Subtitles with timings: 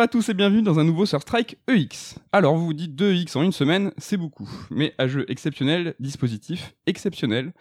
[0.00, 2.18] à tous et bienvenue dans un nouveau Sur Strike EX.
[2.32, 4.48] Alors vous vous dites 2X en une semaine, c'est beaucoup.
[4.70, 7.52] Mais à jeu exceptionnel, dispositif exceptionnel.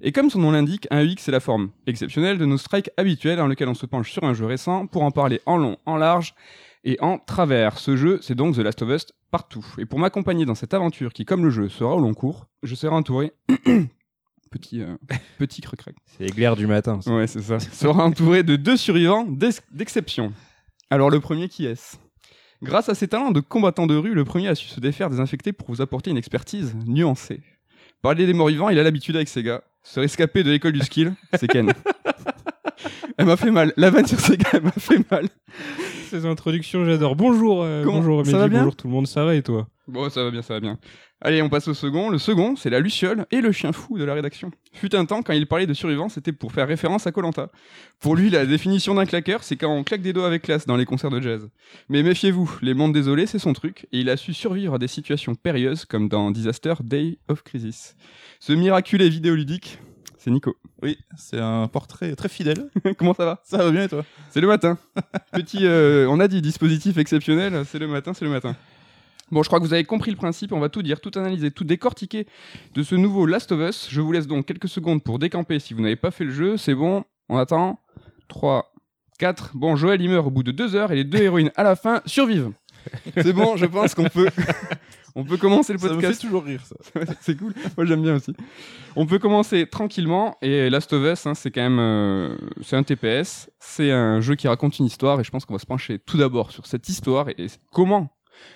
[0.00, 3.38] Et comme son nom l'indique, un EX c'est la forme exceptionnelle de nos strikes habituels
[3.38, 5.96] dans lequel on se penche sur un jeu récent pour en parler en long, en
[5.96, 6.34] large
[6.84, 7.80] et en travers.
[7.80, 9.66] Ce jeu, c'est donc The Last of Us partout.
[9.78, 12.76] Et pour m'accompagner dans cette aventure qui, comme le jeu, sera au long cours, je
[12.76, 13.32] serai entouré...
[14.50, 14.96] petit euh,
[15.36, 15.60] petit
[16.16, 17.00] C'est éclair du matin.
[17.02, 17.12] ça.
[17.12, 17.58] Ouais, c'est ça.
[17.60, 20.32] Sera entouré de deux survivants d'ex- d'exception.
[20.90, 21.96] Alors le premier qui est-ce?
[22.62, 25.20] Grâce à ses talents de combattant de rue, le premier a su se défaire des
[25.20, 27.40] infectés pour vous apporter une expertise nuancée.
[28.02, 29.62] Parler des morts vivants, il a l'habitude avec ses gars.
[29.82, 31.72] Se rescaper de l'école du skill, c'est Ken.
[33.16, 33.72] elle m'a fait mal.
[33.76, 35.28] La vanne sur ses gars, elle m'a fait mal.
[36.08, 37.16] Ces introductions, j'adore.
[37.16, 38.58] Bonjour, euh, Comment- bonjour ça va bien?
[38.60, 39.68] bonjour tout le monde, ça va et toi?
[39.86, 40.78] Bon, ça va bien, ça va bien.
[41.20, 42.10] Allez, on passe au second.
[42.10, 44.52] Le second, c'est la Luciole et le chien fou de la rédaction.
[44.72, 47.50] Fut un temps, quand il parlait de survivants, c'était pour faire référence à Colanta.
[47.98, 50.76] Pour lui, la définition d'un claqueur, c'est quand on claque des doigts avec classe dans
[50.76, 51.48] les concerts de jazz.
[51.88, 54.86] Mais méfiez-vous, les mondes désolés, c'est son truc, et il a su survivre à des
[54.86, 57.96] situations périlleuses comme dans Disaster Day of Crisis.
[58.38, 59.80] Ce miraculé vidéoludique,
[60.18, 60.56] c'est Nico.
[60.82, 62.70] Oui, c'est un portrait très fidèle.
[62.96, 63.40] Comment ça va?
[63.42, 64.04] Ça va bien et toi?
[64.30, 64.78] C'est le matin.
[65.32, 68.54] Petit, euh, on a dit dispositif exceptionnel, c'est le matin, c'est le matin.
[69.30, 71.50] Bon, je crois que vous avez compris le principe, on va tout dire, tout analyser,
[71.50, 72.26] tout décortiquer
[72.74, 73.88] de ce nouveau Last of Us.
[73.90, 76.56] Je vous laisse donc quelques secondes pour décamper si vous n'avez pas fait le jeu,
[76.56, 77.80] c'est bon, on attend.
[78.28, 78.72] 3,
[79.18, 81.62] 4, bon, Joël il meurt au bout de 2 heures et les deux héroïnes à
[81.62, 82.52] la fin survivent.
[83.14, 84.28] C'est bon, je pense qu'on peut...
[85.14, 86.20] on peut commencer le Ça me podcast.
[86.20, 86.76] fait toujours rire ça.
[87.20, 87.52] c'est cool.
[87.76, 88.32] Moi j'aime bien aussi.
[88.94, 92.82] On peut commencer tranquillement et Last of Us, hein, c'est quand même euh, c'est un
[92.84, 95.98] TPS, c'est un jeu qui raconte une histoire et je pense qu'on va se pencher
[95.98, 98.10] tout d'abord sur cette histoire et, et comment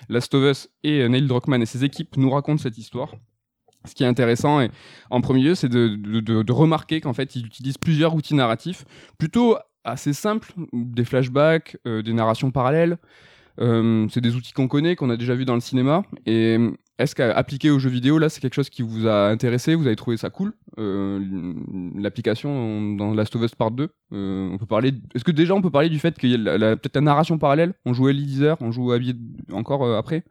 [0.09, 3.13] Last of Us et euh, Neil Druckmann et ses équipes nous racontent cette histoire.
[3.85, 4.69] Ce qui est intéressant, et,
[5.09, 8.85] en premier lieu, c'est de, remarquer qu'en fait, ils utilisent plusieurs outils narratifs,
[9.17, 12.97] plutôt assez simples, des flashbacks, euh, des narrations parallèles.
[13.59, 16.03] Euh, c'est des outils qu'on connaît, qu'on a déjà vu dans le cinéma.
[16.25, 16.57] Et
[17.03, 19.75] est-ce qu'appliquer aux jeux vidéo, là, c'est quelque chose qui vous a intéressé?
[19.75, 20.53] Vous avez trouvé ça cool?
[20.77, 21.53] Euh,
[21.95, 24.93] L'application dans Last of Us Part 2, euh, on peut parler.
[25.13, 27.73] Est-ce que déjà on peut parler du fait qu'il y a peut-être la narration parallèle?
[27.85, 29.15] On Ellie Deezer, on joue Abby
[29.51, 30.23] encore euh, après?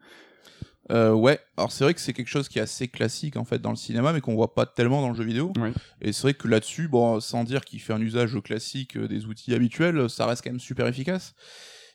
[0.91, 3.61] Euh, ouais, alors c'est vrai que c'est quelque chose qui est assez classique en fait
[3.61, 5.53] dans le cinéma, mais qu'on voit pas tellement dans le jeu vidéo.
[6.01, 9.55] Et c'est vrai que là-dessus, bon, sans dire qu'il fait un usage classique des outils
[9.55, 11.35] habituels, ça reste quand même super efficace.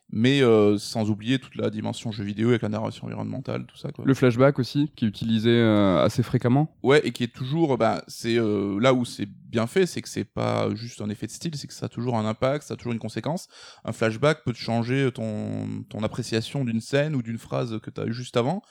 [0.09, 3.91] Mais euh, sans oublier toute la dimension jeu vidéo avec la narration environnementale, tout ça
[3.91, 4.05] quoi.
[4.05, 6.73] Le flashback aussi, qui est utilisé euh, assez fréquemment.
[6.81, 10.09] Ouais, et qui est toujours, bah, c'est euh, là où c'est bien fait, c'est que
[10.09, 12.75] c'est pas juste un effet de style, c'est que ça a toujours un impact, ça
[12.75, 13.47] a toujours une conséquence.
[13.83, 18.01] Un flashback peut te changer ton, ton appréciation d'une scène ou d'une phrase que tu
[18.01, 18.61] as eu juste avant.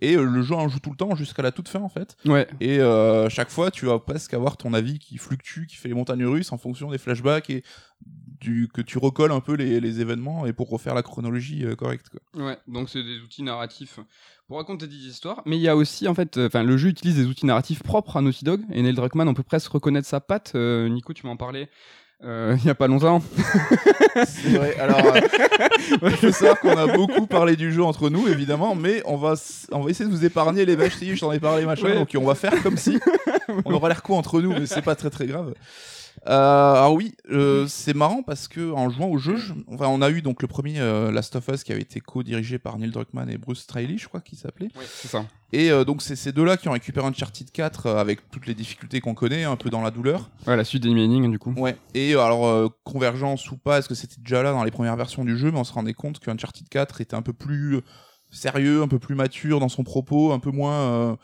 [0.00, 2.16] Et euh, le jeu en joue tout le temps jusqu'à la toute fin en fait.
[2.26, 2.46] Ouais.
[2.60, 5.94] Et euh, chaque fois, tu vas presque avoir ton avis qui fluctue, qui fait les
[5.94, 7.62] montagnes russes en fonction des flashbacks et
[8.44, 11.74] du, que tu recolles un peu les, les événements et pour refaire la chronologie euh,
[11.74, 12.10] correcte.
[12.10, 12.46] Quoi.
[12.46, 13.98] Ouais, donc c'est des outils narratifs
[14.46, 15.42] pour raconter des histoires.
[15.46, 18.16] Mais il y a aussi, en fait, enfin, le jeu utilise des outils narratifs propres
[18.16, 18.60] à Naughty Dog.
[18.72, 20.52] Et Neil Druckmann, on peut presque reconnaître sa patte.
[20.54, 21.68] Euh, Nico, tu m'en parlais
[22.22, 23.22] euh, il y a pas longtemps.
[24.26, 24.78] C'est vrai.
[24.78, 25.20] Alors, euh,
[26.02, 29.34] il faut savoir qu'on a beaucoup parlé du jeu entre nous, évidemment, mais on va,
[29.72, 31.88] on va essayer de vous épargner les vaches je t'en ai parlé, machin.
[31.88, 31.94] Ouais.
[31.94, 32.98] Donc, on va faire comme si
[33.66, 35.54] on aura l'air con entre nous, mais c'est pas très très grave.
[36.26, 39.36] Euh, alors oui, euh, c'est marrant parce que en jouant au jeu,
[39.68, 42.58] enfin, on a eu donc le premier euh, Last of Us qui avait été co-dirigé
[42.58, 44.70] par Neil Druckmann et Bruce Straley, je crois qu'il s'appelait.
[44.76, 45.26] Ouais, c'est ça.
[45.52, 49.00] Et donc c'est ces deux-là qui ont récupéré Uncharted 4 euh, avec toutes les difficultés
[49.00, 50.30] qu'on connaît, un peu dans la douleur.
[50.46, 51.52] Ouais, la suite des Mining, du coup.
[51.56, 51.76] Ouais.
[51.94, 55.36] Et alors, convergence ou pas, est-ce que c'était déjà là dans les premières versions du
[55.36, 57.80] jeu, mais on se rendait compte que Uncharted 4 était un peu plus
[58.30, 61.16] sérieux, un peu plus mature dans son propos, un peu moins.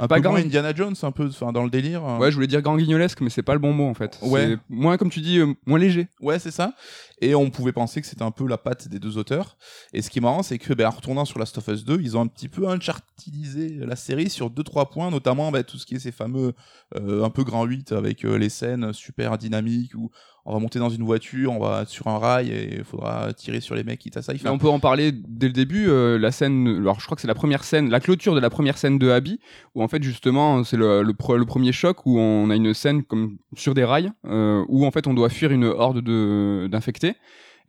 [0.00, 2.04] Un Pas peu grand- moins Indiana Jones, un peu enfin, dans le délire.
[2.04, 2.18] euh.
[2.18, 4.18] Ouais, je voulais dire grand guignolesque, mais c'est pas le bon mot en fait.
[4.22, 4.56] Ouais.
[4.68, 6.08] Moins, comme tu dis, euh, moins léger.
[6.20, 6.74] Ouais, c'est ça.
[7.20, 9.56] Et on pouvait penser que c'était un peu la patte des deux auteurs.
[9.92, 12.00] Et ce qui est marrant, c'est que, ben, en retournant sur Last of Us 2,
[12.00, 15.76] ils ont un petit peu unchartidisé la série sur deux trois points, notamment ben, tout
[15.78, 16.54] ce qui est ces fameux
[16.96, 20.10] euh, un peu grand 8 avec euh, les scènes super dynamiques où
[20.46, 23.60] on va monter dans une voiture, on va sur un rail et il faudra tirer
[23.60, 24.36] sur les mecs qui t'assaillent.
[24.36, 25.88] Enfin, on peut en parler dès le début.
[25.88, 28.50] euh, la scène, alors je crois que c'est la première scène, la clôture de la
[28.50, 29.38] première scène de Abby,
[29.74, 32.74] où en fait justement c'est le, le, pre- le premier choc où on a une
[32.74, 36.68] scène comme sur des rails, euh, où en fait on doit fuir une horde de
[36.70, 37.14] d'infectés.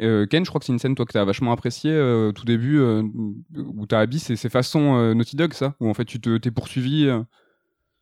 [0.01, 2.45] Euh, Ken, je crois que c'est une scène toi que t'as vachement apprécié euh, tout
[2.45, 6.51] début, où t'as Abby, c'est façon Naughty Dog ça, où en fait tu te t'es
[6.51, 7.07] poursuivi.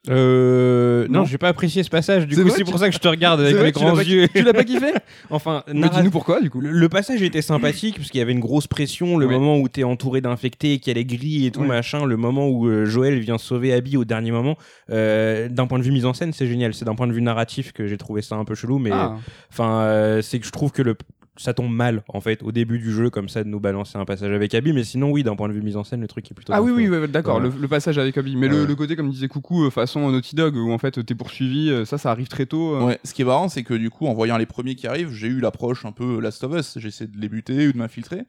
[0.10, 1.08] Euh.
[1.10, 1.26] Non, Non.
[1.26, 2.28] j'ai pas apprécié ce passage.
[2.28, 4.28] Du coup, c'est pour ça que je te regarde avec mes grands yeux.
[4.34, 4.94] Tu l'as pas kiffé
[5.30, 6.62] enfin, dis-nous pourquoi du coup.
[6.62, 9.68] Le, le passage était sympathique parce qu'il y avait une grosse pression, le moment où
[9.70, 12.86] t'es entouré d'infectés, qu'il y a les grilles et tout machin, le moment où euh,
[12.86, 14.58] Joël vient sauver Abby au dernier moment.
[14.90, 16.74] Euh, d'un point de vue mise en scène, c'est génial.
[16.74, 19.18] C'est d'un point de vue narratif que j'ai trouvé ça un peu chelou, mais Ah.
[19.52, 20.96] enfin, euh, c'est que je trouve que le
[21.39, 24.06] ça tombe mal en fait au début du jeu comme ça de nous balancer un
[24.06, 26.30] passage avec Abby mais sinon oui d'un point de vue mise en scène le truc
[26.30, 28.36] est plutôt Ah oui, oui, d'accord, le, le passage avec Abby.
[28.36, 28.68] Mais le, Ouais.
[28.68, 31.86] le côté, comme disait Coucou, euh, façon Naughty Dog, où en fait t'es poursuivi, euh,
[31.86, 32.75] ça, ça arrive très tôt.
[32.75, 32.86] euh.
[32.86, 35.12] Ouais, ce qui est marrant, c'est que du coup, en voyant les premiers qui arrivent,
[35.12, 36.77] j'ai eu l'approche un peu Last of Us.
[36.77, 38.24] J'essaie de les buter ou de m'infiltrer.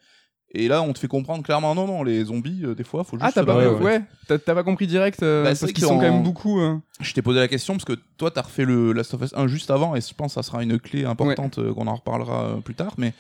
[0.53, 3.17] Et là, on te fait comprendre clairement, non, non, les zombies, euh, des fois, faut
[3.17, 3.25] juste.
[3.25, 3.79] Ah, t'as pas, battre.
[3.79, 4.03] ouais, ouais.
[4.27, 6.23] T'as- t'as pas compris direct, euh, Bah, c'est parce vrai qu'ils sont qu'en- quand même
[6.25, 6.61] beaucoup.
[6.61, 6.77] euh.
[7.01, 9.47] Je t'ai posé la question parce que toi, t'as refait le Last of Us 1
[9.47, 12.45] juste avant, et je pense que ça sera une clé importante euh, qu'on en reparlera
[12.47, 12.95] euh, plus tard.
[12.99, 13.15] Mais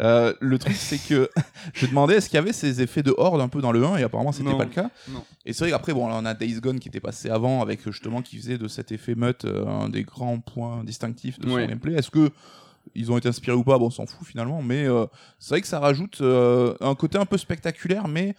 [0.00, 1.28] euh, le truc, c'est que
[1.74, 3.98] je demandais est-ce qu'il y avait ces effets de horde un peu dans le 1,
[3.98, 4.56] et apparemment, c'était Non.
[4.56, 4.88] pas le cas.
[5.10, 5.22] Non.
[5.44, 7.84] Et c'est vrai qu'après, bon, là, on a Days Gone qui était passé avant, avec
[7.84, 11.56] justement qui faisait de cet effet meute euh, un des grands points distinctifs de son
[11.56, 11.66] Ouais.
[11.66, 11.92] gameplay.
[11.92, 12.30] Est-ce que
[12.94, 15.06] ils ont été inspirés ou pas Bon, on s'en fout finalement, mais euh,
[15.38, 18.34] c'est vrai que ça rajoute euh, un côté un peu spectaculaire, mais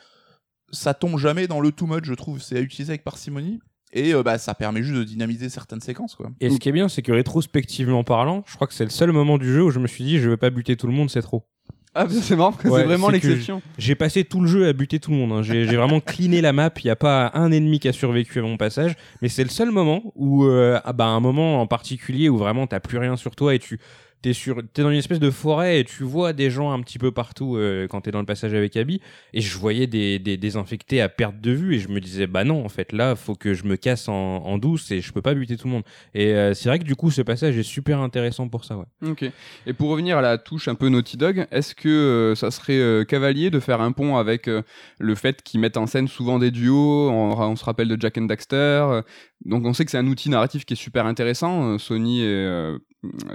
[0.71, 2.41] ça tombe jamais dans le too much, je trouve.
[2.41, 3.59] C'est à utiliser avec parcimonie.
[3.93, 6.31] Et euh, bah, ça permet juste de dynamiser certaines séquences, quoi.
[6.39, 9.11] Et ce qui est bien, c'est que rétrospectivement parlant, je crois que c'est le seul
[9.11, 11.09] moment du jeu où je me suis dit, je vais pas buter tout le monde,
[11.09, 11.45] c'est trop.
[11.93, 13.61] Ah, c'est marrant, Ouais, c'est vraiment c'est que l'exception.
[13.77, 15.33] J'ai passé tout le jeu à buter tout le monde.
[15.33, 15.41] hein.
[15.43, 16.71] J'ai j'ai vraiment cleané la map.
[16.81, 18.95] Il n'y a pas un ennemi qui a survécu à mon passage.
[19.21, 22.65] Mais c'est le seul moment où, euh, ah bah, un moment en particulier où vraiment
[22.65, 23.77] t'as plus rien sur toi et tu
[24.21, 26.99] t'es sur, t'es dans une espèce de forêt et tu vois des gens un petit
[26.99, 29.01] peu partout euh, quand t'es dans le passage avec Abby.
[29.33, 32.27] Et je voyais des, des, des infectés à perte de vue et je me disais,
[32.27, 35.11] bah non, en fait, là, faut que je me casse en, en douce et je
[35.11, 35.83] peux pas buter tout le monde.
[36.13, 39.09] Et euh, c'est vrai que du coup, ce passage est super intéressant pour ça, ouais.
[39.09, 39.25] Ok.
[39.65, 43.05] Et pour revenir à la touche un peu Naughty Dog, est-ce que euh, ça serait
[43.05, 44.49] cavalier de faire un pont avec
[44.99, 47.09] le fait qu'ils mettent en scène souvent des duos?
[47.09, 49.01] On, on se rappelle de Jack and Daxter.
[49.45, 51.73] Donc on sait que c'est un outil narratif qui est super intéressant.
[51.73, 52.77] euh, Sony et euh,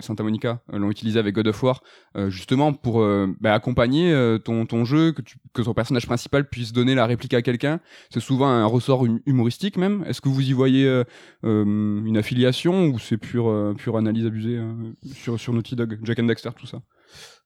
[0.01, 1.83] Santa Monica euh, l'ont utilisé avec God of War
[2.29, 3.05] justement pour
[3.41, 4.15] bah, accompagner
[4.45, 7.81] ton, jeu, que, ton personnage principal puisse donner la réplique à quelqu'un.
[8.11, 10.05] C'est souvent un ressort hum- humoristique même.
[10.07, 11.03] Est-ce que vous y voyez
[11.43, 14.73] une affiliation ou c'est pure, pure analyse abusée euh,
[15.15, 16.81] sur, sur Naughty Dog, Jack and Daxter, tout ça?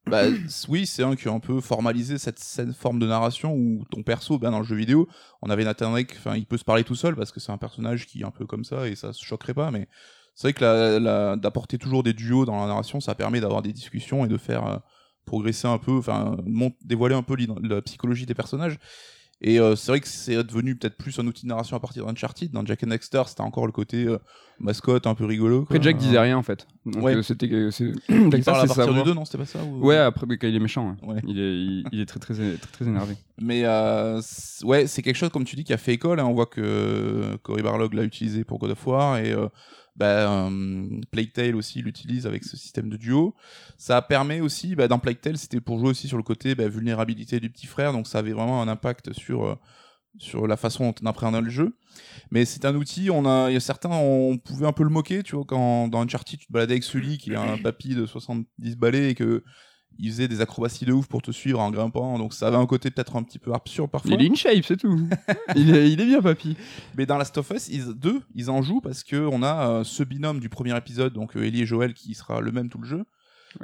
[0.06, 0.22] Bah,
[0.68, 2.40] oui, c'est un qui a un peu formalisé cette,
[2.72, 5.08] forme de narration où ton perso, ben, dans le jeu vidéo,
[5.42, 7.58] on avait Nathan Drake, enfin, il peut se parler tout seul parce que c'est un
[7.58, 9.88] personnage qui est un peu comme ça et ça se choquerait pas, mais
[10.34, 14.24] c'est vrai que d'apporter toujours des duos dans la narration, ça permet d'avoir des discussions
[14.24, 14.78] et de faire euh,
[15.26, 16.38] progresser un peu, enfin,
[16.82, 18.78] dévoiler un peu la psychologie des personnages.
[19.42, 22.06] Et euh, c'est vrai que c'est devenu peut-être plus un outil de narration à partir
[22.06, 22.50] d'Uncharted.
[22.52, 24.18] Dans Jack and Dexter, c'était encore le côté euh,
[24.60, 25.64] mascotte un peu rigolo.
[25.64, 25.76] quoi.
[25.76, 26.66] Après, Jack disait rien en fait.
[26.86, 27.16] Donc Ouais.
[27.16, 27.50] euh, c'était.
[27.50, 29.04] euh, c'est- Il parle à c'est partir du savoir.
[29.04, 31.14] 2, non C'était pas ça ou- Ouais, après, quand il est méchant, ouais.
[31.14, 31.22] Ouais.
[31.26, 33.14] Il, est, il, il est très, très, très, très énervé.
[33.40, 34.20] Mais euh,
[34.64, 36.20] ouais, c'est quelque chose, comme tu dis, qui a fait école.
[36.20, 36.24] hein.
[36.26, 39.48] On voit que Cory Barlog l'a utilisé pour God of War et euh,
[39.96, 40.48] bah,
[41.10, 43.34] Plague Tale aussi l'utilise avec ce système de duo.
[43.76, 46.68] Ça permet aussi, bah, dans Plague Tale, c'était pour jouer aussi sur le côté bah,
[46.68, 49.54] vulnérabilité du petit frère, donc ça avait vraiment un impact sur, euh,
[50.18, 51.76] sur la façon dont on appréhendait le jeu.
[52.30, 54.90] Mais c'est un outil, on a, il y a certains, on pouvait un peu le
[54.90, 57.94] moquer, tu vois, quand dans Uncharted, tu te baladais avec Sully qui est un papy
[57.94, 59.42] de 70 balais et que
[59.98, 62.66] il faisait des acrobaties de ouf pour te suivre en grimpant, donc ça avait un
[62.66, 64.12] côté peut-être un petit peu absurde parfois.
[64.14, 64.98] Il est in shape, c'est tout.
[65.56, 66.56] il, est, il est bien, papy.
[66.96, 69.84] Mais dans Last of Us ils, 2, ils en jouent parce que on a euh,
[69.84, 72.78] ce binôme du premier épisode, donc euh, Ellie et Joël, qui sera le même tout
[72.78, 73.04] le jeu.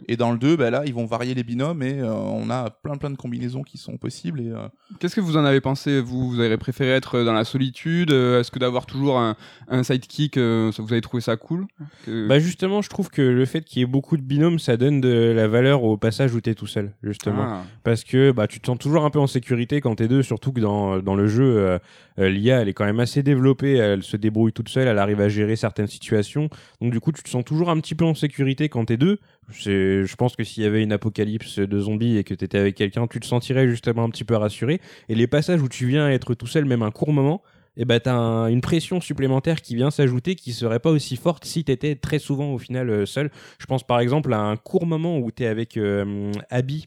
[0.09, 2.71] Et dans le 2, bah là, ils vont varier les binômes et euh, on a
[2.71, 4.41] plein plein de combinaisons qui sont possibles.
[4.41, 4.67] Et, euh,
[4.99, 6.01] Qu'est-ce que vous en avez pensé?
[6.01, 8.11] Vous, vous avez préféré être dans la solitude?
[8.11, 9.37] Euh, Est-ce que d'avoir toujours un,
[9.69, 11.67] un sidekick, euh, ça, vous avez trouvé ça cool?
[12.05, 14.77] Que- Bah justement, je trouve que le fait qu'il y ait beaucoup de binômes, ça
[14.77, 17.45] donne de la valeur au passage où t'es tout seul, justement.
[17.47, 17.63] Ah.
[17.85, 20.53] Parce que bah, tu te sens toujours un peu en sécurité quand t'es deux, surtout
[20.53, 21.79] que dans, dans le jeu,
[22.19, 25.29] l'IA, elle est quand même assez développée, elle se débrouille toute seule, elle arrive à
[25.29, 26.49] gérer certaines situations.
[26.81, 29.19] Donc du coup, tu te sens toujours un petit peu en sécurité quand t'es deux.
[29.49, 33.07] Je pense que s'il y avait une apocalypse de zombies et que t'étais avec quelqu'un,
[33.07, 34.81] tu te sentirais justement un petit peu rassuré.
[35.09, 37.43] Et les passages où tu viens être tout seul, même un court moment,
[37.77, 41.45] et ben t'as un- une pression supplémentaire qui vient s'ajouter qui serait pas aussi forte
[41.45, 43.31] si t'étais très souvent au final euh, seul.
[43.59, 46.87] Je pense par exemple à un court moment où t'es avec euh, Abby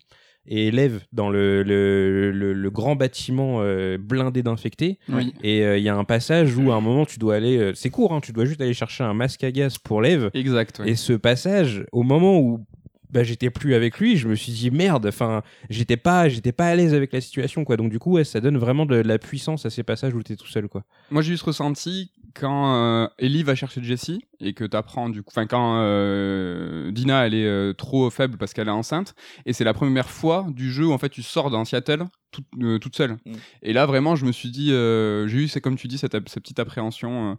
[0.52, 4.98] et Lev dans le, le, le- le grand bâtiment euh, blindé d'infectés.
[5.08, 5.34] Oui.
[5.44, 7.74] Et euh, il y a un passage où à un moment tu dois aller, euh,
[7.76, 10.30] c'est court, hein, tu dois juste aller chercher un masque à gaz pour Lev.
[10.34, 10.80] Exact.
[10.80, 10.90] ouais.
[10.90, 12.66] Et ce passage, au moment où
[13.12, 16.68] bah, j'étais plus avec lui, je me suis dit merde, enfin, j'étais pas, j'étais pas
[16.68, 17.76] à l'aise avec la situation, quoi.
[17.78, 20.22] Donc du coup, ouais, ça donne vraiment de, de la puissance à ces passages où
[20.22, 20.84] t'es tout seul, quoi.
[21.10, 25.32] Moi, j'ai juste ressenti quand euh, Ellie va chercher Jessie et que t'apprends du coup,
[25.32, 29.64] enfin quand euh, Dina elle est euh, trop faible parce qu'elle est enceinte et c'est
[29.64, 32.46] la première fois du jeu où en fait tu sors dans Seattle toute,
[32.82, 33.14] toute seule.
[33.26, 33.34] Mm.
[33.64, 36.44] Et là vraiment, je me suis dit, j'ai eu c'est comme tu dis cette, cette
[36.44, 37.38] petite appréhension.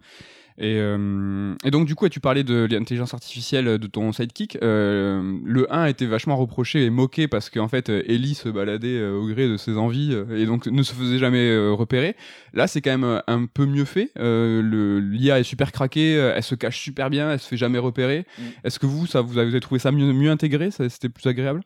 [0.61, 4.59] Euh, et, euh, et donc du coup, tu parlais de l'intelligence artificielle de ton sidekick.
[4.63, 8.99] Euh, le 1 était vachement reproché et moqué parce qu'en fait, euh, Ellie se baladait
[8.99, 12.17] euh, au gré de ses envies euh, et donc ne se faisait jamais euh, repérer.
[12.55, 14.11] Là, c'est quand même euh, un peu mieux fait.
[14.19, 17.57] Euh, le L'IA est super craquée, euh, elle se cache super bien, elle se fait
[17.57, 18.27] jamais repérer.
[18.39, 18.43] Mm.
[18.65, 20.71] Est-ce que vous, ça, vous avez trouvé ça mieux, mieux intégré?
[20.71, 21.63] C'était plus agréable?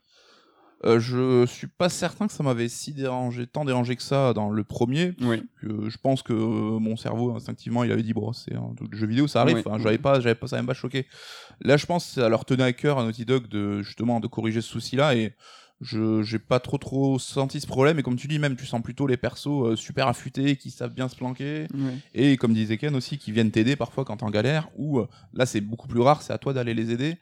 [0.85, 4.51] Euh, je suis pas certain que ça m'avait si dérangé, tant dérangé que ça dans
[4.51, 5.15] le premier.
[5.21, 5.43] Oui.
[5.61, 8.97] Que je pense que mon cerveau instinctivement il avait dit bon c'est un truc de
[8.97, 9.57] jeu vidéo ça arrive.
[9.57, 9.63] Oui.
[9.65, 11.07] Enfin, j'avais pas, j'avais pas ça m'a pas choqué.
[11.63, 14.27] Là je pense que ça leur tenait à cœur à Naughty Dog de justement de
[14.27, 15.35] corriger ce souci là et
[15.81, 18.81] je j'ai pas trop trop senti ce problème et comme tu dis même tu sens
[18.81, 21.67] plutôt les persos euh, super affûtés qui savent bien se planquer
[22.15, 25.09] et comme disait Ken aussi qui viennent t'aider parfois quand t'es en galère ou euh,
[25.33, 27.19] là c'est beaucoup plus rare c'est à toi d'aller les aider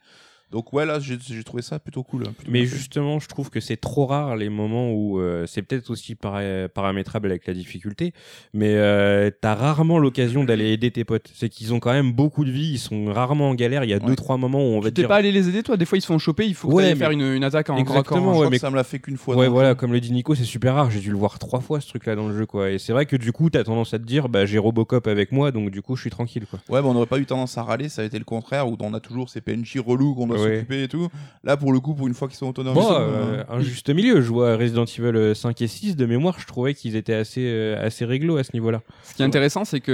[0.53, 3.75] donc ouais là j'ai trouvé ça plutôt cool plutôt Mais justement, je trouve que c'est
[3.75, 8.13] trop rare les moments où euh, c'est peut-être aussi para- paramétrable avec la difficulté,
[8.53, 11.29] mais euh, t'as rarement l'occasion d'aller aider tes potes.
[11.33, 13.83] C'est qu'ils ont quand même beaucoup de vie, ils sont rarement en galère.
[13.83, 14.15] Il y a deux Ouais.
[14.15, 15.09] trois moments où on va Tu t'es dire.
[15.09, 15.75] pas allé les aider, toi?
[15.75, 17.43] Des fois, ils se font choper, il faut que Ouais, t'ailles mais- faire une, une
[17.43, 18.33] attaque en Exactement, corps à corps.
[18.35, 19.75] je ouais, mais- ça me l'a fait qu'une fois Ouais, voilà, jeu.
[19.75, 20.91] comme le dit Nico, c'est super rare.
[20.91, 22.69] J'ai dû le voir trois fois ce truc-là dans le jeu, quoi.
[22.69, 25.31] Et c'est vrai que du coup, t'as tendance à te dire, bah j'ai Robocop avec
[25.31, 26.59] moi, donc du coup, je suis tranquille, quoi.
[26.69, 28.77] Ouais, mais on n'aurait pas eu tendance à râler, ça a été le contraire, où
[28.79, 30.55] on a toujours ces PNJ relous qu'on doit Ouais.
[30.57, 31.07] s'occuper et tout.
[31.43, 33.89] Là, pour le coup, pour une fois qu'ils sont autonomes, Bon, euh, euh, un juste
[33.89, 34.21] milieu.
[34.21, 37.85] Je vois Resident Evil 5 et 6 de mémoire, je trouvais qu'ils étaient assez, euh,
[37.85, 38.81] assez réglo à ce niveau-là.
[39.03, 39.91] Ce qui est intéressant, c'est que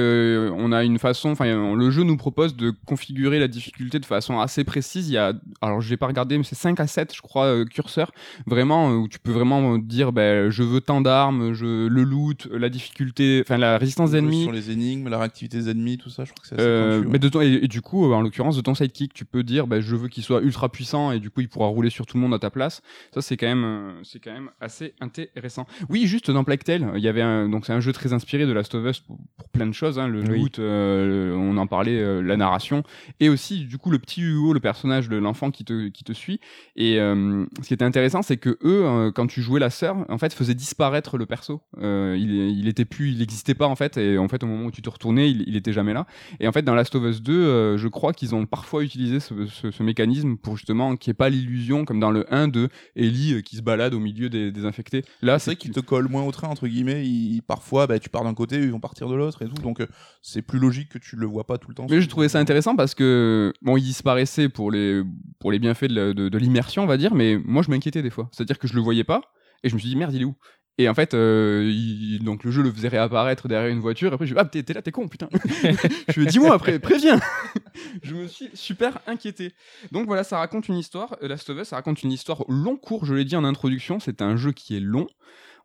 [0.51, 4.05] euh, on a une façon, enfin, le jeu nous propose de configurer la difficulté de
[4.05, 5.09] façon assez précise.
[5.09, 7.45] Il y a, alors je l'ai pas regardé, mais c'est 5 à 7, je crois,
[7.45, 8.11] euh, curseurs,
[8.45, 12.69] vraiment, où tu peux vraiment dire, ben, je veux tant d'armes, je, le loot, la
[12.69, 14.43] difficulté, enfin, la résistance d'ennemis.
[14.43, 16.99] Sur les énigmes, la réactivité des ennemis, tout ça, je crois que c'est assez Euh,
[17.01, 17.07] ouais.
[17.09, 19.65] mais de ton, et, et du coup, en l'occurrence, de ton sidekick, tu peux dire,
[19.67, 22.17] bah, je veux qu'il soit ultra puissant et du coup, il pourra rouler sur tout
[22.17, 22.81] le monde à ta place.
[23.13, 25.65] Ça, c'est quand même, euh, c'est quand même assez intéressant.
[25.89, 28.45] Oui, juste dans Plague Tale, il y avait un, donc c'est un jeu très inspiré
[28.45, 30.39] de Last of Us pour, pour plein de choses, hein, le Oui.
[30.41, 32.83] loot, euh, on en parlait, euh, la narration,
[33.19, 36.13] et aussi du coup le petit Hugo, le personnage de l'enfant qui te, qui te
[36.13, 36.39] suit.
[36.75, 40.17] Et euh, ce qui était intéressant, c'est que eux, quand tu jouais la sœur, en
[40.17, 41.61] fait, faisaient disparaître le perso.
[41.81, 44.71] Il, il était plus, il n'existait pas en fait, et en fait, au moment où
[44.71, 46.05] tu te retournais, il, il était jamais là.
[46.39, 49.19] Et en fait, dans Last of Us 2, euh, je crois qu'ils ont parfois utilisé
[49.19, 52.47] ce, ce- ce mécanisme pour justement qu'il n'y ait pas l'illusion, comme dans le 1
[52.47, 55.03] de Ellie euh, qui se balade au milieu des, des infectés.
[55.21, 57.03] Là, c'est vrai qu'ils te collent moins au train, entre guillemets.
[57.47, 59.61] Parfois, bah, tu pars d'un côté, ils vont partir de l'autre et tout.
[59.61, 59.87] Donc, euh,
[60.21, 61.87] c'est plus logique que tu le vois pas tout le temps.
[61.89, 65.03] Mais je trouvais ça intéressant parce que bon, il disparaissait pour les
[65.39, 68.29] pour les bienfaits de l'immersion, on va dire, mais moi je m'inquiétais des fois.
[68.31, 69.21] C'est-à-dire que je le voyais pas
[69.63, 70.35] et je me suis dit merde, il est où?
[70.79, 74.11] Et en fait, euh, il- donc le jeu le faisait réapparaître derrière une voiture.
[74.11, 75.27] Et après, je dis ah t'es là, t'es con, putain.
[76.07, 77.19] je lui ai dis-moi après, préviens.
[78.01, 79.53] je me suis super inquiété.
[79.91, 81.17] Donc voilà, ça raconte une histoire.
[81.21, 83.05] euh, Last of Us, ça raconte une histoire long cours.
[83.05, 85.07] Je l'ai dit en introduction, c'est un jeu qui est long.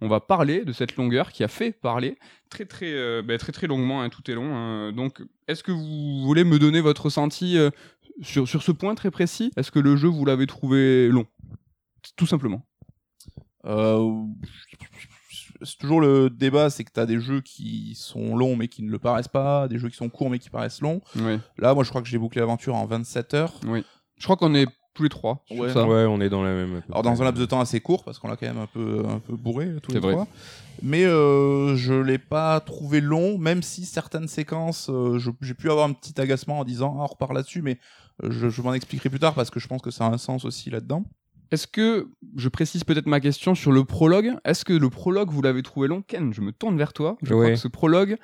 [0.00, 2.18] On va parler de cette longueur qui a fait parler
[2.50, 4.02] très très euh, bah, très très longuement.
[4.02, 4.52] hein, tout est long.
[4.54, 4.90] hein.
[4.92, 7.70] Donc, est-ce que vous voulez me donner votre ressenti euh,
[8.20, 9.52] sur sur ce point très précis?
[9.56, 11.26] Est-ce que le jeu vous l'avez trouvé long?
[12.16, 12.66] Tout simplement.
[13.66, 14.10] Euh,
[15.62, 18.82] c'est toujours le débat, c'est que tu as des jeux qui sont longs mais qui
[18.82, 21.00] ne le paraissent pas, des jeux qui sont courts mais qui paraissent longs.
[21.16, 21.38] Oui.
[21.58, 23.52] Là, moi, je crois que j'ai bouclé l'aventure en 27 heures.
[24.16, 25.72] Je crois qu'on est tous les trois Ouais.
[25.72, 25.86] ça.
[25.88, 26.82] Ouais, on est dans la même.
[26.88, 29.04] Alors dans un laps de temps assez court parce qu'on l'a quand même un peu
[29.08, 30.12] un peu bourré tous les vrai.
[30.12, 30.28] trois.
[30.82, 35.88] Mais euh, je l'ai pas trouvé long, même si certaines séquences, euh, j'ai pu avoir
[35.88, 37.78] un petit agacement en disant ah, on repart là-dessus, mais
[38.22, 40.18] euh, je, je m'en expliquerai plus tard parce que je pense que ça a un
[40.18, 41.04] sens aussi là-dedans.
[41.54, 45.40] Est-ce que je précise peut-être ma question sur le prologue Est-ce que le prologue vous
[45.40, 46.02] l'avez trouvé long?
[46.02, 47.16] Ken, je me tourne vers toi.
[47.22, 48.16] Je crois que ce prologue,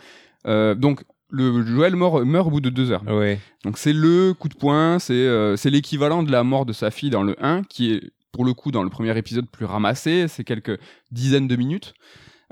[0.49, 3.05] euh, donc le Joël meurt, meurt au bout de deux heures.
[3.07, 3.39] Ouais.
[3.65, 6.91] Donc c'est le coup de poing, c'est euh, c'est l'équivalent de la mort de sa
[6.91, 10.27] fille dans le 1, qui est pour le coup dans le premier épisode plus ramassé,
[10.27, 10.81] c'est quelques
[11.13, 11.95] dizaines de minutes.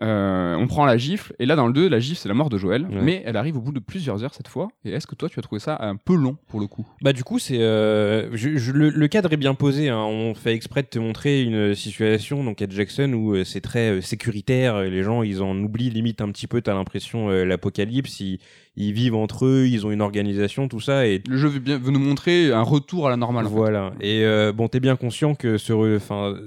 [0.00, 2.50] Euh, on prend la gifle, et là dans le 2, la gifle c'est la mort
[2.50, 3.02] de Joël, Ouais.
[3.02, 4.68] mais elle arrive au bout de plusieurs heures cette fois.
[4.84, 6.86] Et est-ce que toi tu as trouvé ça un peu long pour le coup?
[7.02, 9.88] Bah du coup c'est euh, je- je- le, le cadre est bien posé.
[9.88, 9.98] hein.
[10.04, 14.00] On fait exprès de te montrer une situation donc à Jackson où euh, c'est très
[14.00, 14.82] sécuritaire.
[14.82, 16.60] Les gens ils en oublient limite un petit peu.
[16.60, 18.20] T'as l'impression l'apocalypse.
[18.20, 18.38] Ils,
[18.78, 19.66] ils vivent entre eux.
[19.66, 22.62] Ils ont une organisation tout ça et Le jeu veut bien veut nous montrer un
[22.62, 23.47] retour à la normale.
[23.47, 23.54] en fait.
[23.54, 23.92] voilà.
[24.00, 25.99] Et euh, bon, t'es bien conscient que ce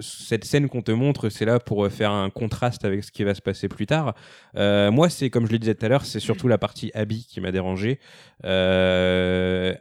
[0.02, 3.24] cette scène qu'on te montre, c'est là pour euh, faire un contraste avec ce qui
[3.24, 4.16] va se passer plus tard.
[4.56, 7.28] Euh, moi, c'est comme je le disais tout à l'heure, c'est surtout la partie Abby
[7.30, 8.00] qui m'a dérangé.
[8.46, 9.74] Euh,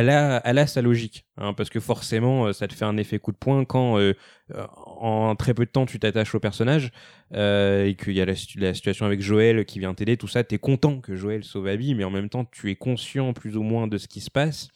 [0.00, 2.96] elle a, elle a sa logique, hein, parce que forcément, euh, ça te fait un
[2.96, 4.14] effet coup de poing quand, euh,
[4.54, 6.90] euh, en très peu de temps, tu t'attaches au personnage
[7.32, 10.44] et qu'il y a la, situ- la situation avec Joël qui vient t'aider, tout ça.
[10.44, 13.62] T'es content que Joël sauve Abby, mais en même temps, tu es conscient plus ou
[13.62, 14.68] moins de ce qui se passe.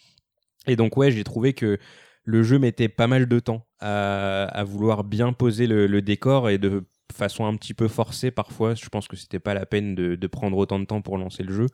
[0.66, 1.78] Et donc, ouais, j'ai trouvé que
[2.24, 6.58] le jeu mettait pas mal de temps à, à vouloir bien poser le, décor et
[6.58, 8.74] de façon un petit peu forcée parfois.
[8.74, 11.54] Je pense que c'était pas la peine de prendre autant de temps pour lancer le
[11.54, 11.66] jeu.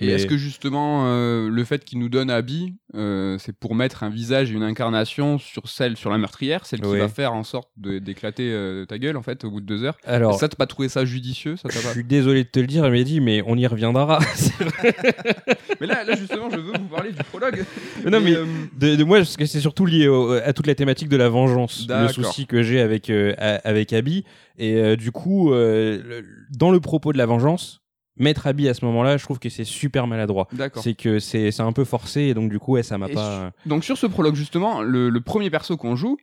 [0.00, 4.04] Et est-ce que justement euh, le fait qu'il nous donne Abby, euh, c'est pour mettre
[4.04, 6.98] un visage et une incarnation sur celle, sur la meurtrière, celle qui Ouais.
[7.00, 9.82] va faire en sorte de- d'éclater euh, ta gueule en fait au bout de deux
[9.82, 9.96] heures?
[10.04, 12.88] Alors, ça, t'as pas trouvé ça judicieux ça je suis désolé de te le dire,
[12.88, 14.20] Mehdi, mais on y reviendra.
[15.80, 17.64] Mais là, là justement, je veux vous parler du prologue.
[18.04, 18.32] non, mais
[18.78, 21.28] de, de moi, parce que c'est surtout lié au- à toute la thématique de la
[21.28, 24.24] vengeance, le souci que j'ai avec avec Abby.
[24.58, 26.24] Et du coup, le-
[26.56, 27.80] dans le propos de la vengeance,
[28.18, 30.48] mettre Abby à ce moment-là, je trouve que c'est super maladroit.
[30.52, 30.82] D'accord.
[30.82, 33.52] C'est que c'est un peu forcé, et donc du coup, ouais, ça m'a pas.
[33.66, 36.16] Donc sur ce prologue justement, le, le premier perso qu'on joue,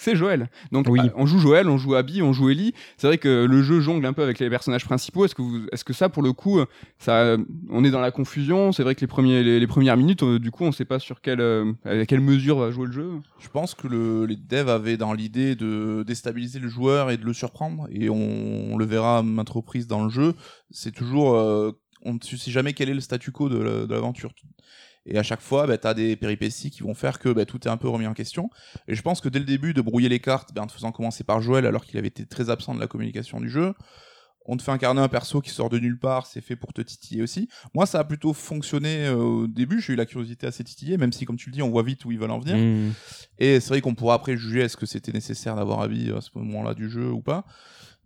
[0.00, 0.48] c'est Joël.
[0.72, 0.98] Donc Oui.
[1.00, 2.72] euh, on joue Joël, on joue Abby, on joue Ellie.
[2.96, 5.24] C'est vrai que le jeu jongle un peu avec les personnages principaux.
[5.26, 6.60] Est-ce que vous, est-ce que ça pour le coup,
[6.98, 7.36] ça,
[7.68, 8.72] on est dans la confusion?
[8.72, 10.98] C'est vrai que les premiers, les, les premières minutes, euh, du coup, on sait pas
[10.98, 13.10] sur quelle, euh, à quelle mesure va jouer le jeu.
[13.38, 17.24] Je pense que le- les devs avaient dans l'idée de déstabiliser le joueur et de
[17.24, 20.34] le surprendre, et on, on le verra à maintes reprises dans le jeu.
[20.70, 24.32] C'est toujours, euh, on ne sait jamais quel est le statu quo de l'aventure.
[25.10, 27.66] Et à chaque fois, bah, tu as des péripéties qui vont faire que bah, tout
[27.66, 28.48] est un peu remis en question.
[28.88, 30.92] Et je pense que dès le début, de brouiller les cartes, bah, en te faisant
[30.92, 33.74] commencer par Joël alors qu'il avait été très absent de la communication du jeu,
[34.46, 36.80] on te fait incarner un perso qui sort de nulle part, c'est fait pour te
[36.80, 37.48] titiller aussi.
[37.74, 41.12] Moi, ça a plutôt fonctionné euh, au début, j'ai eu la curiosité assez titillée, même
[41.12, 42.56] si, comme tu le dis, on voit vite où ils veulent en venir.
[42.56, 42.92] Hmm.
[43.38, 46.30] Et c'est vrai qu'on pourra après juger est-ce que c'était nécessaire d'avoir Abby à ce
[46.34, 47.44] moment-là du jeu ou pas.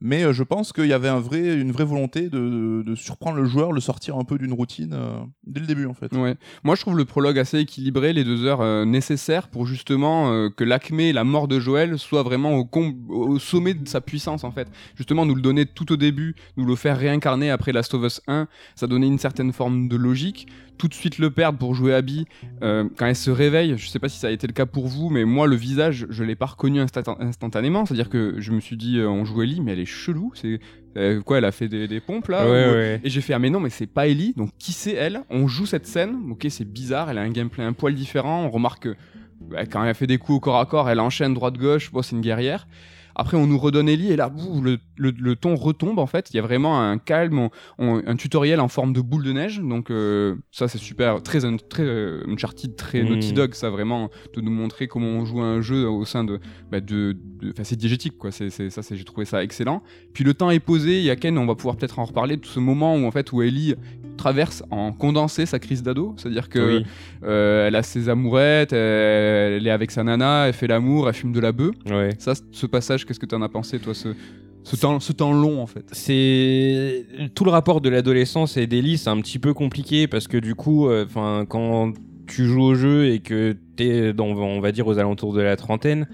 [0.04, 3.80] Mais euh, je pense qu'il y avait une vraie volonté de, surprendre le joueur, le
[3.80, 6.14] sortir un peu d'une routine euh, dès le début en fait.
[6.14, 6.36] Ouais.
[6.62, 10.62] Moi, je trouve le prologue assez équilibré, les deux heures euh, nécessaires pour justement que
[10.62, 12.68] l'acmé, la mort de Joël, soit vraiment
[13.08, 14.68] au sommet de sa puissance en fait.
[14.94, 18.20] Justement, nous le donner tout au début, nous le faire réincarner après Last of Us
[18.26, 20.46] 1, ça donnait une certaine forme de logique.
[20.76, 22.26] Tout de suite le perdre pour jouer Abby,
[22.62, 24.88] euh, quand elle se réveille, je sais pas si ça a été le cas pour
[24.88, 27.86] vous, mais moi le visage, je l'ai pas reconnu instant- instantanément.
[27.86, 30.32] C'est-à-dire que je me suis dit, euh, on joue Ellie, mais elle est chelou.
[30.34, 30.58] C'est
[30.96, 33.00] euh, quoi Elle a fait des, des pompes là Ouais, ou- ouais.
[33.04, 35.22] et j'ai fait ah mais non mais c'est pas Ellie donc qui c'est elle?
[35.30, 38.50] On joue cette scène, ok c'est bizarre, elle a un gameplay un poil différent, on
[38.50, 38.96] remarque que
[39.40, 42.02] bah, quand elle fait des coups au corps à corps, elle enchaîne droite gauche, bon,
[42.02, 42.66] c'est une guerrière.
[43.16, 46.30] Après on nous redonne Ellie et là bouh, le, le, le ton retombe en fait,
[46.32, 49.32] il y a vraiment un calme, on- on- un tutoriel en forme de boule de
[49.32, 53.08] neige donc euh, ça c'est super, très, un- très euh, Uncharted, très Mm.
[53.08, 56.40] Naughty Dog ça vraiment de nous montrer comment on joue un jeu au sein de,
[56.70, 57.16] bah, de,
[57.50, 59.82] enfin c'est diégétique quoi, c'est- ça c'est j'ai trouvé ça excellent.
[60.12, 62.36] Puis le temps est posé, il y a Ken, on va pouvoir peut-être en reparler
[62.36, 63.74] de ce moment où en fait où Ellie
[64.16, 66.86] traverse en condensé sa crise d'ado, c'est-à-dire que Oui.
[67.24, 71.14] euh, elle a ses amourettes, elle, elle est avec sa nana, elle fait l'amour, elle
[71.14, 71.74] fume de la bœuf.
[71.90, 72.10] Ouais.
[72.18, 75.84] Ça, ce passage, qu'est-ce que tu en as pensé toi, ce, temps, long en fait?
[75.92, 80.36] C'est tout le rapport de l'adolescence et d'Ellie, c'est un petit peu compliqué parce que
[80.36, 81.06] du coup, euh,
[81.48, 81.92] quand
[82.26, 85.56] tu joues au jeu et que t'es, dans, on va dire aux alentours de la
[85.56, 86.08] trentaine,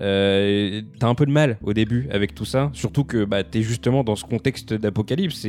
[0.00, 3.62] euh, t'as un peu de mal au début avec tout ça, surtout que bah, t'es
[3.62, 5.44] justement dans ce contexte d'apocalypse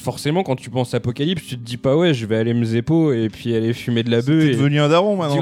[0.00, 3.12] forcément quand tu penses apocalypse, tu te dis pas ouais, je vais aller me zépo
[3.12, 4.44] et puis aller fumer de la bœuf.
[4.44, 5.40] T'es et- devenu un daron maintenant.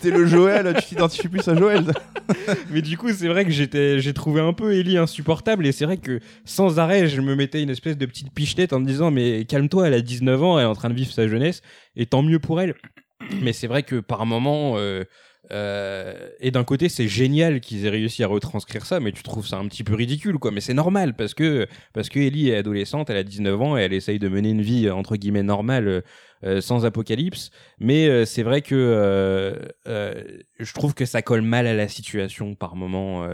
[0.00, 1.84] T'es le Joël, tu t'identifies plus à Joël.
[2.70, 5.84] Mais du coup, c'est vrai que j'étais, j'ai trouvé un peu Ellie insupportable et c'est
[5.84, 9.10] vrai que sans arrêt, je me mettais une espèce de petite pichenette en me disant
[9.10, 11.62] mais calme-toi, elle a 19 ans, elle est en train de vivre sa jeunesse
[11.96, 12.74] et tant mieux pour elle.
[13.42, 15.04] Mais c'est vrai que par moment, euh,
[15.52, 19.46] euh, et d'un côté, c'est génial qu'ils aient réussi à retranscrire ça, mais tu trouves
[19.46, 20.50] ça un petit peu ridicule, quoi.
[20.50, 23.82] Mais c'est normal parce que parce que Ellie est adolescente, elle a 19 ans et
[23.82, 25.88] elle essaye de mener une vie entre guillemets normale.
[25.88, 26.00] euh,
[26.44, 31.88] euh, sans apocalypse, mais c'est vrai que je trouve que ça colle mal à la
[31.88, 33.26] situation par moment.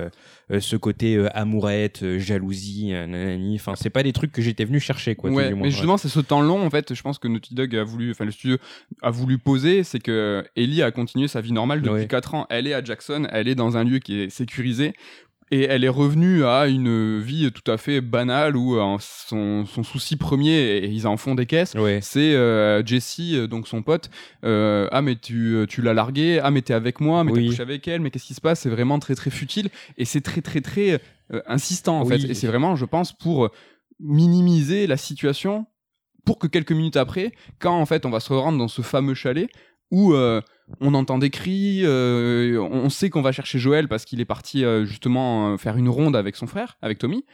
[0.51, 3.55] Euh, ce côté euh, amourette, euh, jalousie, nanani.
[3.57, 5.31] Enfin, c'est pas des trucs que j'étais venu chercher, quoi.
[5.31, 7.85] Ouais, mais justement, c'est ce temps long, en fait, je pense que Naughty Dog a
[7.85, 8.57] voulu, enfin, le studio
[9.03, 12.07] a voulu poser, c'est que Ellie a continué sa vie normale depuis Ouais.
[12.07, 12.47] 4 ans.
[12.51, 14.95] Elle est à Jackson, elle est dans un lieu qui est sécurisé.
[15.55, 19.83] Et elle est revenue à une vie tout à fait banale où euh, son, son
[19.83, 21.99] souci premier, et ils en font des caisses, Ouais.
[22.03, 24.09] c'est euh, Jesse, euh, donc son pote.
[24.45, 27.43] euh, ah mais tu, tu l'as largué, ah mais t'es avec moi, mais Oui.
[27.45, 28.61] t'as couché avec elle, mais qu'est-ce qui se passe?
[28.61, 31.01] C'est vraiment très très futile et c'est très très très
[31.47, 32.19] insistant en Oui.
[32.19, 32.31] fait.
[32.31, 33.51] Et c'est vraiment, je pense, pour
[34.01, 35.67] minimiser la situation,
[36.25, 39.15] pour que quelques minutes après, quand en fait on va se rendre dans ce fameux
[39.15, 39.49] chalet
[39.91, 40.15] où
[40.81, 44.65] on entend des cris, euh, on sait qu'on va chercher Joël parce qu'il est parti
[44.65, 47.25] euh, justement euh, faire une ronde avec son frère, avec Tommy.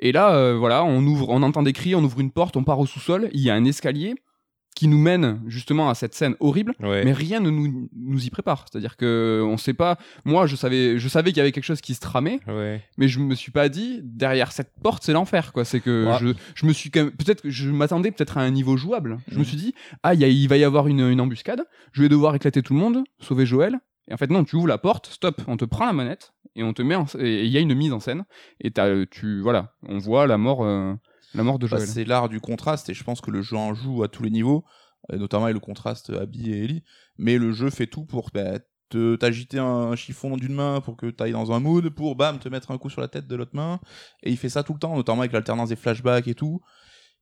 [0.00, 2.78] Et là, voilà, on ouvre, on entend des cris, on ouvre une porte, on part
[2.78, 3.30] au sous-sol.
[3.32, 4.14] Il y a un escalier
[4.78, 7.04] qui nous mène justement à cette scène horrible, Ouais.
[7.04, 8.64] mais rien ne nous, nous y prépare.
[8.70, 9.98] C'est-à-dire que on sait pas.
[10.24, 12.80] Moi, je savais, je savais qu'il y avait quelque chose qui se tramait, Ouais.
[12.96, 15.64] mais je me suis pas dit derrière cette porte c'est l'enfer quoi.
[15.64, 16.18] C'est que Ouais.
[16.20, 19.18] je, je me suis quand même peut-être que je m'attendais peut-être à un niveau jouable.
[19.26, 19.44] Je me Mhm.
[19.44, 21.62] suis dit ah il y a- il va y avoir une, une embuscade,
[21.92, 23.78] je vais devoir éclater tout le monde, sauver Joël.
[24.08, 26.62] Et en fait non, tu ouvres la porte, stop, on te prend la manette et
[26.62, 28.24] on te met en- et il y a une mise en scène
[28.60, 28.70] et
[29.10, 30.94] tu voilà, on voit la mort, euh,
[31.34, 33.74] la mort de Bah, c'est l'art du contraste et je pense que le jeu en
[33.74, 34.64] joue à tous les niveaux,
[35.10, 36.84] notamment avec le contraste Abby et Ellie.
[37.16, 41.06] Mais le jeu fait tout pour bah, te t'agiter un chiffon d'une main pour que
[41.06, 43.36] tu ailles dans un mood, pour bam te mettre un coup sur la tête de
[43.36, 43.80] l'autre main.
[44.22, 46.60] Et il fait ça tout le temps, notamment avec l'alternance des flashbacks et tout.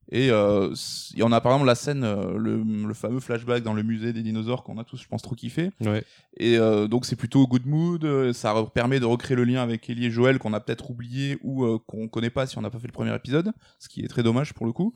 [0.09, 0.73] Et euh,
[1.15, 3.83] il y en a par exemple la scène, euh, le, le fameux flashback dans le
[3.83, 5.71] musée des dinosaures qu'on a tous, je pense, trop kiffé.
[5.81, 6.05] Ouais.
[6.37, 9.91] Et euh, donc c'est plutôt good mood, euh, ça permet de recréer le lien avec
[9.91, 12.71] Ellie et Joël qu'on a peut-être oublié ou euh, qu'on connaît pas si on n'a
[12.71, 14.95] pas fait le premier épisode, ce qui est très dommage pour le coup.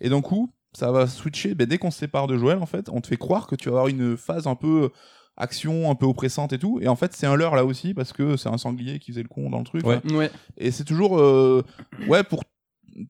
[0.00, 2.88] Et d'un coup, ça va switcher, ben, dès qu'on se sépare de Joël en fait,
[2.88, 4.88] on te fait croire que tu vas avoir une phase un peu euh,
[5.36, 6.80] action, un peu oppressante et tout.
[6.82, 9.22] Et en fait c'est un leurre là aussi parce que c'est un sanglier qui faisait
[9.22, 9.86] le con dans le truc.
[9.86, 10.00] Ouais.
[10.04, 10.16] là.
[10.16, 10.30] Ouais.
[10.56, 11.62] Et c'est toujours, euh,
[12.08, 12.42] ouais, pour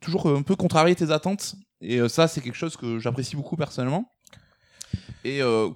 [0.01, 1.57] toujours un peu contrarier tes attentes.
[1.81, 4.11] Et euh, ça, c'est quelque chose que j'apprécie beaucoup personnellement.
[5.25, 5.71] Et euh,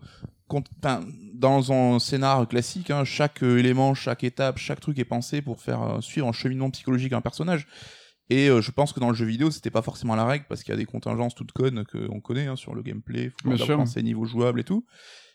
[1.35, 5.61] dans un scénar classique, hein, chaque euh, élément, chaque étape, chaque truc est pensé pour
[5.61, 7.67] faire euh, suivre un cheminement psychologique à un personnage.
[8.31, 10.63] Et euh, je pense que dans le jeu vidéo, c'était pas forcément la règle parce
[10.63, 14.03] qu'il y a des contingences toutes connes qu'on connaît hein, sur le gameplay, faut penser
[14.03, 14.87] niveau jouable et tout.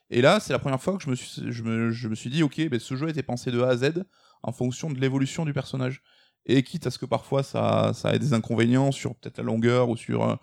[0.10, 2.30] Et là, c'est la première fois que je me suis, je me, je me suis
[2.30, 4.06] dit, ok, ben, ce jeu a été pensé de A à Z
[4.41, 6.01] en fonction de l'évolution du personnage.
[6.47, 9.97] Et quitte à ce que parfois ça, ait des inconvénients sur peut-être la longueur ou
[9.97, 10.36] sur euh,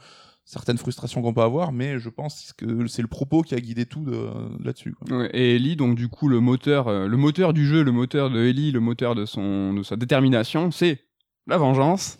[0.45, 3.87] certaines frustrations qu'on peut avoir, mais je pense que c'est le propos qui a guidé
[3.87, 4.29] tout de-
[4.63, 4.95] là-dessus.
[5.33, 8.41] et Ellie, donc du coup, le moteur, euh, le moteur du jeu, le moteur de
[8.45, 11.01] Ellie, le moteur de son, de sa détermination, c'est
[11.47, 12.19] la vengeance.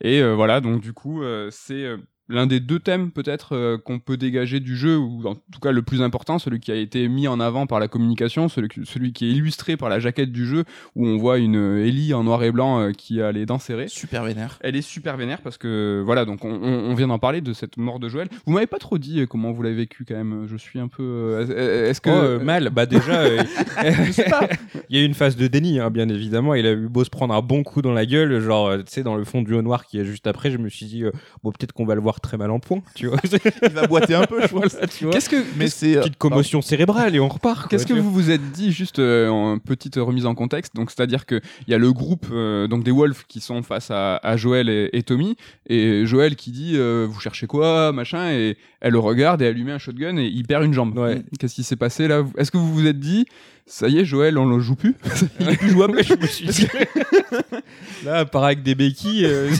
[0.00, 1.94] Et euh, voilà, donc du coup, c'est
[2.28, 5.72] l'un des deux thèmes peut-être euh, qu'on peut dégager du jeu, ou en tout cas
[5.72, 8.84] le plus important, celui qui a été mis en avant par la communication, celui, qui-
[8.84, 12.14] celui qui est illustré par la jaquette du jeu, où on voit une euh, Ellie
[12.14, 13.88] en noir et blanc euh, qui a les dents serrées.
[13.88, 14.58] Super vénère.
[14.62, 17.52] Elle est super vénère parce que voilà donc on, on- on vient d'en parler de
[17.52, 18.28] cette mort de Joël.
[18.46, 20.46] Vous m'avez pas trop dit comment vous l'avez vécu quand même.
[20.48, 21.02] Je suis un peu.
[21.02, 23.42] euh, Est-ce que Oh, euh, mal, bah déjà, euh,
[24.06, 24.48] Je sais pas.
[24.88, 26.54] il y a eu une phase de déni, hein, bien évidemment.
[26.54, 29.02] Il a eu beau se prendre un bon coup dans la gueule, genre, tu sais,
[29.02, 31.10] dans le fond du haut noir qui est juste après, je me suis dit, euh,
[31.42, 33.18] bon, peut-être qu'on va le voir très mal en point, tu vois.
[33.62, 34.72] Il va boiter un peu, je pense.
[34.72, 35.12] Voilà, tu vois.
[35.12, 35.96] Qu'est-ce que Mais c'est.
[35.96, 37.68] euh, Petite commotion cérébrale et on repart.
[37.70, 40.74] Qu'est-ce que vous vous êtes dit juste euh, en petite remise en contexte?
[40.76, 43.90] Donc c'est-à-dire que il y a le groupe euh, donc des Wolves qui sont face
[43.90, 45.36] à, à Joël et, et Tommy
[45.68, 47.92] et Joël qui dit euh, vous cherchez quoi?
[47.92, 50.72] machin et elle le regarde et elle lui met un shotgun et il perd une
[50.74, 50.96] jambe.
[50.98, 51.22] Ouais.
[51.38, 52.22] Qu'est-ce qui s'est passé là?
[52.38, 53.26] Est-ce que vous vous êtes dit
[53.66, 54.94] ça y est Joël on le joue plus
[55.40, 56.68] Il est plus jouable je me suis dit.
[58.04, 59.24] Là, pareil avec des béquilles.
[59.26, 59.50] euh,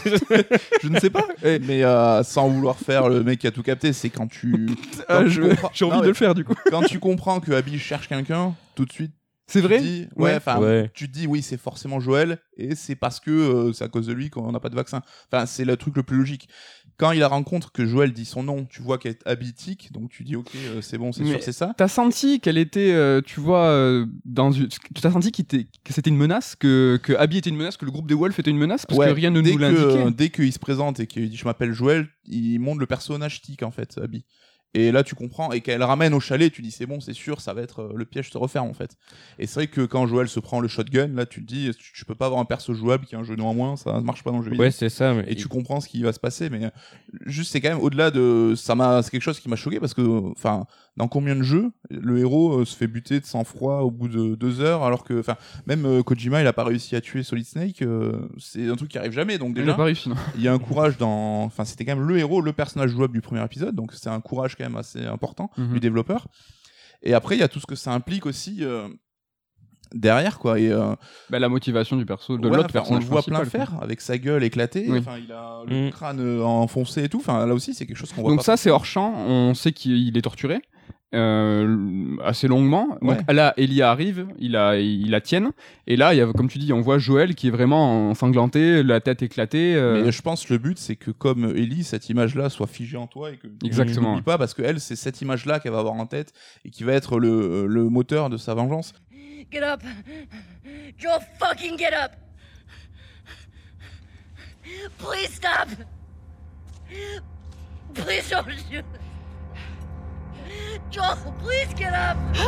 [0.83, 1.27] Je ne sais pas.
[1.43, 4.69] Eh, Mais euh, sans vouloir faire le mec qui a tout capté, c'est quand tu.
[5.09, 6.55] ah, quand tu je- comprends- J'ai envie Non, de mais le faire du coup.
[6.71, 9.13] Quand tu comprends que Abby cherche quelqu'un, tout de suite.
[9.49, 10.25] C'est tu vrai te dis, Ouais.
[10.33, 10.91] ouais, enfin, Ouais.
[10.93, 14.09] tu te dis oui, c'est forcément Joël, et c'est parce que euh, c'est à cause
[14.09, 15.03] de lui qu'on n'a pas de vaccin.
[15.33, 16.49] Enfin, c'est le truc le plus logique.
[16.99, 20.09] Quand il la rencontre que Joël dit son nom, tu vois qu'elle est habitique, donc
[20.11, 21.75] tu dis ok, euh, c'est bon, c'est sûr, c'est ça.
[21.77, 24.69] T'as senti qu'elle était, euh, tu vois, euh, dans une...
[24.69, 27.85] Tu as senti était- que c'était une menace, que, que Abby était une menace, que
[27.85, 30.11] le groupe des Wolves était une menace, parce Ouais, que rien ne dès nous l'indiquait.
[30.11, 33.63] dès qu'il se présente et qu'il dit je m'appelle Joël, il montre le personnage tic
[33.63, 34.25] en fait, Abby.
[34.77, 37.41] Et là, tu comprends, et qu'elle ramène au chalet, tu dis c'est bon, c'est sûr,
[37.41, 38.99] ça va être euh, le piège se referme en fait.
[39.39, 41.93] Et c'est vrai que quand Joël se prend le shotgun, là, tu te dis tu,
[41.95, 44.23] tu peux pas avoir un perso jouable qui a un genou en moins, ça marche
[44.23, 44.55] pas dans le jeu.
[44.55, 45.15] Ouais, c'est ça.
[45.15, 45.25] Mais...
[45.29, 46.71] et tu comprends ce qui va se passer mais euh,
[47.25, 49.95] juste c'est quand même au-delà de ça m'a c'est quelque chose qui m'a choqué parce
[49.95, 53.91] que enfin dans combien de jeux le héros euh, se fait buter de sang-froid au
[53.91, 57.01] bout de deux heures alors que enfin même euh, Kojima il a pas réussi à
[57.03, 60.09] tuer Solid Snake euh, c'est un truc qui arrive jamais donc déjà n'a pas réussi,
[60.09, 60.15] non.
[60.37, 63.13] il y a un courage dans enfin c'était quand même le héros le personnage jouable
[63.15, 65.73] du premier épisode donc c'est un courage quand même assez important Mhm.
[65.75, 66.29] du développeur
[67.03, 68.89] et après il y a tout ce que ça implique aussi euh,
[69.95, 70.95] derrière quoi et euh,
[71.31, 72.75] Bah, la motivation du perso, de Ouais, l'autre.
[72.91, 74.87] On le voit plein faire avec sa gueule éclatée.
[74.89, 74.99] Oui.
[74.99, 75.91] Enfin, il a le Mm.
[75.91, 77.19] crâne enfoncé et tout.
[77.19, 78.45] Enfin, là aussi, c'est quelque chose qu'on voit Donc pas.
[78.45, 79.15] ça, c'est hors champ.
[79.29, 80.61] On sait qu'il est torturé.
[81.15, 82.99] Euh, assez longuement.
[83.01, 83.35] Donc Ouais.
[83.35, 85.51] là, Elia arrive, il la, il la tienne.
[85.87, 88.83] Et là, il y a, comme tu dis, on voit Joël qui est vraiment ensanglanté,
[88.83, 89.75] la tête éclatée.
[89.77, 92.97] euh, Mais je pense que le but, c'est que comme Ellie, cette image-là soit figée
[92.97, 94.11] en toi et que tu Exactement.
[94.11, 96.33] n'oublies pas, parce que elle, c'est cette image-là qu'elle va avoir en tête
[96.65, 98.93] et qui va être le, le moteur de sa vengeance.
[99.53, 99.81] Get up!
[100.99, 102.11] Joel, fucking get up!
[104.99, 105.69] Please stop!
[107.95, 108.85] Please don't shoot!
[110.91, 112.17] Joel, please get up!
[112.35, 112.43] No!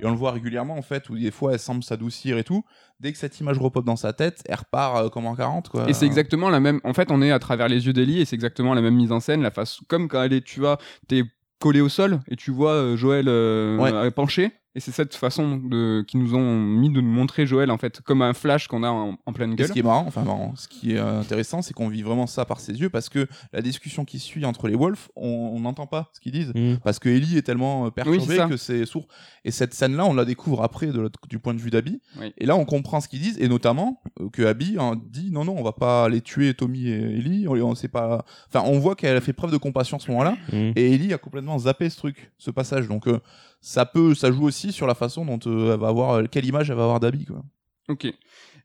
[0.00, 2.64] Et on le voit régulièrement, en fait, où des fois, elle semble s'adoucir et tout.
[3.00, 5.88] Dès que cette image repop dans sa tête, elle repart euh, comme en 40, quoi.
[5.88, 6.80] Et c'est exactement la même.
[6.84, 9.10] En fait, on est à travers les yeux d'Ellie et c'est exactement la même mise
[9.10, 9.42] en scène.
[9.42, 11.24] La face, comme quand elle est, tu vois, t'es
[11.58, 13.92] collé au sol et tu vois euh, Joël euh, Ouais.
[13.92, 14.52] euh, penché.
[14.78, 18.00] Et c'est cette façon de, qui nous ont mis de nous montrer Joël, en fait,
[18.00, 19.66] comme un flash qu'on a en, en pleine Et gueule.
[19.66, 22.44] ce qui est marrant, enfin marrant, ce qui est intéressant, c'est qu'on vit vraiment ça
[22.44, 26.10] par ses yeux parce que la discussion qui suit entre les Wolves, on n'entend pas
[26.12, 26.52] ce qu'ils disent.
[26.54, 26.76] Mm.
[26.84, 29.08] Parce que Ellie est tellement euh, Oui, perturbée que c'est sourd.
[29.44, 32.00] Et cette scène-là, on la découvre après de du point de vue d'Abby.
[32.20, 32.32] Oui.
[32.38, 35.44] Et là, on comprend ce qu'ils disent, et notamment euh, que Abby hein, dit non,
[35.44, 37.48] non, on va pas aller tuer Tommy et Ellie.
[37.48, 38.24] On, on sait pas.
[38.46, 40.36] Enfin, on voit qu'elle a fait preuve de compassion à ce moment-là.
[40.52, 40.70] Mm.
[40.76, 42.86] Et Ellie a complètement zappé ce truc, ce passage.
[42.86, 43.18] Donc, euh,
[43.60, 46.70] ça peut, ça joue aussi sur la façon dont euh, elle va avoir, quelle image
[46.70, 47.42] elle va avoir d'Abby, quoi.
[47.88, 48.06] Ok.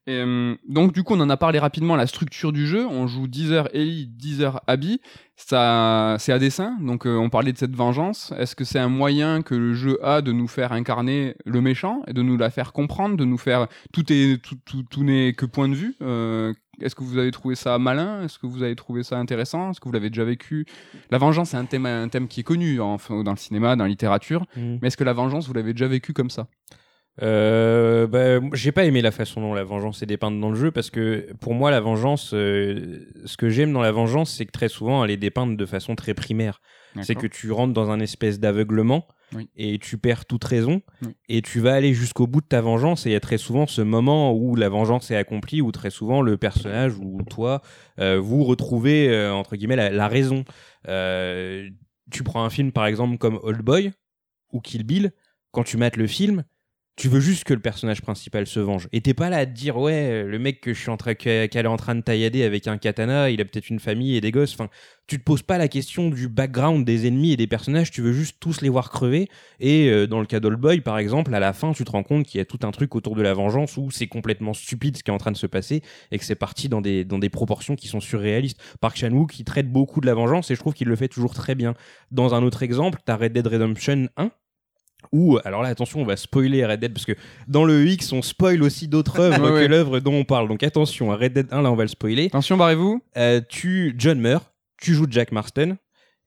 [0.09, 2.85] Euh, donc du coup, on en a parlé rapidement, la structure du jeu.
[2.85, 4.99] On joue 10 heures Ellie, 10 heures Abby.
[5.37, 6.77] Ça, c'est à dessin.
[6.81, 8.33] Donc euh, on parlait de cette vengeance.
[8.37, 12.01] Est-ce que c'est un moyen que le jeu a de nous faire incarner le méchant
[12.07, 15.33] et de nous la faire comprendre, de nous faire tout est tout tout, tout n'est
[15.33, 15.95] que point de vue.
[16.81, 18.23] Est-ce que vous avez trouvé ça malin?
[18.23, 19.71] Est-ce que vous avez trouvé ça intéressant?
[19.71, 20.65] Est-ce que vous l'avez déjà vécu?
[21.11, 23.89] La vengeance, c'est un thème, un thème qui est connu dans le cinéma, dans la
[23.89, 24.45] littérature.
[24.55, 24.77] Mm.
[24.81, 26.47] Mais est-ce que la vengeance, vous l'avez déjà vécu comme ça?
[27.21, 30.71] Euh, bah, j'ai pas aimé la façon dont la vengeance est dépeinte dans le jeu
[30.71, 34.51] parce que pour moi la vengeance, euh, ce que j'aime dans la vengeance, c'est que
[34.51, 36.59] très souvent elle est dépeinte de façon très primaire.
[37.01, 39.49] C'est que tu rentres dans un espèce d'aveuglement Oui.
[39.55, 41.15] et tu perds toute raison Oui.
[41.29, 43.65] et tu vas aller jusqu'au bout de ta vengeance et il y a très souvent
[43.67, 47.61] ce moment où la vengeance est accomplie où très souvent le personnage ou toi
[47.99, 50.43] euh, vous retrouvez euh, entre guillemets la, la raison.
[50.87, 51.69] Euh,
[52.11, 53.91] tu prends un film par exemple comme Old Boy
[54.51, 55.11] ou Kill Bill,
[55.51, 56.43] quand tu mates le film,
[56.95, 58.87] tu veux juste que le personnage principal se venge.
[58.91, 61.77] Et t'es pas là à te dire, ouais, le mec que je qu'elle est en
[61.77, 64.53] train de taillader avec un katana, il a peut-être une famille et des gosses.
[64.53, 64.69] Enfin,
[65.07, 68.13] tu te poses pas la question du background des ennemis et des personnages, tu veux
[68.13, 69.27] juste tous les voir crever.
[69.59, 72.03] Et euh, dans le cas d'Old Boy, par exemple, à la fin, tu te rends
[72.03, 74.95] compte qu'il y a tout un truc autour de la vengeance où c'est complètement stupide
[74.95, 77.17] ce qui est en train de se passer et que c'est parti dans des, dans
[77.17, 78.61] des proportions qui sont surréalistes.
[78.81, 81.33] Park Chan-wook qui traite beaucoup de la vengeance et je trouve qu'il le fait toujours
[81.33, 81.73] très bien.
[82.11, 84.31] Dans un autre exemple, t'as Red Dead Redemption 1
[85.13, 87.13] ou alors là attention on va spoiler Red Dead parce que
[87.47, 90.61] dans le X on spoil aussi d'autres œuvres Ouais, que l'œuvre dont on parle donc
[90.63, 93.01] attention à Red Dead 1 là on va le spoiler Attention, barrez-vous.
[93.15, 95.77] Euh, tu John meurt tu joues Jack Marston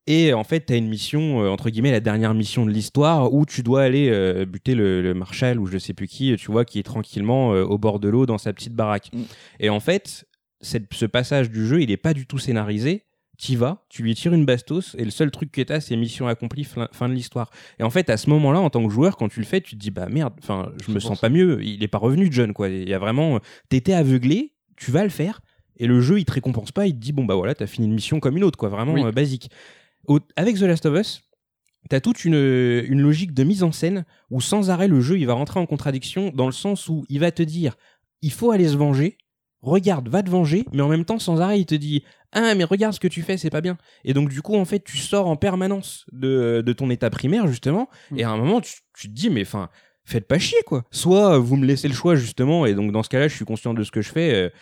[0.06, 3.44] et en fait t'as une mission euh, entre guillemets la dernière mission de l'histoire où
[3.44, 6.64] tu dois aller euh, buter le, le marshal ou je sais plus qui tu vois
[6.64, 9.22] qui est tranquillement au bord de l'eau dans sa petite baraque Mm.
[9.60, 10.24] et en fait
[10.60, 13.02] cette- ce passage du jeu il est pas du tout scénarisé
[13.36, 16.26] t'y vas, tu lui tires une bastos et le seul truc que t'as c'est mission
[16.28, 17.50] accomplie, fin, fin de l'histoire.
[17.78, 19.76] Et en fait, à ce moment-là, en tant que joueur, quand tu le fais, tu
[19.76, 21.62] te dis bah merde, enfin, je me sens pas mieux.
[21.62, 22.68] Il est pas revenu, John, quoi.
[22.68, 25.40] Il y a vraiment, t'étais aveuglé, tu vas le faire
[25.78, 27.86] et le jeu il te récompense pas, il te dit bon bah voilà, t'as fini
[27.86, 29.04] une mission comme une autre, quoi, vraiment Oui.
[29.04, 29.50] euh, basique.
[30.06, 31.22] Au- avec The Last of Us.
[31.88, 35.26] T'as toute une, une logique de mise en scène où sans arrêt le jeu il
[35.26, 37.76] va rentrer en contradiction dans le sens où il va te dire
[38.22, 39.18] il faut aller se venger,
[39.66, 42.02] regarde, va te venger, mais en même temps sans arrêt il te dit
[42.32, 43.76] ah mais regarde ce que tu fais, c'est pas bien.
[44.04, 47.46] Et donc du coup en fait tu sors en permanence de, de ton état primaire
[47.46, 48.18] justement, Mm.
[48.18, 49.68] et à un moment tu, tu te dis mais enfin
[50.04, 50.84] faites pas chier quoi.
[50.92, 53.44] Soit euh, vous me laissez le choix justement, et donc dans ce cas-là je suis
[53.44, 54.52] conscient de ce que je fais,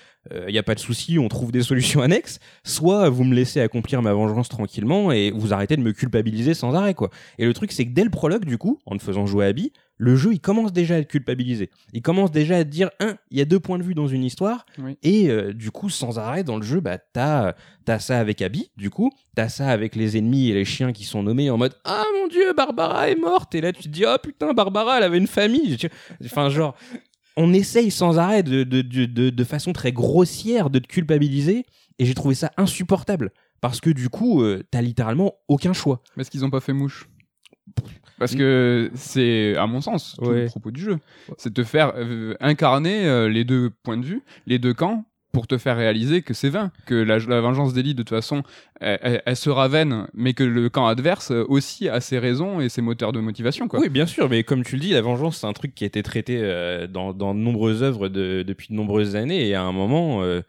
[0.49, 2.39] il n'y a pas de souci, on trouve des solutions annexes.
[2.65, 6.75] Soit vous me laissez accomplir ma vengeance tranquillement et vous arrêtez de me culpabiliser sans
[6.75, 7.11] arrêt quoi.
[7.39, 9.49] Et le truc c'est que dès le prologue du coup, en te faisant jouer à
[9.49, 11.71] Abby, le jeu il commence déjà à te culpabiliser.
[11.93, 14.09] Il commence déjà à te dire un, il y a deux points de vue dans
[14.09, 14.97] une histoire, Oui.
[15.03, 17.55] et euh, du coup sans arrêt dans le jeu, bah t'as
[17.85, 19.13] T'as ça avec Abby, du coup.
[19.37, 22.29] T'as ça avec les ennemis et les chiens qui sont nommés en mode Ah mon
[22.29, 23.55] dieu, Barbara est morte.
[23.55, 25.77] Et là, tu te dis Oh putain, Barbara, elle avait une famille.
[26.25, 26.75] Enfin, genre,
[27.37, 31.67] on essaye sans arrêt de, de, de, de, façon très grossière de te culpabiliser.
[31.99, 33.33] Et j'ai trouvé ça insupportable.
[33.61, 36.01] Parce que du coup, euh, t'as littéralement aucun choix.
[36.17, 37.07] Mais est-ce qu'ils ont pas fait mouche?
[38.19, 40.43] Parce que c'est, à mon sens, tout Ouais.
[40.43, 40.99] le propos du jeu.
[41.37, 45.05] C'est de te faire euh, incarner euh, les deux points de vue, les deux camps,
[45.33, 48.45] pour te faire réaliser que c'est vain, que la, la vengeance d'Ellie, de toute façon,
[48.81, 52.61] elle, elle- elle sera vaine, mais que le camp adverse euh, aussi a ses raisons
[52.61, 53.67] et ses moteurs de motivation.
[53.67, 53.81] Quoi.
[53.81, 55.89] Oui, bien sûr, mais comme tu le dis, la vengeance, c'est un truc qui a
[55.89, 59.49] été traité euh, dans, dans de nombreuses œuvres de- depuis de nombreuses années.
[59.49, 60.41] Et à un moment, euh,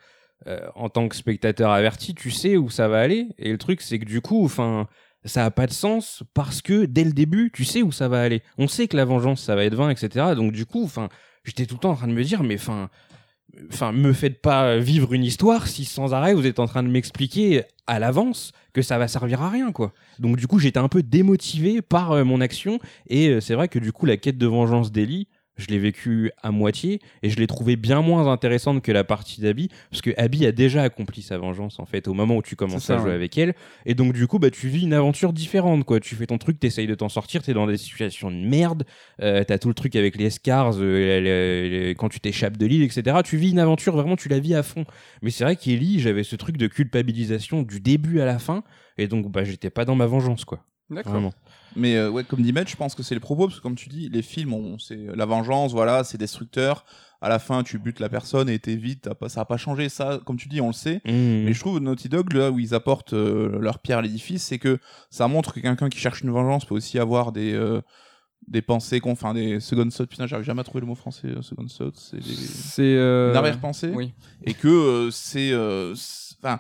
[0.45, 3.29] euh, en tant que spectateur averti, tu sais où ça va aller.
[3.39, 4.87] Et le truc, c'est que du coup, enfin,
[5.25, 8.21] ça a pas de sens parce que dès le début, tu sais où ça va
[8.21, 8.41] aller.
[8.57, 10.33] On sait que la vengeance, ça va être vain, etc.
[10.35, 11.09] Donc du coup, enfin,
[11.43, 12.55] j'étais tout le temps en train de me dire, mais.
[12.55, 12.89] Enfin,
[13.93, 17.63] me faites pas vivre une histoire si sans arrêt vous êtes en train de m'expliquer
[17.87, 19.93] à l'avance que ça va servir à rien, quoi.
[20.19, 23.67] Donc du coup, j'étais un peu démotivé par euh, mon action et euh, c'est vrai
[23.69, 27.37] que du coup, la quête de vengeance d'Ellie, je l'ai vécue à moitié et je
[27.37, 31.21] l'ai trouvée bien moins intéressante que la partie d'Abby parce que Abby a déjà accompli
[31.21, 33.15] sa vengeance en fait au moment où tu commences ça, à jouer ouais.
[33.15, 33.55] avec elle.
[33.85, 35.99] Et donc du coup bah tu vis une aventure différente quoi.
[35.99, 38.83] Tu fais ton truc t'essayes de t'en sortir t'es dans des situations de merde
[39.21, 42.65] euh, t'as tout le truc avec les scars euh, les- les- quand tu t'échappes de
[42.65, 44.85] l'île etc tu vis une aventure vraiment tu la vis à fond.
[45.21, 48.63] Mais c'est vrai qu'Ellie j'avais ce truc de culpabilisation du début à la fin
[48.97, 50.59] et donc bah j'étais pas dans ma vengeance quoi.
[50.89, 51.13] D'accord.
[51.75, 53.75] Mais euh, ouais, comme dit Matt, je pense que c'est le propos, parce que comme
[53.75, 56.85] tu dis, les films, on- c'est la vengeance, voilà, c'est destructeur.
[57.21, 59.57] À la fin, tu butes la personne et t'es vite, t'as pas, ça a pas
[59.57, 59.89] changé.
[59.89, 60.97] Ça, comme tu dis, on le sait.
[61.05, 61.11] Mmh.
[61.45, 64.59] Mais je trouve Naughty Dog, là où ils apportent euh, leur pierre à l'édifice, c'est
[64.59, 64.77] que
[65.09, 67.81] ça montre que quelqu'un qui cherche une vengeance peut aussi avoir des, euh,
[68.47, 70.05] des pensées, qu'on- enfin des second thoughts.
[70.09, 71.95] Putain, j'arrive jamais à trouver le mot français, euh, second thoughts.
[71.97, 72.23] C'est des...
[72.35, 72.81] C'est.
[72.83, 73.91] euh, une arrière-pensée.
[73.95, 74.13] oui.
[74.43, 75.51] Et que euh, c'est.
[75.51, 76.59] euh, c'est- Enfin,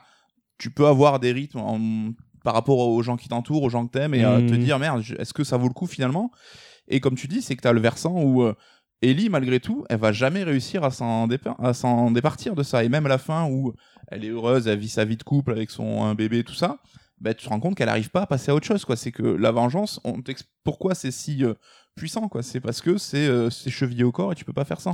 [0.57, 2.13] tu peux avoir des rythmes en-
[2.45, 4.49] par rapport aux gens qui t'entourent, aux gens que t'aimes, et à Mhm.
[4.49, 6.31] te dire, merde, est-ce que ça vaut le coup finalement?
[6.87, 8.43] Et comme tu dis, c'est que t'as le versant où.
[8.43, 8.53] euh,
[9.01, 12.83] Ellie, malgré tout, elle va jamais réussir à s'en dépa- départir de ça.
[12.85, 13.73] Et même à la fin où
[14.07, 16.77] elle est heureuse, elle vit sa vie de couple avec son bébé, tout ça,
[17.19, 18.85] bah, tu te rends compte qu'elle n'arrive pas à passer à autre chose.
[18.85, 18.95] quoi.
[18.95, 20.21] C'est que la vengeance, on
[20.63, 21.53] pourquoi c'est si euh,
[21.95, 22.41] puissant quoi?
[22.41, 24.93] C'est parce que c'est euh, c'est chevillé au corps et tu peux pas faire ça.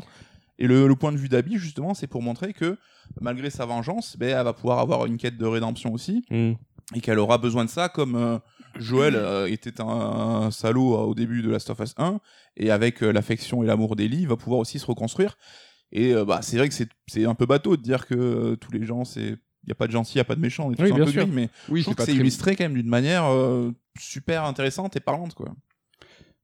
[0.57, 2.77] Et le, le point de vue d'Abby, justement, c'est pour montrer que
[3.21, 6.53] malgré sa vengeance, ben, elle va pouvoir avoir une quête de rédemption aussi Mmh.
[6.95, 8.37] Et qu'elle aura besoin de ça comme euh,
[8.79, 12.19] Joël euh, était un, un salaud euh, au début de Last of Us 1
[12.57, 15.37] et avec l'affection et l'amour d'Ellie il va pouvoir aussi se reconstruire
[15.93, 19.03] et bah c'est vrai que c'est un peu bateau de dire que tous les gens
[19.03, 20.75] c'est il y a pas de gentils il y a pas de méchants on est
[20.75, 21.23] tous Oui, un bien peu sûr.
[21.25, 23.25] gris mais Oui, je trouve que c'est illustré quand même d'une manière
[23.99, 25.49] super intéressante et parlante quoi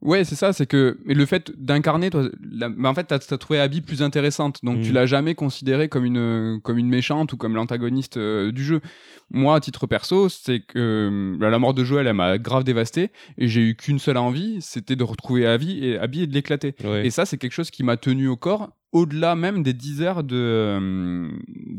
[0.01, 3.15] Ouais, c'est ça, c'est que mais le fait d'incarner, toi, la- bah, en fait, t'as
[3.15, 4.81] as trouvé Abby plus intéressante, donc Mm.
[4.83, 8.79] tu l'as jamais considérée comme une comme une méchante ou comme l'antagoniste euh, du jeu.
[9.31, 10.77] Moi, à titre perso, c'est que
[11.41, 14.59] euh, la mort de Joël, elle m'a grave dévasté, et j'ai eu qu'une seule envie,
[14.61, 16.75] c'était de retrouver Abby et Abby et de l'éclater.
[16.83, 17.07] Ouais.
[17.07, 20.23] Et ça, c'est quelque chose qui m'a tenu au corps, au-delà même des 10 heures
[20.23, 21.29] de euh,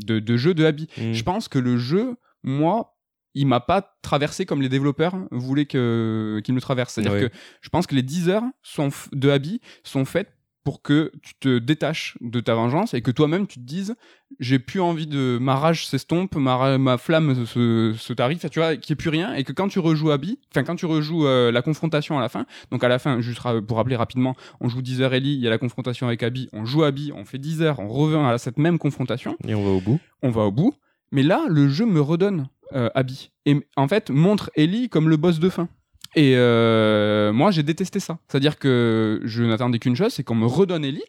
[0.05, 0.87] de, de jeu de Abby.
[0.97, 1.13] Mmh.
[1.13, 2.97] Je pense que le jeu, moi,
[3.35, 6.93] il m'a pas traversé comme les développeurs voulaient que qu'il me traverse.
[6.93, 7.29] C'est-à-dire Ouais.
[7.29, 10.33] que je pense que les 10 heures sont de Abby sont faites
[10.65, 13.95] pour que tu te détaches de ta vengeance et que toi-même tu te dises
[14.41, 18.91] j'ai plus envie de ma rage s'estompe ma, ma flamme se, se tu vois qu'il
[18.93, 21.49] n'y ait plus rien et que quand tu rejoues Abby enfin quand tu rejoues euh,
[21.51, 24.81] la confrontation à la fin donc à la fin juste pour rappeler rapidement on joue
[24.81, 27.39] 10 heures Ellie il y a la confrontation avec Abby on joue Abby on fait
[27.39, 29.99] 10 heures on revient à cette même confrontation Et on va au bout.
[30.23, 30.73] on va au bout.
[31.11, 33.31] Mais là, le jeu me redonne euh, Abby.
[33.45, 35.69] Et en fait, montre Ellie comme le boss de fin.
[36.15, 38.17] Et euh, moi, j'ai détesté ça.
[38.27, 41.03] C'est-à-dire que je n'attendais qu'une chose, c'est qu'on me redonne Ellie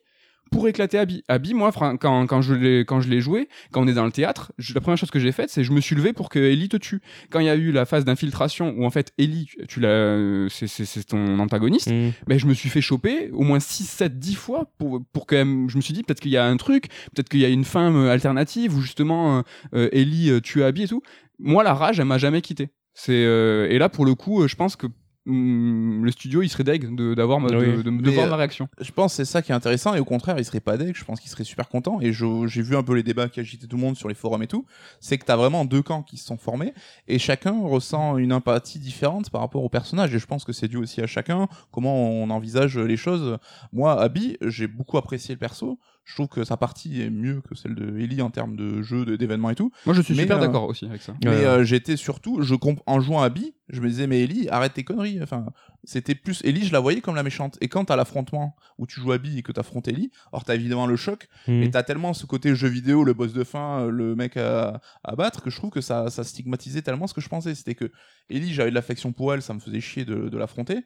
[0.53, 1.23] pour éclater Abby.
[1.29, 1.97] Abby, moi, quand,
[2.27, 4.81] quand je l'ai quand je l'ai joué, quand on est dans le théâtre, je- la
[4.81, 7.01] première chose que j'ai faite, c'est je me suis levé pour que Ellie te tue.
[7.31, 10.67] Quand il y a eu la phase d'infiltration où en fait Ellie, tu- l'as, c'est-
[10.67, 12.11] c'est c'est ton antagoniste, Mmh.
[12.27, 15.37] ben, je me suis fait choper au moins 6, 7, 10 fois pour, pour que
[15.37, 17.49] euh, je me suis dit peut-être qu'il y a un truc, peut-être qu'il y a
[17.49, 19.43] une fin euh, alternative où justement euh,
[19.75, 21.03] euh, Ellie euh, tue Abby et tout.
[21.43, 22.71] Moi, la rage, elle m'a jamais quitté.
[22.95, 24.87] C'est euh, et là pour le coup, euh, je pense que
[25.27, 27.83] hum, le studio il serait deg de d'avoir ma- de, Oui.
[27.85, 28.69] de- voir euh, ma réaction.
[28.81, 30.97] je pense que c'est ça qui est intéressant et au contraire il serait pas deg
[30.97, 33.39] je pense qu'il serait super content et je- j'ai vu un peu les débats qui
[33.39, 34.65] agitaient tout le monde sur les forums et tout
[34.99, 36.73] c'est que t'as vraiment deux camps qui se sont formés
[37.07, 40.69] et chacun ressent une empathie différente par rapport au personnage et je pense que c'est
[40.69, 43.39] dû aussi à chacun comment on envisage les choses
[43.73, 45.79] moi Abby j'ai beaucoup apprécié le perso
[46.11, 49.17] je trouve que sa partie est mieux que celle de Ellie en termes de jeu
[49.17, 51.15] d'événements et tout Moi, je suis mais, super euh, d'accord aussi avec ça.
[51.25, 51.45] mais Ouais.
[51.47, 54.75] euh, j'étais surtout, je comp- en jouant à Abby, je me disais mais Ellie, arrête
[54.75, 55.23] tes conneries.
[55.23, 55.47] Enfin,
[55.85, 57.57] c'était plus Ellie, je la voyais comme la méchante.
[57.61, 60.87] Et quand t'as l'affrontement où tu joues Abby et que t'affrontes Ellie, alors t'as évidemment
[60.87, 61.63] le choc, Mmh.
[61.63, 64.81] et t'as tellement ce côté jeu vidéo, le boss de fin, euh, le mec à,
[65.05, 67.55] à battre, que je trouve que ça, ça stigmatisait tellement ce que je pensais.
[67.55, 67.91] C'était que
[68.29, 70.81] Ellie, j'avais de l'affection pour elle, ça me faisait chier de, de l'affronter.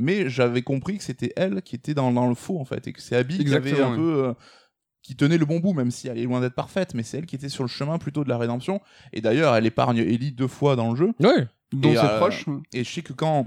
[0.00, 2.92] Mais j'avais compris que c'était elle qui était dans, dans le faux en fait, et
[2.92, 4.32] que c'est Abby qui avait un peu euh,
[5.02, 7.26] qui tenait le bon bout, même si elle est loin d'être parfaite, mais c'est elle
[7.26, 8.80] qui était sur le chemin plutôt de la rédemption.
[9.12, 11.12] Et d'ailleurs, elle épargne Ellie deux fois dans le jeu.
[11.20, 11.46] Ouais.
[11.72, 12.46] Donc et, c'est euh, proche.
[12.72, 13.46] Et je sais que quand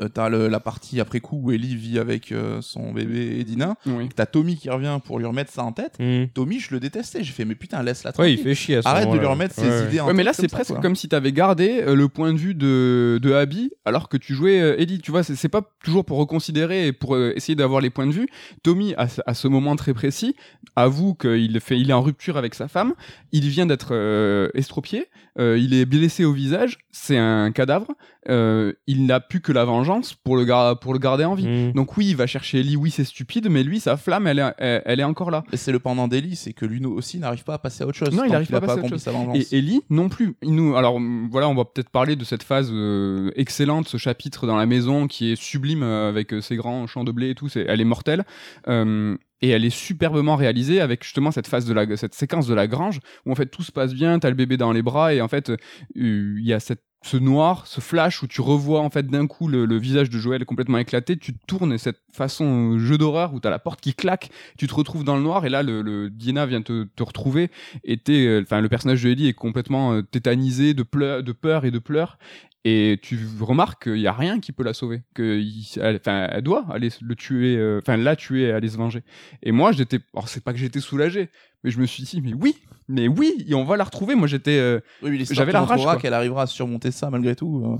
[0.00, 4.08] euh, t'as la partie après coup où Ellie vit avec euh, son bébé Edina, Oui.
[4.14, 5.94] t'as Tommy qui revient pour lui remettre ça en tête.
[5.98, 6.26] Mmh.
[6.34, 7.24] Tommy, je le détestais.
[7.24, 8.42] J'ai fait, mais putain, laisse-la Ouais, il tranquille.
[8.42, 9.86] fait chier à ce Arrête de lui remettre ses Ouais.
[9.86, 10.80] idées en Ouais, mais là, c'est presque quoi.
[10.82, 14.34] comme si t'avais gardé euh, le point de vue de, de Abby alors que tu
[14.34, 14.98] jouais euh, Ellie.
[15.00, 18.06] Tu vois, c'est c'est pas toujours pour reconsidérer et pour euh, essayer d'avoir les points
[18.06, 18.28] de vue.
[18.62, 20.36] Tommy, à, ce- à ce moment très précis,
[20.76, 22.92] avoue qu'il fait, il est en rupture avec sa femme.
[23.32, 25.06] Il vient d'être euh, estropié.
[25.38, 26.78] euh, il est blessé au visage.
[26.92, 27.88] C'est un cadavre.
[28.28, 31.46] Euh, il n'a plus que la vengeance pour le, gar- pour le garder en vie.
[31.48, 31.72] Mmh.
[31.72, 32.76] Donc oui, il va chercher Ellie.
[32.76, 35.44] Oui, c'est stupide, mais lui, sa flamme, elle est, elle, elle est encore là.
[35.54, 38.14] C'est le pendant d'Ellie, c'est que lui aussi n'arrive pas à passer à autre chose.
[38.14, 39.02] Non, il n'arrive pas a à passer à autre chose.
[39.02, 39.52] sa vengeance.
[39.52, 40.36] Et Ellie non plus.
[40.42, 43.96] Il nous, alors hum, voilà, on va peut-être parler de cette phase euh, excellente, ce
[43.96, 47.30] chapitre dans la maison qui est sublime euh, avec euh, ses grands champs de blé
[47.30, 47.48] et tout.
[47.48, 48.24] C'est, elle est mortelle.
[48.68, 52.54] Euh, et elle est superbement réalisée avec justement cette phase de la, cette séquence de
[52.54, 55.14] la grange où en fait tout se passe bien, t'as le bébé dans les bras
[55.14, 55.56] et en fait euh,
[55.94, 59.48] il y a cette ce noir, ce flash où tu revois en fait d'un coup
[59.48, 63.40] le, visage de Joël complètement éclaté, tu tournes et cette façon euh, jeu d'horreur où
[63.40, 64.28] t'as la porte qui claque,
[64.58, 67.50] tu te retrouves dans le noir et là le, Diana vient te, te retrouver
[67.84, 71.70] et euh, enfin le personnage de Ellie est complètement tétanisé de, pleurs, de peur et
[71.70, 72.18] de pleurs
[72.64, 75.40] et tu remarques qu'il y a rien qui peut la sauver, que
[75.80, 79.02] elle, doit aller le tuer, euh, enfin la tuer et aller se venger.
[79.42, 81.30] Et moi, j'étais, alors c'est pas que j'étais soulagé,
[81.64, 82.56] mais je me suis dit, mais oui,
[82.86, 84.14] mais oui, et on va la retrouver.
[84.14, 87.62] Moi, j'étais, euh, Oui, J'avais la rage, qu'elle arrivera à surmonter ça malgré tout.
[87.64, 87.78] euh.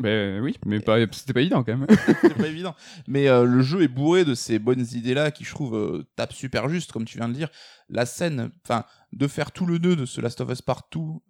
[0.00, 1.86] ben oui, mais pas, c'était pas évident quand même.
[2.22, 2.74] c'est pas évident.
[3.06, 6.70] Mais euh, le jeu est bourré de ces bonnes idées-là qui, je trouve, tapent super
[6.70, 7.48] juste, comme tu viens de dire.
[7.90, 11.22] La scène, enfin, de faire tout le nœud de ce Last of Us Partout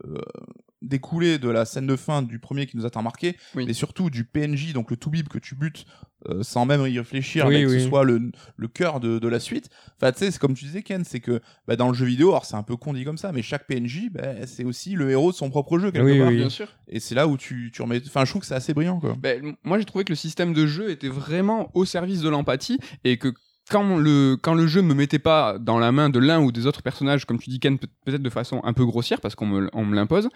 [0.87, 3.65] découler de la scène de fin du premier qui nous a tant marqué, Oui.
[3.67, 5.85] mais surtout du PNJ, donc le Toubib que tu butes
[6.29, 7.81] euh, sans même y réfléchir, Oui, mais que oui.
[7.83, 9.69] ce soit le, le cœur de, de la suite.
[10.01, 12.31] Enfin, tu sais, c'est comme tu disais, Ken, c'est que bah, dans le jeu vidéo,
[12.31, 15.11] alors c'est un peu con dit comme ça, mais chaque PNJ, bah, c'est aussi le
[15.11, 16.29] héros de son propre jeu, quelque Oui, part.
[16.29, 16.37] oui.
[16.37, 16.69] Bien sûr.
[16.89, 18.01] Et c'est là où tu, tu remets.
[18.07, 19.15] Enfin, je trouve que c'est assez brillant, quoi.
[19.21, 22.79] Ben, moi, j'ai trouvé que le système de jeu était vraiment au service de l'empathie
[23.05, 23.29] et que
[23.71, 26.67] quand le, quand le jeu me mettait pas dans la main de l'un ou des
[26.67, 29.47] autres personnages, comme tu dis Ken, peut- peut-être de façon un peu grossière parce qu'on
[29.47, 30.29] me, on me l'impose,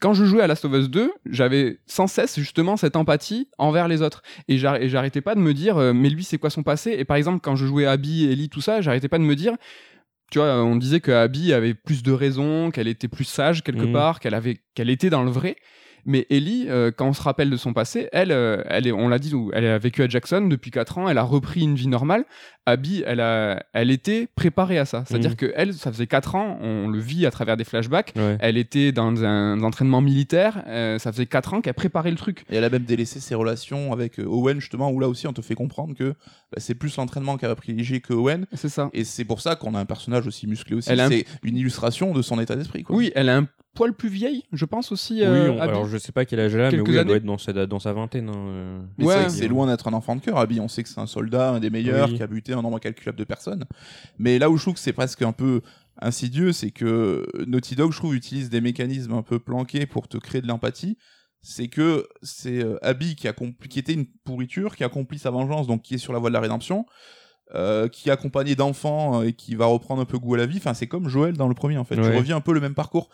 [0.00, 3.86] quand je jouais à Last of Us 2, j'avais sans cesse justement cette empathie envers
[3.86, 4.22] les autres.
[4.48, 6.94] Et j'ar- et j'arrêtais pas de me dire, euh, mais lui, c'est quoi son passé?
[6.98, 9.54] Et par exemple, quand je jouais Abby, Ellie, tout ça, j'arrêtais pas de me dire,
[10.30, 13.84] tu vois, on disait que Abby avait plus de raison, qu'elle était plus sage quelque
[13.86, 13.92] Mhm.
[13.92, 15.56] part, qu'elle avait, qu'elle était dans le vrai.
[16.06, 19.08] Mais Ellie, euh, quand on se rappelle de son passé, elle, euh, elle est, on
[19.08, 21.88] l'a dit, elle a vécu à Jackson depuis 4 ans, elle a repris une vie
[21.88, 22.24] normale.
[22.66, 25.04] Abby, elle, a, elle était préparée à ça.
[25.06, 25.36] C'est-à-dire Mhm.
[25.36, 28.12] que elle, ça faisait 4 ans, on le vit à travers des flashbacks.
[28.16, 28.36] Ouais.
[28.40, 32.44] Elle était dans un entraînement militaire, euh, ça faisait 4 ans qu'elle préparait le truc.
[32.50, 35.40] Et elle a même délaissé ses relations avec Owen, justement, où là aussi on te
[35.40, 38.46] fait comprendre que bah, c'est plus l'entraînement qu'elle va privilégier que Owen.
[38.52, 38.90] C'est ça.
[38.92, 40.90] Et c'est pour ça qu'on a un personnage aussi musclé aussi.
[40.90, 42.82] Elle a un- C'est une illustration de son état d'esprit.
[42.84, 42.94] quoi.
[42.94, 45.14] Oui, elle a un poil plus vieille, je pense aussi.
[45.14, 47.16] Oui, euh, on- alors je sais pas quel âge elle a, mais oui, elle doit
[47.16, 48.28] être dans sa, dans sa vingtaine.
[48.28, 48.80] hein, euh.
[48.98, 49.28] Mais Ouais.
[49.28, 50.60] c'est loin d'être un enfant de cœur, Abby.
[50.60, 52.16] On sait que c'est un soldat, un des meilleurs, Oui.
[52.16, 53.64] qui a buté un nombre incalculable de personnes.
[54.18, 55.60] Mais là où je trouve que c'est presque un peu
[56.02, 60.16] insidieux, c'est que Naughty Dog, je trouve, utilise des mécanismes un peu planqués pour te
[60.18, 60.96] créer de l'empathie.
[61.42, 65.66] C'est que c'est euh, Abby qui, accompli- qui était une pourriture, qui accomplit sa vengeance,
[65.66, 66.84] donc qui est sur la voie de la rédemption,
[67.54, 70.46] euh, qui est accompagné d'enfants euh, et qui va reprendre un peu goût à la
[70.46, 70.58] vie.
[70.58, 71.94] Enfin, c'est comme Joël dans le premier, en fait.
[71.96, 72.16] Tu Ouais.
[72.16, 73.08] reviens un peu le même parcours.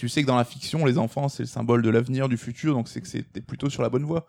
[0.00, 2.72] Tu sais que dans la fiction, les enfants, c'est le symbole de l'avenir, du futur,
[2.72, 4.26] donc c'est que c'était plutôt sur la bonne voie.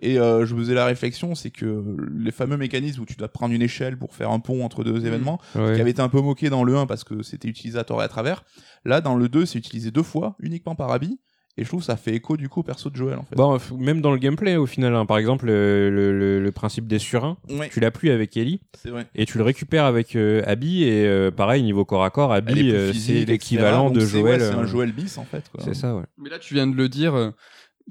[0.00, 3.28] Et euh, je me faisais la réflexion, c'est que les fameux mécanismes où tu dois
[3.28, 5.74] prendre une échelle pour faire un pont entre deux événements, Ouais.
[5.76, 8.02] qui avait été un peu moqué dans le 1 parce que c'était utilisé à tort
[8.02, 8.42] et à travers,
[8.84, 11.20] là dans le 2 c'est utilisé deux fois, uniquement par Abby,
[11.56, 13.36] et je trouve que ça fait écho du coup au perso de Joël en fait.
[13.36, 15.04] Bon, f- même dans le gameplay au final, hein.
[15.06, 18.60] par exemple, le, le- le- le principe des surins, Ouais, tu l'as plus avec Ellie
[18.86, 19.06] vrai.
[19.14, 22.70] et tu le récupères avec euh, Abby et euh, pareil niveau corps à corps, Abby
[22.72, 24.40] euh, c'est l'équivalent de Donc c'est- Joël.
[24.40, 25.44] ouais, c'est un euh, Joël bis en fait.
[25.58, 26.04] C'est ça, ouais.
[26.18, 27.14] Mais là, tu viens de le dire.
[27.14, 27.30] euh,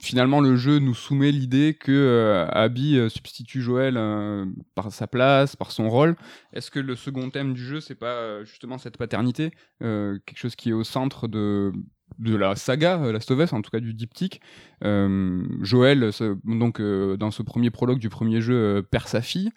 [0.01, 5.05] Finalement, le jeu nous soumet l'idée que euh, Abby euh, substitue Joël euh, par sa
[5.05, 6.15] place, par son rôle.
[6.53, 9.51] Est-ce que le second thème du jeu, c'est pas euh, justement cette paternité,
[9.83, 11.73] euh, quelque chose qui est au centre de
[12.19, 14.41] de la saga euh, Last of Us, en tout cas du diptyque.
[14.83, 16.11] Euh, Joël,
[16.43, 19.51] donc euh, dans ce premier prologue du premier jeu, perd sa fille.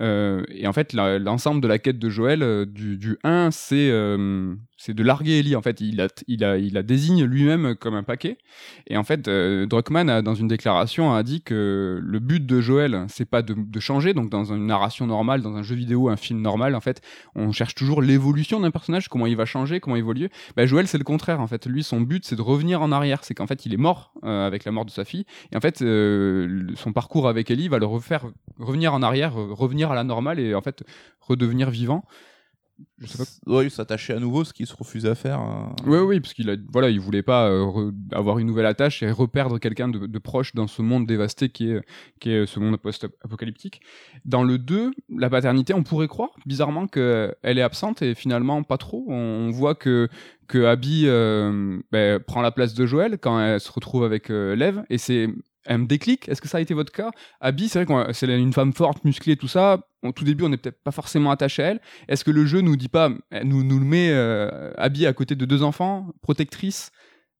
[0.00, 3.90] Et en fait, l'ensemble de la quête de Joël du, du 1, c'est
[4.80, 5.56] c'est de larguer Ellie.
[5.56, 8.38] En fait, il a, il a, il la désigne lui-même comme un paquet.
[8.86, 12.62] Et en fait, euh, Druckmann, a, dans une déclaration, a dit que le but de
[12.62, 14.14] Joël, c'est pas de, changer.
[14.14, 17.02] Donc, dans une narration normale, dans un jeu vidéo, un film normal, en fait,
[17.34, 20.30] on cherche toujours l'évolution d'un personnage, comment il va changer, comment évoluer.
[20.56, 21.42] Bah, Joël, c'est le contraire.
[21.42, 23.22] En fait, lui, son but, c'est de revenir en arrière.
[23.22, 25.26] C'est qu'en fait, il est mort euh, avec la mort de sa fille.
[25.52, 28.24] Et en fait, euh, son parcours avec Ellie va le refaire
[28.58, 30.84] revenir en arrière, revenir à la normale et en fait
[31.20, 32.06] redevenir vivant.
[32.98, 33.52] Je sais pas.
[33.52, 35.38] Ouais, s'attacher à nouveau, ce qu'il se refusait à faire.
[35.40, 35.74] hein.
[35.86, 39.10] Oui, oui, parce qu'il a, voilà, il voulait pas euh, avoir une nouvelle attache et
[39.10, 41.80] reperdre quelqu'un de, de proche dans ce monde dévasté qui est,
[42.20, 43.80] qui est ce monde post-apocalyptique.
[44.24, 48.76] Dans le 2, la paternité, on pourrait croire, bizarrement, qu'elle est absente et finalement pas
[48.78, 49.04] trop.
[49.08, 50.08] On, on voit que,
[50.48, 54.54] que Abby euh, ben, prend la place de Joël quand elle se retrouve avec euh,
[54.56, 55.28] Lev et c'est
[55.66, 56.28] un déclic.
[56.28, 57.10] Est-ce que ça a été votre cas?
[57.40, 59.80] Abby, c'est vrai que c'est une femme forte, musclée, tout ça.
[60.02, 61.80] Au tout début, on n'est peut-être pas forcément attaché à elle.
[62.08, 63.10] Est-ce que le jeu nous dit pas,
[63.44, 66.90] nous, nous le met euh, Abby à côté de deux enfants, protectrice,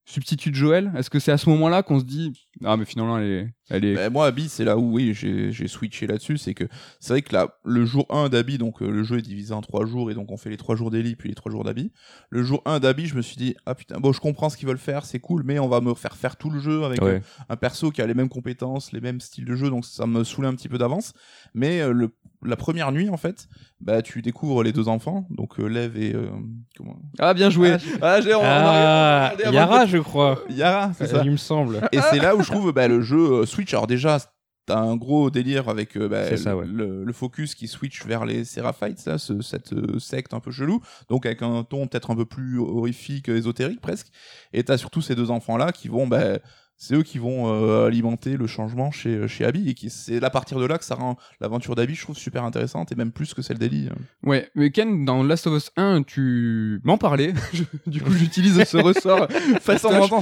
[0.04, 0.92] substitut de Joël?
[0.96, 2.32] Est-ce que c'est à ce moment-là qu'on se dit,
[2.64, 3.94] ah mais finalement elle est, elle est...
[3.94, 6.36] Ben, moi, Abby, c'est là où oui, j'ai switché là-dessus.
[6.38, 6.64] C'est que
[6.98, 9.60] c'est vrai que là, le jour 1 d'Abby, donc euh, le jeu est divisé en
[9.60, 11.92] 3 jours, et donc on fait les 3 jours d'Ellie, puis les 3 jours d'Abby.
[12.30, 14.66] Le jour 1 d'Abby, je me suis dit, ah putain, bon, je comprends ce qu'ils
[14.66, 17.08] veulent faire, c'est cool, mais on va me faire faire tout le jeu avec Ouais.
[17.16, 20.06] euh, un perso qui a les mêmes compétences, les mêmes styles de jeu, donc ça
[20.06, 21.12] me saoulait un petit peu d'avance.
[21.54, 22.10] Mais euh, le,
[22.42, 23.48] la première nuit, en fait,
[23.80, 26.14] bah, tu découvres les deux enfants, donc euh, Lev et.
[26.14, 26.28] euh,
[26.76, 30.40] comment Ah bien joué Ah, j'ai- ah, Ah, Yara, je crois.
[30.48, 31.22] Yara, c'est ça.
[31.24, 31.80] Il me semble.
[31.92, 33.72] Et c'est là où je trouve bah, le jeu euh, Switch.
[33.74, 34.18] Alors déjà,
[34.66, 36.64] t'as un gros délire avec euh, bah, C'est ça, ouais.
[36.66, 40.50] le, le focus qui switch vers les Seraphites, là, ce- cette euh, secte un peu
[40.50, 40.80] chelou.
[41.08, 44.08] Donc avec un ton peut-être un peu plus horrifique, ésotérique presque.
[44.52, 46.38] Et t'as surtout ces deux enfants-là qui vont bah,
[46.82, 49.68] c'est eux qui vont euh, alimenter le changement chez, chez Abby.
[49.68, 52.42] Et qui, c'est à partir de là que ça rend l'aventure d'Abby, je trouve, super
[52.42, 53.90] intéressante, et même plus que celle d'Ellie.
[54.24, 57.34] Ouais, mais Ken, dans Last of Us 1, tu m'en parlais.
[57.86, 59.28] Du coup, j'utilise ce ressort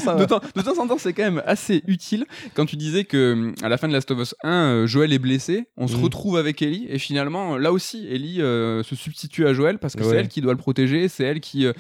[0.00, 2.24] ça De temps, de temps en temps, c'est quand même assez utile.
[2.54, 5.18] Quand tu disais que à la fin de Last of Us 1, euh, Joël est
[5.20, 6.02] blessé, on se Mhm.
[6.04, 10.02] retrouve avec Ellie, et finalement, là aussi, Ellie euh, se substitue à Joël parce que
[10.02, 11.66] c'est elle qui doit le protéger, c'est elle qui.
[11.66, 11.72] euh,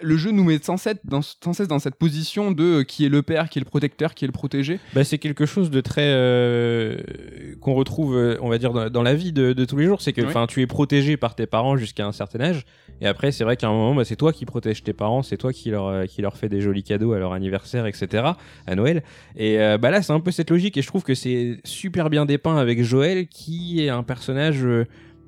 [0.00, 3.10] le jeu nous met sans cesse, dans, sans cesse dans cette position de qui est
[3.10, 4.78] le père, qui est le protecteur, qui est le protégé?
[4.94, 6.96] Bah, c'est quelque chose de très euh,
[7.60, 10.00] qu'on retrouve, euh, on va dire, dans, dans la vie de, de tous les jours.
[10.00, 12.64] C'est que, enfin, tu es protégé par tes parents jusqu'à un certain âge,
[13.00, 15.36] et après, c'est vrai qu'à un moment, bah, c'est toi qui protèges tes parents, c'est
[15.36, 18.24] toi qui leur euh, qui leur fait des jolis cadeaux à leur anniversaire, etc.
[18.66, 19.02] à Noël.
[19.36, 22.10] Et euh, bah là, c'est un peu cette logique, et je trouve que c'est super
[22.10, 24.66] bien dépeint avec Joël, qui est un personnage.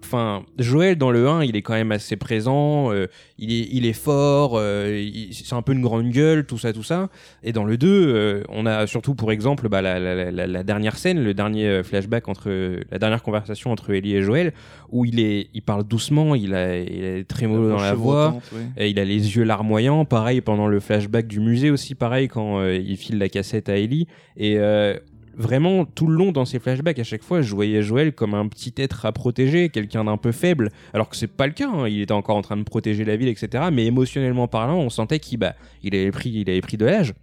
[0.05, 3.07] Enfin, Joël dans le 1, il est quand même assez présent, euh,
[3.39, 6.73] il, est, il est fort, euh, il- c'est un peu une grande gueule, tout ça,
[6.73, 7.09] tout ça.
[7.43, 10.63] Et dans le 2, euh, on a surtout pour exemple bah, la, la- la- la
[10.63, 12.51] dernière scène, le dernier flashback entre
[12.91, 14.53] la dernière conversation entre Ellie et Joël,
[14.91, 18.29] où il est, il parle doucement, il a, il a des trémolos dans la voix.
[18.77, 22.63] Et il a les yeux larmoyants, pareil pendant le flashback du musée aussi, pareil quand
[22.69, 24.07] il file la cassette à Ellie.
[24.37, 24.59] Et
[25.37, 28.49] vraiment, tout le long dans ces flashbacks, à chaque fois, je voyais Joël comme un
[28.49, 31.89] petit être à protéger, quelqu'un d'un peu faible, alors que c'est pas le cas, hein.
[31.89, 33.65] il était encore en train de protéger la ville, etc.
[33.73, 37.15] Mais émotionnellement parlant, on sentait qu'il bah, il avait, pris, il de l'âge.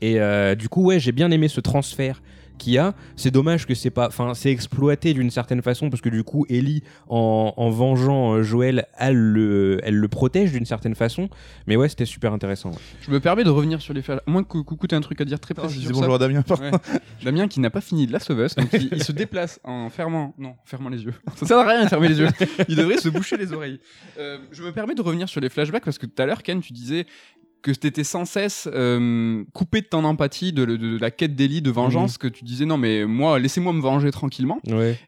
[0.00, 2.22] Et euh, du coup, ouais, j'ai bien aimé ce transfert
[2.58, 2.94] qu'il y a.
[3.16, 6.46] C'est dommage que c'est pas, enfin, c'est exploité d'une certaine façon parce que du coup,
[6.48, 11.28] Ellie, en, en vengeant euh, Joël, elle le, elle le protège d'une certaine façon.
[11.66, 12.70] Mais ouais, c'était super intéressant.
[12.70, 12.76] ouais.
[13.00, 14.20] Je me permets de revenir sur les faits.
[14.26, 15.80] Moins que Coucou, t'as un truc à dire très précis.
[15.82, 16.18] sur bonjour ça.
[16.18, 16.42] Damien.
[16.60, 16.70] Ouais.
[17.24, 20.50] Damien qui n'a pas fini de Us, donc il, il se déplace en fermant, non,
[20.50, 21.14] en fermant les yeux.
[21.36, 22.28] Ça sert à rien de fermer les yeux.
[22.68, 23.80] Il devrait se boucher les oreilles.
[24.18, 26.60] Euh, je me permets de revenir sur les flashbacks parce que tout à l'heure, Ken,
[26.60, 27.06] tu disais
[27.72, 31.62] que t'étais sans cesse euh, coupé de ton empathie, de, de- de la quête d'Ellie,
[31.62, 34.60] de vengeance, que tu disais non mais moi, laissez-moi me venger tranquillement.
[34.68, 34.98] Ouais.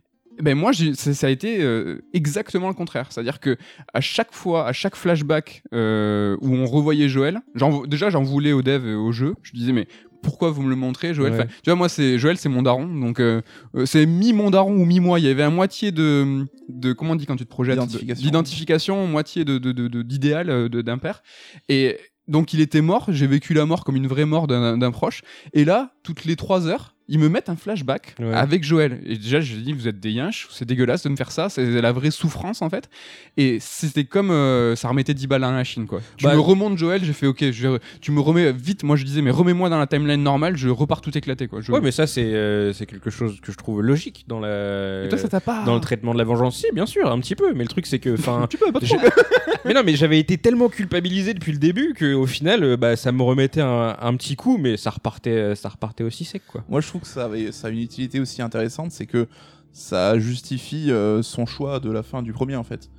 [0.40, 3.08] Ben moi, ça, ça a été euh, exactement le contraire.
[3.10, 3.56] C'est-à-dire que
[3.92, 7.40] à chaque fois, à chaque flashback euh, où on revoyait Joël,
[7.88, 9.34] déjà j'en voulais au dev et au jeu.
[9.42, 9.88] Je disais mais
[10.22, 11.32] pourquoi vous me le montrez, Joël?
[11.32, 11.38] Ouais.
[11.40, 13.40] Enfin, Tu vois, moi c'est Joël, c'est mon daron, donc euh,
[13.84, 15.18] c'est mi mon daron ou mi moi.
[15.20, 17.78] Il y avait un moitié de de comment on dit quand tu te projettes?
[18.16, 19.06] D'identification.
[19.08, 19.58] moitié de
[20.02, 21.22] d'idéal d'un père.
[21.68, 21.98] Et
[22.28, 23.06] donc il était mort.
[23.08, 25.22] J'ai vécu la mort comme une vraie mort d'un proche.
[25.52, 28.34] Et là, toutes les trois heures, ils me mettent un flashback Ouais.
[28.34, 29.00] avec Joël.
[29.06, 31.80] Et déjà, je dis, vous êtes des yinches, c'est dégueulasse de me faire ça, c'est
[31.80, 32.88] la vraie souffrance en fait.
[33.36, 36.00] Et c'était comme euh, ça remettait 10 balles à la machine quoi.
[36.16, 38.82] Tu Bah, me remontes Joël, j'ai fait ok, je tu me remets vite.
[38.82, 41.60] Moi je disais, mais remets-moi dans la timeline normale, je repars tout éclaté quoi.
[41.60, 45.04] Je- Ouais, mais ça, c'est euh, c'est quelque chose que je trouve logique dans la.
[45.04, 45.64] Et toi, ça t'a pas.
[45.64, 47.52] dans le traitement de la vengeance, si, bien sûr, un petit peu.
[47.54, 48.96] Mais le truc, c'est que, enfin, Tu peux pas trop.
[49.64, 52.96] mais non, mais j'avais été tellement culpabilisé depuis le début que, au final, euh, bah,
[52.96, 56.64] ça me remettait un, un petit coup, mais ça repartait, ça repartait aussi sec, quoi.
[56.68, 59.26] Moi, je trouve que ça, avait, ça a une utilité aussi intéressante, c'est que
[59.72, 62.90] ça justifie euh, son choix de la fin du premier, en fait.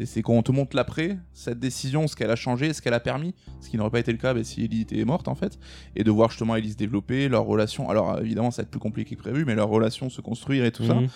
[0.00, 2.94] Et c'est quand on te montre l'après, cette décision, ce qu'elle a changé, ce qu'elle
[2.94, 5.34] a permis, ce qui n'aurait pas été le cas bah, si Ellie était morte, en
[5.34, 5.58] fait,
[5.96, 7.90] et de voir justement Ellie se développer, leur relation.
[7.90, 10.64] Alors, euh, évidemment, ça va être plus compliqué que prévu, mais leur relation se construire
[10.64, 10.94] et tout ça.
[10.94, 11.08] Mhm.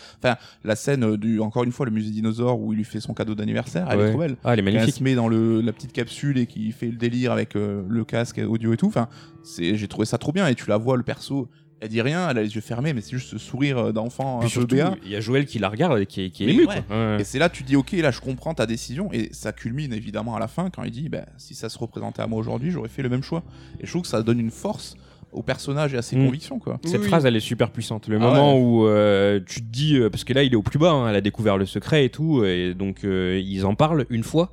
[0.65, 3.15] La scène euh, du, encore une fois, le musée dinosaure où il lui fait son
[3.15, 4.07] cadeau d'anniversaire, elle Ouais.
[4.07, 4.37] est trop belle.
[4.43, 4.95] Ah, elle est Quand elle magnifique.
[4.97, 8.05] se met dans le, la petite capsule et qui fait le délire avec euh, le
[8.05, 8.89] casque audio et tout.
[8.89, 9.09] Enfin,
[9.45, 10.49] c'est, j'ai trouvé ça trop bien.
[10.49, 11.49] Et tu la vois, le perso,
[11.83, 14.37] elle dit rien, elle a les yeux fermés, mais c'est juste ce sourire euh, d'enfant
[14.39, 14.95] un Puis peu surtout, béat.
[15.05, 16.83] il y a Joël qui la regarde et qui est, qui est Mais ému, ouais.
[16.89, 16.97] quoi.
[16.97, 17.21] Ouais.
[17.21, 20.37] Et c'est là tu dis ok là je comprends ta décision et ça culmine évidemment
[20.37, 22.89] à la fin quand il dit bah, si ça se représentait à moi aujourd'hui j'aurais
[22.89, 23.43] fait le même choix
[23.81, 24.95] et je trouve que ça donne une force
[25.33, 26.27] au personnage et à ses Mm.
[26.27, 26.79] convictions quoi.
[26.85, 28.07] Cette Oui, phrase, elle est super puissante.
[28.07, 28.61] Le Ah moment ouais.
[28.63, 31.09] où euh, tu te dis, euh, parce que là, il est au plus bas, hein,
[31.09, 34.53] elle a découvert le secret et tout, et donc euh, ils en parlent une fois.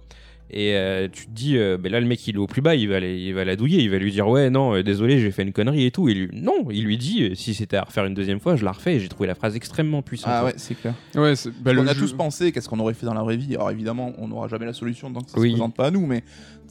[0.52, 2.74] Et euh, tu te dis, euh, ben là, le mec, il est au plus bas,
[2.74, 5.20] il va, la- il va la douiller, il va lui dire, ouais, non, euh, désolé,
[5.20, 6.10] j'ai fait une connerie et tout.
[6.10, 8.66] Et lui, non, il lui dit, euh, si c'était à refaire une deuxième fois, je
[8.66, 8.96] la refais.
[8.96, 10.32] Et j'ai trouvé la phrase extrêmement puissante.
[10.34, 10.96] Ah ouais c'est clair.
[11.16, 13.22] Ouais, c'est- bah, le on a jeu- tous pensé qu'est-ce qu'on aurait fait dans la
[13.22, 13.54] vraie vie.
[13.56, 15.50] Alors évidemment on n'aura jamais la solution donc ça Oui.
[15.50, 16.26] se présente pas à nous mais tu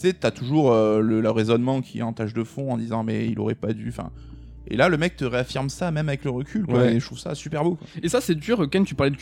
[0.09, 3.05] sais t'as toujours euh, le, le raisonnement qui est en tâche de fond en disant
[3.05, 3.87] mais il aurait pas dû.
[3.91, 4.11] Enfin
[4.71, 6.95] et là le mec te réaffirme ça même avec le recul quoi, Ouais.
[6.97, 7.77] et je trouve ça super beau.
[7.77, 7.87] quoi.
[8.03, 8.69] Et ça, c'est dur.
[8.69, 9.17] Ken, tu parlais de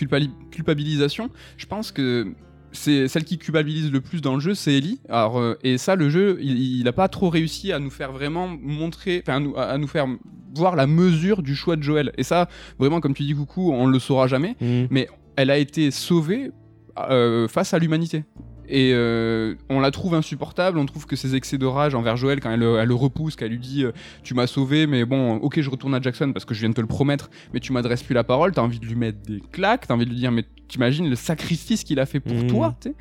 [0.51, 1.31] culpabilisation.
[1.57, 2.33] Je pense que
[2.77, 5.01] c'est celle qui culpabilise le plus dans le jeu, c'est Ellie.
[5.09, 8.13] Alors, euh, et ça, le jeu, il, il a pas trop réussi à nous faire
[8.13, 10.07] vraiment montrer, enfin, à nous, à nous faire
[10.55, 12.13] voir la mesure du choix de Joël.
[12.19, 12.49] Et ça,
[12.79, 14.57] vraiment, comme tu dis, coucou, on le saura jamais.
[14.61, 14.89] Mhm.
[14.91, 16.51] Mais elle a été sauvée
[16.99, 18.25] euh, face à l'humanité.
[18.69, 22.41] Et euh, on la trouve insupportable, on trouve que ses excès de rage envers Joël,
[22.41, 23.93] quand elle, le- elle le repousse, qu'elle lui dit euh,
[24.25, 26.75] Tu m'as sauvé, mais bon, ok, je retourne à Jackson parce que je viens de
[26.75, 29.41] te le promettre, mais tu m'adresses plus la parole, t'as envie de lui mettre des
[29.53, 32.47] claques, t'as envie de lui dire Mais t'imagines le sacrifice qu'il a fait pour Mhm.
[32.49, 32.95] toi, tu sais.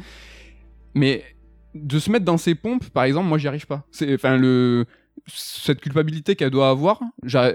[0.93, 1.24] Mais
[1.74, 3.86] de se mettre dans ses pompes, par exemple, moi j'y arrive pas.
[4.13, 4.86] Enfin, le.
[5.28, 7.01] Cette culpabilité qu'elle doit avoir,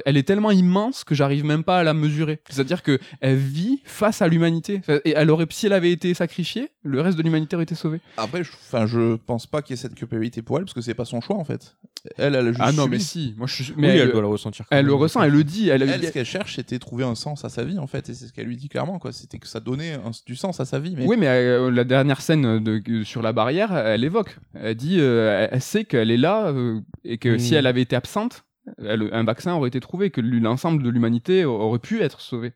[0.05, 2.41] elle est tellement immense que j'arrive même pas à la mesurer.
[2.49, 4.81] C'est-à-dire que elle vit face à l'humanité.
[5.05, 8.01] Et elle aurait, si elle avait été sacrifiée, le reste de l'humanité aurait été sauvé.
[8.17, 10.81] Après, je, enfin, je pense pas qu'il y ait cette culpabilité pour elle parce que
[10.81, 11.77] c'est pas son choix en fait.
[12.17, 12.97] Elle, elle a juste Ah non, subi.
[12.97, 13.35] mais si.
[13.37, 13.75] Moi, je suis.
[13.77, 14.67] Mais elle, elle, doit le ressentir.
[14.69, 15.69] quand elle le ressent, elle le dit.
[15.69, 18.15] Elle, Elle, ce qu'elle cherche, c'était trouver un sens à sa vie en fait, et
[18.15, 19.13] c'est ce qu'elle lui dit clairement quoi.
[19.13, 20.95] C'était que ça donnait un- du sens à sa vie.
[20.97, 24.39] Mais Oui, mais euh, la dernière scène de, sur la barrière, elle évoque.
[24.55, 27.39] Elle dit, euh, elle, sait qu'elle est là euh, et que Mm.
[27.39, 28.45] si elle avait été absente,
[28.79, 32.53] un vaccin aurait été trouvé, que l'ensemble de l'humanité aurait pu être sauvé.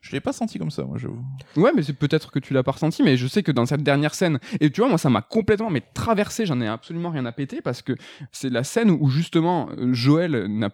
[0.00, 1.24] je l'ai pas senti comme ça, moi j'avoue.
[1.56, 3.82] Ouais, mais c'est peut-être que tu l'as pas ressenti, mais je sais que dans cette
[3.82, 7.26] dernière scène, et tu vois, moi ça m'a complètement mais traversé, j'en ai absolument rien
[7.26, 7.94] à péter parce que
[8.32, 10.70] c'est la scène où justement euh, Joël n'a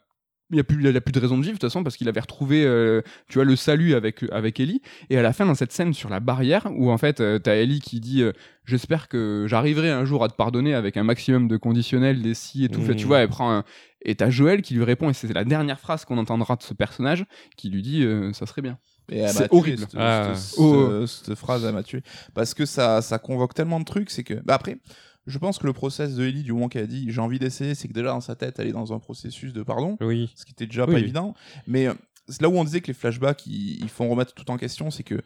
[0.50, 2.08] il a plus, il a plus de raison de vivre de toute façon parce qu'il
[2.08, 4.82] avait retrouvé, euh, tu vois, le salut avec avec Ellie.
[5.10, 7.54] Et à la fin, dans cette scène sur la barrière, où en fait, euh, t'as
[7.54, 8.32] Ellie qui dit, euh,
[8.64, 12.64] j'espère que j'arriverai un jour à te pardonner avec un maximum de conditionnels, des si
[12.64, 12.82] et tout.
[12.82, 13.64] Fait, tu vois, elle prend un...
[14.04, 16.74] et t'as Joël qui lui répond, et c'est la dernière phrase qu'on entendra de ce
[16.74, 17.24] personnage,
[17.56, 18.78] qui lui dit, euh, ça serait bien.
[19.10, 19.78] Et elle C'est horrible.
[19.80, 20.32] Cette, Ah.
[20.34, 21.06] cette- Oh.
[21.06, 22.02] cette- cette phrase, elle m'a tué.
[22.34, 24.34] Parce que ça, ça convoque tellement de trucs, c'est que.
[24.44, 24.78] Bah après,
[25.26, 27.74] je pense que le process de Ellie, du moment qu'elle a dit j'ai envie d'essayer,
[27.74, 30.30] c'est que déjà dans sa tête, elle est dans un processus de pardon, Oui.
[30.36, 30.92] ce qui était déjà Oui.
[30.94, 31.34] pas évident.
[31.66, 31.94] Mais euh,
[32.28, 34.90] c'est là où on disait que les flashbacks, ils, ils font remettre tout en question,
[34.90, 35.20] c'est que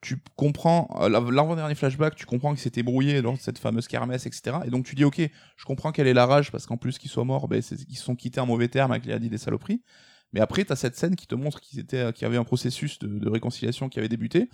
[0.00, 4.26] tu comprends, euh, l'av- l'avant-dernier flashback, tu comprends qu'il s'était brouillé de cette fameuse kermesse,
[4.26, 4.58] etc.
[4.64, 5.20] Et donc tu dis, ok,
[5.56, 8.02] je comprends quelle est la rage, parce qu'en plus qu'ils soient morts, ben, ils se
[8.02, 9.82] sont quittés en mauvais termes avec les Hadid des saloperies.
[10.32, 12.98] Mais après, tu as cette scène qui te montre étaient, qu'il y avait un processus
[13.00, 14.48] de, réconciliation qui avait débuté.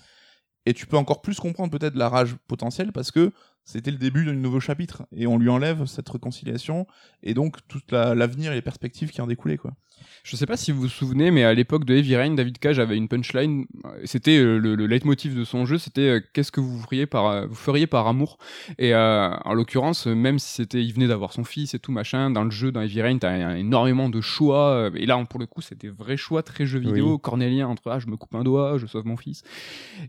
[0.65, 3.33] Et tu peux encore plus comprendre peut-être la rage potentielle parce que
[3.65, 5.07] c'était le début d'un nouveau chapitre.
[5.13, 6.87] Et on lui enlève cette réconciliation
[7.23, 9.59] et donc tout la- l'avenir et les perspectives qui en découlaient.
[9.59, 9.77] Quoi.
[10.25, 12.79] Je sais pas si vous vous souvenez, mais à l'époque de Heavy Rain, David Cage
[12.81, 13.67] avait une punchline.
[14.05, 15.79] C'était euh, le, le leitmotiv de son jeu.
[15.79, 18.39] C'était euh, qu'est-ce que vous feriez par euh, vous feriez par amour?
[18.79, 22.31] Et euh, en l'occurrence, même si c'était, il venait d'avoir son fils et tout machin,
[22.31, 24.91] dans le jeu, dans Heavy Rain, t'as énormément de choix.
[24.97, 27.21] Et là, pour le coup, c'était vrai choix très jeu vidéo, Oui.
[27.23, 29.43] cornélien entre ah je me coupe un doigt, je sauve mon fils.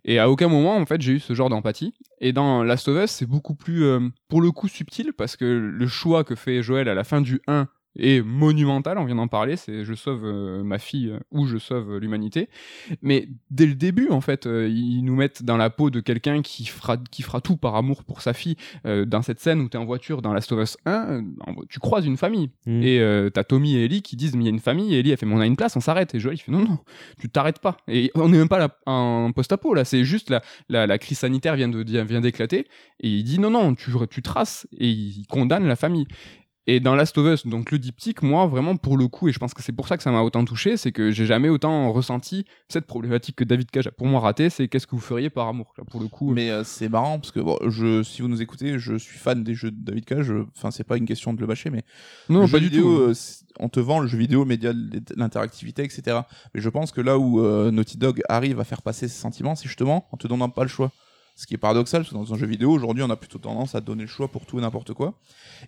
[0.03, 1.93] Et à aucun moment, en fait, j'ai eu ce genre d'empathie.
[2.21, 3.85] Et dans Last of Us, c'est beaucoup plus,
[4.29, 7.39] pour le coup, subtil parce que le choix que fait Joël à la fin du
[7.47, 7.67] 1
[7.97, 11.57] est monumental, on vient d'en parler, c'est je sauve euh, ma fille euh, ou je
[11.57, 12.49] sauve euh, l'humanité.
[13.01, 16.41] Mais dès le début, en fait, euh, ils nous mettent dans la peau de quelqu'un
[16.41, 18.55] qui fera, qui fera tout par amour pour sa fille.
[18.85, 21.21] Euh, dans cette scène où tu es en voiture dans Last of Us 1, euh,
[21.45, 22.49] en- tu croises une famille.
[22.65, 22.81] Mm.
[22.83, 25.11] Et t'as Tommy et Ellie qui disent mais il y a une famille et Ellie
[25.11, 26.79] elle fait mais on a une place on s'arrête et Joel il fait non non
[27.19, 30.41] tu t'arrêtes pas et on n'est même pas là en post-apo là c'est juste la,
[30.69, 32.67] la, la crise sanitaire vient de vient d'éclater
[33.01, 36.07] et il dit non non tu, tu traces et il condamne la famille
[36.67, 39.39] et dans Last of Us, donc le diptyque, moi vraiment pour le coup, et je
[39.39, 41.91] pense que c'est pour ça que ça m'a autant touché, c'est que j'ai jamais autant
[41.93, 45.29] ressenti cette problématique que David Cage a pour moi raté, c'est qu'est-ce que vous feriez
[45.29, 46.31] par amour là, pour le coup.
[46.33, 49.43] Mais euh, c'est marrant parce que bon, je, si vous nous écoutez, je suis fan
[49.43, 50.33] des jeux de David Cage.
[50.57, 51.83] Enfin, c'est pas une question de le bâcher, mais
[52.27, 53.01] non, le pas jeu du vidéo, tout.
[53.11, 53.13] euh,
[53.59, 56.19] on te vend le jeu vidéo, média, de l'interactivité, etc.
[56.53, 59.55] Mais je pense que là où euh, Naughty Dog arrive à faire passer ses sentiments,
[59.55, 60.91] c'est justement en te donnant pas le choix.
[61.37, 63.75] Ce qui est paradoxal, parce que dans un jeu vidéo, aujourd'hui, on a plutôt tendance
[63.75, 65.13] à donner le choix pour tout et n'importe quoi.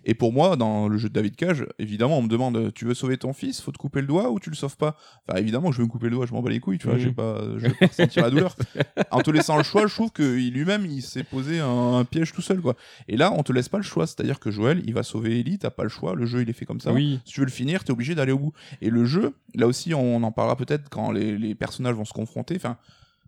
[0.04, 2.86] Et pour moi, dans le jeu de David Cage, évidemment, on me demande euh, tu
[2.86, 4.96] veux sauver ton fils, faut te couper le doigt ou tu le sauves pas?
[5.28, 6.98] Enfin, évidemment, je vais me couper le doigt, je m'en bats les couilles, tu vois,
[6.98, 8.56] j'ai pas, je vais pas ressentir la douleur.
[9.12, 12.32] En te laissant le choix, je trouve que lui-même, il s'est posé un, un piège
[12.32, 12.74] tout seul, quoi.
[13.06, 15.58] Et là, on te laisse pas le choix, c'est-à-dire que Joël, il va sauver Ellie,
[15.58, 16.92] t'as pas le choix, le jeu, il est fait comme ça.
[16.92, 17.20] Oui.
[17.24, 18.52] Si tu veux le finir, t'es obligé d'aller au bout.
[18.82, 22.12] Et le jeu, là aussi, on en parlera peut-être quand les, les personnages vont se
[22.12, 22.56] confronter.
[22.56, 22.76] Enfin,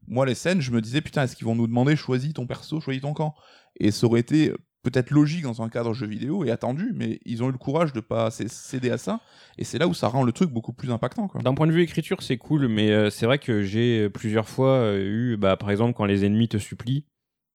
[0.06, 2.80] moi, les scènes, je me disais, putain, est-ce qu'ils vont nous demander, choisis ton perso,
[2.80, 3.34] choisis ton camp?
[3.78, 7.42] Et ça aurait été peut-être logique dans un cadre jeu vidéo et attendu, mais ils
[7.42, 9.20] ont eu le courage de pas céder à ça.
[9.58, 11.30] Et c'est là où ça rend le truc beaucoup plus impactant.
[11.42, 14.70] D'un point de vue écriture, c'est cool, mais euh, c'est vrai que j'ai plusieurs fois
[14.70, 17.06] euh, eu, bah, par exemple, quand les ennemis te supplient,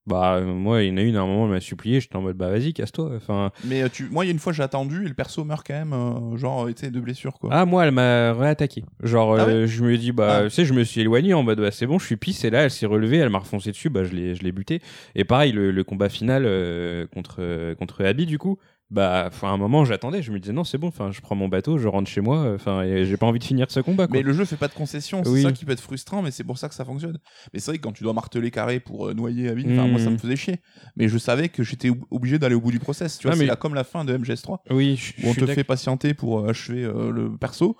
[0.08, 2.16] bah, euh, moi, il y en a une, à un moment, elle m'a supplié, j'étais
[2.16, 3.12] en mode, bah, vas-y, casse-toi.
[3.16, 4.08] Enfin, Mais euh, tu...
[4.10, 6.36] moi, il y a une fois, j'ai attendu et le perso meurt quand même, euh,
[6.36, 7.50] genre, été de blessure, quoi.
[7.52, 8.84] ah, moi, elle m'a réattaqué.
[9.02, 10.44] Genre, Ah euh, je me dis, bah, Ah.
[10.44, 12.50] tu sais, je me suis éloigné en mode, bah, c'est bon, je suis pisse, et
[12.50, 14.80] là, elle s'est relevée, elle m'a refoncé dessus, bah, je l'ai, je l'ai buté.
[15.14, 18.58] Et pareil, le, le combat final euh, contre, contre Abby, du coup,
[18.90, 21.34] bah, enfin, à un moment, j'attendais, je me disais, non, c'est bon, enfin, je prends
[21.34, 24.06] mon bateau, je rentre chez moi, enfin, et j'ai pas envie de finir ce combat,
[24.06, 24.16] quoi.
[24.16, 25.42] Mais le jeu fait pas de concessions, c'est Oui.
[25.42, 27.18] ça qui peut être frustrant, mais c'est pour ça que ça fonctionne.
[27.52, 29.90] Mais c'est vrai que quand tu dois marteler carré pour euh, noyer Abby, enfin, Mm.
[29.90, 30.60] moi ça me faisait chier.
[30.96, 33.18] Mais je savais que j'étais ob- obligé d'aller au bout du process.
[33.18, 35.34] Tu vois, Ah, c'est là comme la fin de MGS3, Oui, je, je où on
[35.34, 37.76] te fait patienter pour euh, achever euh, le perso.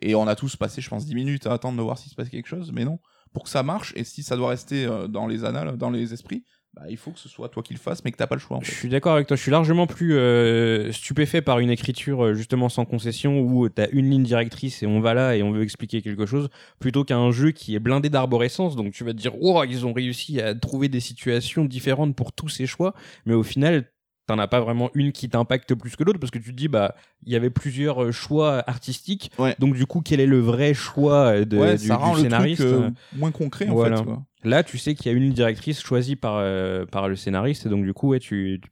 [0.00, 2.14] Et on a tous passé, je pense, 10 minutes à attendre de voir s'il se
[2.16, 2.98] passe quelque chose, mais non.
[3.34, 6.12] Pour que ça marche, et si ça doit rester euh, dans les annales, dans les
[6.14, 6.44] esprits,
[6.74, 8.40] bah, il faut que ce soit toi qui le fasses, mais que t'as pas le
[8.40, 8.56] choix.
[8.56, 8.76] En Je fait.
[8.76, 9.36] suis d'accord avec toi.
[9.36, 13.88] Je suis largement plus euh, stupéfait par une écriture euh, justement sans concession où t'as
[13.92, 16.48] une ligne directrice et on va là et on veut expliquer quelque chose
[16.78, 18.74] plutôt qu'un jeu qui est blindé d'arborescence.
[18.74, 22.32] Donc tu vas te dire, wow, ils ont réussi à trouver des situations différentes pour
[22.32, 22.94] tous ces choix,
[23.26, 23.84] mais au final,
[24.26, 26.68] t'en as pas vraiment une qui t'impacte plus que l'autre parce que tu te dis
[26.68, 26.94] bah
[27.26, 29.56] il y avait plusieurs euh, choix artistiques Ouais.
[29.58, 32.14] donc du coup quel est le vrai choix euh, de, ouais, du, ça du rend
[32.14, 33.96] le scénariste truc euh, moins concret en Voilà.
[33.96, 34.04] fait.
[34.04, 34.22] quoi.
[34.44, 37.68] Là tu sais qu'il y a une directrice choisie par euh, par le scénariste et
[37.68, 38.70] donc du coup ouais tu, tu-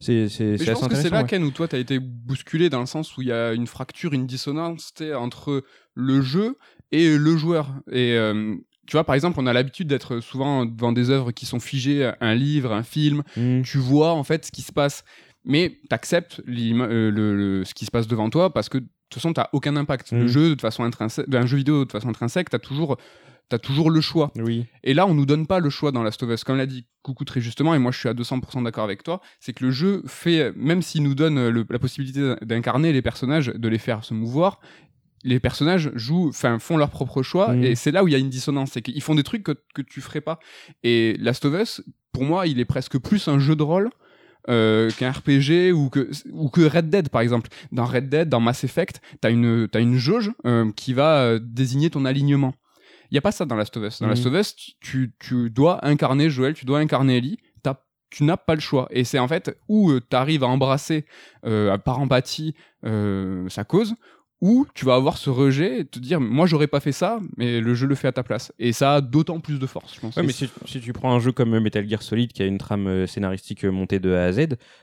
[0.00, 1.28] c'est c'est c'est je pense que c'est là, ouais.
[1.28, 4.12] Ken, où toi, t'as été bousculé dans le sens où il y a une fracture,
[4.12, 5.62] une dissonance tu entre
[5.94, 6.56] le jeu
[6.90, 7.72] et le joueur.
[7.92, 8.56] Et euh,
[8.88, 12.10] tu vois, par exemple, on a l'habitude d'être souvent devant des œuvres qui sont figées,
[12.20, 13.22] un livre, un film.
[13.36, 13.62] Mm.
[13.62, 15.04] Tu vois en fait ce qui se passe,
[15.44, 18.84] mais t'acceptes l'ima- euh, le, le- ce qui se passe devant toi parce que de
[19.08, 20.10] toute façon, t'as aucun impact.
[20.10, 20.18] Mm.
[20.18, 22.96] Le jeu, de façon intrinsèque, d'un jeu vidéo de façon intrinsèque, t'as toujours,
[23.52, 24.32] t'as toujours le choix.
[24.36, 26.42] oui Et là, on nous donne pas le choix dans Last of Us.
[26.44, 29.20] Comme l'a dit Coucou très justement, et moi je suis à 200% d'accord avec toi,
[29.40, 33.46] c'est que le jeu fait, même s'il nous donne le- la possibilité d'incarner les personnages,
[33.54, 34.60] de les faire se mouvoir,
[35.24, 37.64] les personnages jouent, enfin font leur propre choix, Mhm.
[37.64, 39.52] et c'est là où il y a une dissonance, c'est qu'ils font des trucs que,
[39.74, 40.38] que tu ferais pas.
[40.82, 41.82] Et Last of Us,
[42.12, 43.90] pour moi, il est presque plus un jeu de rôle.
[44.48, 47.48] euh, qu'un RPG ou que, ou que Red Dead par exemple.
[47.70, 51.38] Dans Red Dead, dans Mass Effect, t'as une, t'as une jauge euh, qui va euh,
[51.40, 52.52] désigner ton alignement.
[53.12, 54.00] Il y a pas ça dans Last of Us.
[54.00, 54.10] Dans Mhm.
[54.14, 57.38] Last of Us, tu, tu dois incarner Joel, tu dois incarner Ellie.
[58.14, 58.88] Tu n'as pas le choix.
[58.90, 61.06] Et c'est en fait où tu arrives à embrasser
[61.46, 62.54] euh, par empathie
[62.84, 63.94] euh, sa cause,
[64.42, 67.60] ou tu vas avoir ce rejet et te dire moi j'aurais pas fait ça, mais
[67.62, 68.52] le jeu le fait à ta place.
[68.58, 70.14] Et ça a d'autant plus de force, je pense.
[70.16, 72.58] Ouais, mais si, si tu prends un jeu comme Metal Gear Solid qui a une
[72.58, 74.40] trame euh, scénaristique euh, montée de A à Z,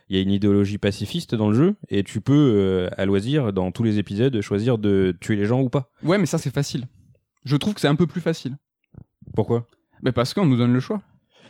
[0.09, 3.53] il y a une idéologie pacifiste dans le jeu et tu peux euh, à loisir
[3.53, 5.91] dans tous les épisodes choisir de tuer les gens ou pas.
[6.01, 6.87] Ouais, mais ça c'est facile.
[7.45, 8.57] Je trouve que c'est un peu plus facile.
[9.35, 9.67] Pourquoi?
[10.01, 11.01] Mais parce qu'on nous donne le choix.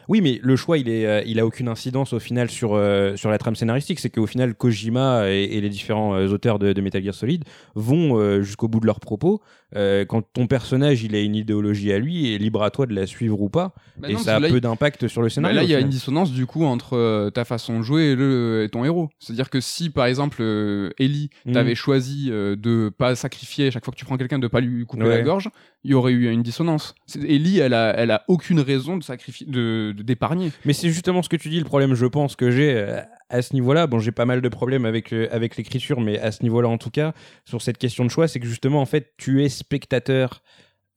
[0.10, 3.16] Oui, mais le choix, il est, euh, il a aucune incidence au final sur euh,
[3.16, 4.00] sur la trame scénaristique.
[4.00, 7.46] C'est qu'au final, Kojima et, et les différents euh, auteurs de, de Metal Gear Solid
[7.76, 9.42] vont jusqu'au bout de leurs propos.
[9.76, 12.94] Euh, quand ton personnage, il a une idéologie à lui, et libre à toi de
[12.96, 13.74] la suivre ou pas.
[13.98, 15.56] Bah et non, ça a là, peu d'impact sur le Bah scénario.
[15.58, 18.16] là, il y a une dissonance du coup entre euh, ta façon de jouer et,
[18.16, 19.10] le, et ton héros.
[19.20, 21.54] C'est-à-dire que si par exemple euh, Ellie Mhm.
[21.54, 25.04] t'avais choisi de pas sacrifier chaque fois que tu prends quelqu'un de pas lui couper
[25.04, 25.10] Ouais.
[25.18, 25.50] la gorge,
[25.84, 26.96] il y aurait eu une dissonance.
[27.28, 30.52] Ellie, elle a, elle a aucune raison de sacrifier, de d'épargner.
[30.66, 32.86] Mais c'est justement ce que tu dis, le problème, je pense, que j'ai
[33.30, 33.88] à ce niveau-là.
[33.88, 36.78] Bon, j'ai pas mal de problèmes avec, euh, avec l'écriture, mais à ce niveau-là, en
[36.78, 37.14] tout cas,
[37.46, 40.42] sur cette question de choix, c'est que justement, en fait, tu es spectateur.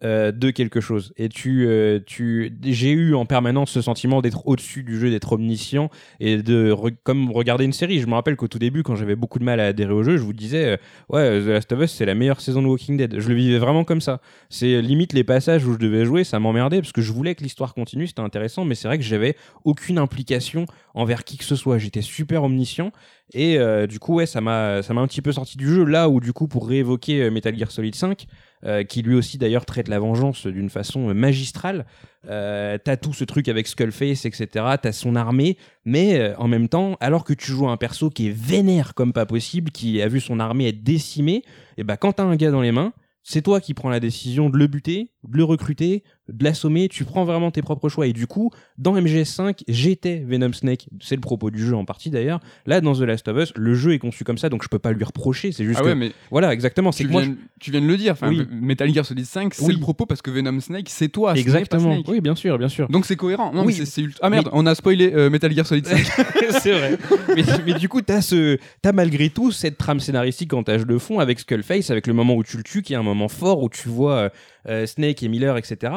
[0.05, 1.12] Euh, de quelque chose.
[1.16, 5.30] Et tu euh, tu j'ai eu en permanence ce sentiment d'être au-dessus du jeu d'être
[5.32, 6.74] omniscient et de
[7.05, 8.00] comme regarder une série.
[8.00, 10.16] Je me rappelle qu'au tout début quand j'avais beaucoup de mal à adhérer au jeu
[10.16, 10.76] je vous disais euh,
[11.09, 13.20] ouais The Last of Us c'est la meilleure saison de Walking Dead.
[13.20, 14.20] Je le vivais vraiment comme ça.
[14.48, 17.44] C'est limite les passages où je devais jouer ça m'emmerdait parce que je voulais que
[17.44, 21.55] l'histoire continue c'était intéressant mais c'est vrai que j'avais aucune implication envers qui que ce
[21.55, 21.78] soit.
[21.78, 22.90] J'étais super omniscient
[23.34, 25.84] et du coup ouais ça m'a ça m'a un petit peu sorti du jeu.
[25.84, 28.26] Là où du coup pour réévoquer Metal Gear Solid 5
[28.64, 31.84] euh, qui lui aussi d'ailleurs traite la vengeance d'une façon euh, magistrale.
[32.28, 34.46] Euh, t'as tout ce truc avec Skullface etc
[34.80, 38.30] t'as son armée mais en même temps alors que tu joues un perso qui est
[38.30, 41.42] vénère comme pas possible qui a vu son armée être décimée
[41.78, 42.92] et bah quand t'as un gars dans les mains
[43.24, 47.05] c'est toi qui prends la décision de le buter, de le recruter, de l'assommer, tu
[47.05, 48.07] prends vraiment tes propres choix.
[48.07, 52.11] Et du coup, dans MGS5, j'étais Venom Snake, c'est le propos du jeu en partie
[52.11, 52.39] d'ailleurs.
[52.64, 54.79] Là, dans The Last of Us, le jeu est conçu comme ça, donc je peux
[54.79, 55.89] pas lui reprocher, c'est juste Ah que...
[55.89, 57.23] ouais, mais Voilà, exactement, c'est tu que moi...
[57.23, 58.12] viens, tu viens de le dire.
[58.12, 58.47] Enfin, Oui.
[58.53, 59.75] Metal Gear Solid 5, c'est Oui.
[59.75, 61.35] le propos parce que Venom Snake, c'est toi.
[61.37, 62.07] Exactement, Snake.
[62.09, 62.89] oui, bien sûr, bien sûr.
[62.89, 63.53] Donc c'est cohérent.
[63.53, 63.66] Non, Oui.
[63.79, 65.99] mais c'est- c'est ultra- Ah merde, on a spoilé euh, Metal Gear Solid 5.
[66.61, 66.99] c'est vrai.
[67.35, 70.99] mais, mais du coup, t'as ce, t'as malgré tout cette trame scénaristique en tâche de
[70.99, 73.61] fond avec Skullface, avec le moment où tu le tues, qui est un moment fort
[73.62, 74.31] où tu vois
[74.66, 75.92] euh, Snake et Miller, etc.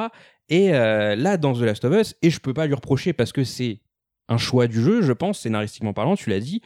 [0.50, 3.32] Et euh, là, dans The Last of Us, et je peux pas lui reprocher parce
[3.32, 3.82] que c'est
[4.28, 6.62] un choix du jeu, je pense, scénaristiquement parlant, tu l'as dit,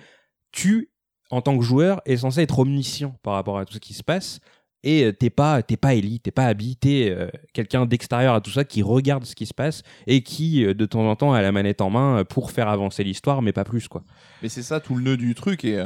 [0.51, 0.91] tu,
[1.29, 4.03] en tant que joueur, es censé être omniscient par rapport à tout ce qui se
[4.03, 4.39] passe.
[4.81, 8.49] Et euh, t'es pas, t'es pas Ellie, t'es pas t'es euh, quelqu'un d'extérieur à tout
[8.49, 11.51] ça qui regarde ce qui se passe et qui, de temps en temps, a la
[11.51, 14.03] manette en main pour faire avancer l'histoire, mais pas plus, quoi.
[14.41, 15.83] Mais c'est ça tout le nœud du truc et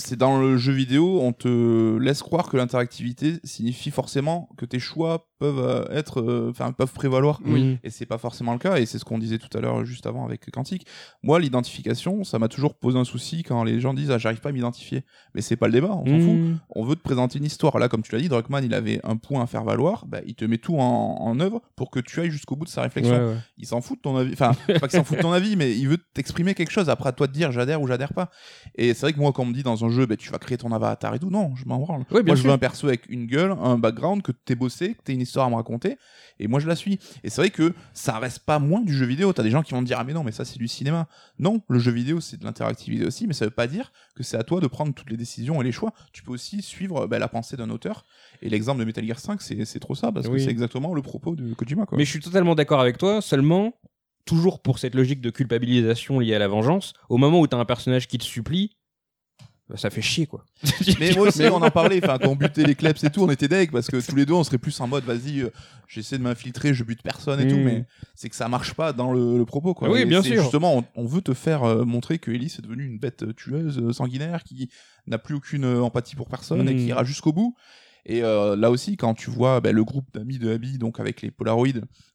[0.00, 4.78] c'est dans le jeu vidéo, on te laisse croire que l'interactivité signifie forcément que tes
[4.78, 7.40] choix peuvent euh, être, euh, enfin peuvent prévaloir.
[7.44, 7.78] Oui.
[7.82, 10.06] Et c'est pas forcément le cas, et c'est ce qu'on disait tout à l'heure juste
[10.06, 10.86] avant avec Quantique.
[11.24, 14.50] Moi, l'identification, ça m'a toujours posé un souci quand les gens disent ah j'arrive pas
[14.50, 15.04] à m'identifier.
[15.34, 16.34] Mais c'est pas le débat, on s'en fout.
[16.34, 16.58] Mmh.
[16.70, 17.76] On veut te présenter une histoire.
[17.78, 20.06] Là, comme tu l'as dit, Druckmann, il avait un point à faire valoir.
[20.06, 22.70] Bah, il te met tout en, en œuvre pour que tu ailles jusqu'au bout de
[22.70, 23.16] sa réflexion.
[23.16, 23.38] Ouais, ouais.
[23.56, 24.32] Il s'en fout de ton avis.
[24.32, 26.88] Enfin, pas qu'il s'en fout de ton avis, mais il veut t'exprimer quelque chose.
[26.88, 28.30] Après, à toi de dire j'adhère ou j'adhère pas.
[28.76, 30.38] Et c'est vrai que moi, quand on me dit dans un jeu, bah, tu vas
[30.38, 32.04] créer ton avatar et tout, non, je m'en branle.
[32.10, 35.02] Ouais, moi, je veux un perso avec une gueule, un background, que t'es bossé, que
[35.02, 35.96] t'aies une histoire à me raconter.
[36.40, 36.98] Et moi, je la suis.
[37.24, 39.32] Et c'est vrai que ça reste pas moins du jeu vidéo.
[39.32, 41.08] T'as des gens qui vont te dire, ah, mais non, mais ça, c'est du cinéma.
[41.38, 44.36] Non, le jeu vidéo, c'est de l'interactivité aussi, mais ça veut pas dire que c'est
[44.36, 45.92] à toi de prendre toutes les décisions et les choix.
[46.12, 48.04] Tu peux aussi suivre bah, la pensée d'un auteur.
[48.42, 51.34] Et l'exemple de Metal Gear 5, c'est trop ça, parce que c'est exactement le propos
[51.34, 51.98] de Kojima, quoi.
[51.98, 53.74] Mais je suis totalement d'accord avec toi, seulement
[54.28, 56.92] toujours pour cette logique de culpabilisation liée à la vengeance.
[57.08, 58.76] Au moment où t'as un personnage qui te supplie,
[59.76, 60.44] ça fait chier quoi.
[61.00, 62.00] Mais moi aussi, on en parlait.
[62.02, 64.24] Enfin, quand on butait les kleps et tout, on était deg parce que tous les
[64.26, 65.50] deux, on serait plus en mode, vas-y, euh,
[65.88, 67.48] j'essaie de m'infiltrer, je bute personne et Mm.
[67.50, 67.56] tout.
[67.58, 69.90] Mais c'est que ça marche pas dans le, le propos, quoi.
[69.90, 70.42] Oui, Et bien c'est sûr.
[70.42, 73.78] Justement, on, on veut te faire euh, montrer que Ellie est devenue une bête tueuse,
[73.78, 74.70] euh, sanguinaire, qui
[75.06, 76.76] n'a plus aucune empathie pour personne et Mm.
[76.78, 77.54] qui ira jusqu'au bout.
[78.06, 81.20] Et euh, là aussi, quand tu vois ben, le groupe d'amis de Abby, donc avec
[81.20, 81.68] les Polaroids,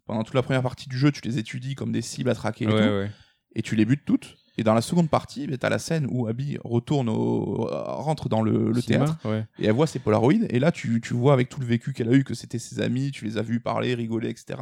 [0.07, 2.65] pendant toute la première partie du jeu, tu les étudies comme des cibles à traquer
[2.65, 3.11] et Ouais, tout ouais.
[3.55, 4.37] et tu les butes toutes.
[4.57, 7.67] Et dans la seconde partie, tu as la scène où Abby retourne au...
[7.71, 9.45] rentre dans le, le Cinéma, théâtre ouais.
[9.59, 10.33] et elle voit ses Polaroids.
[10.49, 12.79] Et là, tu, tu vois avec tout le vécu qu'elle a eu que c'était ses
[12.79, 14.59] amis, tu les as vus parler, rigoler, etc.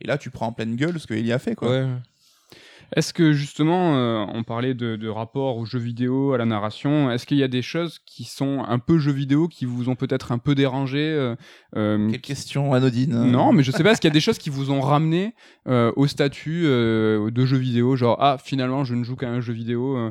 [0.00, 1.54] Et là, tu prends en pleine gueule ce qu'Ellie a fait.
[1.54, 1.70] Quoi.
[1.70, 1.88] Ouais.
[2.96, 7.10] Est-ce que justement, euh, on parlait de, de rapport aux jeux vidéo, à la narration,
[7.10, 9.94] est-ce qu'il y a des choses qui sont un peu jeux vidéo, qui vous ont
[9.94, 11.36] peut-être un peu dérangé euh,
[11.76, 13.30] euh, Quelle question anodine.
[13.30, 15.34] Non, mais je sais pas, est-ce qu'il y a des choses qui vous ont ramené
[15.66, 20.10] au statut de jeu vidéo, genre ah finalement je ne joue qu'à un jeu vidéo.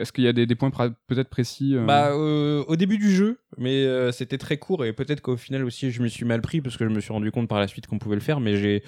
[0.00, 0.70] Est-ce qu'il y a des, points
[1.06, 4.92] peut-être précis euh, Bah, euh, au début du jeu, mais euh, c'était très court et
[4.94, 7.30] peut-être qu'au final aussi je me suis mal pris parce que je me suis rendu
[7.30, 8.40] compte par la suite qu'on pouvait le faire.
[8.40, 8.82] Mais j'ai,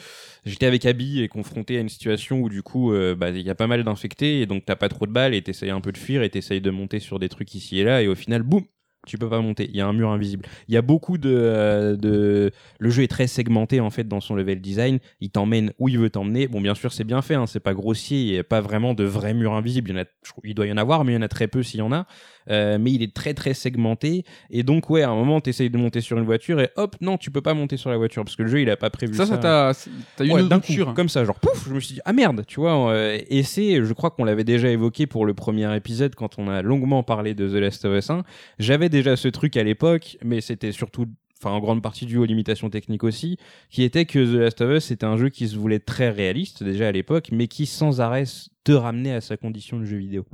[0.46, 3.54] j'étais avec Abby et confronté à une situation où du coup, bah, il y a
[3.54, 5.98] pas mal d'infectés et donc t'as pas trop de balles et t'essayes un peu de
[5.98, 8.64] fuir et t'essayes de monter sur des trucs ici et là et au final, boum,
[9.06, 9.68] tu peux pas monter.
[9.68, 10.46] Il y a un mur invisible.
[10.68, 14.20] Il y a beaucoup de, euh, de, le jeu est très segmenté en fait dans
[14.20, 14.98] son level design.
[15.20, 16.46] Il t'emmène où il veut t'emmener.
[16.46, 17.34] Bon, bien sûr, c'est bien fait.
[17.34, 18.20] Hein, c'est pas grossier.
[18.20, 19.90] Il y a pas vraiment de vrais murs invisibles.
[19.90, 20.06] Il y en a,
[20.44, 21.92] il doit y en avoir, mais il y en a très peu s'il y en
[21.92, 22.06] a.
[22.50, 25.78] Euh, mais il est très très segmenté et donc ouais à un moment t'essayes de
[25.78, 28.34] monter sur une voiture et hop non tu peux pas monter sur la voiture parce
[28.34, 29.72] que le jeu il a pas prévu ça, ça ça t'a
[30.16, 30.94] t'as eu Ouais, une d'un coup, rupture.
[30.94, 33.84] comme ça genre pouf je me suis dit ah merde tu vois euh, et c'est
[33.84, 37.34] je crois qu'on l'avait déjà évoqué pour le premier épisode quand on a longuement parlé
[37.34, 38.24] de The Last of Us 1
[38.58, 41.06] j'avais déjà ce truc à l'époque mais c'était surtout
[41.40, 43.36] enfin en grande partie dû aux limitations techniques aussi,
[43.68, 46.62] qui était que The Last of Us c'était un jeu qui se voulait très réaliste
[46.62, 48.22] déjà à l'époque, mais qui sans arrêt
[48.62, 50.24] te ramenait à sa condition de jeu vidéo.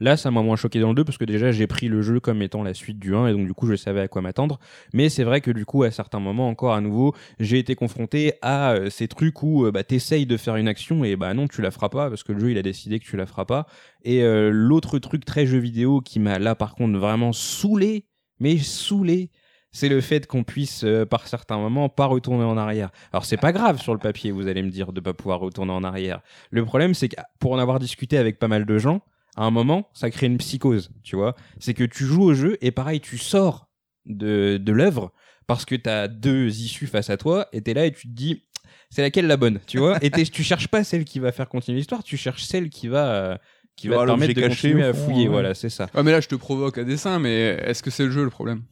[0.00, 2.20] Là, ça m'a moins choqué dans le 2 parce que déjà j'ai pris le jeu
[2.20, 4.58] comme étant la suite du 1 et donc du coup je savais à quoi m'attendre.
[4.92, 8.34] Mais c'est vrai que du coup à certains moments encore à nouveau j'ai été confronté
[8.42, 11.48] à euh, ces trucs où euh, bah, t'essayes de faire une action et bah non
[11.48, 13.46] tu la feras pas parce que le jeu il a décidé que tu la feras
[13.46, 13.66] pas.
[14.02, 18.04] Et euh, l'autre truc très jeu vidéo qui m'a là par contre vraiment saoulé,
[18.38, 19.30] mais saoulé,
[19.72, 22.90] c'est le fait qu'on puisse par certains moments pas retourner en arrière.
[23.12, 25.72] Alors c'est pas grave sur le papier, vous allez me dire de pas pouvoir retourner
[25.72, 26.20] en arrière.
[26.50, 29.00] Le problème c'est que pour en avoir discuté avec pas mal de gens,
[29.36, 31.34] à un moment ça crée une psychose, tu vois.
[31.60, 33.68] C'est que tu joues au jeu et pareil tu sors
[34.06, 35.12] de de l'œuvre
[35.46, 38.42] parce que t'as deux issues face à toi et t'es là et tu te dis
[38.90, 39.98] c'est laquelle la bonne, tu vois.
[40.02, 43.08] et tu cherches pas celle qui va faire continuer l'histoire, tu cherches celle qui va
[43.12, 43.36] euh,
[43.76, 45.24] qui va te permettre de caché, continuer à fouiller.
[45.24, 45.28] ouais.
[45.28, 45.88] Voilà, c'est ça.
[45.94, 48.30] Ouais, mais là, je te provoque à dessein, mais est-ce que c'est le jeu le
[48.30, 48.62] problème?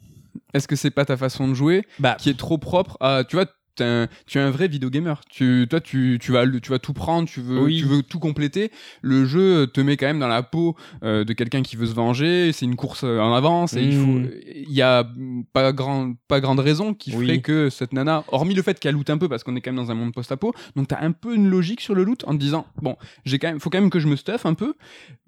[0.55, 3.23] Est-ce que c'est pas ta façon de jouer Bah, qui est trop propre à.
[3.29, 3.47] Tu vois,
[3.83, 5.15] un- tu es un vrai vidéogamer.
[5.31, 7.79] Tu, toi, tu, tu, vas, tu vas tout prendre, tu veux, Oui.
[7.79, 8.71] tu veux tout compléter.
[9.03, 11.95] Le jeu te met quand même dans la peau euh, de quelqu'un qui veut se
[11.95, 12.53] venger.
[12.53, 14.07] C'est une course euh, en avance et il faut.
[14.07, 14.31] Mm.
[14.67, 15.07] Il y a
[15.53, 17.27] pas, grand, pas grande raison qui Oui.
[17.27, 19.73] ferait que cette nana, hormis le fait qu'elle loot un peu parce qu'on est quand
[19.73, 22.33] même dans un monde post-apo, donc t'as un peu une logique sur le loot en
[22.33, 24.75] te disant bon, j'ai quand même, faut quand même que je me stuff un peu,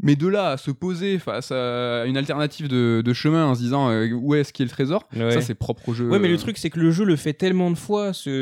[0.00, 3.60] mais de là à se poser face à une alternative de, de chemin en se
[3.60, 5.30] disant euh, où est-ce qu'il y a le trésor, Ouais.
[5.32, 6.08] ça c'est propre au jeu.
[6.08, 8.12] Ouais, mais le truc, c'est que le jeu le fait tellement de fois.
[8.12, 8.35] Ce...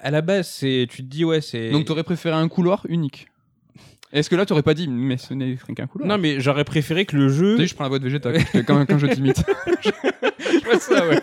[0.00, 1.70] À la base, c'est, tu te dis, ouais, c'est.
[1.70, 3.28] Donc t'aurais préféré un couloir unique.
[4.12, 6.08] Est-ce que là t'aurais pas dit mais ce n'est qu'un couloir?
[6.08, 7.56] Non, mais j'aurais préféré que le jeu.
[7.56, 9.42] Tu sais, je prends la boîte végétale quand, quand je t'imite.
[9.82, 11.20] je vois ça, ouais.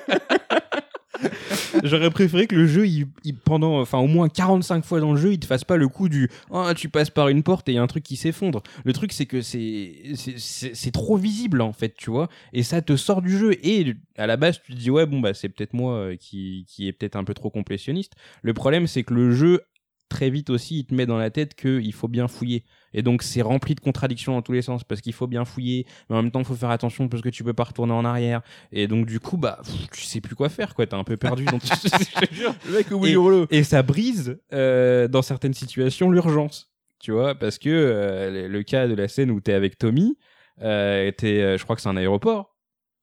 [1.84, 3.08] J'aurais préféré que le jeu, il,
[3.44, 6.10] pendant, enfin, au moins 45 fois dans le jeu, il te fasse pas le coup
[6.10, 8.64] du, ah, tu passes par une porte et il y a un truc qui s'effondre.
[8.84, 12.30] Le truc, c'est que c'est c'est trop visible, en fait, tu vois.
[12.54, 13.54] Et ça te sort du jeu.
[13.66, 16.66] Et à la base, tu te dis, ouais, bon, bah, c'est peut-être moi euh, qui,
[16.68, 18.14] qui est peut-être un peu trop complétionniste.
[18.42, 19.62] Le problème, c'est que le jeu,
[20.10, 22.64] très vite aussi, il te met dans la tête qu'il faut bien fouiller.
[22.94, 25.86] Et donc, c'est rempli de contradictions dans tous les sens parce qu'il faut bien fouiller,
[26.10, 28.06] mais en même temps, il faut faire attention parce que tu peux pas retourner en
[28.06, 28.42] arrière.
[28.72, 30.86] Et donc, du coup, bah, pff, tu sais plus quoi faire, quoi.
[30.86, 31.46] T'es un peu perdu.
[32.32, 32.54] jure.
[32.68, 33.48] Le mec au Et- rouleau.
[33.52, 36.72] Et ça brise, euh, dans certaines situations, l'urgence.
[37.00, 40.18] Tu vois, parce que euh, le- le cas de la scène où t'es avec Tommy,
[40.62, 42.53] euh, t'es, euh, je crois que c'est un aéroport.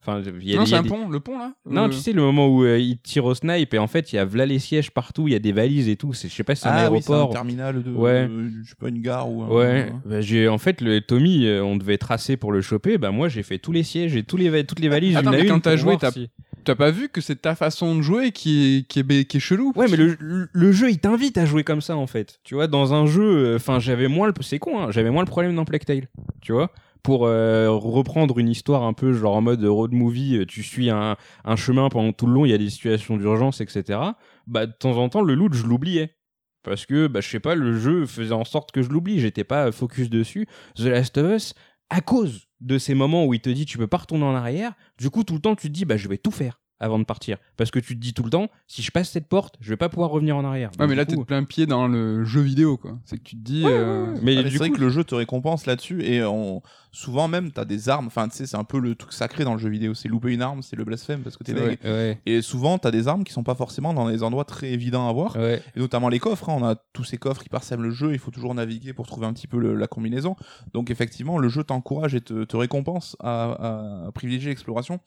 [0.03, 1.99] Enfin, il y a Non, c'est un des- pont, le pont là Non, Euh, tu
[1.99, 4.25] sais, le moment où euh, il tire au snipe et en fait, il y a
[4.25, 6.15] v'là les sièges partout, il y a des valises et tout.
[6.15, 7.35] C'est, je sais pas si c'est un Ah oui, c'est un aéroport.
[7.35, 7.91] terminal de.
[7.93, 8.27] Ouais.
[8.31, 9.49] euh, je sais pas, une gare ou un.
[9.49, 12.97] Ouais, bah, j'ai en fait le Tommy, euh, on devait tracer pour le choper.
[12.97, 15.17] Bah moi j'ai fait tous les sièges et tous les toutes les valises.
[15.17, 16.31] Attends, mais quand t'as joué, t'as- si-
[16.63, 19.41] T'as pas vu que c'est ta façon de jouer qui est, qui est, qui est
[19.41, 19.73] chelou?
[19.77, 22.39] Ouais, mais le, le- le jeu il t'invite à jouer comme ça en fait.
[22.45, 25.27] Tu vois, dans un jeu, enfin j'avais moins le, c'est con, hein, j'avais moins le
[25.29, 26.09] problème dans Plague Tale.
[26.43, 26.71] Tu vois,
[27.03, 30.91] pour euh, reprendre une histoire un peu genre en mode road movie, euh, tu suis
[30.91, 33.99] un, un chemin pendant tout le long, il y a des situations d'urgence, etc.
[34.47, 36.17] Bah de temps en temps le loot je l'oubliais.
[36.63, 39.21] parce que bah, je sais pas, le jeu faisait en sorte que je l'oublie.
[39.21, 40.47] J'étais pas focus dessus.
[40.77, 41.55] The Last of Us,
[41.89, 44.75] à cause de ces moments où il te dit tu peux pas retourner en arrière,
[44.99, 47.05] du coup tout le temps tu te dis bah je vais tout faire avant de
[47.05, 49.69] partir parce que tu te dis tout le temps si je passe cette porte je
[49.71, 50.71] vais pas pouvoir revenir en arrière.
[50.73, 52.99] Ouais, Donc, mais là, t'es coup- de plein pied dans le jeu vidéo, quoi.
[53.05, 53.65] C'est que tu te dis.
[53.67, 56.63] euh, mais Ah, c'est vrai coup, que le jeu te récompense là-dessus et on...
[56.93, 58.07] souvent même t'as des armes.
[58.07, 59.95] Enfin, tu sais, c'est un peu le truc sacré dans le jeu vidéo.
[59.95, 61.79] C'est louper une arme, c'est le blasphème parce que t'es C'est deg.
[61.85, 65.09] ouais, Et souvent t'as des armes qui sont pas forcément dans des endroits très évidents
[65.09, 65.37] à voir.
[65.37, 65.63] ouais.
[65.77, 66.49] Et notamment les coffres.
[66.49, 66.57] hein.
[66.59, 68.13] On a tous ces coffres qui parsèment le jeu.
[68.13, 70.37] Il faut toujours naviguer pour trouver un petit peu le- la combinaison.
[70.75, 75.01] Donc effectivement, le jeu t'encourage et te, te récompense à privilégier l'exploration.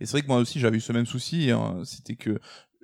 [0.00, 1.50] Et c'est vrai que moi aussi j'avais eu ce même souci.
[1.50, 1.82] hein.
[1.84, 2.38] C'était que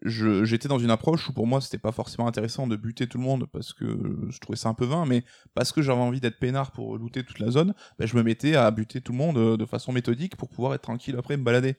[0.05, 3.25] j'étais dans une approche où pour moi c'était pas forcément intéressant de buter tout le
[3.25, 5.25] monde parce que je trouvais ça un peu vain, mais
[5.55, 8.55] parce que j'avais envie d'être peinard pour looter toute la zone, ben, je me mettais
[8.55, 11.43] à buter tout le monde euh, de façon méthodique pour pouvoir être tranquille après me
[11.43, 11.77] balader.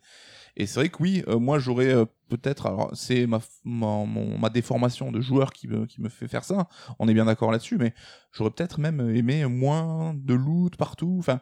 [0.58, 5.22] Et c'est vrai que oui, euh, moi j'aurais euh, peut-être, alors c'est ma, déformation de
[5.22, 7.94] joueur qui me, qui me fait faire ça, on est bien d'accord là-dessus, mais
[8.32, 11.18] j'aurais peut-être même aimé moins de loot partout.
[11.20, 11.42] Enfin,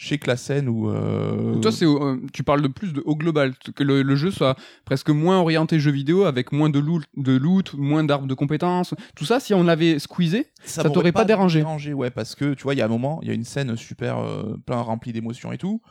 [0.00, 0.88] je sais que la scène où.
[0.90, 4.30] euh, Toi, c'est euh, tu parles de plus de au global, que le, le jeu
[4.30, 8.34] soit presque moins orienté jeu vidéo, avec moins de loot, de loot moins d'arbres de
[8.34, 8.94] compétences.
[9.16, 11.92] Tout ça, si on l'avait squeezé, ça m'aurait t'aurait pas dérangé.
[11.94, 13.76] Ouais, parce que tu vois, il y a un moment, il y a une scène
[13.76, 15.82] super euh, plein remplie d'émotions et tout.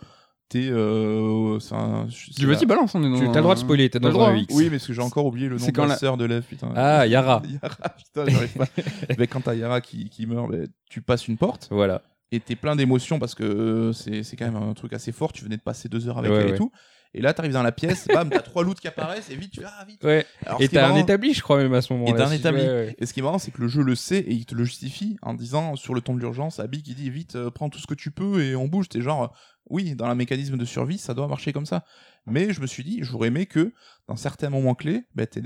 [0.49, 0.69] T'es.
[0.69, 2.95] Euh, c'est un- tu la- vas-y, balance.
[2.95, 4.37] On est dans Tu as le droit de spoiler, t'es T'as dans le droit, un.
[4.37, 4.55] X.
[4.55, 6.23] Oui, mais parce que j'ai encore oublié le nom C'est de quand la sœur de
[6.23, 6.71] Lev, putain.
[6.77, 7.41] Ah, Yara.
[7.61, 8.65] Yara, putain, j'arrive pas.
[9.19, 12.01] mais quand t'as Yara qui, qui meurt, ben, tu passes une porte Voilà.
[12.31, 15.31] Et t'es plein d'émotions parce que euh, c'est quand même un truc assez fort.
[15.31, 16.55] Tu venais de passer deux heures avec Ouais, elle ouais.
[16.55, 16.71] et tout.
[17.13, 19.61] Et là, t'arrives dans la pièce, bam, t'as trois loots qui apparaissent et vite, tu
[19.61, 20.03] fais ah, vite.
[20.03, 20.25] Ouais.
[20.45, 22.11] Alors, Et t'as un établi, je crois même à ce moment-là.
[22.11, 22.61] Et t'as un établi.
[22.61, 22.95] ouais.
[22.99, 24.65] Et ce qui est marrant, c'est que le jeu le sait et il te le
[24.65, 27.79] justifie en disant sur le ton de l'urgence, Abby qui dit vite, euh, prends tout
[27.79, 28.89] ce que tu peux et on bouge.
[28.89, 29.27] T'es genre, euh,
[29.69, 31.85] oui, dans le mécanisme de survie, ça doit marcher comme ça.
[32.29, 33.71] Mais je me suis dit, j'aurais aimé que
[34.07, 35.41] dans certains moments clés, bah, t'aies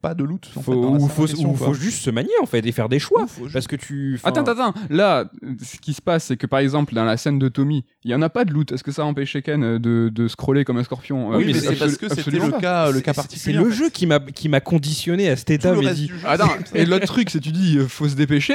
[0.00, 0.48] pas de loot.
[0.56, 2.88] En Faut, fait, dans la ou faut, ou juste se manier en fait et faire
[2.88, 3.26] des choix.
[3.26, 4.20] Faut Parce que tu.
[4.22, 4.74] Attends, attends, attends.
[4.88, 5.28] Là,
[5.62, 8.14] ce qui se passe, c'est que par exemple, dans la scène de Tommy, il y
[8.14, 8.70] en a pas de loot.
[8.70, 11.52] Est-ce que ça empêchait Ken euh, de, de scroller comme un scorpion Euh, Oui, mais
[11.54, 13.42] mais c'est parce que c'était le cas, le c'est- cas particulier.
[13.44, 13.76] C'est le en fait.
[13.76, 15.74] jeu qui m'a qui m'a conditionné à cet état.
[15.92, 16.10] dit-
[16.74, 18.54] et l'autre truc, c'est tu dis, euh, faut se dépêcher,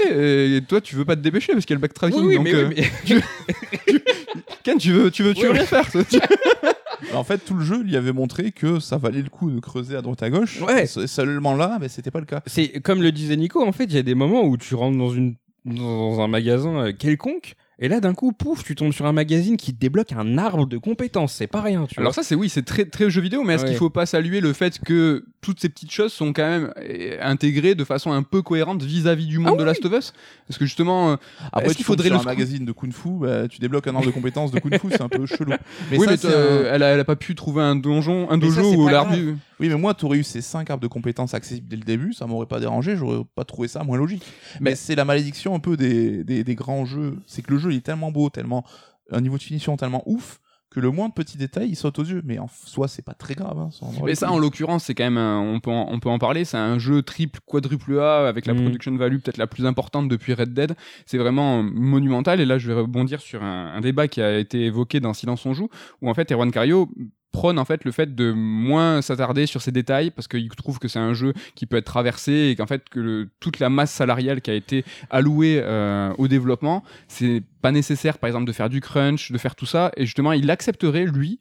[0.55, 2.19] et toi, tu veux pas te dépêcher parce qu'il y a le backtracking.
[2.21, 2.75] Oui, oui, donc, mais, euh, oui,
[3.09, 3.95] mais-
[4.63, 5.89] Ken, tu veux, tu veux, tu veux rien faire.
[7.13, 9.95] en fait, tout le jeu lui avait montré que ça valait le coup de creuser
[9.95, 10.61] à droite à gauche.
[10.61, 10.85] Ouais.
[10.85, 12.41] Seulement là, mais c'était pas le cas.
[12.45, 13.65] c'est comme le disait Nico.
[13.65, 15.35] En fait, il y a des moments où tu rentres dans une
[15.65, 17.55] dans un magasin euh, quelconque.
[17.81, 20.65] Et là, d'un coup, pouf, tu tombes sur un magazine qui te débloque un arbre
[20.67, 21.33] de compétences.
[21.33, 22.01] C'est pas rien, tu vois.
[22.01, 23.69] Alors ça, c'est oui, c'est très, très jeu vidéo, mais est-ce Ouais.
[23.69, 27.17] qu'il faut pas saluer le fait que toutes ces petites choses sont quand même euh,
[27.21, 30.13] intégrées de façon un peu cohérente vis-à-vis du monde Ah de Last of Us?
[30.47, 31.15] Parce que justement, euh,
[31.53, 34.07] Après, qu'il faudrait le sur un magazine de Kung Fu, bah, tu débloques un arbre
[34.07, 35.53] de compétences de Kung Fu, c'est un peu chelou.
[35.93, 38.41] oui, ça, mais euh, elle, a, elle a pas pu trouver un donjon, un Mais
[38.47, 39.37] dojo ou l'arbu.
[39.59, 42.25] Oui, mais moi, t'aurais eu ces 5 arbres de compétences accessibles dès le début, ça
[42.27, 44.23] m'aurait pas dérangé, j'aurais pas trouvé ça moins logique.
[44.61, 47.59] Mais, Mais- c'est la malédiction un peu des, des, des grands jeux, c'est que le
[47.59, 48.65] jeu il est tellement beau, tellement
[49.11, 50.39] un niveau de finition tellement ouf
[50.71, 52.21] que le moins de petits détails il saute aux yeux.
[52.23, 53.57] Mais en soi, c'est pas très grave.
[53.57, 55.99] Hein, ça en Mais ça, en l'occurrence, c'est quand même, un- on peut, en, on
[55.99, 56.45] peut en parler.
[56.45, 58.61] C'est un jeu triple, quadruple A avec la Mm.
[58.61, 60.75] production value peut-être la plus importante depuis Red Dead.
[61.07, 62.39] C'est vraiment monumental.
[62.39, 65.43] Et là, je vais rebondir sur un, un débat qui a été évoqué dans Silence
[65.47, 65.69] on joue,
[66.03, 66.87] où en fait, Erwan Cario
[67.31, 70.87] prône en fait le fait de moins s'attarder sur ces détails parce qu'il trouve que
[70.87, 74.41] c'est un jeu qui peut être traversé et qu'en fait que toute la masse salariale
[74.41, 78.81] qui a été allouée euh, au développement c'est pas nécessaire par exemple de faire du
[78.81, 81.39] crunch de faire tout ça et justement il accepterait lui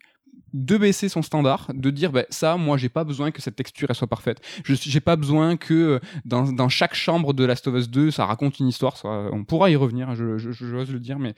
[0.55, 3.87] de baisser son standard, de dire bah, ça, moi j'ai pas besoin que cette texture
[3.91, 4.41] elle soit parfaite.
[4.65, 8.11] Je j'ai pas besoin que euh, dans, dans chaque chambre de Last of Us 2
[8.11, 8.95] ça raconte une histoire.
[9.05, 11.35] On pourra y revenir, je, je, je- j'ose le dire, mais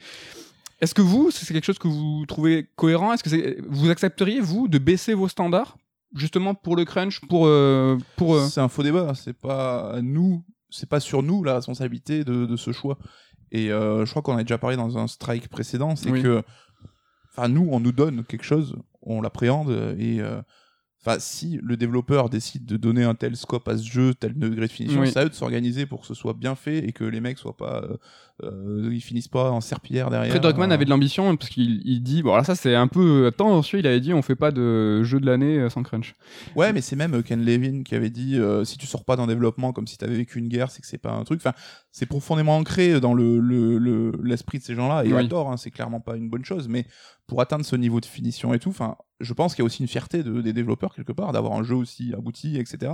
[0.81, 3.13] est-ce que vous, c'est quelque chose que vous trouvez cohérent?
[3.13, 5.77] Est-ce que vous accepteriez vous de baisser vos standards
[6.15, 10.43] justement pour le crunch, pour euh, pour euh, C'est un faux débat, c'est pas nous,
[10.69, 12.97] c'est pas sur nous la responsabilité de, de ce choix.
[13.51, 16.21] Et euh, je crois qu'on a déjà parlé dans un strike précédent, c'est Oui.
[16.23, 16.41] que,
[17.31, 20.21] enfin, nous, on nous donne quelque chose, on l'appréhende et.
[21.03, 24.67] Enfin, si le développeur décide de donner un tel scope à ce jeu, tel degré
[24.67, 25.09] de finition, Oui.
[25.11, 27.39] c'est à eux de s'organiser pour que ce soit bien fait et que les mecs
[27.39, 27.97] soient pas, euh,
[28.43, 30.29] euh, ils finissent pas en serpillière derrière.
[30.31, 32.87] Fred Druckmann Euh, avait de l'ambition parce qu'il il dit bon alors ça c'est un
[32.87, 36.13] peu tendancieux il avait dit on fait pas de jeu de l'année euh, sans crunch
[36.55, 39.15] Ouais, mais c'est même euh, Ken Levin qui avait dit euh, si tu sors pas
[39.15, 41.39] d'un développement comme si t'avais vécu une guerre, c'est que c'est pas un truc.
[41.43, 41.53] Enfin,
[41.91, 45.27] c'est profondément ancré dans le le- le- l'esprit de ces gens-là et à Oui.
[45.29, 45.51] tort.
[45.51, 46.85] Hein, c'est clairement pas une bonne chose, mais
[47.27, 49.81] pour atteindre ce niveau de finition et tout, enfin, je pense qu'il y a aussi
[49.81, 52.91] une fierté de, des développeurs quelque part d'avoir un jeu aussi abouti, etc.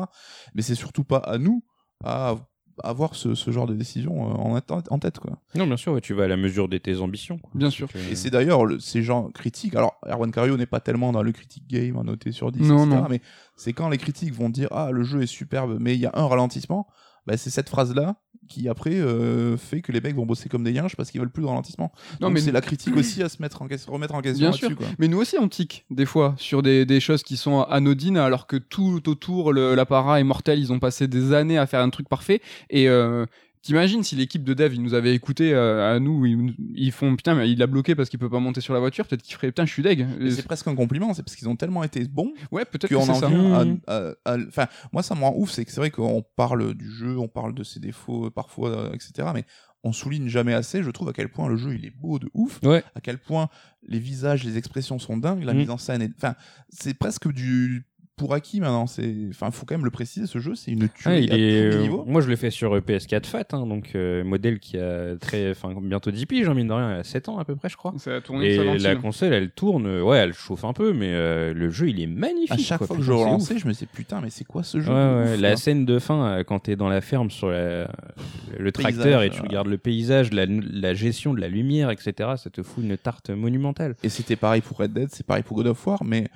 [0.54, 1.64] Mais c'est surtout pas à nous
[2.04, 2.36] à
[2.84, 4.60] avoir ce, ce genre de décision euh,
[4.90, 5.38] en, tête, quoi.
[5.56, 7.38] Non, bien sûr, ouais, tu vas à la mesure de tes ambitions.
[7.38, 7.50] quoi.
[7.56, 9.76] bien sûr Et c'est d'ailleurs le- ces gens critiques.
[9.76, 12.86] Alors, Erwan Cario n'est pas tellement dans le critique game, à noter sur 10, Non,
[12.86, 13.02] etc.
[13.02, 13.08] non.
[13.10, 13.22] Mais
[13.56, 16.12] c'est quand les critiques vont dire Ah, le jeu est superbe, mais il y a
[16.14, 16.88] un ralentissement.
[17.28, 18.16] Bah, c'est cette phrase-là
[18.48, 21.30] qui après euh, fait que les mecs vont bosser comme des yinches parce qu'ils veulent
[21.30, 21.92] plus de ralentissement.
[22.22, 24.48] Non, Donc, mais c'est la critique aussi à se mettre en question, remettre en question
[24.50, 24.74] Bien sûr.
[24.76, 24.88] quoi.
[25.00, 28.48] Mais nous aussi, on tique des fois sur des, des choses qui sont anodines, alors
[28.48, 30.60] que tout autour, l'apparat est mortel.
[30.60, 32.42] Ils ont passé des années à faire un truc parfait.
[32.70, 33.26] Et euh,
[33.62, 37.16] t'imagines si l'équipe de dev, ils nous avaient écouté euh, à nous, ils, ils font
[37.16, 39.06] putain, mais il a bloqué parce qu'il peut pas monter sur la voiture.
[39.08, 40.08] Peut-être qu'il ferait putain, je suis deg.
[40.32, 43.02] C'est presque un compliment, c'est parce qu'ils ont tellement été bons Ouais, peut-être que qu'on
[43.06, 43.30] c'est ça.
[43.30, 43.80] Mmh.
[44.26, 47.28] Enfin, moi, ça me rend ouf, c'est que c'est vrai qu'on parle du jeu, on
[47.28, 49.30] parle de ses défauts euh, parfois, euh, etc.
[49.34, 49.46] Mais
[49.84, 52.30] on souligne jamais assez, je trouve, à quel point le jeu il est beau de
[52.34, 52.84] ouf, Ouais.
[52.96, 53.48] à quel point
[53.88, 55.58] les visages, les expressions sont dingues, la Mm.
[55.58, 56.12] mise en scène est.
[56.18, 56.36] Enfin,
[56.70, 57.86] c'est presque du.
[58.18, 59.14] Pour acquis maintenant, c'est.
[59.30, 61.38] Enfin, faut quand même le préciser, ce jeu, c'est une Ah, tuerie il à est,
[61.38, 61.38] tous
[61.70, 62.04] les euh, niveaux.
[62.08, 65.52] moi, je l'ai fait sur euh, PS4 Fat, hein, donc euh, modèle qui a très,
[65.52, 67.78] enfin, bientôt 10 piges, hein, mine de rien, a 7 ans à peu près, je
[67.78, 67.94] crois.
[67.98, 71.54] Ça a tourné Et la console, elle tourne, ouais, elle chauffe un peu, mais euh,
[71.54, 72.52] le jeu, il est magnifique.
[72.52, 72.88] À chaque quoi.
[72.88, 75.24] fois que je relançais, je me disais putain, mais c'est quoi ce jeu Ouais, de
[75.30, 77.88] ouais, ouf, la scène de fin, quand t'es dans la ferme sur la-
[78.58, 79.48] le tracteur Paysage, et tu ouais.
[79.48, 83.30] regardes le paysage, la, la gestion de la lumière, etc., ça te fout une tarte
[83.30, 83.96] monumentale.
[84.02, 86.28] Et c'était pareil pour Red Dead, c'est pareil pour God of War, mais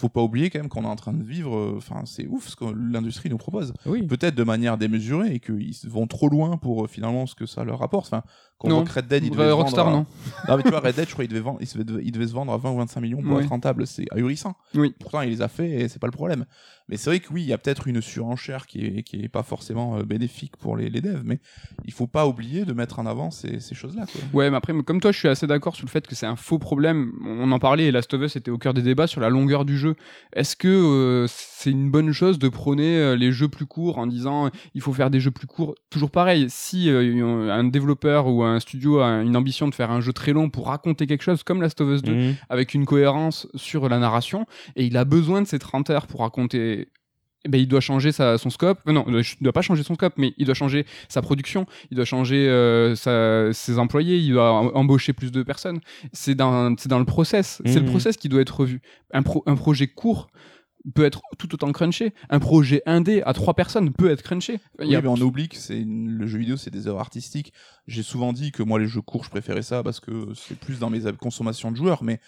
[0.00, 1.74] faut pas oublier quand même qu'on est en train de vivre.
[1.76, 3.72] Enfin, c'est ouf ce que l'industrie nous propose.
[3.86, 4.06] Oui.
[4.06, 7.64] Peut-être de manière démesurée et qu'ils vont trop loin pour euh, finalement ce que ça
[7.64, 8.06] leur rapporte.
[8.06, 8.22] Enfin,
[8.60, 8.76] quand on Non.
[8.82, 9.96] voit que Red Dead, il devait se Rockstar, vendre.
[9.96, 10.06] non.
[10.44, 12.12] à- Non, mais tu vois, Red Dead, je crois, il devait, vendre, il, devait, il
[12.12, 13.42] devait se vendre à 20 ou 25 millions pour Oui.
[13.42, 13.86] être rentable.
[13.86, 14.54] C'est ahurissant.
[14.74, 14.94] Oui.
[15.00, 16.44] Pourtant, il les a fait et c'est pas le problème.
[16.88, 19.28] Mais c'est vrai que oui, il y a peut-être une surenchère qui est, qui est
[19.28, 21.38] pas forcément euh, bénéfique pour les, les devs, mais
[21.84, 24.06] il faut pas oublier de mettre en avant ces, ces choses-là.
[24.32, 26.34] Ouais, mais après, comme toi, je suis assez d'accord sur le fait que c'est un
[26.34, 27.12] faux problème.
[27.24, 29.64] On en parlait et Last of Us était au cœur des débats sur la longueur
[29.64, 29.94] du jeu.
[30.32, 34.08] Est-ce que euh, c'est une bonne chose de prôner euh, les jeux plus courts en
[34.08, 35.76] disant il faut faire des jeux plus courts?
[35.90, 40.00] Toujours pareil, si euh, un développeur ou un studio a une ambition de faire un
[40.00, 42.34] jeu très long pour raconter quelque chose comme Last of Us 2 Mhm.
[42.48, 46.20] avec une cohérence sur la narration et il a besoin de ces 30 heures pour
[46.20, 46.88] raconter
[47.46, 48.80] eh ben, il doit changer sa, son scope.
[48.86, 51.94] Euh, non, il doit pas changer son scope, mais il doit changer sa production, il
[51.96, 55.80] doit changer euh, sa- ses employés, il doit em- embaucher plus de personnes.
[56.12, 57.62] C'est dans, le process.
[57.64, 57.90] C'est le Mhm.
[57.92, 58.82] process qui doit être revu.
[59.14, 60.26] Un, pro- un projet court
[60.94, 62.14] peut être tout autant crunché.
[62.30, 64.60] Un projet indé à trois personnes peut être crunché.
[64.78, 66.86] Il Oui, y a- mais on oublie que c'est une- le jeu vidéo, c'est des
[66.86, 67.52] œuvres artistiques.
[67.86, 70.78] J'ai souvent dit que moi, les jeux courts, je préférais ça parce que c'est plus
[70.78, 72.02] dans mes consommations de joueurs.
[72.02, 72.20] Mais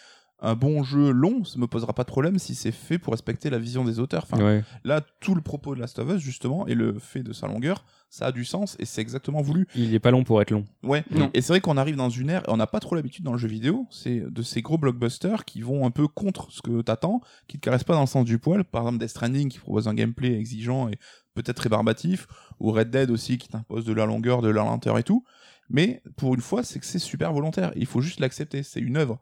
[0.45, 3.49] un bon jeu long, ça me posera pas de problème si c'est fait pour respecter
[3.49, 4.25] la vision des auteurs.
[4.31, 4.65] Enfin, Ouais.
[4.83, 7.85] Là, tout le propos de Last of Us, justement, et le fait de sa longueur,
[8.11, 9.69] ça a du sens et c'est exactement voulu.
[9.77, 10.65] Il est pas long pour être long.
[10.83, 11.05] Ouais.
[11.11, 11.31] Non.
[11.33, 13.33] Et c'est vrai qu'on arrive dans une ère, et on n'a pas trop l'habitude dans
[13.33, 16.83] le jeu vidéo, c'est de ces gros blockbusters qui vont un peu contre ce que
[16.83, 18.65] t'attends, qui te caressent pas dans le sens du poil.
[18.65, 20.99] Par exemple, Death Stranding qui propose un gameplay exigeant et
[21.35, 22.27] peut-être rébarbatif,
[22.59, 25.25] ou Red Dead aussi qui t'impose de la longueur, de la lenteur et tout.
[25.71, 27.73] Mais pour une fois, c'est que c'est super volontaire.
[27.77, 28.63] Il faut juste l'accepter.
[28.63, 29.21] C'est une œuvre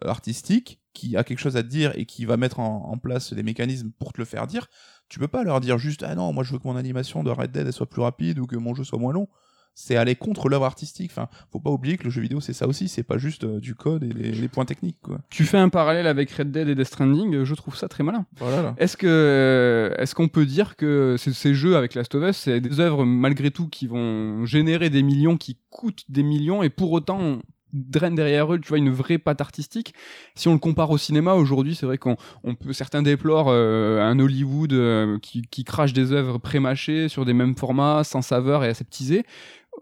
[0.00, 3.32] artistique qui a quelque chose à te dire et qui va mettre en, en place
[3.32, 4.66] des mécanismes pour te le faire dire.
[5.08, 7.30] Tu peux pas leur dire juste ah non, moi je veux que mon animation de
[7.30, 9.28] Red Dead elle soit plus rapide ou que mon jeu soit moins long
[9.74, 11.10] c'est aller contre l'œuvre artistique.
[11.10, 13.60] Enfin, faut pas oublier que le jeu vidéo c'est ça aussi, c'est pas juste euh,
[13.60, 15.20] du code et les, les points techniques quoi.
[15.30, 18.04] Tu fais un parallèle avec Red Dead et Death Stranding, euh, je trouve ça très
[18.04, 18.26] malin.
[18.36, 18.62] Voilà.
[18.62, 18.74] Là.
[18.78, 22.60] Est-ce que euh, est-ce qu'on peut dire que ces jeux avec Last of Us, c'est
[22.60, 26.92] des œuvres malgré tout qui vont générer des millions, qui coûtent des millions, et pour
[26.92, 27.38] autant
[27.74, 29.94] on draine derrière eux, tu vois, une vraie patte artistique.
[30.34, 34.00] Si on le compare au cinéma aujourd'hui, c'est vrai qu'on on peut certains déplorent euh,
[34.02, 38.64] un Hollywood euh, qui, qui crache des œuvres pré-mâchées sur des mêmes formats, sans saveur
[38.64, 39.24] et aseptisées.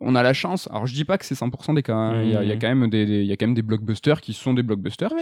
[0.00, 0.68] On a la chance.
[0.70, 1.94] Alors je dis pas que c'est 100% des cas.
[1.94, 2.22] hein.
[2.22, 4.20] Il y, a- il y a quand même des, y a quand même des blockbusters
[4.20, 5.12] qui sont des blockbusters.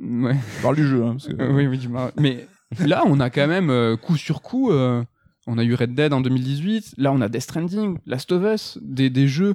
[0.00, 0.36] Ouais.
[0.58, 1.02] Je parle du jeu.
[1.04, 2.46] Hein, parce que- oui, oui, du mar- Mais
[2.84, 4.70] là, on a quand même euh, coup sur coup.
[4.70, 5.02] euh,
[5.46, 6.94] on a eu Red Dead en 2018.
[6.98, 9.54] Là, on a Death Stranding, Last of Us, des, des jeux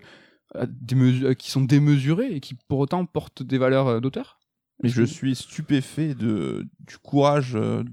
[1.38, 4.40] qui sont démesurés et qui pour autant portent des valeurs euh, d'auteur?
[4.82, 7.84] Mais je suis stupéfait de du courage euh,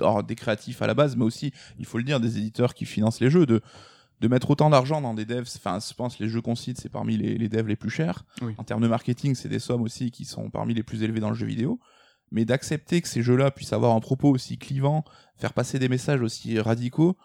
[0.00, 2.84] alors, des créatifs à la base, mais aussi, il faut le dire, des éditeurs qui
[2.84, 3.60] financent les jeux, de
[4.20, 5.48] de mettre autant d'argent dans des devs.
[5.56, 8.24] Enfin, je pense les jeux qu'on cite, c'est parmi les, les devs les plus chers.
[8.40, 8.54] Oui.
[8.56, 11.28] En termes de marketing, c'est des sommes aussi qui sont parmi les plus élevées dans
[11.28, 11.78] le jeu vidéo.
[12.32, 15.04] Mais d'accepter que ces jeux-là puissent avoir un propos aussi clivant,
[15.36, 17.16] faire passer des messages aussi radicaux,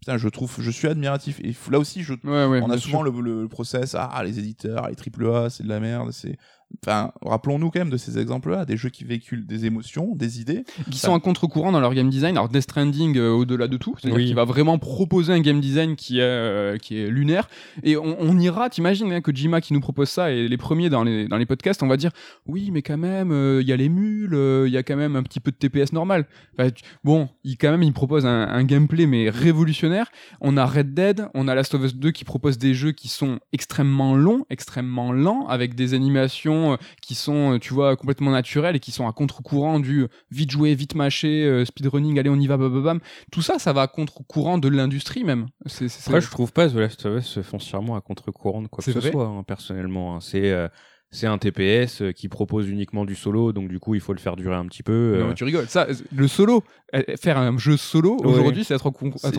[0.00, 1.40] putain, je trouve, je suis admiratif.
[1.40, 4.88] Et là aussi, je Ouais, ouais, on a souvent le, le process, ah, les éditeurs,
[4.88, 6.38] les AAA, c'est de la merde, c'est...
[6.84, 10.64] Enfin, rappelons-nous quand même de ces exemples-là, des jeux qui véhiculent des émotions, des idées.
[10.90, 12.36] qui sont à contre-courant dans leur game design.
[12.36, 14.26] Alors Death Stranding euh, au-delà de tout, c'est-à-dire Oui.
[14.26, 17.48] qu'il va vraiment proposer un game design qui est euh, qui est lunaire.
[17.82, 20.90] Et on, on ira, t'imagines hein, que Jima qui nous propose ça et les premiers
[20.90, 22.10] dans les dans les podcasts, on va dire
[22.46, 24.96] oui, mais quand même, euh, il y a les mules, euh, il y a quand
[24.96, 26.26] même un petit peu de TPS normal.
[26.58, 30.10] Enfin, tu- bon, il quand même il propose un, un gameplay mais révolutionnaire.
[30.40, 33.08] On a Red Dead, on a Last of Us 2 qui propose des jeux qui
[33.08, 38.30] sont extrêmement longs, extrêmement lents, avec des animations euh, qui sont, euh, tu vois, complètement
[38.30, 42.36] naturelles et qui sont à contre-courant du euh, vite jouer, vite mâcher, speedrunning, allez, on
[42.36, 43.00] y va, bam, bam, bam.
[43.32, 45.46] Tout ça, ça va à contre-courant de l'industrie même.
[45.66, 48.92] C'est, Après, je trouve pas The Last of Us foncièrement à contre-courant de quoi que
[48.92, 50.16] ce soit, hein, personnellement.
[50.16, 50.20] hein.
[50.20, 50.68] C'est euh,
[51.16, 54.18] c'est un TPS euh, qui propose uniquement du solo, donc du coup, il faut le
[54.18, 55.16] faire durer un petit peu.
[55.20, 55.32] Non, euh.
[55.34, 55.66] tu rigoles.
[55.68, 56.62] Ça, le solo,
[56.94, 58.26] euh, faire un jeu solo Ouais.
[58.26, 59.30] aujourd'hui, c'est être au con- bah,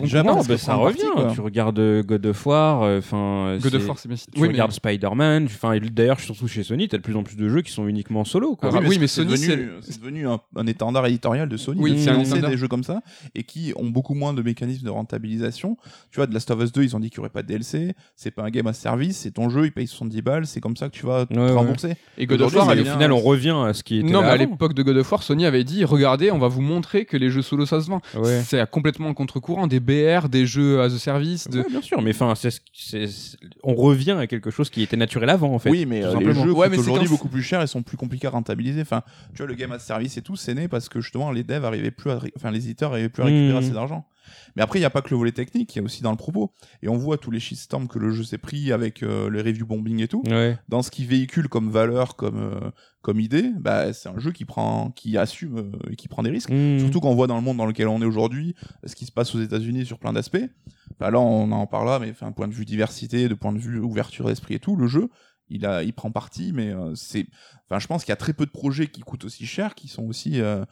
[0.46, 1.02] que ça revient.
[1.34, 3.58] tu regardes God of War, euh, enfin.
[3.62, 4.16] God of War, c'est bien.
[4.16, 7.36] Tu Oui, regardes Spider-Man, enfin et d'ailleurs surtout chez Sony, t'as de plus en plus
[7.36, 8.56] de jeux qui sont uniquement solo.
[8.56, 8.70] Quoi.
[8.74, 11.80] Ah, oui, mais Sony, c'est devenu un, un étendard éditorial de Sony.
[11.80, 12.50] Oui, c'est un lançait étendard.
[12.50, 13.02] des jeux comme ça
[13.34, 15.76] et qui ont beaucoup moins de mécanismes de rentabilisation.
[16.10, 17.48] Tu vois, de Last of Us 2, ils ont dit qu'il n'y aurait pas de
[17.48, 17.94] DLC.
[18.16, 20.76] C'est pas un game à service, c'est ton jeu, il paye 70 balles, c'est comme
[20.76, 21.26] ça que tu vas
[22.16, 24.32] Et God of War, au final, on revient à ce qui était Non, là mais
[24.32, 27.16] à l'époque de God of War, Sony avait dit regardez, on va vous montrer que
[27.16, 28.00] les jeux solo ça se vend.
[28.16, 28.42] Ouais.
[28.44, 31.48] C'est complètement contre-courant des BR, des jeux as a service.
[31.48, 31.60] De...
[31.60, 32.34] Ouais, bien sûr, mais enfin,
[33.62, 35.70] on revient à quelque chose qui était naturel avant, en fait.
[35.70, 37.96] oui, mais euh, les jeux Ouais, mais c'est aujourd'hui beaucoup plus cher et sont plus
[37.96, 38.80] compliqués à rentabiliser.
[38.82, 39.02] Enfin,
[39.34, 41.64] tu vois, le game à service et tout, c'est né parce que justement, les devs
[41.64, 43.56] arrivaient plus à, enfin, les éditeurs arrivaient plus à récupérer Mhm.
[43.56, 44.04] assez d'argent.
[44.56, 46.10] Mais après, il n'y a pas que le volet technique, il y a aussi dans
[46.10, 46.52] le propos.
[46.82, 49.66] Et on voit tous les shitstorms que le jeu s'est pris avec euh, les review
[49.66, 50.22] bombing et tout.
[50.26, 50.58] Ouais.
[50.68, 52.70] Dans ce qu'il véhicule comme valeur, comme, euh,
[53.02, 56.30] comme idée, bah, c'est un jeu qui prend, qui assume euh, et qui prend des
[56.30, 56.50] risques.
[56.50, 56.80] Mmh.
[56.80, 59.12] Surtout quand on voit dans le monde dans lequel on est aujourd'hui, ce qui se
[59.12, 60.38] passe aux États-Unis sur plein d'aspects.
[60.98, 63.58] Bah là, on en parle là, mais enfin, point de vue diversité, de point de
[63.58, 65.08] vue ouverture d'esprit et tout, le jeu,
[65.50, 67.26] il a, il prend parti, mais euh, c'est,
[67.68, 69.88] enfin, je pense qu'il y a très peu de projets qui coûtent aussi cher, qui
[69.88, 70.64] sont aussi, euh,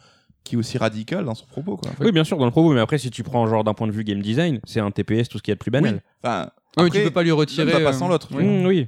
[0.46, 1.90] qui est aussi radical dans son propos, quoi.
[2.00, 3.92] Oui, bien sûr, dans le propos, mais après, si tu prends genre d'un point de
[3.92, 5.80] vue game design, c'est un TPS tout ce qu'il y a de plus Oui.
[5.80, 6.00] banal.
[6.22, 7.70] Enfin, après, tu peux pas lui retirer.
[7.70, 8.44] pas euh, sans l'autre, tu oui.
[8.44, 8.86] Mmh, oui.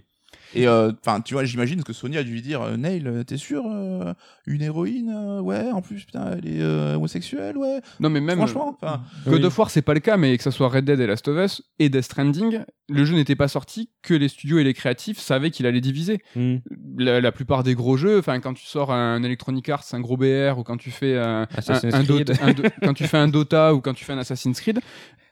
[0.55, 3.23] Et euh, enfin, tu vois, j'imagine que Sony a dû lui dire, euh, Neil, euh,
[3.23, 4.15] t'es sûr, euh,
[4.47, 7.81] une héroïne, euh, ouais, en plus, putain, elle est euh, homosexuelle, ouais.
[8.01, 8.39] Non, mais même.
[8.39, 8.79] Franchement,
[9.27, 9.45] God Oui.
[9.45, 11.37] of War, c'est pas le cas, mais que ça soit Red Dead et Last of
[11.45, 15.19] Us et Death Stranding, le jeu n'était pas sorti que les studios et les créatifs
[15.19, 16.23] savaient qu'il allait diviser.
[16.35, 16.57] Mmh.
[16.99, 20.17] La, la plupart des gros jeux, enfin quand tu sors un Electronic Arts, un gros
[20.17, 22.03] BR, ou quand tu fais un, Assassin's un-.
[22.03, 24.81] Dota- un Do- quand tu fais un Dota ou quand tu fais un Assassin's Creed,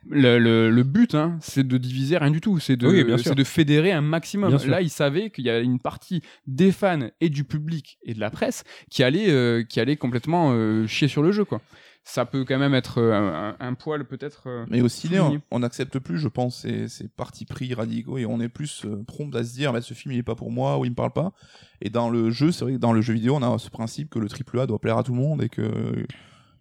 [0.09, 3.03] le, le- le but, hein, c'est de diviser rien du tout, c'est de, Oui,
[3.35, 4.51] de fédérer un maximum.
[4.71, 8.21] Là, ils savaient qu'il y a une partie des fans et du public et de
[8.21, 11.61] la presse qui allait, euh, qui allait complètement euh, chier sur le jeu, quoi.
[12.09, 14.45] Ça peut quand même être euh, un, un poil peut-être.
[14.47, 15.19] euh, Mais au ciné,
[15.51, 19.03] on n'accepte plus, je pense, ces, ces partis pris radicaux et on est plus euh,
[19.03, 21.11] prompt à se dire, ce film il est pas pour moi ou il me parle
[21.13, 21.33] pas.
[21.81, 24.09] Et dans le jeu, c'est vrai que dans le jeu vidéo, on a ce principe
[24.09, 26.07] que le triple A doit plaire à tout le monde et que.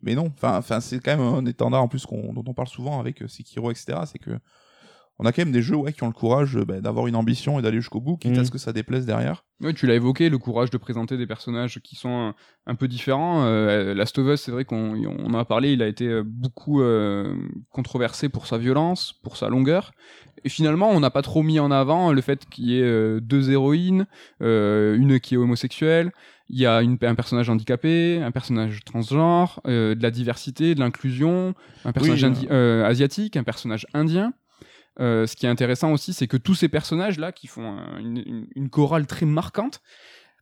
[0.01, 2.67] Mais non, enfin, enfin, c'est quand même un étendard en plus qu'on- dont on parle
[2.67, 3.99] souvent avec Sekiro, etc.
[4.07, 4.31] C'est que
[5.19, 7.15] on a quand même des jeux ouais, qui ont le courage euh, bah, d'avoir une
[7.15, 8.45] ambition et d'aller jusqu'au bout, quitte à Mhm.
[8.45, 9.43] ce que ça déplaise derrière.
[9.61, 12.35] Oui, tu l'as évoqué, le courage de présenter des personnages qui sont un,
[12.67, 13.45] un peu différents.
[13.45, 16.23] Euh, Last of Us, c'est vrai qu'on on en a parlé, il a été euh,
[16.25, 17.33] beaucoup euh,
[17.71, 19.91] controversé pour sa violence, pour sa longueur.
[20.43, 23.19] Et finalement, on n'a pas trop mis en avant le fait qu'il y ait euh,
[23.21, 24.05] deux héroïnes,
[24.41, 26.11] euh, une qui est homosexuelle,
[26.49, 30.79] il y a une, un personnage handicapé, un personnage transgenre, euh, de la diversité, de
[30.81, 31.55] l'inclusion,
[31.85, 32.23] un personnage
[32.85, 34.33] asiatique, un personnage indien.
[34.99, 38.69] Euh, ce qui est intéressant aussi, c'est que tous ces personnages-là, qui font un- une,
[38.69, 39.81] chorale très marquante,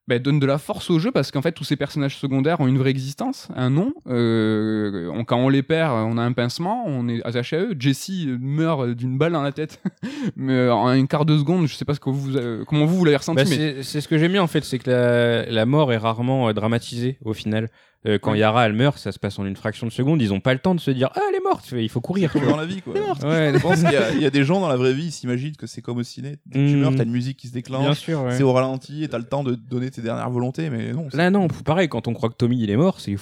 [0.08, 2.68] bah, donnent de la force au jeu parce qu'en fait, tous ces personnages secondaires ont
[2.68, 3.94] une vraie existence, un nom.
[4.08, 7.76] Euh, on- quand on les perd, on a un pincement, on est attaché à eux.
[7.80, 9.82] Jesse meurt d'une balle dans la tête,
[10.36, 12.98] mais en un quart de seconde, je sais pas ce que vous, euh, comment vous,
[12.98, 15.46] vous l'avez ressenti, Bah, mais c'est ce que j'aime bien en fait, c'est que la,
[15.46, 17.70] la mort est rarement euh, dramatisée au final.
[18.06, 18.34] Euh, quand.
[18.34, 20.22] Yara elle meurt, ça se passe en une fraction de seconde.
[20.22, 22.32] Ils ont pas le temps de se dire ah elle est morte, il faut courir.
[22.34, 22.46] vois.
[22.52, 22.94] dans la vie, quoi.
[22.94, 25.06] Ouais, Je pense qu'il y, a- il y a des gens dans la vraie vie,
[25.06, 26.38] ils s'imaginent que c'est comme au ciné.
[26.46, 26.80] Dès que tu Mhm.
[26.82, 28.24] meurs, t'as une musique qui se déclenche, bien sûr.
[28.24, 28.32] ouais.
[28.36, 31.08] c'est au ralenti et t'as le temps de donner tes dernières volontés, mais non.
[31.14, 33.16] Là non, pareil quand on croit que Tommy il est mort, c'est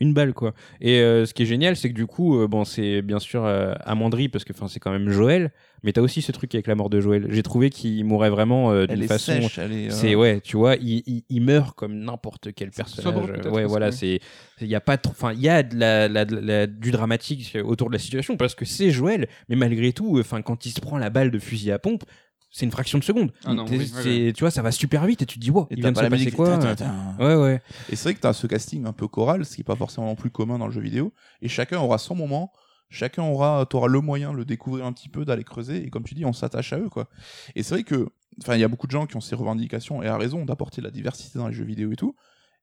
[0.00, 0.52] une balle quoi.
[0.80, 3.44] Et euh, ce qui est génial, c'est que du coup, euh, bon c'est bien sûr
[3.44, 5.52] euh, Amandry parce que enfin c'est quand même Joël,
[5.84, 7.26] mais t'as aussi ce truc avec la mort de Joël.
[7.30, 9.32] J'ai trouvé qu'il mourait vraiment euh, d'une façon.
[9.40, 9.86] sèche, elle est.
[9.86, 13.04] euh, C'est ouais, tu vois, il, il, il meurt comme n'importe quel personnage.
[13.14, 14.18] sobre, ouais, voilà, que- c'est
[14.60, 16.90] il y a pas trop enfin il y a de la, la- de la- du
[16.90, 20.70] dramatique autour de la situation parce que c'est Joël, mais malgré tout, enfin quand il
[20.70, 22.02] se prend la balle de fusil à pompe,
[22.56, 23.32] c'est une fraction de seconde.
[23.44, 25.40] Ah non, T'es- oui, c'est- ouais, tu vois, ça va super vite et tu te
[25.40, 27.16] dis wow, et il vient de pas se la passer quoi tin.
[27.18, 27.60] Ouais ouais.
[27.90, 30.06] Et c'est vrai que t'as ce casting un peu choral, ce qui est pas forcément
[30.06, 31.12] non plus commun dans le jeu vidéo.
[31.42, 32.52] Et chacun aura son moment.
[32.88, 35.84] Chacun aura, le moyen de le découvrir un petit peu, d'aller creuser.
[35.84, 37.08] Et comme tu dis, on s'attache à eux, quoi.
[37.54, 38.08] Et c'est vrai que,
[38.40, 40.80] enfin, il y a beaucoup de gens qui ont ces revendications et à raison d'apporter
[40.80, 42.14] de la diversité dans les jeux vidéo et tout.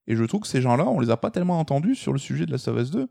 [0.06, 2.46] Et je trouve que ces gens-là, on les a pas tellement entendus sur le sujet
[2.46, 3.08] de la of Us 2.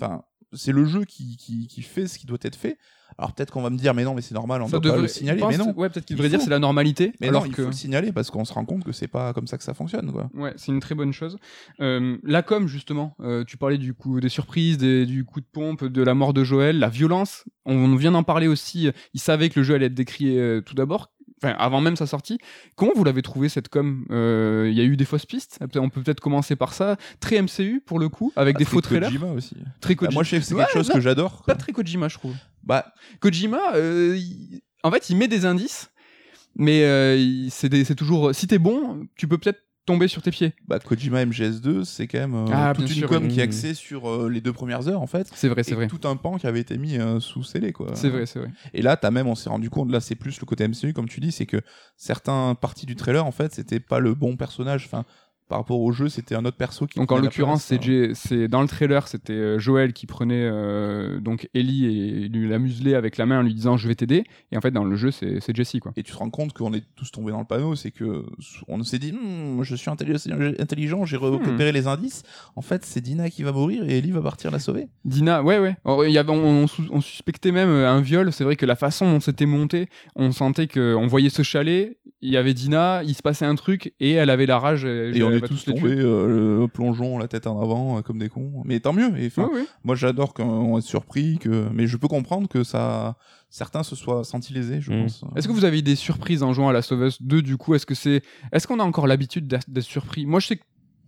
[0.00, 2.78] Enfin, c'est le jeu qui, qui, qui fait ce qui doit être fait.
[3.18, 4.88] Alors peut-être qu'on va me dire, mais non, mais c'est normal, on ça doit pas
[4.88, 5.42] devrait- le signaler.
[5.46, 7.54] Mais non, ouais, peut-être qu'il Il devrait dire c'est la normalité, mais alors non, il
[7.54, 9.64] que faut le signaler parce qu'on se rend compte que c'est pas comme ça que
[9.64, 10.30] ça fonctionne, quoi.
[10.32, 11.36] Ouais, c'est une très bonne chose.
[11.80, 15.46] Euh, la com, justement, euh, tu parlais du coup des surprises, des- du coup de
[15.52, 17.44] pompe, de la mort de Joël, la violence.
[17.66, 18.88] On, vient d'en parler aussi.
[19.12, 21.12] Il savait que le jeu allait être décrié euh, tout d'abord.
[21.42, 22.38] Enfin avant même sa sortie.
[22.76, 24.04] Comment vous l'avez trouvé cette com?
[24.10, 25.58] Euh, Il y a eu des fausses pistes?
[25.76, 26.96] On peut peut-être commencer par ça.
[27.20, 29.08] Très MCU pour le coup, avec Ah, des très faux trailers.
[29.10, 29.56] Kojima aussi.
[29.80, 30.14] Très Bah, Kojima.
[30.14, 31.42] moi, sais que c'est Ouais, quelque chose que j'adore.
[31.46, 32.34] Pas très Kojima, je trouve.
[32.62, 35.90] Bah, Kojima, euh, il- en fait, il met des indices,
[36.56, 38.34] mais euh, il- c'est des- c'est toujours.
[38.34, 40.54] Si t'es bon, tu peux peut-être tomber sur tes pieds.
[40.68, 43.28] bah, Kojima MGS2, c'est quand même euh, Ah, toute une sûr, com oui.
[43.32, 45.28] qui est axée sur euh, les deux premières heures, en fait.
[45.34, 45.88] C'est vrai, c'est vrai.
[45.88, 47.90] tout un pan qui avait été mis euh, sous scellé, quoi.
[47.94, 48.50] C'est vrai, c'est vrai.
[48.74, 51.08] Et là, t'as même, on s'est rendu compte, là, c'est plus le côté MCU, comme
[51.08, 51.60] tu dis, c'est que
[51.96, 54.84] certains parties du trailer, en fait, c'était pas le bon personnage.
[54.86, 55.04] Enfin,
[55.52, 56.98] par rapport au jeu, c'était un autre perso qui.
[56.98, 57.70] Donc en l'occurrence,
[58.14, 62.58] c'est dans le trailer, c'était euh, Joël qui prenait euh, donc Ellie et lui la
[62.58, 64.24] muselait avec la main en lui disant je vais t'aider.
[64.50, 65.92] Et en fait dans le jeu c'est Jessie quoi.
[65.96, 68.24] Et tu te rends compte qu'on est tous tombés dans le panneau, c'est que
[68.66, 71.24] on s'est dit, Hmm, je suis intelli- intelligent, j'ai Hmm.
[71.24, 72.22] repéré les indices.
[72.56, 74.88] En fait, c'est Dina qui va mourir et Ellie va partir la sauver.
[75.04, 75.76] Dina, ouais ouais.
[75.84, 78.32] Oh, y avait, on, on sou- on suspectait même euh, un viol.
[78.32, 81.98] C'est vrai que la façon dont c'était monté, on sentait que on voyait ce chalet.
[82.24, 84.84] Il y avait Dina, il se passait un truc et elle avait la rage.
[84.84, 85.74] Et on va tous tuer.
[85.98, 88.62] euh, le plongeon, la tête en avant, euh, comme des cons.
[88.64, 89.16] Mais tant mieux.
[89.18, 89.30] Et.
[89.84, 91.68] Moi, j'adore qu'on est surpris, que...
[91.72, 93.16] mais je peux comprendre que ça,
[93.50, 95.02] certains se soient sentis lésés, je Mm.
[95.02, 95.24] pense.
[95.36, 97.56] Est-ce que vous avez eu des surprises en jouant à Last of Us 2 du
[97.56, 97.74] coup?
[97.74, 100.26] Est-ce que c'est, est-ce qu'on a encore l'habitude d'être surpris?
[100.26, 100.62] Moi, je sais que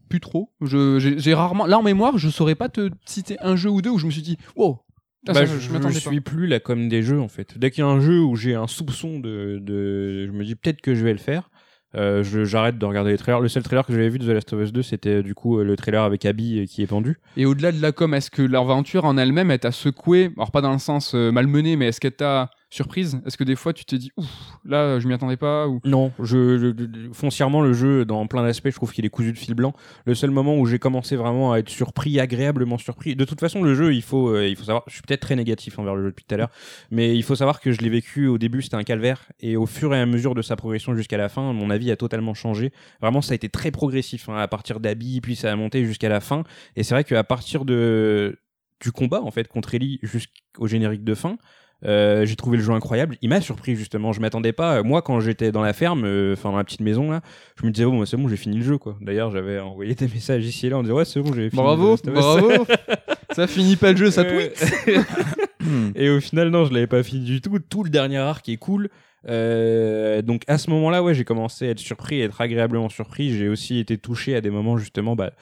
[0.08, 0.52] plus trop.
[0.60, 3.90] Je, j'ai, rarement, là en mémoire, je saurais pas te citer un jeu ou deux
[3.90, 4.78] où je me suis dit, wow,
[5.26, 5.90] Bah, ça, je, pas.
[5.90, 7.56] suis plus la com des jeux en fait.
[7.58, 10.54] Dès qu'il y a un jeu où j'ai un soupçon de, de, je me dis
[10.54, 11.48] peut-être que je vais le faire.
[11.96, 13.40] Euh, j'arrête de regarder les trailers.
[13.40, 15.34] Le seul trailer que j'avais vu de The Last of Us 2, c'était euh, du
[15.34, 17.18] coup euh, le trailer avec Abby qui est pendu.
[17.36, 20.30] Et au-delà de la com, est-ce que l'aventure en elle-même, elle t'a secoué?
[20.36, 23.72] Alors pas dans le sens malmené, mais est-ce qu'elle t'a surprise Est-ce que des fois
[23.72, 24.26] tu t'es dit, ouf,
[24.64, 25.80] là je m'y attendais pas ou...
[25.84, 26.74] Non, je-
[27.12, 29.72] foncièrement le jeu dans plein d'aspects, je trouve qu'il est cousu de fil blanc.
[30.06, 33.16] Le seul moment où j'ai commencé vraiment à être surpris, agréablement surpris.
[33.16, 34.84] De toute façon, le jeu, il faut, euh, il faut savoir.
[34.88, 36.50] Je suis peut-être très négatif envers le jeu depuis tout à l'heure,
[36.90, 39.66] mais il faut savoir que je l'ai vécu au début, c'était un calvaire, et au
[39.66, 42.72] fur et à mesure de sa progression jusqu'à la fin, mon avis a totalement changé.
[43.00, 46.08] Vraiment, ça a été très progressif hein, à partir d'Abby, puis ça a monté jusqu'à
[46.08, 46.44] la fin.
[46.76, 48.38] Et c'est vrai qu'à partir de
[48.82, 51.38] du combat en fait contre Ellie jusqu'au générique de fin.
[51.84, 53.16] Euh, j'ai trouvé le jeu incroyable.
[53.20, 54.12] Il m'a surpris justement.
[54.12, 54.82] Je m'attendais pas.
[54.82, 57.20] Moi, quand j'étais dans la ferme, euh, enfin dans la petite maison là,
[57.60, 58.96] je me disais bon, bah, c'est bon, j'ai fini le jeu quoi.
[59.00, 61.62] D'ailleurs, j'avais envoyé des messages ici et là, on disait ouais, c'est bon, j'ai fini.
[61.62, 62.12] Bravo, of Us.
[62.12, 62.66] bravo
[63.34, 64.52] Ça finit pas le jeu, ça tweet
[65.96, 67.58] et au final, non, je l'avais pas fini du tout.
[67.58, 68.90] Tout le dernier arc est cool.
[69.28, 73.36] Euh, donc à ce moment-là, ouais, j'ai commencé à être surpris, à être agréablement surpris.
[73.36, 75.32] J'ai aussi été touché à des moments justement, bah,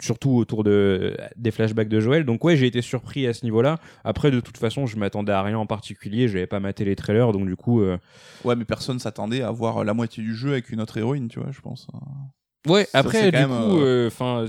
[0.00, 2.24] surtout autour de des flashbacks de Joël.
[2.24, 3.78] Donc ouais, j'ai été surpris à ce niveau-là.
[4.04, 6.28] Après, de toute façon, je m'attendais à rien en particulier.
[6.28, 7.96] J'avais pas maté les trailers, donc du coup, euh,
[8.44, 11.40] Ouais, mais personne s'attendait à voir la moitié du jeu avec une autre héroïne, tu
[11.40, 11.86] vois, je pense.
[12.66, 12.84] ouais.
[12.84, 14.46] Ça, Après, du coup, même, enfin,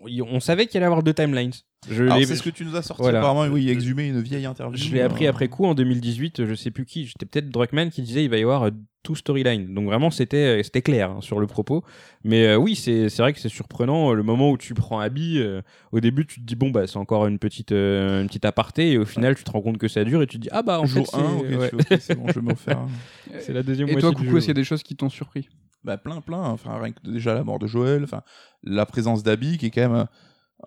[0.00, 1.52] on savait qu'il allait y avoir deux timelines.
[1.90, 3.02] Je Alors, l'ai- c'est ce que tu nous as sorti.
[3.02, 3.18] Voilà.
[3.18, 4.76] Apparemment, oui, exhumé une vieille interview.
[4.76, 7.90] Je l'ai appris euh, après coup en 2018, je sais plus qui, j'étais peut-être Druckmann
[7.90, 8.70] qui disait il va y avoir euh,
[9.02, 9.74] tout storyline.
[9.74, 11.82] Donc vraiment c'était euh, c'était clair hein, sur le propos.
[12.22, 15.00] Mais euh, oui, c'est c'est vrai que c'est surprenant euh, le moment où tu prends
[15.00, 15.60] Abby euh,
[15.90, 18.92] au début tu te dis bon bah c'est encore une petite euh, une petite aparté
[18.92, 20.62] et au final tu te rends compte que ça dure et tu te dis ah
[20.62, 21.70] bah en Jour fait 1, c'est ok, ouais.
[21.70, 22.78] tu fais, ok, c'est bon, je vais me refaire.
[23.40, 24.94] c'est la deuxième Et moitié toi, du coucou, est-ce qu'il y a des choses qui
[24.94, 25.48] t'ont surpris?
[25.82, 26.42] Bah, plein, plein.
[26.44, 28.22] Enfin, rien que déjà la mort de Joël, enfin,
[28.62, 30.06] la présence d'Abby, qui est quand même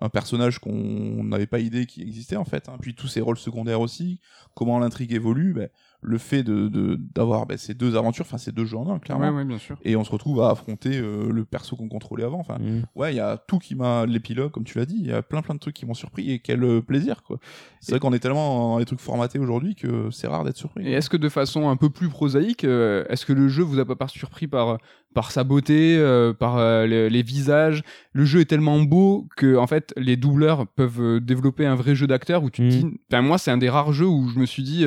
[0.00, 2.68] un, personnage qu'on n'avait pas idée qui existait, en fait.
[2.68, 2.76] hein.
[2.80, 4.20] Puis tous ses rôles secondaires aussi,
[4.54, 5.66] comment l'intrigue évolue, bah,
[6.02, 8.98] le fait de de- d'avoir bah, ces deux aventures, enfin, ces deux jeux en un,
[8.98, 9.28] clairement.
[9.30, 9.76] Ouais, ouais, bien sûr.
[9.84, 12.38] Et on se retrouve à affronter euh, le perso qu'on contrôlait avant.
[12.40, 12.82] Enfin, Mm.
[12.94, 14.06] ouais, il y a tout qui m'a.
[14.06, 16.30] L'épilogue, comme tu l'as dit, il y a plein plein de trucs qui m'ont surpris
[16.30, 17.38] et quel euh, plaisir, quoi.
[17.80, 20.86] C'est vrai qu'on est tellement dans les trucs formatés aujourd'hui que c'est rare d'être surpris.
[20.86, 23.78] Et est-ce que de façon un peu plus prosaïque, euh, est-ce que le jeu vous
[23.78, 24.78] a pas surpris par,
[25.14, 27.82] par sa beauté, euh, par euh, les, les visages?
[28.12, 32.06] Le jeu est tellement beau que en fait les doubleurs peuvent développer un vrai jeu
[32.06, 32.70] d'acteur où tu te Mhm.
[32.90, 33.00] dis.
[33.10, 34.86] Enfin, moi, c'est un des rares jeux où je me suis dit.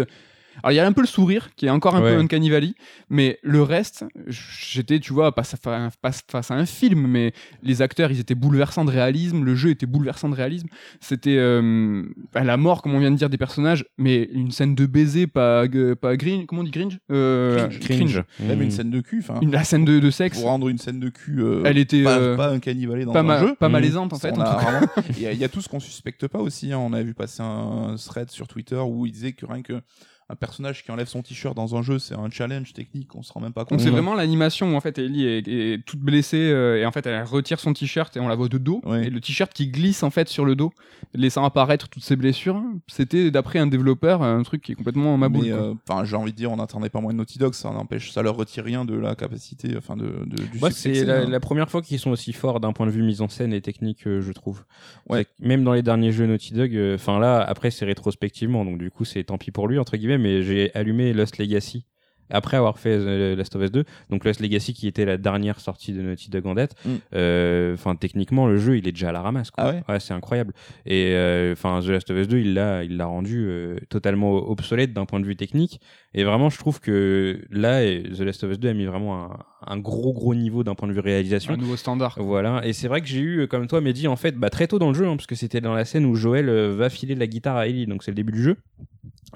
[0.55, 2.15] Euh, alors il y a un peu le sourire qui est encore un Ouais.
[2.15, 2.73] peu Uncanny Valley,
[3.09, 5.57] mais le reste, j'étais, tu vois, face à,
[6.01, 9.69] pas face à un film, mais les acteurs, ils étaient bouleversants de réalisme, le jeu
[9.69, 10.67] était bouleversant de réalisme.
[10.99, 12.03] C'était euh,
[12.33, 15.67] la mort, comme on vient de dire, des personnages, mais une scène de baiser, pas,
[15.67, 17.79] gue- pas green, comment on dit cringe Euh, Cringe.
[17.79, 18.23] Cringe.
[18.39, 20.99] Même une scène de cul, enfin, La scène de, de sexe, pour rendre une scène
[20.99, 21.41] de cul.
[21.41, 23.55] euh, elle était pas, euh, pas un cannibale dans pas, un ma- jeu.
[23.55, 23.73] pas Mhm.
[23.73, 24.31] malaisante en fait.
[24.35, 24.71] On en a tout cas.
[24.71, 26.71] vraiment- Il y, a- il y a tout ce qu'on suspecte pas aussi.
[26.71, 26.77] hein.
[26.79, 29.81] On a vu passer un thread sur Twitter où il disait que rien que
[30.31, 33.15] un personnage qui enlève son t-shirt dans un jeu, c'est un challenge technique.
[33.15, 33.79] On se rend même pas Donc compte.
[33.81, 37.05] c'est vraiment l'animation où en fait Ellie est, est toute blessée euh, et en fait
[37.07, 39.07] elle retire son t-shirt et on la voit de dos Ouais.
[39.07, 40.71] et le t-shirt qui glisse en fait sur le dos
[41.15, 45.29] laissant apparaître toutes ses blessures c'était d'après un développeur un truc qui est complètement ma
[45.29, 45.59] boule Mais, quoi.
[45.61, 47.53] euh, enfin, j'ai envie de dire, on n'attendait pas moins de Naughty Dog.
[47.53, 50.93] Ça n'empêche, ça leur retire rien de la capacité, enfin, de, de- du succès.
[50.93, 53.29] c'est la, la première fois qu'ils sont aussi forts d'un point de vue mise en
[53.29, 54.63] scène et technique, euh, je trouve.
[55.09, 55.25] Ouais.
[55.39, 58.91] Même dans les derniers jeux Naughty Dog, euh, enfin là, après c'est rétrospectivement, donc du
[58.91, 61.85] coup c'est tant pis pour lui entre guillemets, mais j'ai allumé Lost Legacy
[62.29, 63.83] après avoir fait The Last of Us 2.
[64.09, 66.75] Donc Lost Legacy qui était la dernière sortie de Naughty Dog en date.
[66.85, 66.89] Mm.
[67.15, 69.51] Euh, Enfin, techniquement, le jeu, il est déjà à la ramasse.
[69.51, 69.63] Quoi.
[69.63, 69.99] Ah ouais?
[69.99, 70.53] C'est incroyable.
[70.85, 74.33] Et euh, enfin, The Last of Us 2, il l'a, il l'a rendu euh, totalement
[74.33, 75.79] obsolète d'un point de vue technique.
[76.13, 79.39] Et vraiment, je trouve que là, The Last of Us 2 a mis vraiment un,
[79.65, 81.53] un gros gros niveau d'un point de vue réalisation.
[81.53, 82.15] Un nouveau standard.
[82.19, 84.67] Voilà, et c'est vrai que j'ai eu, euh, comme toi, Mehdi, en fait, bah, très
[84.67, 86.89] tôt dans le jeu, hein, parce que c'était dans la scène où Joël euh, va
[86.89, 88.57] filer la guitare à Ellie, donc c'est le début du jeu.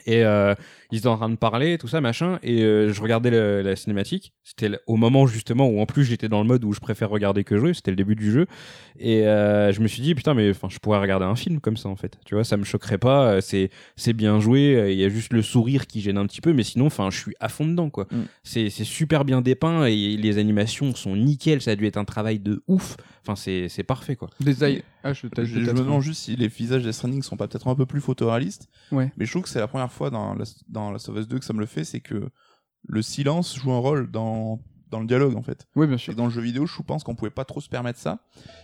[0.05, 0.53] Et euh,
[0.91, 3.75] ils étaient en train de parler, tout ça, machin, et euh, je regardais le- la
[3.75, 4.33] cinématique.
[4.43, 7.43] C'était au moment justement où en plus j'étais dans le mode où je préfère regarder
[7.43, 8.45] que jouer, c'était le début du jeu.
[8.99, 11.77] Et euh, je me suis dit, putain, mais enfin, je pourrais regarder un film comme
[11.77, 12.17] ça en fait.
[12.25, 15.41] Tu vois, ça me choquerait pas, c'est c'est bien joué, il y a juste le
[15.41, 18.07] sourire qui gêne un petit peu, mais sinon, enfin, je suis à fond dedans quoi.
[18.11, 18.21] Mm.
[18.43, 22.05] C'est c'est super bien dépeint et les animations sont nickel, ça a dû être un
[22.05, 22.97] travail de ouf.
[23.25, 24.29] Enfin, c'est c'est parfait quoi.
[25.03, 27.47] Ah, je, t'as- Je, je me demande juste si les visages des Stranding sont pas
[27.47, 28.67] peut-être un peu plus photoréalistes.
[28.91, 29.11] Ouais.
[29.17, 31.39] Mais je trouve que c'est la première fois dans Last, dans Last of Us 2
[31.39, 32.29] que ça me le fait, c'est que
[32.85, 34.59] le silence joue un rôle dans,
[34.91, 35.67] dans le dialogue en fait.
[35.77, 36.15] Oui, bien Et sûr.
[36.15, 38.19] dans le jeu vidéo, je pense qu'on pouvait pas trop se permettre ça.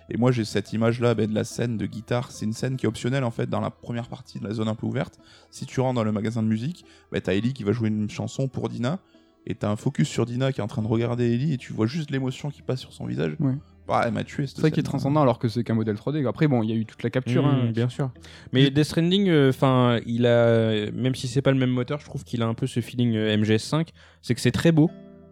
[0.10, 2.30] Et moi, j'ai cette image-là ben, de la scène de guitare.
[2.34, 4.68] C'est une scène qui est optionnelle en fait dans la première partie de la zone
[4.68, 5.19] un peu ouverte.
[5.52, 6.84] Si tu rentres dans le magasin de musique,
[7.14, 8.99] ben, t'as Ellie qui va jouer une chanson pour Dina.
[9.45, 11.72] Et t'as un focus sur Dina qui est en train de regarder Ellie et tu
[11.72, 13.36] vois juste l'émotion qui passe sur son visage.
[13.40, 13.56] Ouais.
[13.90, 14.45] Bah, elle m'a tué.
[14.48, 16.26] C'est ça qui est transcendant alors que c'est qu'un modèle 3D.
[16.28, 17.45] Après, bon, il y a eu toute la capture.
[17.45, 17.64] hein.
[17.66, 18.11] Mmh, bien sûr.
[18.53, 22.06] Mais Death Stranding, euh, enfin, il a, même si c'est pas le même moteur, je
[22.06, 23.88] trouve qu'il a un peu ce feeling euh, MGS5.
[24.22, 24.90] C'est que c'est très beau,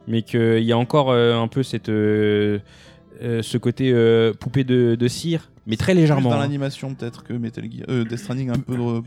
[0.08, 2.60] mais qu'il y a encore euh, un peu cette, euh,
[3.22, 6.30] euh, ce côté euh, poupée de, de cire, mais très Plus légèrement.
[6.30, 6.40] dans hein.
[6.40, 7.86] l'animation peut-être que Metal Gear.
[7.90, 9.02] Euh, Death Stranding a un peu de,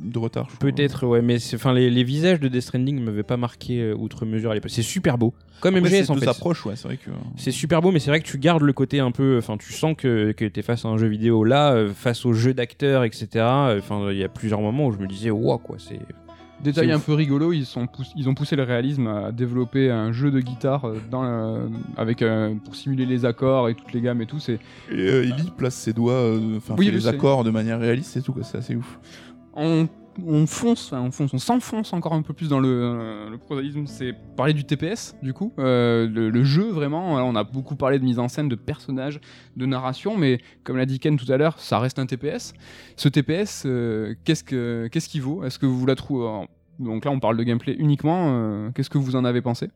[0.00, 0.48] de retard.
[0.60, 3.94] Peut-être, ouais, mais c'est- enfin, les, les visages de Death Stranding m'avaient pas marqué euh,
[3.94, 4.70] outre mesure à l'époque.
[4.70, 6.28] C'est super beau, comme Après, MGS en fait.
[6.28, 7.10] approches, ouais, c'est vrai que.
[7.36, 9.36] C'est super beau, mais c'est vrai que tu gardes le côté un peu.
[9.38, 11.44] Enfin, tu sens que, que tu es face à un jeu vidéo.
[11.44, 13.28] Là, euh, face au jeu d'acteurs, etc.
[13.34, 15.98] euh, Enfin, il y a plusieurs moments où je me disais, wow, quoi, c'est.
[16.64, 20.10] Détail un peu rigolo, ils, sont pouss- ils ont poussé le réalisme à développer un
[20.12, 21.58] jeu de guitare euh, dans la-
[21.98, 24.38] avec, euh, pour simuler les accords et toutes les gammes et tout.
[24.40, 24.54] C'est
[24.90, 28.16] Et euh, Ellie place ses doigts, euh, enfin Oui, je les accords de manière réaliste
[28.16, 28.98] et tout, quoi, c'est assez ouf.
[29.56, 29.88] On,
[30.24, 33.86] on fonce, on fonce, on s'enfonce encore un peu plus dans le, euh, prosaïsme.
[33.86, 37.16] C'est parler du TPS, du coup, Euh, le, jeu vraiment.
[37.16, 39.20] On a beaucoup parlé de mise en scène, de personnages,
[39.56, 42.54] de narration, mais comme l'a dit Ken tout à l'heure, ça reste un TPS.
[42.96, 45.44] Ce TPS, euh, qu'est-ce que qu'est-ce qu'il vaut?
[45.44, 46.46] Est-ce que vous la trouvez?
[46.78, 48.70] Donc là, on parle de gameplay uniquement.
[48.74, 49.70] qu'est-ce que vous en avez pensé?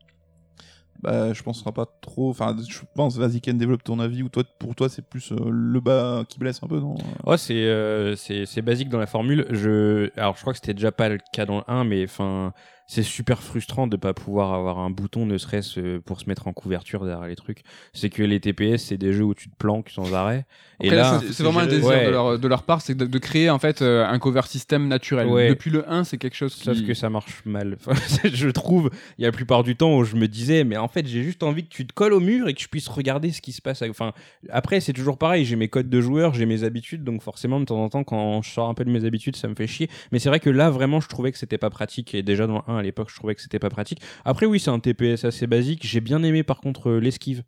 [1.03, 2.29] Bah, je pense pas trop.
[2.29, 5.49] Enfin, je pense, vas-y, Ken, développe ton avis, ou toi, pour toi, c'est plus euh,
[5.49, 6.95] le bas qui blesse un peu, non?
[7.25, 9.47] Oh, c'est euh, c'est c'est basique dans la formule.
[9.49, 12.53] Je alors je crois que c'était déjà pas le cas dans le 1 mais enfin
[12.87, 16.47] c'est super frustrant de pas pouvoir avoir un bouton ne serait-ce euh, pour se mettre
[16.47, 17.63] en couverture derrière les trucs.
[17.93, 20.45] C'est que les TPS c'est des jeux où tu te planques sans arrêt
[20.81, 22.05] et Après, là c'est- vraiment un désir Ouais.
[22.05, 24.87] de, leur, de leur part, c'est de, de créer en fait euh, un cover system
[24.87, 25.27] naturel.
[25.27, 25.49] Ouais.
[25.49, 26.85] Depuis le 1, c'est quelque chose Sauf qui...
[26.85, 27.77] que ça marche mal.
[27.85, 27.93] Enfin,
[28.33, 30.87] je trouve, il y a la plupart du temps où je me disais, mais en
[30.87, 33.31] fait, j'ai juste envie que tu te colles au mur et que je puisse regarder
[33.31, 33.81] ce qui se passe.
[33.89, 34.11] Enfin,
[34.49, 35.45] après, c'est toujours pareil.
[35.45, 38.41] J'ai mes codes de joueur, j'ai mes habitudes, donc forcément, de temps en temps, quand
[38.41, 39.89] je sors un peu de mes habitudes, ça me fait chier.
[40.11, 42.13] Mais c'est vrai que là, vraiment, je trouvais que c'était pas pratique.
[42.15, 44.01] Et déjà dans 1 à l'époque, je trouvais que c'était pas pratique.
[44.25, 45.85] Après, oui, c'est un TPS assez basique.
[45.85, 47.43] J'ai bien aimé, par contre, euh, l'esquive.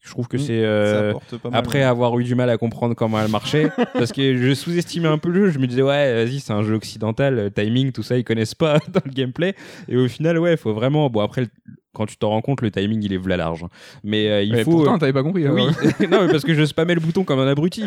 [0.00, 0.62] Je trouve que Mm, c'est.
[0.64, 1.12] Euh,
[1.58, 5.16] après avoir eu du mal à comprendre comment elle marchait, parce que je sous-estimais un
[5.16, 8.02] peu le jeu, je me disais ouais vas-y c'est un jeu occidental, euh, timing tout
[8.02, 9.54] ça ils connaissent pas dans le gameplay,
[9.88, 11.48] et au final ouais faut vraiment bon après le-
[11.94, 13.64] quand tu t'en rends compte le timing il est v'là large,
[14.02, 15.48] mais euh, il Mais faut pourtant, t'avais pas compris.
[15.48, 15.62] oui,
[16.10, 17.84] non, mais parce que je spammais le bouton comme un abruti.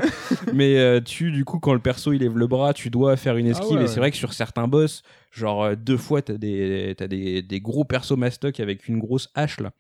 [0.54, 3.38] mais euh, tu, du coup, quand le perso il lève le bras, tu dois faire
[3.38, 3.68] une esquive.
[3.74, 6.96] Ah ouais, et c'est vrai que sur certains boss, genre euh, deux fois, t'as des,
[6.98, 9.72] t'as des, des gros persos mastoc avec une grosse hache là.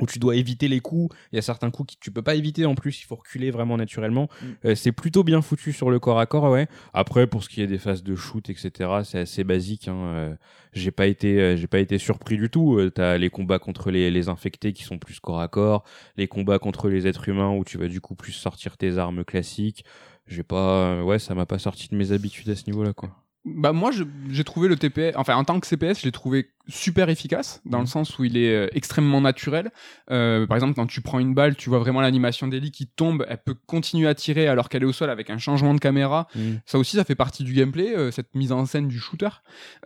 [0.00, 1.14] Où tu dois éviter les coups.
[1.32, 3.00] Il y a certains coups que tu peux pas éviter en plus.
[3.00, 4.28] Il faut reculer vraiment naturellement.
[4.42, 4.46] Mm.
[4.66, 6.68] Euh, c'est plutôt bien foutu sur le corps à corps, ouais.
[6.92, 9.88] Après, pour ce qui est des phases de shoot, etc., c'est assez basique.
[9.88, 9.96] Hein.
[9.96, 10.34] Euh,
[10.72, 12.78] j'ai pas été, euh, j'ai pas été surpris du tout.
[12.78, 15.84] Euh, T'as les combats contre les, les infectés qui sont plus corps à corps
[16.16, 19.24] les combats contre les êtres humains où tu vas du coup plus sortir tes armes
[19.24, 19.84] classiques.
[20.26, 23.25] J'ai pas, ouais, ça m'a pas sorti de mes habitudes à ce niveau-là, quoi.
[23.46, 23.92] Bah moi
[24.28, 27.78] j'ai trouvé le TPS, enfin en tant que CPS, je l'ai trouvé super efficace dans
[27.78, 29.70] le sens où il est euh, extrêmement naturel.
[30.10, 33.24] Euh, par exemple quand tu prends une balle, tu vois vraiment l'animation d'Ellie qui tombe,
[33.28, 36.26] elle peut continuer à tirer alors qu'elle est au sol avec un changement de caméra.
[36.64, 39.28] Ça aussi ça fait partie du gameplay, euh, cette mise en scène du shooter.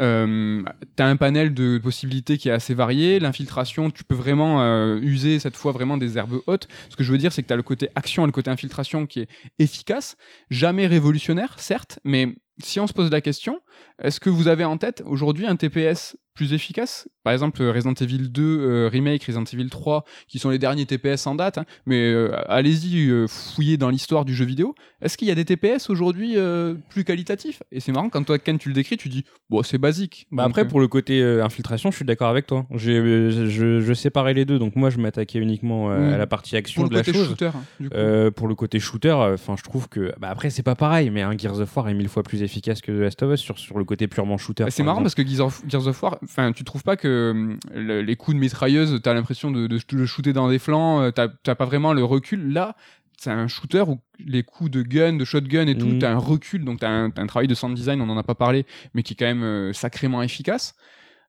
[0.00, 0.62] Euh,
[0.96, 3.20] T'as un panel de possibilités qui est assez varié.
[3.20, 6.66] L'infiltration, tu peux vraiment user cette fois vraiment des herbes hautes.
[6.88, 9.06] Ce que je veux dire c'est que t'as le côté action et le côté infiltration
[9.06, 9.28] qui est
[9.58, 10.16] efficace,
[10.48, 13.60] jamais révolutionnaire certes, mais si on se pose la question,
[14.02, 17.06] est-ce que vous avez en tête aujourd'hui un TPS plus efficaces.
[17.22, 21.26] Par exemple, Resident Evil 2 euh, Remake, Resident Evil 3, qui sont les derniers TPS
[21.26, 21.66] en date, hein.
[21.84, 24.74] mais euh, allez-y euh, fouiller dans l'histoire du jeu vidéo.
[25.02, 27.62] Est-ce qu'il y a des TPS aujourd'hui euh, plus qualitatifs?
[27.72, 30.26] Et c'est marrant, quand toi, Ken, tu le décris, tu dis, bon, c'est basique.
[30.32, 32.64] Bah Donc, après, euh, pour le côté euh, infiltration, je suis d'accord avec toi.
[32.74, 36.14] J'ai, euh, je, je séparais les deux, donc moi je m'attaquais uniquement euh, Mm.
[36.14, 37.28] à la partie action pour le de la côté chose.
[37.28, 37.84] shooter, hein.
[37.92, 40.14] Euh, pour le côté shooter, enfin, je trouve que.
[40.18, 42.80] Bah après, c'est pas pareil, mais un Gears of War est mille fois plus efficace
[42.80, 44.64] que The Last of Us sur, sur le côté purement shooter.
[44.64, 47.30] Bah, c'est marrant parce que Gears of, Gears of War, enfin, tu trouves pas que
[47.32, 51.02] hum, le- les coups de mitrailleuse, t'as l'impression de, de, de shooter dans des flancs,
[51.02, 52.52] euh, t'as pas vraiment le recul.
[52.52, 52.76] Là,
[53.18, 55.98] c'est un shooter où les coups de gun, de shotgun et tout, Mhm.
[55.98, 58.34] t'as un recul, donc t'as un, un travail de sound design, on en a pas
[58.34, 60.74] parlé, mais qui est quand même euh, sacrément efficace.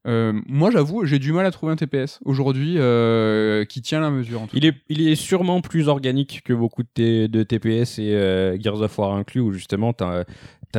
[0.07, 4.09] Euh, moi, j'avoue, j'ai du mal à trouver un TPS aujourd'hui euh, qui tient la
[4.09, 4.41] mesure.
[4.41, 8.57] En tout Il est, il est sûrement plus organique que beaucoup de, TPS et euh,
[8.59, 10.25] Gears of War inclus, où justement, t'as as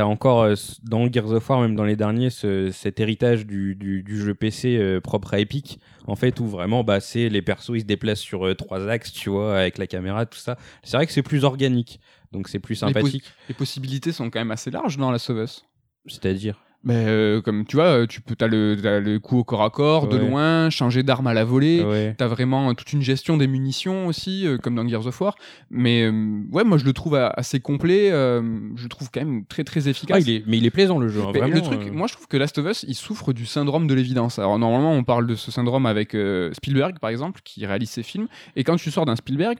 [0.01, 4.02] encore euh, dans Gears of War, même dans les derniers, ce- cet héritage du, du,
[4.02, 7.73] du jeu PC euh, propre à Epic, en fait, où vraiment, bah, c'est les persos,
[7.74, 10.56] ils se déplacent sur euh, trois axes, tu vois, avec la caméra, tout ça.
[10.82, 12.01] C'est vrai que c'est plus organique,
[12.32, 13.24] donc c'est plus Les sympathique.
[13.48, 15.64] Les possibilités sont quand même assez larges dans la sauveuse.
[16.06, 16.59] C'est-à-dire?
[16.84, 20.09] Mais euh, comme tu vois, euh, tu peux, t'as le, coup au corps à corps,
[20.09, 20.28] de Ouais.
[20.28, 21.82] loin, changer d'arme à la volée.
[21.84, 22.14] Ouais.
[22.18, 25.36] T'as vraiment toute une gestion des munitions aussi, euh, comme dans Gears of War.
[25.70, 28.09] Mais euh, ouais, moi je le trouve assez complet.
[28.10, 30.24] je le trouve quand même très très Ah, efficace.
[30.26, 31.54] il est, mais il est plaisant le jeu, hein, vraiment.
[31.54, 34.40] le truc, moi je trouve que Last of Us, il souffre du syndrome de l'évidence.
[34.40, 36.16] Alors normalement, on parle de ce syndrome avec
[36.52, 38.26] Spielberg, par exemple, qui réalise ses films.
[38.56, 39.59] Et quand tu sors d'un Spielberg,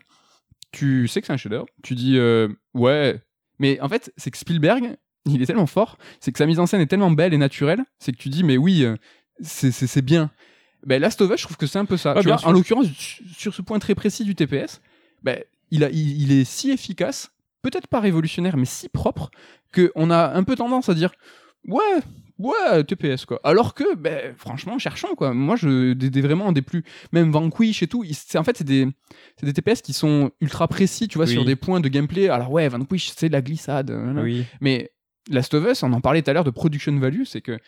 [0.73, 1.67] tu sais que c'est un chef-d'œuvre.
[1.85, 2.19] Tu dis
[2.75, 3.21] ouais,
[3.61, 4.97] mais en fait, c'est que Spielberg,
[5.27, 7.85] il est tellement fort, c'est que sa mise en scène est tellement belle et naturelle,
[7.99, 8.97] c'est que tu dis mais oui, euh,
[9.41, 10.31] c'est- bien.
[10.85, 12.15] Ben, Last of Us, je trouve que c'est un peu ça.
[12.21, 14.81] Tu vois, en l'occurrence, su- sur ce point très précis du TPS,
[15.23, 15.39] ben,
[15.71, 17.31] il, a, il, il est si efficace,
[17.63, 19.31] peut-être pas révolutionnaire, mais si propre,
[19.73, 21.13] qu'on a un peu tendance à dire
[21.69, 21.81] ouais,
[22.39, 23.41] ouais, TPS quoi.
[23.45, 25.33] Alors que, ben, franchement, cherchons quoi.
[25.33, 26.83] Moi, je, des, des- vraiment des plus,
[27.13, 28.89] même Vanquish et tout, c'est- en fait, c'est des,
[29.39, 31.33] c'est des TPS qui sont ultra précis, tu vois, Oui.
[31.33, 32.29] sur des points de gameplay.
[32.29, 33.97] Alors ouais, Vanquish, c'est de la glissade.
[34.21, 34.45] Oui.
[34.61, 34.91] Mais
[35.31, 37.59] Last of Us, on en parlait tout à l'heure de production value, c'est que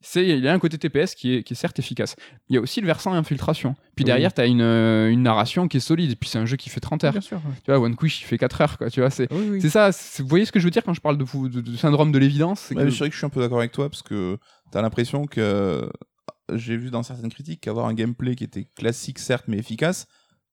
[0.00, 2.16] c'est il y a un côté TPS qui est, qui est certes efficace.
[2.48, 3.74] Il y a aussi le versant infiltration.
[3.94, 4.04] Puis Oui.
[4.04, 6.10] derrière, tu as une, euh, une narration qui est solide.
[6.10, 7.12] Et puis c'est un jeu qui fait 30 heures.
[7.12, 7.40] Bien sûr.
[7.64, 8.76] Tu vois, One Quish, il fait 4 heures.
[8.78, 9.62] Quoi, tu vois, c'est Oui, oui.
[9.62, 9.92] c'est ça.
[9.92, 11.76] c'est- Vous voyez ce que je veux dire quand je parle de, fou- de- de
[11.76, 13.88] syndrome de l'évidence c'est Ouais, que- vrai que je suis un peu d'accord avec toi
[13.88, 14.36] parce que
[14.72, 15.88] t'as l'impression que
[16.52, 20.06] j'ai vu dans certaines critiques qu'avoir un gameplay qui était classique certes mais efficace,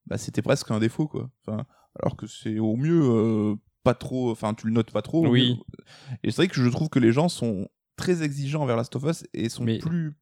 [0.06, 1.30] bah c'était presque un défaut quoi.
[1.46, 1.66] Enfin,
[2.02, 5.28] alors que c'est au mieux euh, pas trop, enfin tu le notes pas trop.
[5.28, 5.58] Oui.
[6.24, 9.04] Et c'est vrai que je trouve que les gens sont très exigeants envers Last of
[9.04, 10.16] Us et sont Mais- plus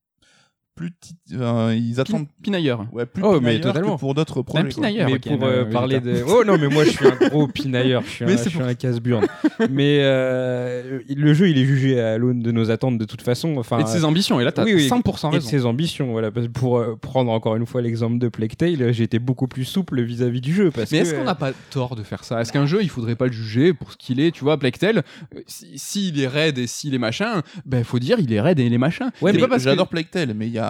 [0.79, 0.91] plus
[1.29, 2.85] ils attendent Pinailleur.
[2.93, 4.63] ouais plus Oh, mais que pour d'autres Un projets.
[4.63, 4.69] quoi.
[4.75, 5.09] pinailleur.
[5.09, 8.01] mais pour euh, oui, parler de oh non mais moi je suis un gros pinailleur
[8.05, 9.25] je suis Mais un, je suis un casse-burne
[9.69, 13.57] mais euh, le jeu il est jugé à l'aune de nos attentes de toute façon
[13.57, 14.39] enfin Et de ses ambitions.
[14.39, 14.87] Et là, t'as oui, oui.
[14.87, 15.49] 100% et de raison.
[15.49, 18.93] ses ambitions voilà parce que pour euh, prendre encore une fois l'exemple de Plague Tale
[18.93, 21.95] j'ai été beaucoup plus souple vis-à-vis du jeu parce Mais est-ce qu'on n'a pas tort
[21.95, 22.39] de faire ça?
[22.41, 24.31] Est-ce qu'un jeu, il faudrait pas le juger pour ce qu'il est?
[24.31, 25.03] Tu vois, Plague Tale,
[25.47, 28.65] si- s'il est raide et s'il est machin, ben faut dire il est raide et
[28.65, 29.11] il est machin.
[29.21, 30.68] Ouais, C'est mais pas parce que- J'adore Plague Tale, mais il y a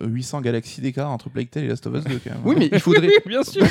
[0.00, 2.40] 800 galaxies d'écart entre Plague Tale et Last of Us 2 quand même.
[2.44, 3.06] Oui, mais il faudrait.
[3.06, 3.62] Oui, bien sûr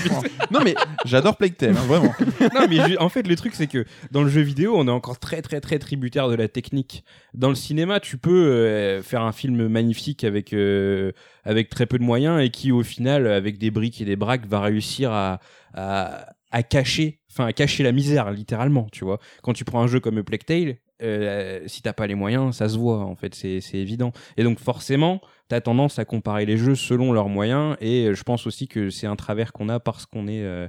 [0.52, 0.74] non, mais
[1.06, 2.14] J'adore Plague Tale, hein, vraiment.
[2.56, 5.20] non mais en fait le truc c'est que dans le jeu vidéo on est encore
[5.20, 7.04] très très très tributaire de la technique
[7.34, 11.12] dans le cinéma tu peux euh, faire un film magnifique avec euh,
[11.44, 14.46] avec très peu de moyens et qui au final avec des briques et des braques
[14.46, 15.40] va réussir à
[15.74, 19.88] à, à cacher enfin à cacher la misère littéralement tu vois quand tu prends un
[19.88, 23.36] jeu comme Plague Tale euh, si t'as pas les moyens ça se voit en fait
[23.36, 24.12] c'est évident.
[24.38, 28.48] Et donc forcément t'as tendance à comparer les jeux selon leurs moyens et je pense
[28.48, 30.68] aussi que c'est un travers qu'on a parce qu'on est euh,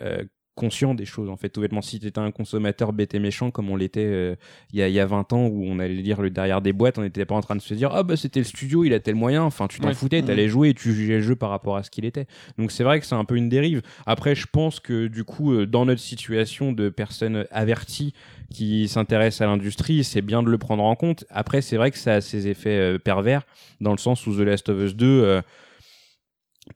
[0.00, 0.24] euh,
[0.56, 3.70] conscient des choses en fait tout bêtement si t'étais un consommateur bête et méchant comme
[3.70, 4.36] on l'était euh,
[4.72, 6.72] il y, a, il y a 20 ans où on allait lire le derrière des
[6.72, 8.92] boîtes on n'était pas en train de se dire ah bah c'était le studio il
[8.94, 9.94] a tel moyen enfin tu t'en Ouais.
[9.94, 12.26] foutais t'allais jouer et tu jugeais le jeu par rapport à ce qu'il était.
[12.56, 13.82] Donc c'est vrai que c'est un peu une dérive.
[14.06, 18.14] Après je pense que du coup euh, dans notre situation de personnes averties
[18.52, 21.24] qui s'intéressent à l'industrie c'est bien de le prendre en compte.
[21.30, 23.42] Après c'est vrai que ça a ses effets euh, pervers
[23.80, 25.42] dans le sens où The Last of Us 2 euh,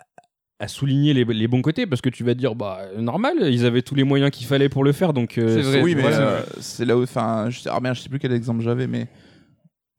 [0.59, 3.65] à souligner les, les bons côtés parce que tu vas te dire bah normal ils
[3.65, 5.81] avaient tous les moyens qu'il fallait pour le faire donc euh, C'est vrai.
[5.83, 7.03] oui, mais Ouais, euh, c'est là où.
[7.03, 9.07] Enfin, je sais, ah merde, je sais plus quel exemple j'avais, mais.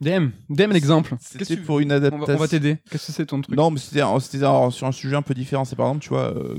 [0.00, 1.10] DM, DM l'exemple.
[1.10, 2.34] Qu'est-ce C'était que tu- pour une adaptation.
[2.34, 2.76] on va t'aider.
[2.90, 3.56] Qu'est-ce que c'est ton truc?
[3.56, 4.00] Non, mais c'était
[4.70, 5.64] sur un sujet un peu différent.
[5.64, 6.56] C'est par exemple, tu vois, euh,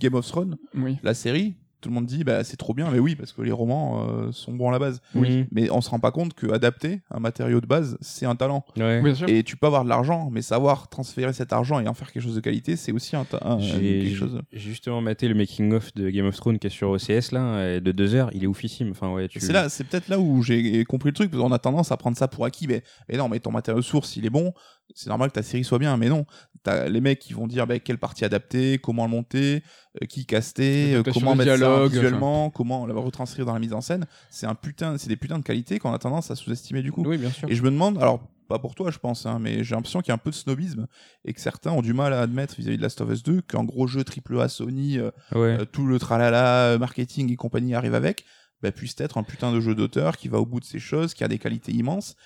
[0.00, 0.96] Game of Thrones, Oui.
[1.04, 1.54] la série.
[1.80, 4.32] Tout le monde dit bah c'est trop bien, mais oui parce que les romans euh,
[4.32, 5.00] sont bons à la base.
[5.14, 5.46] Oui.
[5.52, 8.64] Mais on se rend pas compte que adapter un matériau de base, c'est un talent.
[8.76, 9.00] Ouais.
[9.02, 9.28] Bien sûr.
[9.28, 12.22] Et tu peux avoir de l'argent, mais savoir transférer cet argent et en faire quelque
[12.22, 14.40] chose de qualité, c'est aussi un, un- J'ai quelque chose.
[14.52, 17.74] j'ai justement maté le making of de Game of Thrones qui est sur OCS là,
[17.76, 18.90] et de deux heures, il est oufissime.
[18.90, 19.40] Enfin ouais, tu.
[19.40, 21.96] C'est là, c'est peut-être là où j'ai compris le truc, parce qu'on a tendance à
[21.96, 22.66] prendre ça pour acquis.
[22.66, 24.52] Mais, mais non, mais ton matériau source, il est bon.
[24.94, 26.26] C'est normal que ta série soit bien, mais non.
[26.62, 29.62] T'as les mecs qui vont dire bah, quelle partie adapter, comment le monter,
[30.02, 33.72] euh, qui caster, euh, comment mettre dialogue, ça visuellement, comment le retranscrire dans la mise
[33.72, 34.06] en scène.
[34.30, 37.02] C'est un putain, c'est des putains de qualités qu'on a tendance à sous-estimer du coup.
[37.06, 37.48] Oui, bien sûr.
[37.50, 40.08] Et je me demande, alors pas pour toi, je pense, hein, mais j'ai l'impression qu'il
[40.08, 40.86] y a un peu de snobisme
[41.24, 43.62] et que certains ont du mal à admettre vis-à-vis de Last of Us 2 qu'un
[43.64, 45.64] gros jeu AAA Sony, euh, Ouais.
[45.66, 48.24] tout le tralala, marketing et compagnie arrive avec,
[48.60, 51.14] bah, puisse être un putain de jeu d'auteur qui va au bout de ses choses,
[51.14, 52.16] qui a des qualités immenses.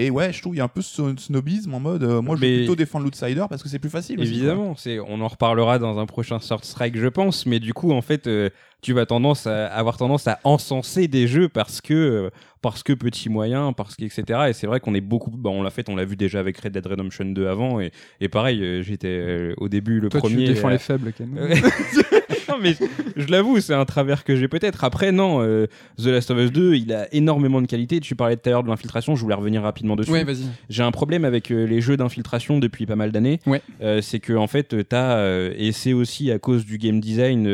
[0.00, 2.36] Et ouais, je trouve qu'il y a un peu ce snobisme en mode, euh, moi
[2.36, 4.20] je vais plutôt défendre l'outsider parce que c'est plus facile.
[4.20, 7.46] Évidemment, c'est on en reparlera dans un prochain Sword Strike, je pense.
[7.46, 8.48] Mais du coup, en fait, euh,
[8.80, 12.30] tu vas tendance à avoir tendance à encenser des jeux parce que euh,
[12.60, 14.40] parce que petits moyens, parce que etc.
[14.48, 15.30] Et c'est vrai qu'on est beaucoup.
[15.30, 17.80] Bah, on l'a fait, on l'a vu déjà avec Red Dead Redemption 2 avant.
[17.80, 20.46] Et, et pareil, euh, j'étais euh, au début le Toi, premier.
[20.46, 21.28] tu défends euh, les faibles, Ken.
[21.38, 21.54] Ouais.
[22.48, 22.74] non mais
[23.16, 24.82] je l'avoue, c'est un travers que j'ai peut-être.
[24.84, 25.66] Après non, euh,
[25.98, 28.00] The Last of Us 2, il a énormément de qualité.
[28.00, 30.10] Tu parlais tout à l'heure de l'infiltration, je voulais revenir rapidement dessus.
[30.10, 30.46] Ouais, vas-y.
[30.68, 33.38] J'ai un problème avec euh, les jeux d'infiltration depuis pas mal d'années.
[33.46, 33.62] Ouais.
[34.02, 35.18] C'est que en fait, t'as
[35.56, 37.46] et c'est aussi à cause du game design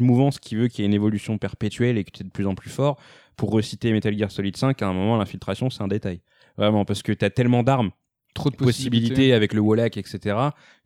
[0.00, 2.30] cette mouvance qui veut qu'il y ait une évolution perpétuelle et que tu es de
[2.30, 2.98] plus en plus fort.
[3.36, 6.20] Pour reciter Metal Gear Solid 5, à un moment, l'infiltration c'est un détail.
[6.56, 7.90] Vraiment, parce que t'as tellement d'armes
[8.32, 10.36] Trop de possibilités avec le Wallach, etc.,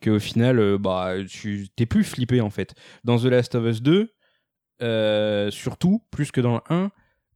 [0.03, 2.75] qu'au final, euh, bah, tu t'es plus flippé en fait.
[3.05, 4.15] Dans The Last of Us 2,
[4.83, 6.91] euh, surtout, plus que dans le 1,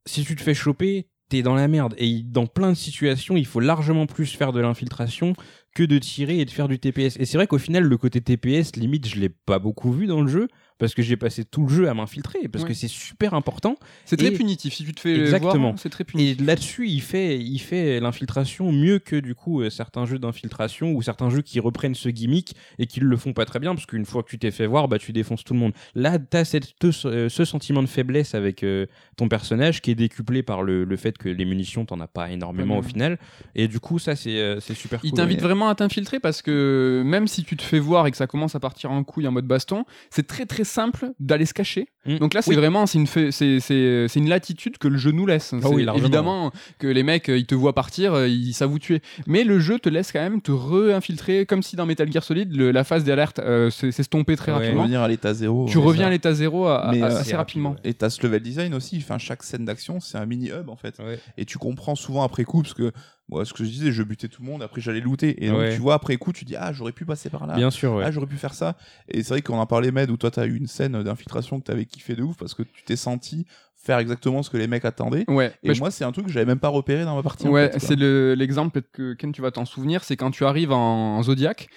[0.07, 1.95] si tu te fais choper, t'es dans la merde.
[1.99, 5.35] Et dans plein de situations, il faut largement plus faire de l'infiltration
[5.75, 7.19] que de tirer et de faire du TPS.
[7.19, 10.23] Et c'est vrai qu'au final, le côté TPS, limite, je l'ai pas beaucoup vu dans
[10.23, 10.49] le jeu,
[10.79, 12.69] parce que j'ai passé tout le jeu à m'infiltrer, parce Ouais.
[12.71, 13.77] que c'est super important.
[14.05, 14.75] C'est très punitif.
[14.75, 15.75] Si tu te fais Exactement.
[15.77, 20.07] c'est très Et là-dessus, il fait, il fait l'infiltration mieux que du coup euh, certains
[20.07, 23.59] jeux d'infiltration ou certains jeux qui reprennent ce gimmick et qui le font pas très
[23.59, 25.73] bien parce qu'une fois que tu t'es fait voir, bah tu défonces tout le monde.
[25.95, 28.87] Là, t'as cette, ce, ce sentiment de faiblesse avec euh,
[29.17, 32.31] ton personnage qui est décuplé par le, le fait que les munitions t'en as pas
[32.31, 32.89] énormément Ouais, au ouais.
[32.89, 33.19] final.
[33.55, 35.17] Et du coup, ça c'est euh, c'est super Il cool.
[35.19, 38.17] t'invite Mais- vraiment à t'infiltrer parce que même si tu te fais voir et que
[38.17, 41.53] ça commence à partir en couille en mode baston, c'est très très simple d'aller se
[41.55, 41.89] cacher.
[42.07, 42.19] Mm.
[42.19, 42.57] Donc là, c'est Oui.
[42.57, 45.53] vraiment c'est une, fait- c'est, c'est, c'est une latitude que le jeu nous laisse.
[45.63, 48.79] Ah oui, évidemment que les mecs, euh, ils te voient partir, euh, ils savent vous
[48.79, 49.01] tuer.
[49.27, 52.55] Mais le jeu te laisse quand même te re-infiltrer, comme si dans Metal Gear Solid,
[52.55, 54.59] le- la phase d'alerte euh, s'est s'est estompée très Ouais.
[54.59, 54.83] rapidement.
[54.83, 55.67] Revenir à l'état zéro.
[55.69, 56.09] Tu ouais, reviens ça.
[56.09, 57.71] à l'état zéro à- à- Mais, euh, assez c'est rapidement.
[57.71, 60.69] rapide, Et t'as ce level design aussi, enfin, chaque scène d'action, c'est un mini hub
[60.69, 60.99] en fait.
[61.01, 61.19] Ouais.
[61.37, 62.93] Et tu comprends souvent après coup, parce que
[63.29, 65.45] moi, ce que je disais, je butais tout le monde, après j'allais looter.
[65.45, 65.75] Et donc Ouais.
[65.75, 67.55] tu vois, après coup, tu dis, ah, j'aurais pu passer par là.
[67.57, 68.05] Bien sûr, ouais.
[68.07, 68.77] Ah, j'aurais pu faire ça.
[69.09, 71.65] Et c'est vrai qu'on en parlait, Med, où toi, t'as eu une scène d'infiltration que
[71.65, 73.47] t'avais kiffé de ouf parce que tu t'es senti
[73.81, 75.25] faire exactement ce que les mecs attendaient.
[75.29, 75.53] Ouais.
[75.63, 77.47] Et Bah, je- moi, c'est un truc que j'avais même pas repéré dans ma partie.
[77.47, 80.31] en Ouais, fait, c'est le- l'exemple peut-être que Ken tu vas t'en souvenir, c'est quand
[80.31, 81.69] tu arrives en, en Zodiac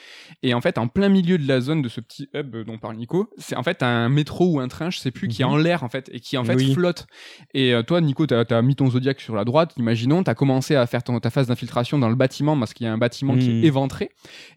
[0.44, 2.96] et en fait en plein milieu de la zone de ce petit hub dont parle
[2.98, 5.58] Nico, c'est en fait un métro ou un train, je sais plus, qui est en
[5.58, 6.74] l'air en fait et qui en fait Oui.
[6.74, 7.06] flotte.
[7.54, 10.76] Et euh, toi Nico, t'as as mis ton Zodiac sur la droite, imaginons, t'as commencé
[10.76, 13.38] à faire ton- ta phase d'infiltration dans le bâtiment parce qu'il y a un bâtiment
[13.38, 13.64] qui Mhm.
[13.64, 14.10] est éventré.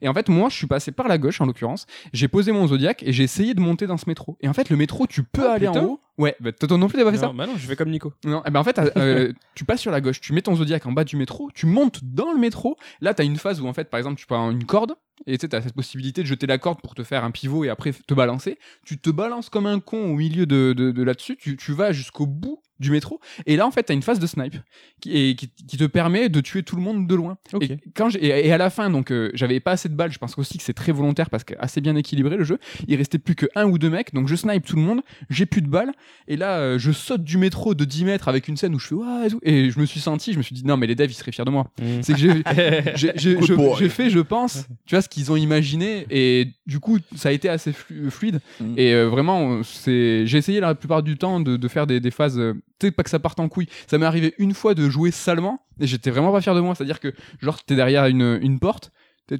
[0.02, 2.66] Et en fait moi je suis passé par la gauche en l'occurrence, j'ai posé mon
[2.66, 4.36] Zodiac et j'ai essayé de monter dans ce métro.
[4.40, 5.80] Et en fait le métro tu peux Oh, aller putain.
[5.82, 6.00] en haut.
[6.16, 7.90] Ouais, bah, toi non plus t'as pas fait ça Non, bah non, je fais comme
[7.90, 8.12] Nico.
[8.24, 10.86] non, eh ben en fait, euh, tu passes sur la gauche, tu mets ton zodiac
[10.86, 12.76] en bas du métro, tu montes dans le métro.
[13.00, 14.94] Là, t'as une phase où en fait, par exemple, tu prends une corde
[15.26, 17.64] et tu sais, t'as cette possibilité de jeter la corde pour te faire un pivot
[17.64, 18.58] et après te balancer.
[18.84, 21.92] Tu te balances comme un con au milieu de, de, de là-dessus, tu, tu vas
[21.92, 23.20] jusqu'au bout du métro.
[23.46, 24.56] Et là en fait t'as une phase de snipe
[25.00, 27.36] qui, et qui, qui te permet de tuer tout le monde de loin.
[27.60, 30.12] Et quand et, et à la fin donc euh, j'avais pas assez de balles.
[30.12, 32.58] Je pense aussi que c'est très volontaire parce que assez bien équilibré le jeu.
[32.86, 34.12] Il restait plus que un ou deux mecs.
[34.14, 35.00] Donc je snipe tout le monde.
[35.30, 35.92] J'ai plus de balles.
[36.28, 38.88] Et là euh, je saute du métro de 10 mètres avec une scène où je
[38.88, 38.94] fais
[39.42, 41.32] et je me suis senti je me suis dit non mais les devs ils seraient
[41.32, 41.70] fiers de moi.
[42.02, 42.42] C'est que j'ai
[43.88, 46.06] fait je pense tu vois ce qu'ils ont imaginé.
[46.10, 48.40] Et du coup ça a été assez flu- fluide.
[48.60, 48.74] Mm.
[48.76, 52.10] et euh, vraiment c'est j'ai essayé la plupart du temps de, de faire des, des
[52.10, 52.38] phases
[52.78, 53.68] tu sais pas que ça parte en couille.
[53.86, 56.74] Ça m'est arrivé une fois de jouer salement et j'étais vraiment pas fier de moi.
[56.74, 58.90] C'est à dire que genre t'es derrière une porte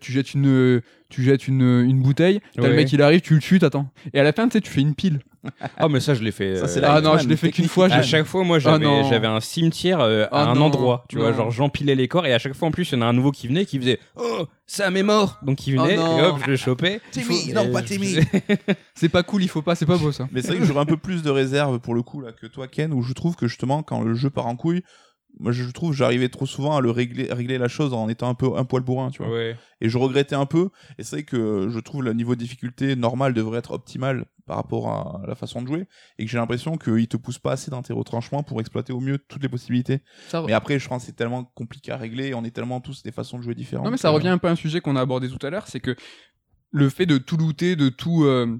[0.00, 0.80] tu jettes une
[1.10, 4.20] tu jettes une, une bouteille t'as le mec il arrive tu le tues t'attends et
[4.20, 5.20] à la fin tu sais tu fais une pile
[5.76, 6.56] Ah, mais ça, je l'ai fait.
[6.56, 8.58] Ça, euh, c'est la ah non je l'ai fait qu'une fois À chaque fois, moi,
[8.58, 9.06] j'avais, non.
[9.10, 11.04] j'avais un cimetière euh, à Ah un non, endroit.
[11.08, 13.02] Tu vois, genre j'empilais les corps et à chaque fois en plus, il y en
[13.02, 16.02] a un nouveau qui venait qui faisait Oh, Sam est mort Donc il venait Oh
[16.02, 16.18] non.
[16.18, 17.00] et hop, je le chopais.
[17.10, 18.16] Timmy, non, pas Timmy.
[18.94, 20.80] c'est pas cool il faut pas c'est pas beau ça Mais c'est vrai que j'aurais
[20.80, 23.36] un peu plus de réserve pour le coup là que toi Ken où je trouve
[23.36, 24.82] que justement quand le jeu part en couille
[25.38, 28.28] moi je trouve j'arrivais trop souvent à le régler, à régler la chose en étant
[28.28, 29.32] un peu un poil bourrin, tu vois.
[29.32, 29.56] Ouais.
[29.80, 30.70] Et je regrettais un peu.
[30.98, 34.56] Et c'est vrai que je trouve le niveau de difficulté normal devrait être optimal par
[34.56, 35.86] rapport à la façon de jouer.
[36.18, 39.00] Et que j'ai l'impression qu'il te pousse pas assez dans tes retranchements pour exploiter au
[39.00, 40.00] mieux toutes les possibilités.
[40.28, 42.28] Ça, Mais après, je pense que c'est tellement compliqué à régler.
[42.28, 43.86] et On est tellement tous des façons de jouer différentes.
[43.86, 45.66] Non, mais ça revient un peu à un sujet qu'on a abordé tout à l'heure,
[45.66, 45.96] c'est que
[46.70, 48.58] le fait de tout looter, de tout, euh,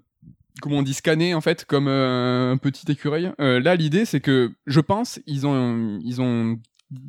[0.60, 3.32] comment on dit, scanner en fait, comme euh, un petit écureuil.
[3.40, 6.59] euh, là, l'idée, c'est que je pense, ils ont, ils ont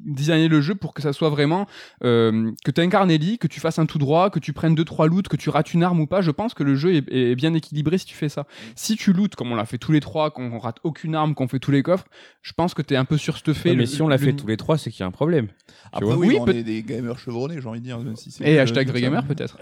[0.06, 1.68] designé le jeu pour que ça soit vraiment
[2.03, 4.86] euh, que tu incarnes Ellie, que tu fasses un tout droit, que tu prennes deux
[4.86, 6.22] trois loots, que tu rates une arme ou pas.
[6.22, 8.45] Je pense que le jeu est, est bien équilibré si tu fais ça.
[8.76, 11.48] Si tu lootes comme on l'a fait tous les trois, qu'on rate aucune arme, qu'on
[11.48, 12.06] fait tous les coffres,
[12.41, 13.70] je pense que t'es un peu surstuffé.
[13.70, 15.07] Ouais, mais Le- si on l'a le- fait tous les trois, c'est qu'il y a
[15.07, 15.48] un problème.
[15.91, 16.18] Après, vois.
[16.18, 17.99] oui, Oui, on peut- est des gamers chevronnés, j'ai envie de dire.
[17.99, 18.99] même si c'est Et hashtag ça.
[18.99, 19.57] gamer peut-être.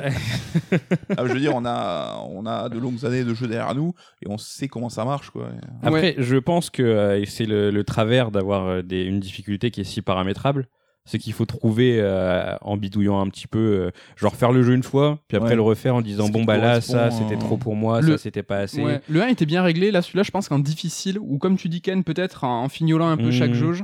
[1.18, 3.94] Ah, je veux dire, on a, on a de longues années de jeu derrière nous
[4.24, 5.50] et on sait comment ça marche, quoi.
[5.82, 9.86] Après, je pense que euh, c'est le, le travers d'avoir euh, une difficulté qui est
[9.86, 10.68] si paramétrable.
[11.06, 14.74] C'est qu'il faut trouver, euh, en bidouillant un petit peu, euh, genre faire le jeu
[14.74, 15.56] une fois, puis après Ouais.
[15.58, 18.18] le refaire en disant bon bah là ça c'était euh, trop pour moi, Le- ça
[18.24, 18.82] c'était pas assez.
[18.82, 19.02] Ouais.
[19.10, 21.82] Le 1 était bien réglé, là celui-là je pense qu'en difficile, ou comme tu dis
[21.82, 23.32] Ken, peut-être en, en fignolant un peu Mhm.
[23.34, 23.84] chaque jauge.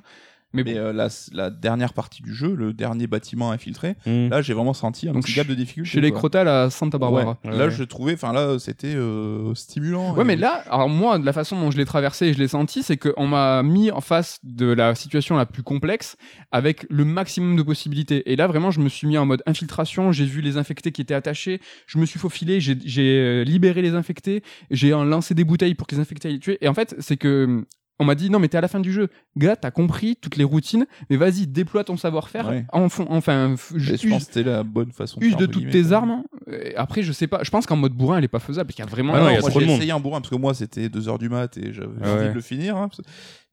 [0.53, 4.29] Mais bon, Mais euh, la, la dernière partie du jeu, le dernier bâtiment infiltré, Hmm.
[4.29, 5.89] là j'ai vraiment senti un Donc, petit gap de difficulté.
[5.89, 6.19] chez les quoi.
[6.19, 7.37] crotales à Santa Barbara.
[7.43, 7.51] Ouais.
[7.51, 7.57] Ouais.
[7.57, 10.15] Là je trouvais, enfin là c'était euh, stimulant.
[10.15, 12.39] Ouais, Et- mais là, alors moi, de la façon dont je l'ai traversé et je
[12.39, 16.15] l'ai senti, c'est qu'on m'a mis en face de la situation la plus complexe
[16.51, 18.31] avec le maximum de possibilités.
[18.31, 21.01] Et là, vraiment, je me suis mis en mode infiltration, j'ai vu les infectés qui
[21.01, 22.77] étaient attachés, je me suis faufilé, j'ai-
[23.19, 26.57] euh, libéré les infectés, j'ai lancé des bouteilles pour que les infectés aillent les tuer.
[26.61, 27.63] Et en fait, c'est que.
[27.99, 30.37] On m'a dit non mais t'es à la fin du jeu, gars t'as compris toutes
[30.37, 32.65] les routines, mais vas-y déploie ton savoir-faire, Ouais.
[32.71, 35.19] en fond- enfin je use- pense que c'était la bonne façon.
[35.21, 36.23] use faire, de toutes tes armes.
[36.49, 38.75] Et après je sais pas, je pense qu'en mode bourrin elle est pas faisable, parce
[38.77, 40.21] qu'il y a vraiment Ah non, il y a moi de j'ai essayé un bourrin
[40.21, 42.77] parce que moi c'était 2h du mat et j'avais Ah envie de le finir.
[42.77, 43.01] hein, parce-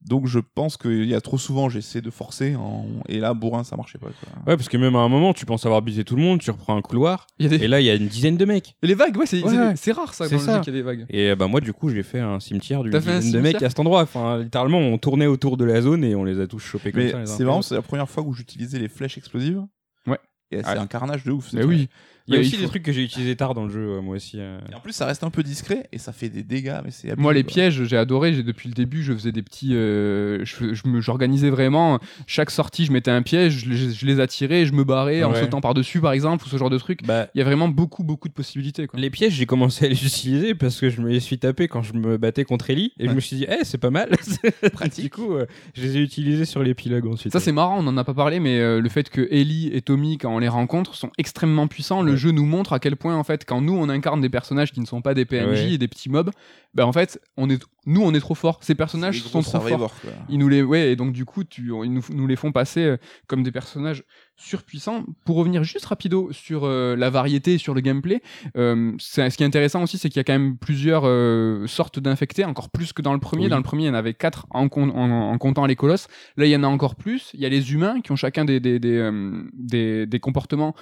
[0.03, 3.65] Donc je pense qu'il y a trop souvent j'essaie de forcer en- et là bourrin
[3.65, 4.07] ça marchait pas.
[4.09, 4.29] Quoi.
[4.47, 6.51] Ouais, parce que même à un moment, tu penses avoir buté tout le monde, tu
[6.51, 7.47] reprends un couloir, des...
[7.55, 8.77] et là il y a une dizaine de mecs.
[8.83, 9.93] Et les vagues, ouais, c'est Ouais, ouais.
[9.93, 10.57] rare ça le ça.
[10.57, 11.07] jeu qu'il y a des vagues.
[11.09, 13.41] Et bah moi du coup j'ai fait un cimetière d'une T'as fait un dizaine de
[13.41, 14.03] mecs à cet endroit.
[14.03, 17.03] Enfin littéralement on tournait autour de la zone et on les a tous chopés comme
[17.03, 17.27] Mais ça.
[17.27, 17.69] c'est marrant, autres.
[17.69, 19.63] c'est la première fois où j'utilisais les flèches explosives.
[20.07, 20.19] Ouais.
[20.53, 21.53] Et c'est un carnage de ouf.
[21.53, 21.89] Mais oui.
[22.29, 24.17] Il y a aussi des trucs que j'ai utilisés tard dans le jeu, euh, moi
[24.17, 24.39] aussi.
[24.41, 24.59] euh.
[24.71, 26.81] Et en plus ça reste un peu discret et ça fait des dégâts.
[26.85, 27.53] Mais c'est Moi, les quoi.
[27.53, 28.35] pièges, j'ai adoré.
[28.35, 29.75] J'ai depuis le début, je faisais des petits.
[29.75, 31.99] euh, je, je j'organisais vraiment.
[32.27, 35.35] Chaque sortie, je mettais un piège, je, les- je les attirais, je me barrais en
[35.35, 37.05] sautant par dessus, par exemple, ou ce genre de truc.
[37.07, 38.87] Bah, Il y a vraiment beaucoup, beaucoup de possibilités.
[38.87, 38.99] Quoi.
[38.99, 41.83] les pièges, j'ai commencé à les utiliser parce que je me les suis tapés quand
[41.83, 44.11] je me battais contre Ellie et je me suis dit, eh, c'est pas mal.
[44.73, 45.05] Pratique.
[45.05, 47.33] du coup, euh, je les ai utilisés sur l'épilogue ensuite.
[47.33, 49.83] Ça, c'est marrant, on n'en a pas parlé, mais euh, le fait que Ellie et
[49.83, 52.03] Tommy, quand on les rencontre, sont extrêmement puissants.
[52.03, 52.21] Le Ouais.
[52.21, 54.81] jeu nous montre à quel point, en fait, quand nous, on incarne des personnages qui
[54.81, 55.73] ne sont pas des PNJ Ouais.
[55.75, 56.31] et des petits mobs,
[56.75, 58.59] ben, en fait, on est, nous, on est trop forts.
[58.63, 59.95] Ces personnages sont trop forts.
[60.01, 60.11] quoi.
[60.29, 62.81] Ils nous les, ouais, et donc du coup, tu, ils nous, nous les font passer
[62.85, 64.05] euh, comme des personnages
[64.37, 65.05] surpuissants.
[65.25, 68.23] Pour revenir juste rapido sur euh, la variété et sur le gameplay,
[68.57, 71.99] euh, ce qui est intéressant aussi, c'est qu'il y a quand même plusieurs euh, sortes
[71.99, 73.45] d'infectés, encore plus que dans le premier.
[73.45, 73.49] Oui.
[73.51, 76.09] Dans le premier, il y en avait quatre en, com- en- en comptant les colosses.
[76.37, 77.31] Là, il y en a encore plus.
[77.35, 79.11] Il y a les humains qui ont chacun des, des, des,
[79.55, 80.75] des, des comportements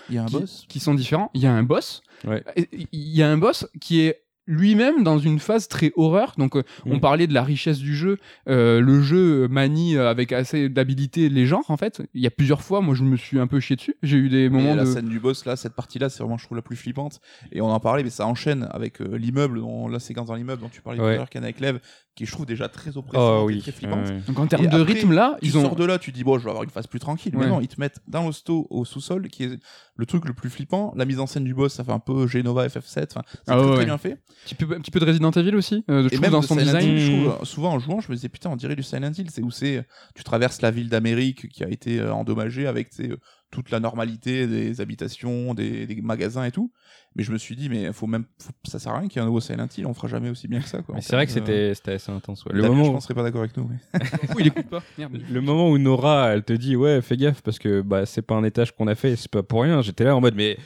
[0.68, 1.30] qui, sont différents.
[1.34, 2.02] Il y a un boss.
[2.26, 2.42] Ouais.
[2.56, 6.34] Il y a un boss qui est lui-même dans une phase très horreur.
[6.38, 7.00] Donc, euh, on Mm.
[7.00, 8.18] parlait de la richesse du jeu.
[8.48, 12.02] Euh, le jeu manie euh, avec assez d'habilité les genres, en fait.
[12.14, 13.96] Il y a plusieurs fois, moi, je me suis un peu chié dessus.
[14.02, 14.90] J'ai eu des moments la de.
[14.90, 17.20] scène du boss là, cette partie là, c'est vraiment je trouve la plus flippante.
[17.52, 20.60] Et on en parlait, mais ça enchaîne avec euh, l'immeuble, dont- la séquence dans l'immeuble
[20.62, 21.28] dont tu parlais tout à l'heure,
[21.60, 21.78] Lev,
[22.14, 23.60] qui je trouve déjà très oppressante Oh et oui.
[23.60, 24.08] très flippante.
[24.08, 24.20] ouais.
[24.26, 25.62] Donc, en termes Et de après, rythme, là, Tu ils ont.
[25.62, 27.34] sors de là, tu dis bon, je vais avoir une phase plus tranquille.
[27.36, 29.58] Mais non, ils te mettent dans l'hosto au sous-sol, qui est
[29.96, 30.92] le truc le plus flippant.
[30.96, 33.06] La mise en scène du boss, ça fait un peu Genova FF7.
[33.10, 33.84] Enfin, c'est Ah très, ouais, très ouais.
[33.86, 34.12] bien fait.
[34.12, 36.40] Un petit peu, un petit peu de Resident Evil aussi, euh, je Et même dans
[36.40, 36.88] de son Silent design.
[36.90, 39.28] Hill, je trouve, souvent en jouant, je me disais putain, on dirait du Silent Hill.
[39.30, 39.82] C'est où c'est, euh,
[40.14, 43.16] tu traverses la ville d'Amérique qui a été euh, endommagée avec tu euh,
[43.54, 46.72] toute la normalité des habitations, des, des magasins et tout.
[47.16, 49.20] Mais je me suis dit, mais faut même, faut- ça sert à rien qu'il y
[49.20, 50.82] ait un nouveau Silent Hill, on fera jamais aussi bien que ça.
[50.82, 52.44] Quoi, Mais en c'est vrai que c'était c'était assez intense.
[52.44, 52.52] ouais.
[52.52, 53.70] Le je moment, pense, serait pas d'accord avec nous.
[53.70, 54.00] mais-
[54.34, 54.82] Ouh, il écoute pas.
[54.98, 55.18] Merde.
[55.30, 58.34] le moment où Nora, elle te dit ouais, fais gaffe parce que bah c'est pas
[58.34, 59.80] un étage qu'on a fait, c'est pas pour rien.
[59.82, 60.58] J'étais là en mode mais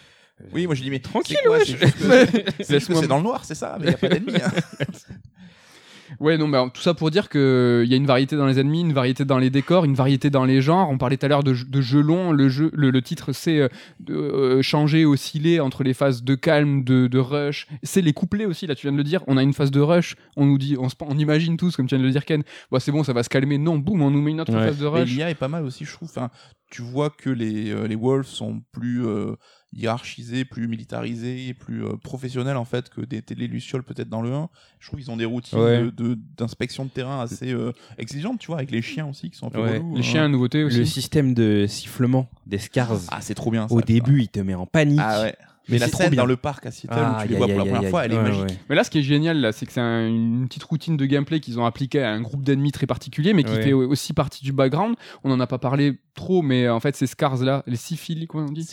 [0.55, 2.67] Oui, moi je dis, mais Tranquille, c'est quoi, ouais, c'est je- juste que- c'est juste
[2.69, 4.33] que Laisse-moi- c'est dans le noir, c'est ça, mais il n'y a pas d'ennemis.
[4.43, 4.51] hein.
[6.21, 8.81] Ouais, non, bah, tout ça pour dire qu'il y a une variété dans les ennemis,
[8.81, 10.89] une variété dans les décors, une variété dans les genres.
[10.91, 12.33] On parlait tout à l'heure de, de jeux longs.
[12.33, 13.69] Le, jeu, le, le titre, c'est euh,
[14.11, 17.67] euh, changer, osciller entre les phases de calme, de, de rush.
[17.83, 19.23] C'est les couplets aussi, là, tu viens de le dire.
[19.27, 20.17] On a une phase de rush.
[20.37, 22.43] On nous dit, on, se, on imagine tous, comme tu viens de le dire, Ken.
[22.71, 23.59] Bah, c'est bon, ça va se calmer.
[23.59, 24.67] Non, boum, on nous met une autre Ouais.
[24.67, 25.11] phase de Mais rush.
[25.11, 26.09] l'IA est pas mal aussi, je trouve.
[26.09, 26.31] Enfin,
[26.71, 29.03] tu vois que les, euh, les Wolves sont plus
[29.73, 34.33] hiérarchisés, plus militarisés, plus euh, professionnels en fait que des télé Lucioles peut-être dans le
[34.33, 34.49] 1.
[34.81, 35.83] Je trouve qu'ils ont des routines Ouais.
[35.83, 39.37] de- de- d'inspection de, terrain assez euh, exigeantes, tu vois, avec les chiens aussi qui
[39.39, 39.79] sont un peu Ouais.
[39.79, 40.03] relous, Les hein.
[40.03, 40.79] chiens, nouveauté aussi.
[40.79, 42.99] Le système de sifflement des Scars.
[43.11, 43.69] Ah, c'est trop bien.
[43.69, 45.01] ça, Au début, il te met en panique.
[45.03, 45.37] Ah ouais.
[45.69, 47.59] Mais la scène dans le parc à Seattle où Ah, tu les aïe, vois pour
[47.59, 48.41] la première fois, elle est Ouais, magique.
[48.43, 48.57] ouais.
[48.69, 51.05] Mais là, ce qui est génial, là, c'est que c'est un- une petite routine de
[51.07, 53.63] gameplay qu'ils ont appliquée à un groupe d'ennemis très particulier, mais qui Ouais.
[53.63, 54.97] fait aussi partie du background.
[55.25, 58.47] On n'en a pas parlé trop, mais en fait, ces scars là, les syphili, comment
[58.49, 58.67] on dit?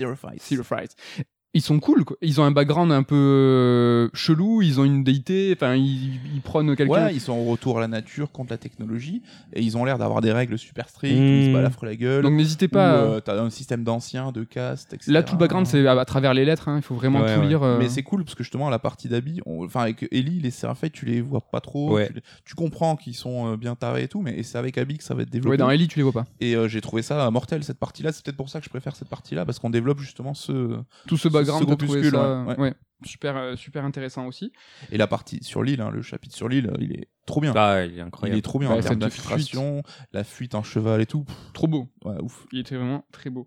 [1.55, 2.17] Ils sont cool, quoi.
[2.21, 6.41] Ils ont un background un peu euh, chelou, ils ont une déité, enfin, ils, ils
[6.41, 7.05] prônent quelqu'un.
[7.05, 9.21] Ouais, ils sont au retour à la nature contre la technologie
[9.53, 11.23] et ils ont l'air d'avoir des règles super strictes, Mmh.
[11.23, 12.23] ils se balafrent la gueule.
[12.23, 12.91] Donc n'hésitez pas.
[12.91, 15.11] à- euh, t'as un système d'anciens, de caste, etc.
[15.11, 16.67] Là, tout le background, c'est à, à travers les lettres.
[16.67, 16.75] hein.
[16.77, 17.47] Il faut vraiment Ouais, tout ouais.
[17.47, 17.63] lire.
[17.63, 17.77] euh.
[17.79, 20.91] Mais c'est cool parce que justement, la partie d'Abby, on- enfin avec Ellie, les Seraphite,
[20.93, 21.97] tu les vois pas trop.
[22.05, 24.97] Tu, les- tu comprends qu'ils sont euh, bien tarés et tout, mais c'est avec Abby
[24.97, 25.51] que ça va être développé.
[25.51, 26.25] Ouais, dans Ellie, tu les vois pas.
[26.41, 28.11] Et euh, j'ai trouvé ça mortel cette partie-là.
[28.11, 30.77] C'est peut-être pour ça que je préfère cette partie-là parce qu'on développe justement ce.
[31.07, 32.59] Tout ce Ce- background, ce t'as trouvé groupuscule, ça, ouais.
[32.59, 32.73] ouais.
[33.05, 34.51] super, euh, super intéressant aussi.
[34.91, 37.53] Et la partie sur l'île, hein, le chapitre sur l'île, il est trop bien.
[37.55, 38.37] Ah, il est il incroyable.
[38.37, 41.23] est trop bien Ouais, en termes cette d'infiltration, la fuite en cheval et tout.
[41.23, 41.87] Pff, Trop beau.
[42.03, 42.45] ouais, ouf.
[42.51, 43.45] Il était vraiment très beau.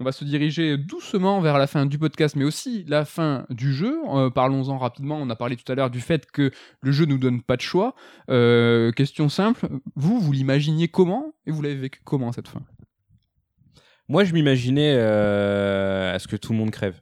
[0.00, 3.72] On va se diriger doucement vers la fin du podcast, mais aussi la fin du
[3.74, 3.98] jeu.
[4.10, 5.16] Euh, Parlons-en rapidement.
[5.20, 6.52] On a parlé tout à l'heure du fait que
[6.82, 7.96] le jeu nous donne pas de choix.
[8.30, 9.68] Euh, question simple.
[9.96, 12.62] Vous, vous l'imaginiez comment et vous l'avez vécu comment cette fin?
[14.08, 17.00] Moi, je m'imaginais euh, à ce que tout le monde crève,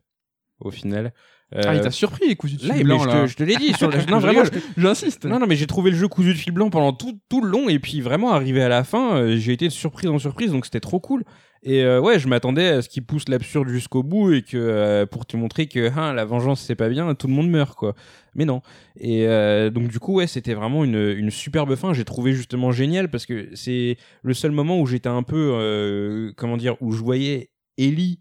[0.61, 1.13] au final.
[1.55, 3.23] Euh, Ah, il t'a surpris, cousu de là, fil mais blanc, je, là.
[3.23, 3.73] te, je te l'ai dit.
[3.75, 4.43] Sur la- Non, vraiment.
[4.77, 5.27] J'insiste.
[5.27, 7.49] Non, non, mais j'ai trouvé le jeu cousu de fil blanc pendant tout, tout le
[7.49, 10.51] long, et puis vraiment, arrivé à la fin, euh, j'ai été de surprise en surprise,
[10.51, 11.23] donc c'était trop cool.
[11.63, 15.25] Et euh, ouais, je m'attendais à ce qu'il pousse l'absurde jusqu'au bout, et que pour
[15.25, 17.95] te montrer que hein, la vengeance c'est pas bien, tout le monde meurt, quoi.
[18.35, 18.61] Mais non.
[18.99, 19.25] Et
[19.73, 21.93] donc, du coup, ouais, c'était vraiment une, une superbe fin.
[21.95, 26.57] J'ai trouvé justement génial, parce que c'est le seul moment où j'étais un peu, comment
[26.57, 28.21] dire, où je voyais Ellie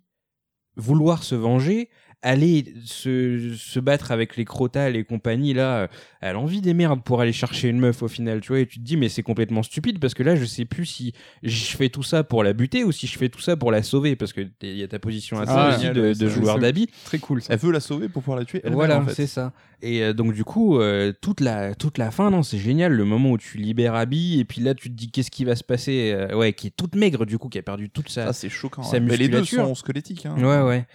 [0.78, 1.90] vouloir se venger,
[2.26, 5.88] aller se, se battre avec les crotales et compagnie, là, euh,
[6.22, 8.65] elle a envie des merdes pour aller chercher une meuf au final, tu vois, et
[8.65, 11.65] tu te dis, mais c'est complètement stupide parce que là, je sais plus si je
[11.77, 14.15] fais tout ça pour la buter ou si je fais tout ça pour la sauver,
[14.15, 16.88] parce que il y a ta position à ça Ah, aussi de, joueur d'habit.
[17.06, 17.41] Très cool.
[17.43, 17.53] ça.
[17.53, 18.61] Elle veut la sauver pour pouvoir la tuer.
[18.64, 19.14] elle-même, Voilà, en fait.
[19.14, 19.53] c'est ça.
[19.84, 22.93] Et euh, donc du coup, euh, toute la toute la fin, non, c'est génial.
[22.93, 25.56] Le moment où tu libères Abby, et puis là, tu te dis qu'est-ce qui va
[25.56, 28.27] se passer, euh, ouais, qui est toute maigre du coup, qui a perdu toute sa,
[28.27, 28.81] Ça, c'est choquant.
[28.84, 28.99] sa ouais.
[29.02, 29.68] Mais les deux musculature.
[29.68, 30.26] sont squelettiques.
[30.26, 30.35] Hein.
[30.39, 30.88] Ouais, ouais.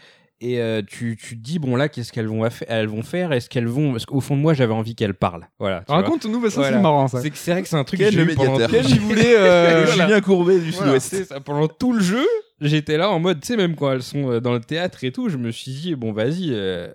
[0.43, 3.31] Et euh, tu, tu te dis, bon, là, qu'est-ce qu'elles vont, elles vont faire?
[3.33, 3.93] Est-ce qu'elles vont.
[3.93, 5.47] Parce qu'au fond de moi, j'avais envie qu'elles parlent.
[5.59, 5.85] Voilà.
[5.87, 6.77] Raconte-nous, parce que Voilà.
[6.79, 7.21] c'est marrant ça.
[7.21, 8.81] C'est c'est vrai que c'est un truc Quel que j'ai le eu pendant médiateur.
[8.81, 9.37] tout- Quel il voulait.
[9.37, 10.07] euh, Voilà.
[10.07, 11.29] Julien Courbet du Voilà, Sud-Ouest.
[11.29, 11.41] ça.
[11.41, 12.27] Pendant tout le jeu,
[12.63, 15.13] j'étais là en mode, tu sais, même quand elles sont euh, dans le théâtre et
[15.13, 16.89] tout, je me suis dit, bon, vas-y, euh,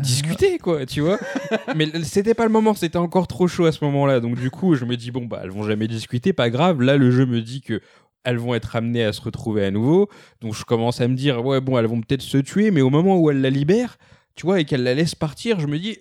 [0.00, 1.18] discuter, quoi, tu vois.
[1.76, 4.20] Mais c'était pas le moment, c'était encore trop chaud à ce moment-là.
[4.20, 6.82] Donc, du coup, je me dis, bon, bah, elles vont jamais discuter, pas grave.
[6.82, 7.80] Là, le jeu me dit que
[8.24, 10.08] elles vont être amenées à se retrouver à nouveau.
[10.40, 12.90] Donc, je commence à me dire, ouais, bon, elles vont peut-être se tuer, mais au
[12.90, 13.98] moment où elles la libèrent,
[14.36, 15.98] tu vois, et qu'elles la laissent partir, je me dis,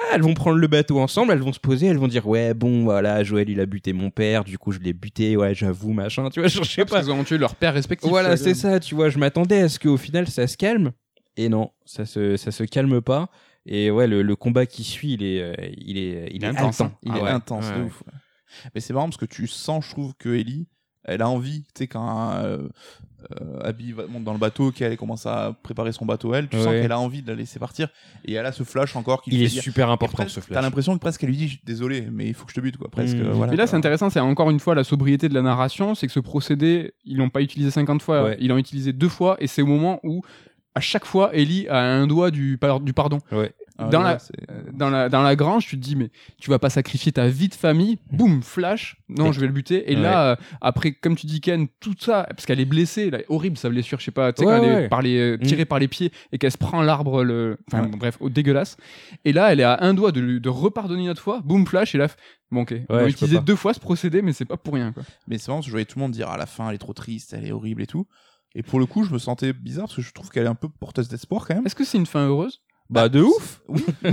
[0.00, 2.54] ah, elles vont prendre le bateau ensemble, elles vont se poser, elles vont dire, ouais,
[2.54, 5.92] bon, voilà, Joël, il a buté mon père, du coup, je l'ai buté, ouais, j'avoue,
[5.92, 7.02] machin, tu vois, je sais Parce pas.
[7.02, 8.08] qu'ils ont tué leur père respectif.
[8.08, 10.92] Voilà, euh, c'est ça, tu vois, je m'attendais à ce qu'au final ça se calme.
[11.36, 13.28] Et non, ça se, ça se calme pas.
[13.66, 16.80] Et ouais, le, le combat qui suit, il est, euh, il est, il est intense,
[16.80, 16.92] hein.
[17.02, 17.30] Il Ah est ouais.
[17.30, 18.02] intense Ouais, de ouf.
[18.74, 20.66] Mais c'est marrant parce que tu sens, je trouve, que Ellie,
[21.08, 22.58] elle a envie, tu sais, quand euh,
[23.40, 26.56] euh, Abby va- monte dans le bateau, qu'elle commence à préparer son bateau, elle, tu
[26.56, 27.88] sens qu'elle a envie de la laisser partir.
[28.24, 30.40] Et elle a ce flash encore qui Il est dire- super Et important presque, ce
[30.40, 30.62] T'as flash.
[30.62, 32.88] l'impression que presque elle lui dit désolé, mais il faut que je te bute, quoi.
[32.90, 33.16] Presque.
[33.16, 33.20] Mmh.
[33.26, 35.94] euh, voilà, Mais là, c'est intéressant, c'est encore une fois la sobriété de la narration,
[35.96, 38.36] c'est que ce procédé, ils l'ont pas utilisé 50 fois, Ouais.
[38.40, 40.22] ils l'ont utilisé deux fois, et c'est au moment où,
[40.74, 43.18] à chaque fois, Ellie a un doigt du, par- du pardon.
[43.32, 43.52] Ouais.
[43.80, 44.16] Ah, dans ouais,
[44.48, 46.10] la- Dans la, dans la grange, tu te dis, mais
[46.40, 49.90] tu vas pas sacrifier ta vie de famille, boum, flash, non, je vais le buter.
[49.92, 53.18] Et là, euh, après, comme tu dis, Ken, tout ça, parce qu'elle est blessée, là,
[53.28, 54.88] horrible sa blessure, je sais pas, tu sais, Ouais, quand elle est ouais.
[54.88, 57.56] par les, euh, tirée par les pieds et qu'elle se prend l'arbre, le...
[57.72, 58.76] enfin, bon, bref, au dégueulasse.
[59.24, 61.64] Et là, elle est à un doigt de, lui- de repardonner une autre fois, boum,
[61.66, 62.08] flash, et là,
[62.50, 65.04] bon, ok, on va utiliser deux fois ce procédé, mais c'est pas pour rien, quoi.
[65.28, 66.94] Mais c'est marrant je voyais tout le monde dire à la fin, elle est trop
[66.94, 68.06] triste, elle est horrible et tout.
[68.54, 70.54] Et pour le coup, je me sentais bizarre parce que je trouve qu'elle est un
[70.54, 71.66] peu porteuse d'espoir quand même.
[71.66, 72.60] Est-ce que c'est une fin heureuse?
[72.90, 73.84] Bah, de ouf Oui.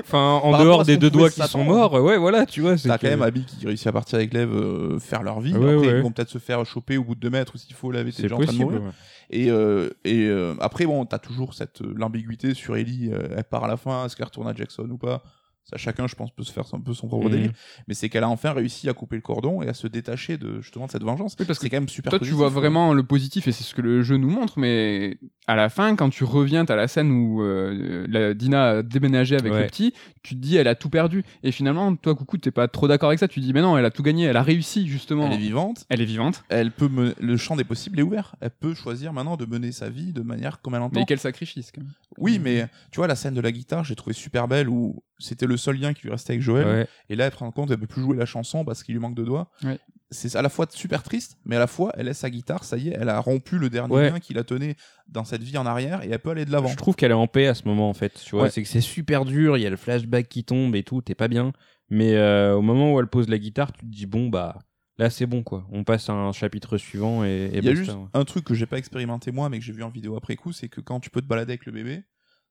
[0.00, 2.76] Enfin, en Par dehors des deux doigts qui sont morts, ouais, voilà, tu vois.
[2.76, 5.40] c'est T'as que- quand même Abby qui réussit à partir avec Lev euh, faire leur
[5.40, 5.54] vie.
[5.56, 5.96] Ouais, après, ouais.
[5.98, 8.12] ils vont peut-être se faire choper au bout de deux mètres ou s'il faut laver
[8.12, 8.64] tes gens en train de possible.
[8.74, 8.82] mourir.
[8.82, 8.92] ouais.
[9.30, 13.08] Et, euh, et euh, après, bon, t'as toujours cette euh, l'ambiguïté sur Ellie.
[13.10, 15.22] euh, elle part à la fin, est-ce qu'elle retourne à Jackson ou pas?
[15.64, 17.30] Ça, chacun, je pense, peut se faire un peu son propre Mhm.
[17.32, 17.52] délire.
[17.86, 20.60] Mais c'est qu'elle a enfin réussi à couper le cordon et à se détacher de
[20.60, 21.36] justement de cette vengeance.
[21.38, 22.60] Oui, parce que c'est quand même super Toi, tu vois quoi.
[22.60, 25.94] vraiment le positif et c'est ce que le jeu nous montre, mais à la fin,
[25.96, 29.60] quand tu reviens, t'as la scène où euh, la Dina a déménagé avec Ouais.
[29.62, 31.24] le petit, tu te dis elle a tout perdu.
[31.44, 33.28] Et finalement, toi, coucou, t'es pas trop d'accord avec ça.
[33.28, 35.26] Tu te dis, mais non, elle a tout gagné, elle a réussi justement.
[35.26, 35.84] Elle est vivante.
[35.88, 36.42] Elle est vivante.
[36.48, 38.34] Elle peut mener- le champ des possibles est ouvert.
[38.40, 41.00] Elle peut choisir maintenant de mener sa vie de manière comme elle entend.
[41.00, 41.92] Mais quel sacrifice quand même.
[42.18, 45.46] Oui, mais tu vois la scène de la guitare, j'ai trouvé super belle où c'était
[45.46, 46.66] le seul lien qui lui restait avec Joël.
[46.66, 46.86] Ouais.
[47.08, 49.14] Et là, elle prend compte, elle peut plus jouer la chanson parce qu'il lui manque
[49.16, 49.50] de doigts.
[49.64, 49.78] Ouais.
[50.10, 52.76] C'est à la fois super triste, mais à la fois, elle laisse sa guitare, ça
[52.76, 54.10] y est, elle a rompu le dernier Ouais.
[54.10, 54.76] lien qui la tenait
[55.08, 56.68] dans cette vie en arrière et elle peut aller de l'avant.
[56.68, 58.20] Je trouve qu'elle est en paix à ce moment en fait.
[58.22, 59.56] Tu vois, c'est que c'est super dur.
[59.56, 61.00] Il y a le flashback qui tombe et tout.
[61.00, 61.52] T'es pas bien.
[61.88, 64.58] Mais euh, au moment où elle pose la guitare, tu te dis bon bah
[64.98, 65.66] là c'est bon quoi.
[65.72, 68.04] On passe à un chapitre suivant et, et Il y a basta, juste ouais.
[68.12, 70.52] un truc que j'ai pas expérimenté moi, mais que j'ai vu en vidéo après coup,
[70.52, 72.02] c'est que quand tu peux te balader avec le bébé,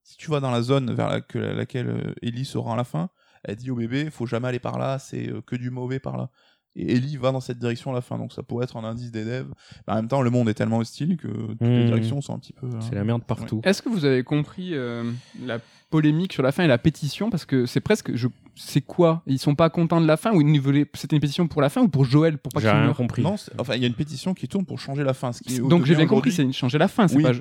[0.04, 2.78] si tu vas dans la zone vers la- que- laquelle euh, Ellie se rend à
[2.78, 3.10] la fin,
[3.44, 6.18] elle dit au bébé, faut jamais aller par là, c'est euh, que du mauvais par
[6.18, 6.30] là.
[6.78, 9.12] Et Ellie va dans cette direction à la fin, donc ça pourrait être un indice
[9.12, 9.50] des devs.
[9.88, 11.88] Mais en même temps, le monde est tellement hostile que toutes les Mmh.
[11.88, 12.66] directions sont un petit peu.
[12.68, 13.60] euh, C'est la merde partout.
[13.66, 15.12] Est-ce que vous avez compris euh,
[15.44, 15.60] la
[15.90, 17.30] polémique sur la fin et la pétition?
[17.30, 18.16] Parce que c'est presque.
[18.16, 18.30] Je...
[18.56, 19.22] C'est quoi?
[19.28, 20.86] Ils sont pas contents de la fin ou ils voulaient...
[20.94, 23.22] c'était une pétition pour la fin ou pour Joël pour pas J'ai qu'il compris.
[23.22, 25.34] Non, enfin, il y a une pétition qui tourne pour changer la fin.
[25.34, 27.24] Ce qui est Donc j'ai bien compris, c'est changer la fin, c'est Oui.
[27.24, 27.34] pas.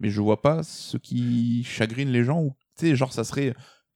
[0.00, 2.40] Mais je vois pas ce qui chagrine les gens.
[2.40, 3.54] Ou tu sais, genre, ça serait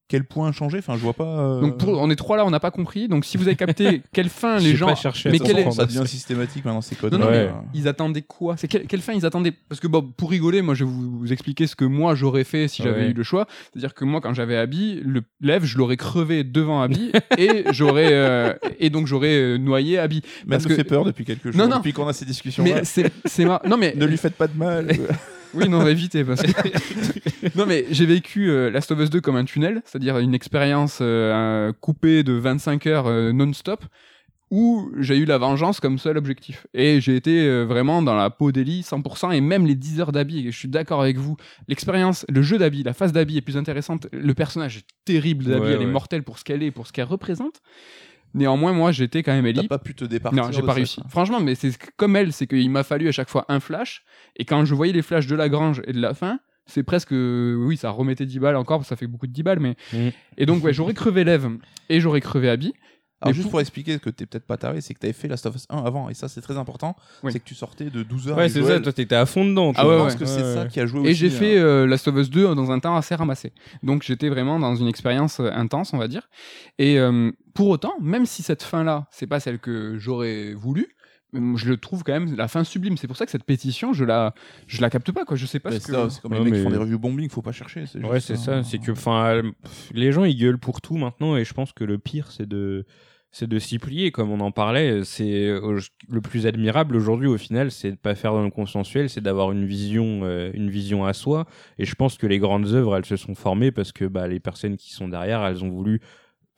[0.08, 0.78] quel point changer?
[0.78, 1.24] Enfin, je vois pas.
[1.24, 1.88] euh, Donc pour...
[2.00, 3.08] on est trois là, on n'a pas compris.
[3.08, 4.86] Donc si vous avez capté quelle fin les gens.
[4.86, 7.12] pas cherché à mais quelle est- façon, ça devient systématique maintenant ces codes.
[7.14, 7.46] Non, non, Ouais.
[7.48, 8.56] mais ils attendaient quoi?
[8.56, 9.52] C'est quelle, quelle fin ils attendaient?
[9.68, 12.44] Parce que bon, pour rigoler, moi je vais vous, vous expliquer ce que moi j'aurais
[12.44, 13.10] fait si j'avais Ouais.
[13.10, 13.48] eu le choix.
[13.72, 18.10] C'est-à-dire que moi, quand j'avais Abby, le lève, je l'aurais crevé devant Abby et j'aurais
[18.12, 20.22] euh, et donc j'aurais euh, noyé Abby.
[20.42, 21.60] Même Parce me que- fait peur depuis quelques jours.
[21.60, 21.78] Non, non.
[21.78, 22.62] Depuis qu'on a ces discussions.
[22.62, 24.86] Mais c'est c'est mar- non mais ne lui faites pas de mal.
[25.56, 29.36] Oui non éviter parce que non mais j'ai vécu euh, Last of Us 2 comme
[29.36, 33.84] un tunnel, c'est-à-dire une expérience euh, coupée de 25 heures euh, non-stop
[34.52, 36.68] où j'ai eu la vengeance comme seul objectif.
[36.72, 40.46] Et j'ai été vraiment dans la peau d'Ellie 100%, et même les 10 heures d'Abby,
[40.46, 43.56] et je suis d'accord avec vous, l'expérience, le jeu d'Abby, la phase d'Abby est plus
[43.56, 46.86] intéressante, le personnage est terrible d'Abby, Ouais, elle est mortelle pour ce qu'elle est, pour
[46.86, 47.60] ce qu'elle représente.
[48.34, 49.68] Néanmoins, moi, j'étais quand même T'as Ellie.
[49.68, 50.42] pas pu te départir.
[50.42, 51.00] Non, j'ai pas ça, réussi.
[51.08, 54.04] Franchement, mais c'est comme elle, c'est qu'il m'a fallu à chaque fois un flash,
[54.36, 57.12] et quand je voyais les flashs de la grange et de la fin, c'est presque,
[57.12, 59.76] oui, ça remettait 10 balles encore, ça fait beaucoup de 10 balles, mais.
[59.92, 60.08] Mm.
[60.36, 61.46] Et donc, ouais, j'aurais crevé Lev,
[61.88, 62.74] et j'aurais crevé Abby.
[63.26, 65.28] Alors Mais juste pour- pour expliquer que t'es peut-être pas taré, c'est que t'avais fait
[65.28, 67.32] Last of Us 1 avant, et ça c'est très important, Oui.
[67.32, 68.36] c'est que tu sortais de 12 heures.
[68.38, 68.80] Ouais, c'est ça.
[68.80, 69.72] Toi, t'étais à fond dedans.
[69.76, 70.18] Ah Je ouais, pense ouais.
[70.18, 72.70] que c'est ça qui a joué Et j'ai fait euh, Last of Us 2 dans
[72.70, 73.52] un temps assez ramassé.
[73.82, 76.28] Donc j'étais vraiment dans une expérience euh, intense, on va dire.
[76.78, 80.88] Et euh, pour autant, même si cette fin-là, c'est pas celle que j'aurais voulu,
[81.32, 82.96] je le trouve quand même la fin sublime.
[82.96, 84.32] C'est pour ça que cette pétition, je la,
[84.68, 85.36] je la capte pas, quoi.
[85.36, 86.08] Je sais pas Ouais, ce c'est que.
[86.08, 87.84] ça, comme Ouais, les mecs qui font des reviews bombing, faut pas chercher.
[88.04, 88.62] Ouais, c'est ça.
[88.62, 89.42] C'est que, enfin,
[89.92, 92.86] les gens ils gueulent pour tout maintenant, et je pense que le pire, c'est de,
[93.36, 94.12] c'est de s'y plier.
[94.12, 98.14] Comme on en parlait, c'est euh, le plus admirable aujourd'hui au final, c'est de pas
[98.14, 101.44] faire dans le consensuel, c'est d'avoir une vision, euh, une vision à soi.
[101.78, 104.40] Et je pense que les grandes œuvres, elles se sont formées parce que bah, les
[104.40, 106.00] personnes qui sont derrière, elles ont voulu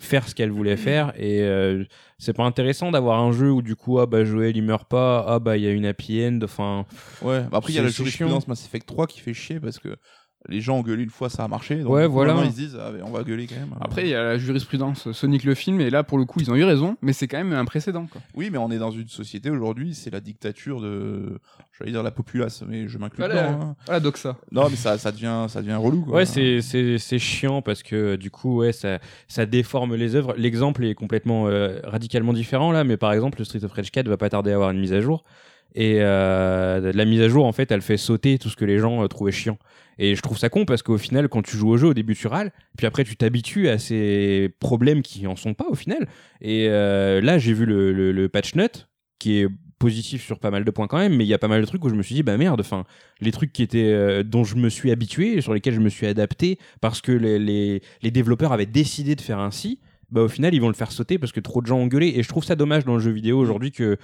[0.01, 1.85] faire ce qu'elles voulaient faire et euh,
[2.19, 5.25] c'est pas intéressant d'avoir un jeu où du coup ah bah Joël il meurt pas
[5.27, 6.87] ah bah il y a une happy end enfin
[7.21, 9.59] Ouais, bah après il y a la c'est jurisprudence Mass Effect 3 qui fait chier
[9.59, 9.97] parce que
[10.49, 11.77] les gens ont gueulé une fois, ça a marché.
[11.83, 12.33] Donc Ouais, voilà.
[12.35, 13.75] maintenant, ils se disent, ah, on va gueuler quand même.
[13.81, 16.51] Après, il y a la jurisprudence Sonic le film, et là, pour le coup, ils
[16.51, 18.21] ont eu raison, mais c'est quand même un précédent, quoi.
[18.35, 21.41] Oui, mais on est dans une société aujourd'hui, c'est la dictature de.
[21.79, 23.49] J'allais dire la populace, mais je m'inclus Voilà.
[23.53, 23.61] dedans.
[23.63, 23.77] hein.
[23.87, 24.37] Voilà, donc ça.
[24.53, 26.03] Non, mais ça, ça, devient, ça devient relou.
[26.03, 26.15] Quoi.
[26.17, 28.99] Ouais, c'est c'est c'est chiant parce que du coup, ouais, ça
[29.29, 30.35] ça déforme les œuvres.
[30.37, 34.09] L'exemple est complètement euh, radicalement différent là, mais par exemple, le Street of Rage 4
[34.09, 35.23] va pas tarder à avoir une mise à jour.
[35.75, 38.79] Et euh, la mise à jour, en fait, elle fait sauter tout ce que les
[38.79, 39.59] gens euh, trouvaient chiant.
[39.99, 42.15] Et je trouve ça con parce qu'au final, quand tu joues au jeu, au début
[42.15, 46.09] tu râles, puis après tu t'habitues à ces problèmes qui en sont pas au final.
[46.41, 48.89] Et euh, là, j'ai vu le, patch note
[49.19, 49.49] qui est
[49.81, 51.67] positif sur pas mal de points quand même, mais il y a pas mal de
[51.67, 52.85] trucs où je me suis dit bah merde, enfin
[53.21, 56.59] les trucs qui étaient dont je me suis habitué, sur lesquels je me suis adapté
[56.81, 59.79] parce que les, les, développeurs avaient décidé de faire ainsi,
[60.11, 62.15] bah au final ils vont le faire sauter parce que trop de gens ont gueulé
[62.17, 63.99] et je trouve ça dommage dans le jeu vidéo aujourd'hui que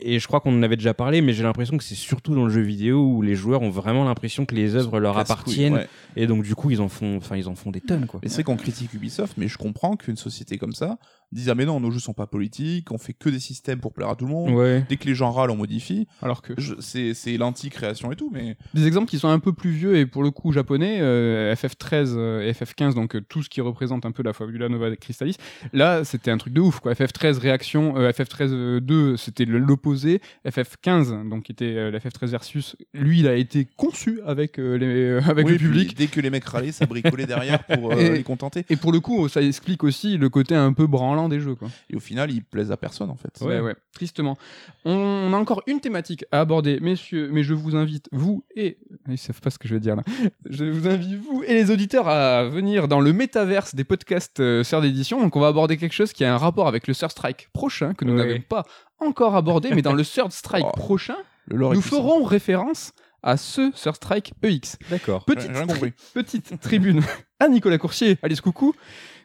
[0.00, 2.44] et je crois qu'on en avait déjà parlé, mais j'ai l'impression que c'est surtout dans
[2.44, 5.88] le jeu vidéo où les joueurs ont vraiment l'impression que les œuvres leur appartiennent ouais.
[6.16, 8.20] et donc du coup ils en font, enfin ils en font des tonnes quoi.
[8.22, 10.98] Mais c'est vrai qu'on critique Ubisoft, mais je comprends qu'une société comme ça
[11.30, 13.92] dise Ah, mais non, nos jeux sont pas politiques, on fait que des systèmes pour
[13.92, 14.50] plaire à tout le monde.
[14.54, 14.84] Ouais.
[14.88, 16.06] Dès que les gens râlent, on modifie.
[16.22, 16.54] Alors que.
[16.56, 19.96] Je- C'est c'est l'anti-création et tout, mais Des exemples qui sont un peu plus vieux
[19.98, 23.60] et pour le coup japonais, euh, FF13 euh, et FF15, donc euh, tout ce qui
[23.60, 25.36] représente un peu la Fabula Nova Crystallis.
[25.74, 26.92] Là, c'était un truc de ouf, quoi.
[26.94, 30.20] FF13 réaction, euh, FF13 2, c'était le l'opposé.
[30.46, 34.76] FF15, donc qui était euh, la FF13 versus, lui, il a été conçu avec euh,
[34.76, 35.96] les, euh, avec Oui, le public.
[35.96, 38.64] Dès que les mecs râlaient, ça bricolait derrière pour euh, Et- les contenter.
[38.70, 41.68] Et pour le coup, ça explique aussi le côté un peu branlant des jeux, quoi.
[41.90, 43.38] Et au final, ils plaisent à personne en fait.
[43.44, 44.36] Ouais, ouais, tristement.
[44.84, 48.78] On a encore une thématique à aborder, messieurs, mais je vous invite, vous et.
[49.08, 50.02] Ils savent pas ce que je vais dire là.
[50.48, 54.62] Je vous invite, vous et les auditeurs, à venir dans le métaverse des podcasts euh,
[54.64, 55.20] Sœurs d'édition.
[55.20, 57.94] Donc, on va aborder quelque chose qui a un rapport avec le Third Strike prochain,
[57.94, 58.26] que nous Ouais.
[58.26, 58.64] n'avons pas
[59.00, 61.16] encore abordé, mais dans le Third Strike Oh, prochain,
[61.50, 62.92] nous ferons référence
[63.22, 64.76] à ce Third Strike EX.
[64.90, 65.24] D'accord.
[65.24, 65.92] Petite, J'ai rien compris.
[66.14, 67.02] petite tribune
[67.40, 68.16] à Nicolas Coursier.
[68.22, 68.74] Allez, ce coucou.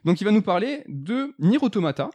[0.05, 2.09] Donc, il va nous parler de Nier Automata.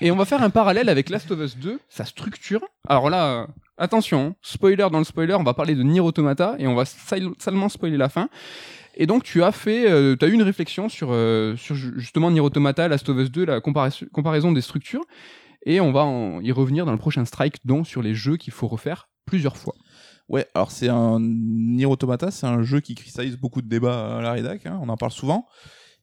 [0.00, 2.60] et on va faire un parallèle avec Last of Us 2, sa structure.
[2.88, 3.46] Alors là, euh,
[3.76, 7.32] attention, spoiler dans le spoiler, on va parler de Nier Automata et on va sal-
[7.38, 8.28] salement spoiler la fin.
[8.94, 9.84] Et donc, tu as fait,
[10.16, 13.30] tu as eu une réflexion sur, euh, sur ju- justement Nier Automata, Last of Us
[13.30, 15.02] 2, la comparaison, comparaison des structures.
[15.66, 18.52] Et on va en- y revenir dans le prochain strike, donc sur les jeux qu'il
[18.54, 19.74] faut refaire plusieurs fois.
[20.28, 24.20] Ouais, alors c'est un Nier Automata, c'est un jeu qui cristallise beaucoup de débats à
[24.22, 25.46] la rédac, hein, on en parle souvent.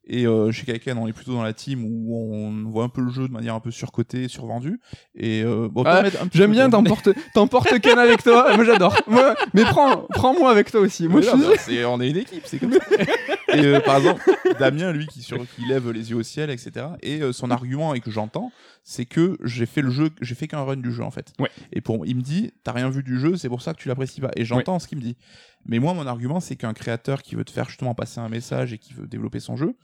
[0.06, 3.00] Et euh, chez Kaiken, on est plutôt dans la team où on voit un peu
[3.00, 4.82] le jeu de manière un peu surcotée, survendue.
[5.16, 6.04] Et euh, bon, Ah,
[6.34, 8.54] J'aime bien, t'emportes t'emportes Ken avec toi.
[8.58, 8.94] Moi, j'adore.
[9.08, 11.08] Moi, mais prends, prends-moi avec toi aussi.
[11.08, 11.58] Moi, non, suis.
[11.60, 12.80] c'est- on est une équipe, c'est comme ça.
[13.56, 14.22] et euh, par exemple,
[14.60, 16.86] Damien, lui, qui, sur, qui lève les yeux au ciel, etc.
[17.02, 18.52] Et son argument, et que j'entends,
[18.84, 21.34] c'est que j'ai fait le jeu, j'ai fait qu'un run du jeu en fait.
[21.40, 21.50] Ouais.
[21.72, 23.88] Et pour, il me dit, t'as rien vu du jeu, c'est pour ça que tu
[23.88, 24.32] l'apprécies pas.
[24.36, 25.18] Et j'entends ce qu'il me dit.
[25.66, 28.74] Mais moi, mon argument, c'est qu'un créateur qui veut te faire justement passer un message
[28.74, 29.76] et qui veut développer son jeu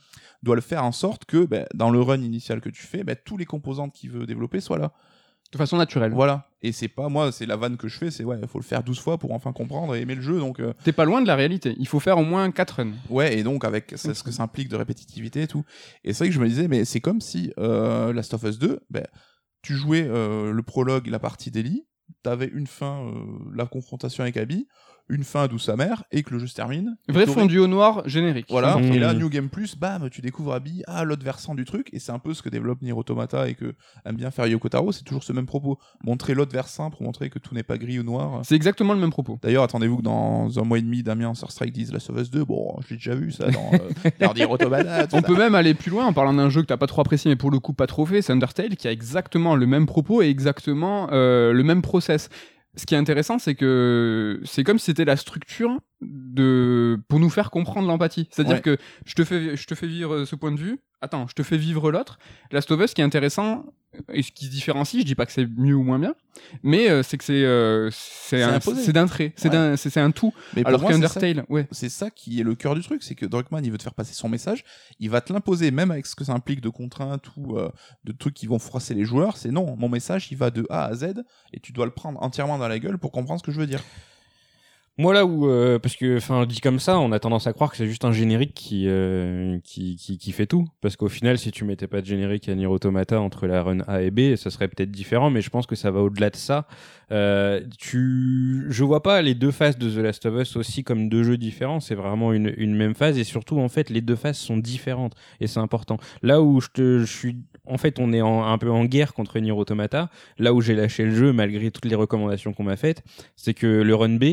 [0.44, 3.16] doit le faire en sorte que, ben, dans le run initial que tu fais, ben,
[3.24, 4.92] tous les composantes qu'il veut développer soient là.
[5.52, 6.14] De façon naturelle.
[6.14, 6.48] Voilà.
[6.62, 8.64] Et c'est pas moi, c'est la vanne que je fais, c'est ouais, il faut le
[8.64, 10.40] faire 12 fois pour enfin comprendre et aimer le jeu.
[10.40, 11.76] Donc, euh, T'es pas loin de la réalité.
[11.80, 12.94] Il faut faire au moins 4 runs.
[13.10, 15.64] Ouais, et donc avec ce que ça implique de répétitivité et tout.
[16.04, 18.60] Et c'est vrai que je me disais, mais c'est comme si euh, Last of Us
[18.60, 19.06] 2, ben,
[19.62, 21.88] tu jouais euh, le prologue, la partie d'Ellie,
[22.24, 23.14] t'avais une fin, euh,
[23.56, 24.68] la confrontation avec Abby,
[25.10, 26.96] une fin d'où sa mère, et que le jeu se termine.
[27.08, 28.46] Vrai fondu au noir générique.
[28.50, 28.84] Voilà, Mmh.
[28.94, 32.00] et là, New Game Plus, bam, tu découvres Abby, ah, l'autre versant du truc, et
[32.00, 33.74] c'est un peu ce que développe Nier Automata et que
[34.06, 35.78] aime bien faire Yoko Taro, c'est toujours ce même propos.
[36.04, 38.42] Montrer l'autre versant pour montrer que tout n'est pas gris ou noir.
[38.44, 39.40] C'est exactement le même propos.
[39.42, 42.30] D'ailleurs, attendez-vous que dans un mois et demi, Damien sur Strike dise Last of Us
[42.30, 42.46] 2.
[42.46, 45.08] Bon, je l'ai déjà vu ça dans euh, Nier Automata.
[45.12, 45.22] On ça.
[45.22, 47.36] peut même aller plus loin en parlant d'un jeu que t'as pas trop apprécié, mais
[47.36, 48.22] pour le coup pas trop fait.
[48.22, 52.30] C'est Undertale qui a exactement le même propos et exactement euh, le même process.
[52.80, 57.30] Ce qui est intéressant, c'est que c'est comme si c'était la structure de pour nous
[57.30, 58.30] faire comprendre l'empathie.
[58.32, 58.62] C'est-à-dire Ouais.
[58.62, 60.80] que je te fais je te fais vivre ce point de vue.
[61.02, 62.20] Attends, je te fais vivre l'autre.
[62.52, 63.66] Last of Us, ce qui est intéressant
[64.14, 66.14] et ce qui se différencie, je dis pas que c'est mieux ou moins bien,
[66.62, 69.78] mais euh, c'est que c'est euh, c'est un- c'est d'un trait, c'est Ouais.
[69.78, 70.32] c'est un tout.
[70.56, 71.68] Mais Alors qu'Undertale, ouais.
[71.72, 73.96] c'est ça qui est le cœur du truc, c'est que Druckmann, il veut te faire
[73.96, 74.64] passer son message,
[75.00, 77.72] il va te l'imposer, même avec ce que ça implique de contraintes ou euh,
[78.04, 79.38] de trucs qui vont froisser les joueurs.
[79.38, 81.24] C'est non, mon message, il va de A à Z,
[81.54, 83.68] et tu dois le prendre entièrement dans la gueule pour comprendre ce que je veux
[83.68, 83.82] dire.
[85.00, 87.72] Moi là où euh, parce que enfin dit comme ça, on a tendance à croire
[87.72, 90.66] que c'est juste un générique qui, euh, qui qui qui fait tout.
[90.82, 93.80] Parce qu'au final si tu mettais pas de générique à Nier Automata entre la run
[93.88, 96.36] A et B, ça serait peut-être différent mais je pense que ça va au-delà de
[96.36, 96.68] ça.
[97.14, 101.08] Euh, tu je vois pas les deux phases de The Last of Us aussi comme
[101.08, 103.18] deux jeux différents, c'est vraiment une une même phase.
[103.18, 105.16] Et surtout en fait les deux phases sont différentes.
[105.40, 105.98] Et c'est important.
[106.24, 109.40] Là où je te je suis en fait on est un peu en guerre contre
[109.40, 110.10] Nier Automata,
[110.40, 113.02] là où j'ai lâché le jeu malgré toutes les recommandations qu'on m'a faites,
[113.38, 114.26] c'est que le run B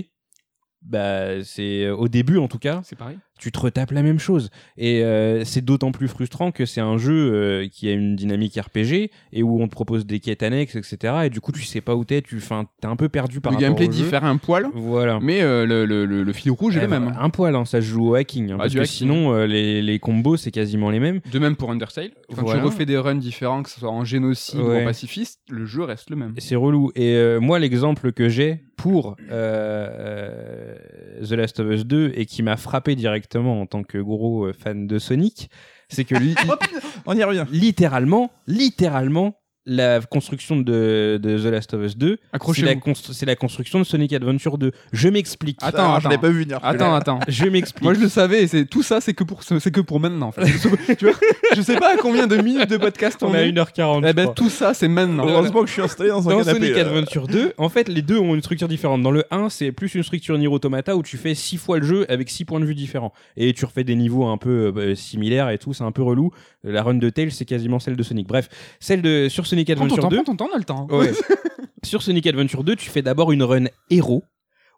[0.87, 3.19] bah c'est au début en tout cas C'est pareil.
[3.39, 6.97] Tu te retapes la même chose et euh, c'est d'autant plus frustrant que c'est un
[6.99, 10.77] jeu euh, qui a une dynamique RPG et où on te propose des quêtes annexes
[10.77, 13.41] etc et du coup tu sais pas où t'es tu enfin t'es un peu perdu
[13.41, 14.03] par le rapport gameplay au jeu.
[14.05, 17.15] diffère un poil, voilà mais euh, le, le, fil rouge est le Euh, même.
[17.19, 18.91] un poil hein, ça se joue au hacking hein, Ah, parce que hacking.
[18.93, 22.11] sinon les, les combos c'est quasiment les mêmes De même pour Undertale.
[22.35, 22.61] Quand Voilà.
[22.61, 25.83] tu refais des runs différents, que ce soit en génocide ou en pacifiste, le jeu
[25.85, 26.33] reste le même.
[26.37, 26.91] Et c'est relou.
[26.97, 29.17] Et moi, l'exemple que j'ai pour
[31.23, 34.53] The Last of Us 2 et qui m'a frappé directement en tant que gros euh,
[34.53, 35.51] fan de Sonic,
[35.89, 36.35] c'est que li-
[37.07, 37.45] On y revient.
[37.51, 39.37] littéralement, littéralement,
[39.67, 42.19] la construction de, de The Last of Us 2,
[42.55, 44.71] c'est la, constru- c'est la construction de Sonic Adventure 2.
[44.93, 45.59] Je m'explique.
[45.61, 46.61] Attends, je l'ai pas vu venir.
[46.63, 47.21] Attends, attends.
[47.29, 47.83] Je m'explique.
[47.83, 50.29] Moi je le savais, et c'est tout ça, c'est que pour c'est que pour maintenant.
[50.29, 50.45] En fait.
[50.97, 51.15] tu vois,
[51.55, 53.51] je sais pas à combien de minutes de podcast on, on a est.
[53.53, 54.05] 1h40.
[54.09, 55.27] Eh ben tout ça, c'est maintenant.
[55.27, 56.61] Heureusement que je suis installé dans un Dans canapé.
[56.61, 56.81] Sonic là.
[56.83, 59.03] Adventure 2, en fait, les deux ont une structure différente.
[59.03, 61.85] Dans le 1, c'est plus une structure Nier Automata où tu fais 6 fois le
[61.87, 63.13] jeu avec 6 points de vue différents.
[63.37, 66.31] Et tu refais des niveaux un peu euh, similaires et tout, c'est un peu relou.
[66.63, 68.27] La run de Tails, c'est quasiment celle de Sonic.
[68.29, 68.49] Bref,
[68.81, 70.17] celle de sur Sonic Ton Adventure temps, 2.
[70.17, 70.87] prends ton temps, on a le temps.
[70.91, 71.13] Ouais.
[71.85, 74.25] sur Sonic Adventure 2, tu fais d'abord une run héros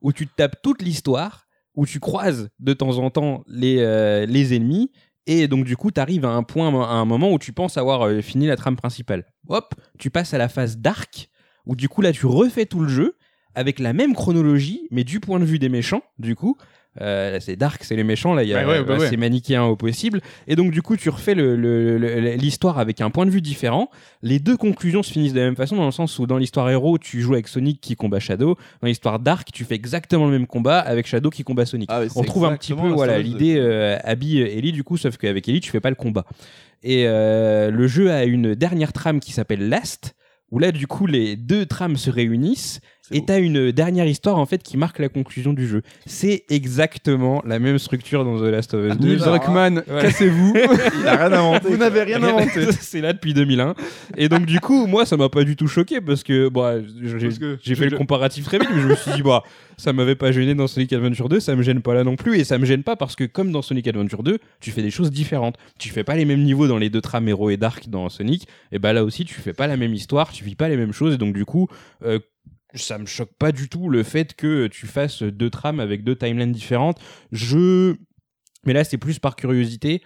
[0.03, 4.27] où tu te tapes toute l'histoire, où tu croises de temps en temps les, euh,
[4.27, 4.91] les ennemis.
[5.27, 7.77] Et donc, du coup, tu arrives à un point, à un moment où tu penses
[7.77, 9.27] avoir euh, fini la trame principale.
[9.49, 11.29] Hop, tu passes à la phase dark,
[11.67, 13.17] où du coup là tu refais tout le jeu
[13.55, 16.57] avec la même chronologie, mais du point de vue des méchants, du coup.
[17.01, 19.17] Euh, c'est Dark, c'est les méchants, là, il y a, Ouais, ouais, bah ouais, c'est
[19.17, 20.21] manichéen au possible.
[20.47, 23.41] Et donc, du coup, tu refais le- le- le- l'histoire avec un point de vue
[23.41, 23.91] différent.
[24.23, 26.69] Les deux conclusions se finissent de la même façon, dans le sens où dans l'histoire
[26.71, 28.57] Héros, tu joues avec Sonic qui combat Shadow.
[28.83, 31.89] Dans l'histoire Dark, tu fais exactement le même combat avec Shadow qui combat Sonic.
[31.93, 35.17] Ah, On trouve un petit peu voilà l'idée euh, Abby et Ellie du coup sauf
[35.17, 36.25] qu'avec Ellie tu fais pas le combat
[36.83, 40.15] et euh, le jeu a une dernière trame qui s'appelle Last
[40.51, 44.47] où là du coup les deux trames se réunissent et t'as une dernière histoire en
[44.47, 45.83] fait qui marque la conclusion du jeu.
[46.07, 50.03] C'est exactement la même structure dans The Last of Us 2 Neil Druckmann, Voilà.
[50.03, 50.55] cassez-vous.
[51.01, 51.69] Il a rien inventé.
[51.69, 52.73] Vous n'avez rien inventé.
[52.73, 53.75] c'est là depuis 2001
[54.17, 56.85] et donc du coup moi ça m'a pas du tout choqué parce que bon
[57.63, 59.43] j'ai fait le comparatif très vite mais je me suis dit bah
[59.77, 62.39] ça m'avait pas gêné dans Sonic Adventure 2 ça me gêne pas là non plus.
[62.39, 64.91] Et ça me gêne pas parce que comme dans Sonic Adventure 2 tu fais des
[64.91, 65.57] choses différentes.
[65.79, 68.47] Tu fais pas les mêmes niveaux dans les deux trames héros et Dark dans Sonic.
[68.73, 70.93] Et bah là aussi tu fais pas la même histoire tu vis pas les mêmes
[70.93, 71.15] choses.
[71.15, 71.69] Et donc du coup
[72.05, 72.19] euh,
[72.75, 76.17] ça me choque pas du tout le fait que tu fasses deux trames avec deux
[76.17, 77.01] timelines différentes
[77.33, 77.95] je
[78.65, 80.03] mais là c'est plus par curiosité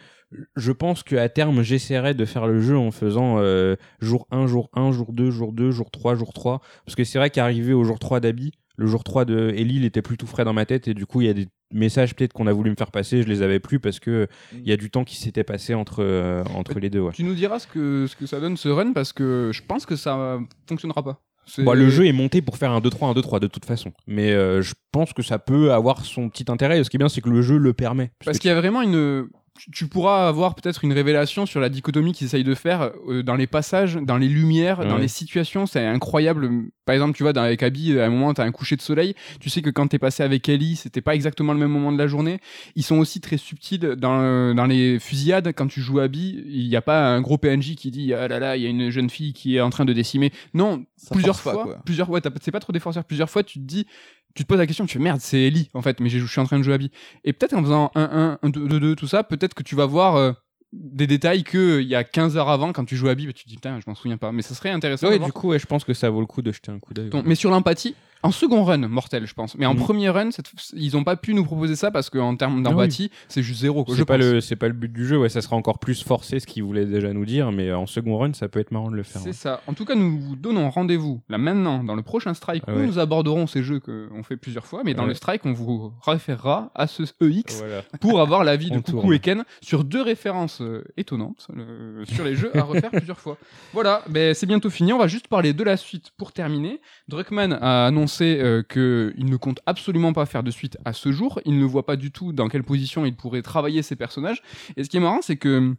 [0.57, 4.71] je pense qu'à terme, j'essaierai de faire le jeu en faisant euh, jour 1, jour
[4.75, 6.61] 1, jour 2, jour 2, jour 3, jour 3.
[6.85, 9.85] Parce que c'est vrai qu'arrivé au jour 3 d'Abby, le jour 3 de Ellie, il
[9.85, 10.89] était plus tout frais dans ma tête.
[10.89, 13.23] Et du coup, il y a des messages peut-être qu'on a voulu me faire passer,
[13.23, 16.03] je les avais plus parce que il y a du temps qui s'était passé entre,
[16.03, 17.01] euh, entre les deux.
[17.01, 17.13] Ouais.
[17.13, 19.87] Tu nous diras ce que, ce que ça donne ce run parce que je pense
[19.87, 21.23] que ça fonctionnera pas.
[21.59, 23.93] Bon, le jeu est monté pour faire un 2-3, un 2-3 de toute façon.
[24.07, 26.83] Mais euh, je pense que ça peut avoir son petit intérêt.
[26.85, 28.13] Ce qui est bien, c'est que le jeu le permet.
[28.25, 29.29] Parce qu'il y a vraiment une.
[29.73, 33.35] Tu- pourras avoir peut-être une révélation sur la dichotomie qu'ils essayent de faire euh, dans
[33.37, 35.67] les passages, dans les lumières, dans les situations.
[35.67, 36.49] C'est incroyable.
[36.85, 39.15] Par exemple, tu vois, dans, avec Abby, à un moment, t'as un coucher de soleil.
[39.41, 41.99] Tu sais que quand t'es passé avec Ellie, c'était pas exactement le même moment de
[41.99, 42.39] la journée.
[42.77, 45.53] Ils sont aussi très subtils dans, euh, dans les fusillades.
[45.55, 48.39] Quand tu joues Abby, il n'y a pas un gros PNJ qui dit Ah là
[48.39, 50.33] là, il y a une jeune fille qui est en train de décimer.
[50.55, 53.05] Non, Ça plusieurs pas, fois, plusieurs ouais, c'est pas trop des forceurs.
[53.05, 53.87] Plusieurs fois, tu te dis,
[54.35, 56.41] tu te poses la question, tu fais merde, c'est Ellie en fait, mais je suis
[56.41, 56.91] en train de jouer à Abby.
[57.25, 60.33] Et peut-être en faisant 1-1, 1-2-2, tout ça, peut-être que tu vas voir euh,
[60.73, 63.33] des détails que il y a 15 heures avant, quand tu joues à Abby, bah,
[63.33, 64.33] tu te dis putain, je m'en souviens pas.
[64.33, 65.09] Mais ça serait intéressant.
[65.09, 66.95] Ouais, du coup, ouais, je pense que ça vaut le coup de jeter un coup
[66.95, 67.11] d'œil.
[67.25, 69.57] Mais sur l'empathie, en second run, mortel, je pense.
[69.57, 69.81] Mais en Mhm.
[69.81, 70.29] premier run,
[70.75, 73.85] ils ont pas pu nous proposer ça parce qu'en termes Ah d'empathie, c'est juste zéro.
[73.97, 76.47] C'est pas le pas le but du jeu, ouais, ça sera encore plus forcé ce
[76.47, 79.03] qu'il voulait déjà nous dire, mais en second run, ça peut être marrant de le
[79.03, 79.21] faire.
[79.23, 79.33] C'est ouais.
[79.33, 79.61] ça.
[79.67, 82.79] En tout cas, nous vous donnons rendez-vous là maintenant dans le prochain strike Ah où
[82.81, 84.83] nous aborderons ces jeux qu'on fait plusieurs fois.
[84.85, 87.83] Mais dans le strike, on vous référera à ce EX Voilà.
[88.01, 89.15] pour avoir l'avis de On Coucou tourne.
[89.15, 93.37] et Ken sur deux références euh, étonnantes euh, sur les jeux à refaire plusieurs fois.
[93.73, 94.93] Voilà, ben, c'est bientôt fini.
[94.93, 96.81] On va juste parler de la suite pour terminer.
[97.09, 101.41] Druckmann a annoncé euh, qu'il ne compte absolument pas faire de suite à ce jour.
[101.45, 104.43] Il ne voit pas du tout dans quelle position il pourrait travailler ses personnages.
[104.77, 105.75] Et ce qui est marrant, c'est que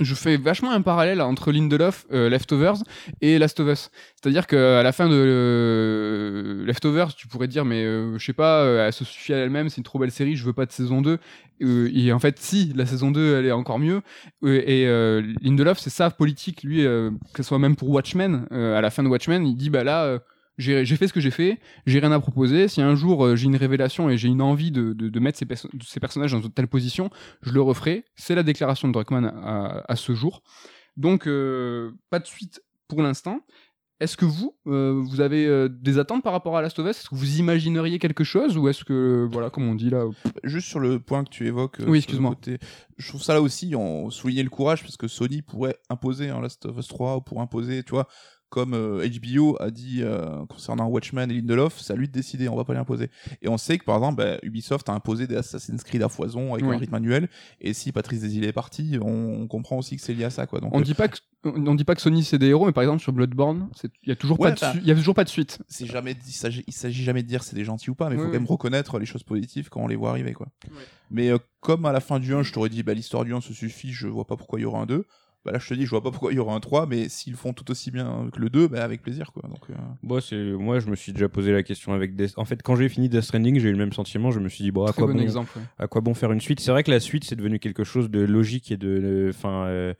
[0.00, 2.76] je fais vachement un parallèle entre Lindelof, euh, Leftovers
[3.20, 3.90] et Last of Us.
[4.14, 8.64] C'est-à-dire qu'à la fin de euh, Leftovers, tu pourrais dire, mais euh, je sais pas,
[8.64, 11.00] elle se suffit à elle-même, c'est une trop belle série, je veux pas de saison
[11.00, 11.18] 2.
[11.62, 14.02] Euh, et en fait, si, la saison 2, elle est encore mieux.
[14.44, 14.86] Et
[15.42, 19.08] Lindelof, c'est sa politique, lui, que ce soit même pour Watchmen, à la fin de
[19.08, 20.20] Watchmen, il dit, bah là,
[20.58, 22.68] j'ai fait ce que j'ai fait, j'ai rien à proposer.
[22.68, 25.38] Si un jour euh, j'ai une révélation et j'ai une envie de, de, de mettre
[25.38, 27.10] ces, perso- ces personnages dans une telle position,
[27.42, 28.04] je le referai.
[28.16, 30.42] C'est la déclaration de Druckmann à, à ce jour.
[30.96, 33.40] Donc, euh, pas de suite pour l'instant.
[34.00, 37.00] Est-ce que vous, euh, vous avez euh, des attentes par rapport à Last of Us?
[37.00, 40.04] Est-ce que vous imagineriez quelque chose ou est-ce que, voilà, comme on dit là,
[40.44, 41.78] Juste sur le point que tu évoques.
[41.84, 42.36] Oui, excuse-moi.
[42.96, 46.40] Je trouve ça là aussi, on soulignait le courage parce que Sony pourrait imposer un
[46.40, 48.06] Last of Us 3 ou pour imposer, tu vois,
[48.50, 52.48] comme euh, HBO a dit euh, concernant Watchmen et Lindelof, c'est à lui de décider,
[52.48, 53.10] on va pas l'imposer.
[53.42, 56.54] Et on sait que par exemple, bah, Ubisoft a imposé des Assassin's Creed à foison
[56.54, 56.74] avec Oui.
[56.74, 57.28] un rythme manuel.
[57.60, 60.46] Et si Patrice Desilets est parti, on, on comprend aussi que c'est lié à ça,
[60.46, 60.60] quoi.
[60.60, 62.72] Donc, on euh, dit pas que on dit pas que Sony c'est des héros, mais
[62.72, 63.68] par exemple sur Bloodborne,
[64.02, 65.28] il y a toujours Ouais, pas de bah, su- il y a toujours pas de
[65.28, 65.60] suite.
[65.68, 66.32] c'est jamais il
[66.72, 68.98] s'agit jamais de dire c'est des gentils ou pas mais il faut quand même reconnaître
[68.98, 70.48] les choses positives quand on les voit arriver quoi
[71.12, 73.40] mais euh, comme à la fin du 1 je t'aurais dit bah l'histoire du 1
[73.40, 75.06] se suffit je vois pas pourquoi il y aura un 2
[75.48, 77.08] bah là je te dis je vois pas pourquoi il y aura un 3 mais
[77.08, 80.20] s'ils font tout aussi bien que le 2 bah avec plaisir quoi donc euh, Moi,
[80.20, 82.34] c'est moi, je me suis déjà posé la question avec Death.
[82.36, 84.30] En fait, quand j'ai fini Death Stranding, j'ai eu le même sentiment.
[84.30, 85.50] Je me suis dit bon, à quoi bon bon, exemple.
[85.56, 85.64] ouais.
[85.78, 86.60] à quoi bon faire une suite?
[86.60, 89.94] C'est vrai que la suite, c'est devenu quelque chose de logique et de, enfin, euh,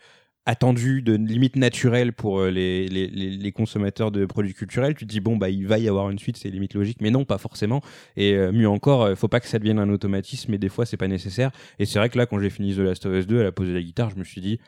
[0.49, 4.95] attendu, de limite naturel pour euh, les, les, les, les consommateurs de produits culturels.
[4.95, 7.11] Tu te dis bon, bah, il va y avoir une suite, c'est limite logique, mais
[7.11, 7.83] non, pas forcément.
[8.17, 10.87] Et euh, mieux encore, euh, faut pas que ça devienne un automatisme, mais des fois,
[10.87, 11.51] c'est pas nécessaire.
[11.79, 13.53] Et c'est vrai que là, quand j'ai fini The Last of Us 2, elle a
[13.53, 14.59] posé la guitare, je me suis dit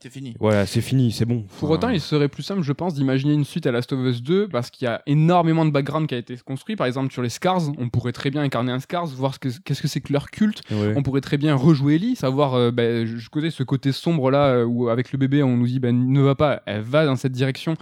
[0.00, 1.44] c'est fini voilà, c'est fini, c'est bon.
[1.58, 3.98] Pour Enfin, autant, il serait plus simple, je pense, d'imaginer une suite à Last of
[4.06, 6.76] Us 2 parce qu'il y a énormément de background qui a été construit.
[6.76, 9.48] Par exemple, sur les Scars, on pourrait très bien incarner un Scars, voir ce que-
[9.64, 10.62] qu'est-ce que c'est que leur culte.
[10.70, 10.92] ouais.
[10.96, 14.46] On pourrait très bien rejouer Ellie, savoir, euh, ben, je connais ce côté sombre là
[14.48, 17.16] euh, où avec le bébé on nous dit ben, ne va pas, elle va dans
[17.16, 17.74] cette direction.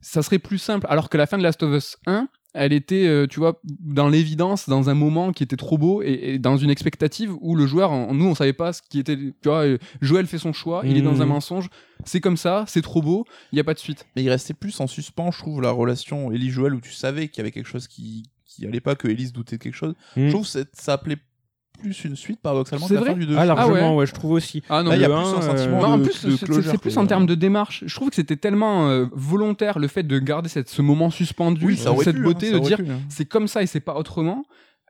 [0.00, 0.86] ça serait plus simple.
[0.90, 4.08] Alors que la fin de Last of Us 1, elle était, euh, tu vois, dans
[4.08, 7.66] l'évidence, dans un moment qui était trop beau et, et dans une expectative où le
[7.66, 9.16] joueur, nous, on savait pas ce qui était.
[9.16, 11.30] Tu vois, euh, Joël fait son choix, il est dans un Mhm.
[11.32, 11.68] mensonge,
[12.04, 14.06] c'est comme ça, c'est trop beau, il y a pas de suite.
[14.16, 17.38] Mais il restait plus en suspens, je trouve, la relation Ellie-Joël où tu savais qu'il
[17.38, 19.94] y avait quelque chose qui, qui allait pas, que Ellie se doutait de quelque chose.
[20.16, 21.18] Je trouve que ça appelait
[21.76, 23.36] plus une suite, paradoxalement, C'est que la vrai fin du 2.
[23.38, 23.96] Ah, largement, ouais.
[24.00, 24.06] ouais.
[24.06, 24.62] je trouve aussi.
[24.68, 26.24] Ah non, Là, il y a plus un, un euh, sentiment Non, en de- plus,
[26.24, 27.84] de c'est- c'est closure, c'est plus en termes de démarche.
[27.86, 31.64] Je trouve que c'était tellement euh, volontaire le fait de garder cette, ce moment suspendu,
[31.66, 33.00] Oui, ça aurait cette pu, beauté, hein, de ça dire pu, hein.
[33.08, 34.44] c'est comme ça et c'est pas autrement.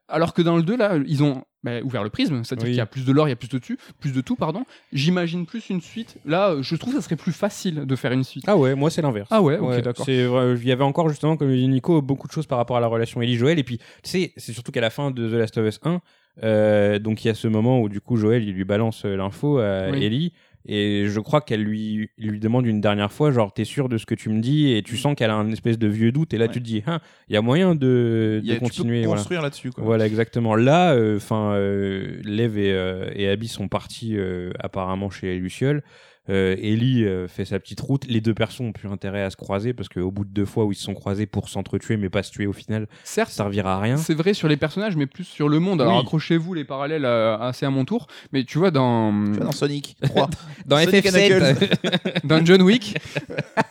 [0.09, 2.71] Alors que dans le 2, là, ils ont bah, ouvert le prisme, c'est-à-dire Oui.
[2.71, 4.37] qu'il y a plus de lore, il y a plus de, tu, plus de tout,
[4.37, 4.63] pardon.
[4.93, 6.17] J'imagine plus une suite.
[6.25, 8.45] Là, je trouve que ça serait plus facile de faire une suite.
[8.47, 9.27] Ah ouais, moi c'est l'inverse.
[9.33, 10.05] Ah ouais, ok, Ouais, d'accord.
[10.07, 12.77] c'est vrai, Il y avait encore justement, comme dit Nico, beaucoup de choses par rapport
[12.77, 13.59] à la relation Ellie-Joël.
[13.59, 16.01] Et puis, tu sais, c'est surtout qu'à la fin de The Last of Us 1,
[16.43, 19.17] euh, donc il y a ce moment où du coup Joël il lui balance euh,
[19.17, 20.05] l'info à Oui.
[20.05, 20.33] Ellie.
[20.69, 24.17] Et je crois qu'elle lui, demande une dernière fois, genre, t'es sûr de ce que
[24.17, 24.73] tu me dis?
[24.73, 26.35] Et tu sens qu'elle a un espèce de vieux doute.
[26.35, 26.51] Et là, Ouais.
[26.53, 26.99] tu te dis, hein,
[27.29, 29.05] il y a moyen de, a- de tu peux continuer.
[29.05, 29.19] voilà.
[29.21, 29.71] construire là-dessus.
[29.71, 29.85] quoi.
[29.85, 30.57] Voilà, exactement.
[30.57, 35.85] Là, enfin, euh, Lev et, euh, et Abby sont partis euh, apparemment chez Luciole.
[36.29, 38.05] Euh, Ellie euh, fait sa petite route.
[38.09, 40.65] Les deux personnes ont plus intérêt à se croiser parce qu'au bout de deux fois
[40.65, 43.45] où ils se sont croisés pour s'entretuer mais pas se tuer au final, Certes, ça
[43.45, 43.97] servira à rien.
[43.97, 45.81] c'est vrai sur les personnages, mais plus sur le monde.
[45.81, 46.01] Alors Oui.
[46.03, 48.07] accrochez-vous les parallèles euh, assez à mon tour.
[48.33, 50.29] Mais tu vois, dans, Tu vois, dans Sonic 3.
[50.67, 52.97] Dans Sonic FF7, dans John Wick,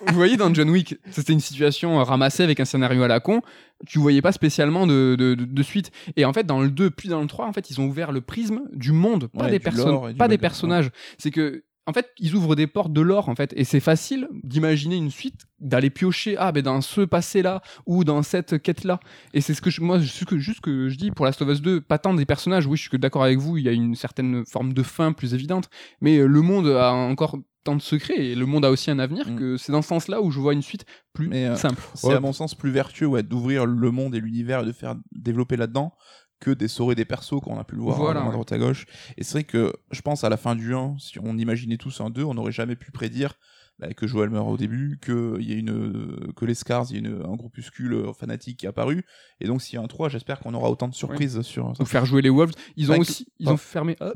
[0.08, 3.20] vous voyez, dans John Wick, c'était une situation euh, ramassée avec un scénario à la
[3.20, 3.42] con.
[3.86, 5.92] Tu voyais pas spécialement de, de, de- de suite.
[6.16, 8.14] Et en fait, dans le 2 puis dans le 3, en fait, ils ont ouvert
[8.14, 10.90] le prisme du monde, pas Ouais, des personnes, pas des personnages.
[11.18, 14.28] C'est que en fait, ils ouvrent des portes de l'or, en fait, et c'est facile
[14.44, 19.00] d'imaginer une suite, d'aller piocher, ah, ben dans ce passé-là, ou dans cette quête-là.
[19.34, 21.50] Et c'est ce que je, moi, ce que, juste que je dis pour Last of
[21.50, 23.72] Us 2, pas tant des personnages, oui, je suis d'accord avec vous, il y a
[23.72, 25.70] une certaine forme de fin plus évidente,
[26.02, 29.00] mais euh, le monde a encore tant de secrets, et le monde a aussi un
[29.00, 29.36] avenir, Mm.
[29.38, 31.82] que c'est dans ce sens-là où je vois une suite plus Mais, euh, simple.
[31.96, 32.14] C'est Ouais.
[32.16, 35.56] à mon sens plus vertueux ouais, d'ouvrir le monde et l'univers et de faire développer
[35.58, 35.94] là-dedans
[36.40, 38.32] que d'essorer des persos qu'on a pu le voir Voilà, à ouais.
[38.32, 38.86] droite à gauche.
[39.18, 42.02] Et c'est vrai que je pense à la fin du 1, si on imaginait tous
[42.02, 43.34] un 2, on n'aurait jamais pu prédire
[43.80, 46.94] bah, que Joël meurt au début, que y a une euh, que les Scars, il
[46.94, 49.04] y a une- un groupuscule euh, fanatique qui est apparu.
[49.42, 51.84] Et donc s'il y a un 3, j'espère qu'on aura autant de surprises sur ça.
[51.84, 52.54] Ou faire jouer les Wolves.
[52.78, 53.54] Ils ont Bah, aussi, ils oh.
[53.54, 54.14] ont fermé, euh,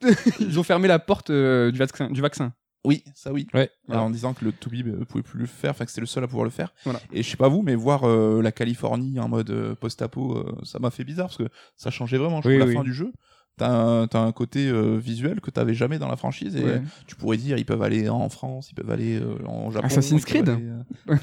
[0.40, 2.54] ils ont fermé la porte euh, du vaccin, du vaccin.
[2.86, 3.48] Oui, ça oui.
[3.52, 3.68] Ouais.
[3.88, 6.06] Alors, en disant que le Toubib ne pouvait plus le faire, enfin que c'était le
[6.06, 6.72] seul à pouvoir le faire.
[6.84, 7.00] Voilà.
[7.12, 10.56] Et je sais pas vous, mais voir euh, la Californie en mode euh, post-apo, euh,
[10.62, 12.40] ça m'a fait bizarre parce que ça changeait vraiment.
[12.42, 13.12] Je Oui, trouve la fin du jeu.
[13.58, 16.82] T'as un, t'as un côté euh, visuel que t'avais jamais dans la franchise et Ouais.
[17.06, 19.86] tu pourrais dire ils peuvent aller en France, ils peuvent aller euh, en Japon.
[19.86, 20.50] Assassin's Creed.
[20.50, 20.62] aller,
[21.10, 21.14] euh,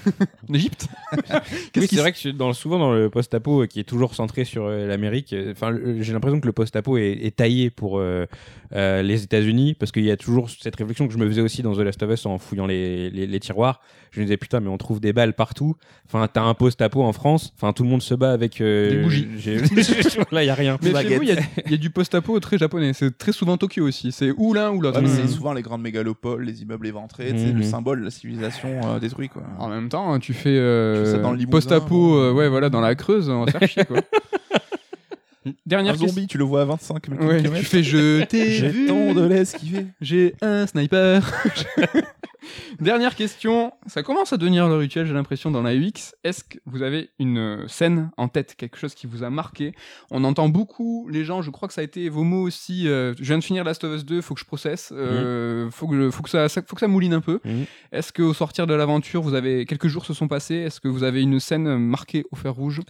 [0.49, 0.87] En Égypte.
[1.77, 4.45] Oui, qui c'est vrai que dans, souvent dans le post-apo euh, qui est toujours centré
[4.45, 8.25] sur euh, l'Amérique, euh, enfin, j'ai l'impression que le post-apo est, est taillé pour euh,
[8.73, 11.61] euh, les États-Unis parce qu'il y a toujours cette réflexion que je me faisais aussi
[11.61, 13.79] dans The Last of Us en fouillant les, les, les tiroirs.
[14.15, 15.75] Je me disais putain, mais on trouve des balles partout.
[16.05, 17.51] Enfin, t'as un post-apo en France.
[17.57, 19.27] Enfin, tout le monde se bat avec euh, Des bougies.
[19.37, 19.57] j'ai-
[20.31, 20.77] Là, il y a rien.
[20.83, 22.93] Mais chez vous, il y, a- il y a du post-apo très japonais.
[22.93, 24.11] C'est très souvent Tokyo aussi.
[24.11, 25.01] C'est ou l'un ou l'autre.
[25.01, 25.13] Ouais, Mhm.
[25.23, 27.57] c'est souvent les grandes mégalopoles, les immeubles éventrés, sais, Mhm.
[27.57, 29.41] le symbole de la civilisation euh, détruit quoi.
[29.57, 32.15] En même temps, tu fais, euh, Tu fais ça dans le Limousin, post-apo, bon.
[32.17, 33.97] euh, ouais, voilà, dans la Creuse, on va se faire chier, quoi.
[35.65, 36.07] Dernière Un question.
[36.15, 37.59] zombie, tu le vois à 25 Ouais, km.
[37.59, 39.87] tu fais je t'ai J'ai vu, tant de l'esquiver.
[40.01, 41.31] j'ai un sniper.
[42.81, 43.71] Dernière question.
[43.87, 46.13] Ça commence à devenir le rituel, j'ai l'impression, dans la UX.
[46.25, 49.73] Est-ce que vous avez une euh, scène en tête, quelque chose qui vous a marqué?
[50.11, 52.87] On entend beaucoup les gens, je crois que ça a été vos mots aussi.
[52.89, 55.87] euh, je viens de finir Last of Us 2, faut que je processe, euh, faut,
[55.87, 57.39] que, faut, que ça, ça- faut que ça mouline un peu.
[57.45, 57.65] Mhm.
[57.93, 60.55] Est-ce qu'au sortir de l'aventure, vous avez quelques jours se sont passés?
[60.55, 62.81] Est-ce que vous avez une scène marquée au fer rouge?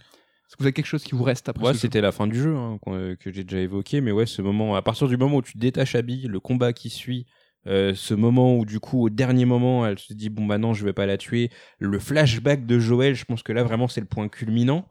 [0.46, 2.38] Est-ce que vous avez quelque chose qui vous reste après Ouais, c'était la fin du
[2.38, 5.36] jeu hein, euh, que j'ai déjà évoqué, mais ouais, ce moment, à partir du moment
[5.38, 7.26] où tu détaches Abby, le combat qui suit,
[7.66, 10.74] euh, ce moment où du coup au dernier moment elle se dit bon bah non
[10.74, 14.00] je vais pas la tuer, le flashback de Joël, je pense que là vraiment c'est
[14.00, 14.86] le point culminant.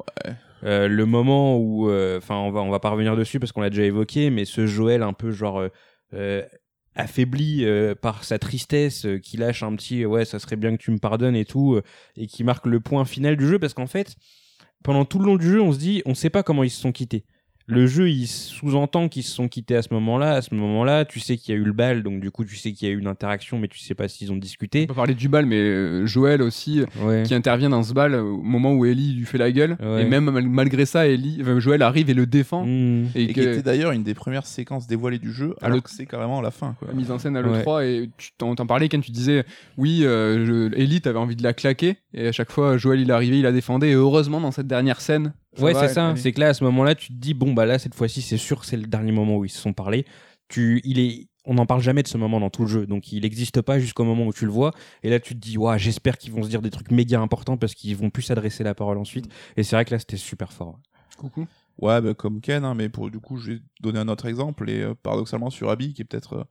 [0.63, 3.61] Euh, le moment où, euh, enfin on va on va pas revenir dessus parce qu'on
[3.61, 5.63] l'a déjà évoqué, mais ce Joël un peu genre
[6.95, 7.65] affaibli
[8.01, 11.35] par sa tristesse, qui lâche un petit ouais ça serait bien que tu me pardonnes
[11.35, 11.79] et tout,
[12.15, 14.15] et qui marque le point final du jeu parce qu'en fait
[14.83, 16.81] pendant tout le long du jeu, on se dit, on sait pas comment ils se
[16.81, 17.23] sont quittés.
[17.65, 20.33] Le jeu, il sous-entend qu'ils se sont quittés à ce moment-là.
[20.33, 22.57] À ce moment-là, tu sais qu'il y a eu le bal, donc du coup, tu
[22.57, 24.85] sais qu'il y a eu une interaction, mais tu sais pas s'ils ont On discuté.
[24.85, 27.23] peut parler du bal, mais euh, Joël aussi, Ouais.
[27.25, 29.77] qui intervient dans ce bal au moment où Ellie lui fait la gueule.
[29.81, 30.01] Ouais.
[30.01, 32.65] Et même mal- malgré ça, Ellie, enfin, Joël arrive et le défend.
[32.65, 33.05] Mmh.
[33.15, 35.81] Et, Et que- qui était d'ailleurs une des premières séquences dévoilées du jeu, alors le-
[35.81, 36.75] que c'est carrément la fin.
[36.79, 36.89] Quoi.
[36.89, 37.59] la mise en scène à Ouais.
[37.59, 39.45] l'E3 et tu t'en parlais Ken tu disais
[39.77, 43.09] oui euh, je- Ellie t'avais envie de la claquer et à chaque fois Joël il
[43.09, 46.13] est arrivé il la défendait et heureusement dans cette dernière scène Ouais, c'est ça.
[46.15, 48.37] C'est que là, à ce moment-là, tu te dis, bon, bah là, cette fois-ci, c'est
[48.37, 50.05] sûr que c'est le dernier moment où ils se sont parlé.
[50.49, 52.87] Tu, il est, on n'en parle jamais de ce moment dans tout le jeu.
[52.87, 54.71] Donc il n'existe pas jusqu'au moment où tu le vois.
[55.03, 57.57] Et là, tu te dis, ouais, j'espère qu'ils vont se dire des trucs méga importants
[57.57, 59.27] parce qu'ils vont plus s'adresser la parole ensuite.
[59.57, 60.79] Et c'est vrai que là, c'était super fort.
[61.17, 61.47] Coucou.
[61.79, 64.69] Ouais, bah, comme Ken, hein, mais pour du coup, je vais donner un autre exemple
[64.69, 66.43] et euh, paradoxalement sur Abby, qui est peut-être euh,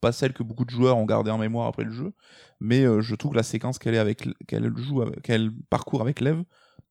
[0.00, 2.12] pas celle que beaucoup de joueurs ont gardé en mémoire après le jeu,
[2.60, 6.20] mais euh, je trouve que la séquence qu'elle est avec qu'elle joue, qu'elle parcourt avec
[6.20, 6.42] Lev,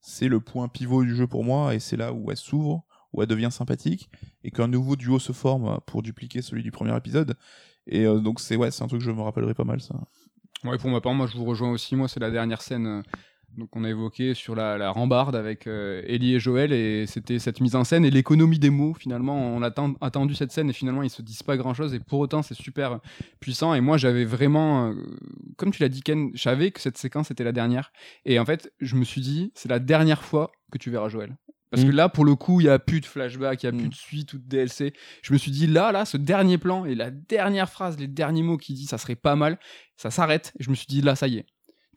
[0.08, 3.22] c'est le point pivot du jeu pour moi et c'est là où elle s'ouvre, où
[3.22, 4.10] elle devient sympathique
[4.46, 7.36] et qu'un nouveau duo se forme pour dupliquer celui du premier épisode.
[7.88, 9.96] Et euh, donc c'est ouais, c'est un truc que je me rappellerai pas mal ça.
[10.64, 11.98] Ouais, pour ma part, moi je vous rejoins aussi.
[11.98, 13.02] Moi, c'est la dernière scène euh,
[13.58, 17.40] donc on a évoqué sur la, la rambarde avec euh, Ellie et Joël et c'était
[17.40, 18.94] cette mise en scène et l'économie des mots.
[18.94, 21.94] Finalement, on a atten- attendu cette scène et finalement ils se disent pas grand chose
[21.94, 23.00] et pour autant c'est super
[23.40, 23.74] puissant.
[23.74, 24.94] Et moi j'avais vraiment, euh,
[25.58, 27.92] comme tu l'as dit Ken, je savais que cette séquence était la dernière
[28.26, 31.36] et en fait je me suis dit c'est la dernière fois que tu verras Joël.
[31.70, 31.96] Parce que Mm.
[31.96, 33.78] là, pour le coup, il y a plus de flashback, il y a Mm.
[33.80, 34.94] plus de suite ou de DLC.
[35.22, 38.42] Je me suis dit là, là, ce dernier plan et la dernière phrase, les derniers
[38.42, 39.60] mots qu'il dit, ça serait pas mal.
[39.98, 40.54] Ça s'arrête.
[40.60, 41.46] Et je me suis dit là, ça y est,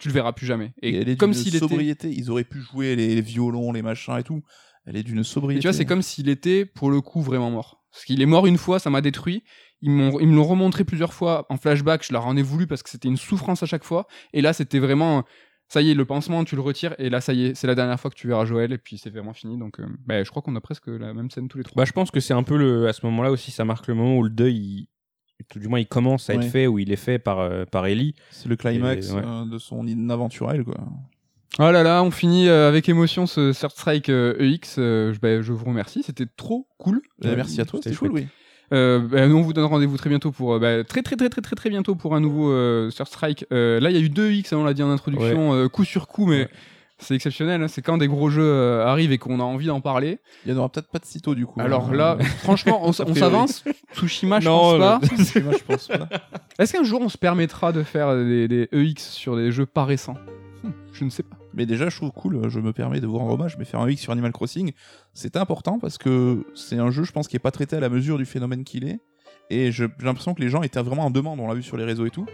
[0.00, 0.72] tu le verras plus jamais.
[0.82, 1.58] Et, Et elle est comme d'une s'il était.
[1.60, 4.42] sobriété, ils auraient pu jouer les, les violons, les machins et tout.
[4.86, 5.60] Elle est d'une Et sobriété.
[5.60, 7.84] tu vois, c'est comme s'il était pour le coup vraiment mort.
[7.92, 9.44] Parce qu'il est mort une fois, ça m'a détruit.
[9.82, 12.04] Ils, m'ont, ils me l'ont remontré plusieurs fois en flashback.
[12.06, 14.06] Je leur en ai voulu parce que c'était une souffrance à chaque fois.
[14.32, 15.24] Et là, c'était vraiment.
[15.68, 16.94] Ça y est, le pansement, tu le retires.
[16.98, 18.72] Et là, ça y est, c'est la dernière fois que tu verras Joël.
[18.72, 19.56] Et puis, c'est vraiment fini.
[19.56, 21.76] Donc, euh, bah, je crois qu'on a presque la même scène tous les trois.
[21.80, 23.94] Bah, je pense que c'est un peu le, à ce moment-là aussi, ça marque le
[23.94, 24.88] moment où le deuil, il-
[25.48, 27.86] tout du moins, il commence à être fait, où il est fait par, euh, par
[27.86, 28.14] Ellie.
[28.30, 29.22] C'est le climax Et, ouais.
[29.24, 30.76] euh, de son aventure à elle, quoi.
[31.58, 34.76] Oh là là, on finit euh, avec émotion ce Third Strike euh, EX.
[34.78, 36.02] Euh, je, bah, je vous remercie.
[36.04, 37.02] C'était trop cool.
[37.24, 38.26] Euh, merci à toi, c'était cool, oui.
[38.72, 41.40] Euh, bah, nous, on vous donne rendez-vous très bientôt pour bah, très très très très
[41.40, 43.44] très très bientôt pour un nouveau euh, Third Strike.
[43.52, 45.68] Euh, là, il y a eu deux X, hein, on l'a dit en introduction, euh,
[45.68, 46.48] coup sur coup, mais Ouais.
[47.00, 47.62] C'est exceptionnel.
[47.62, 47.68] hein.
[47.68, 50.18] C'est quand des gros jeux euh, arrivent et qu'on a envie d'en parler.
[50.44, 51.60] Il y en aura peut-être pas de sitôt, du coup.
[51.60, 51.96] Alors hein.
[51.96, 53.64] là, franchement, on, s'avance.
[53.94, 54.98] Tsushima, je pense pas.
[55.00, 56.08] Moi, je pense pas.
[56.58, 59.84] Est-ce qu'un jour on se permettra de faire des, des EX sur des jeux pas
[59.84, 60.16] récents?
[60.62, 61.36] Hmm, Je ne sais pas.
[61.54, 63.90] Mais déjà, je trouve cool, je me permets de vous rendre hommage, mais faire un
[63.90, 64.72] X sur Animal Crossing,
[65.14, 67.88] c'est important parce que c'est un jeu, je pense, qui est pas traité à la
[67.88, 69.00] mesure du phénomène qu'il est.
[69.50, 71.82] Et j'ai l'impression que les gens étaient vraiment en demande, on l'a vu sur les
[71.84, 72.24] réseaux et tout,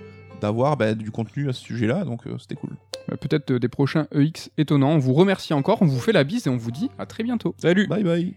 [0.40, 2.76] d'avoir bah, du contenu à ce sujet-là, donc euh, c'était cool.
[3.08, 4.92] Bah, Peut-être euh, des prochains EX étonnants.
[4.92, 7.22] On vous remercie encore, on vous fait la bise et on vous dit à très
[7.22, 7.54] bientôt.
[7.58, 7.86] Salut!
[7.86, 8.34] Bye bye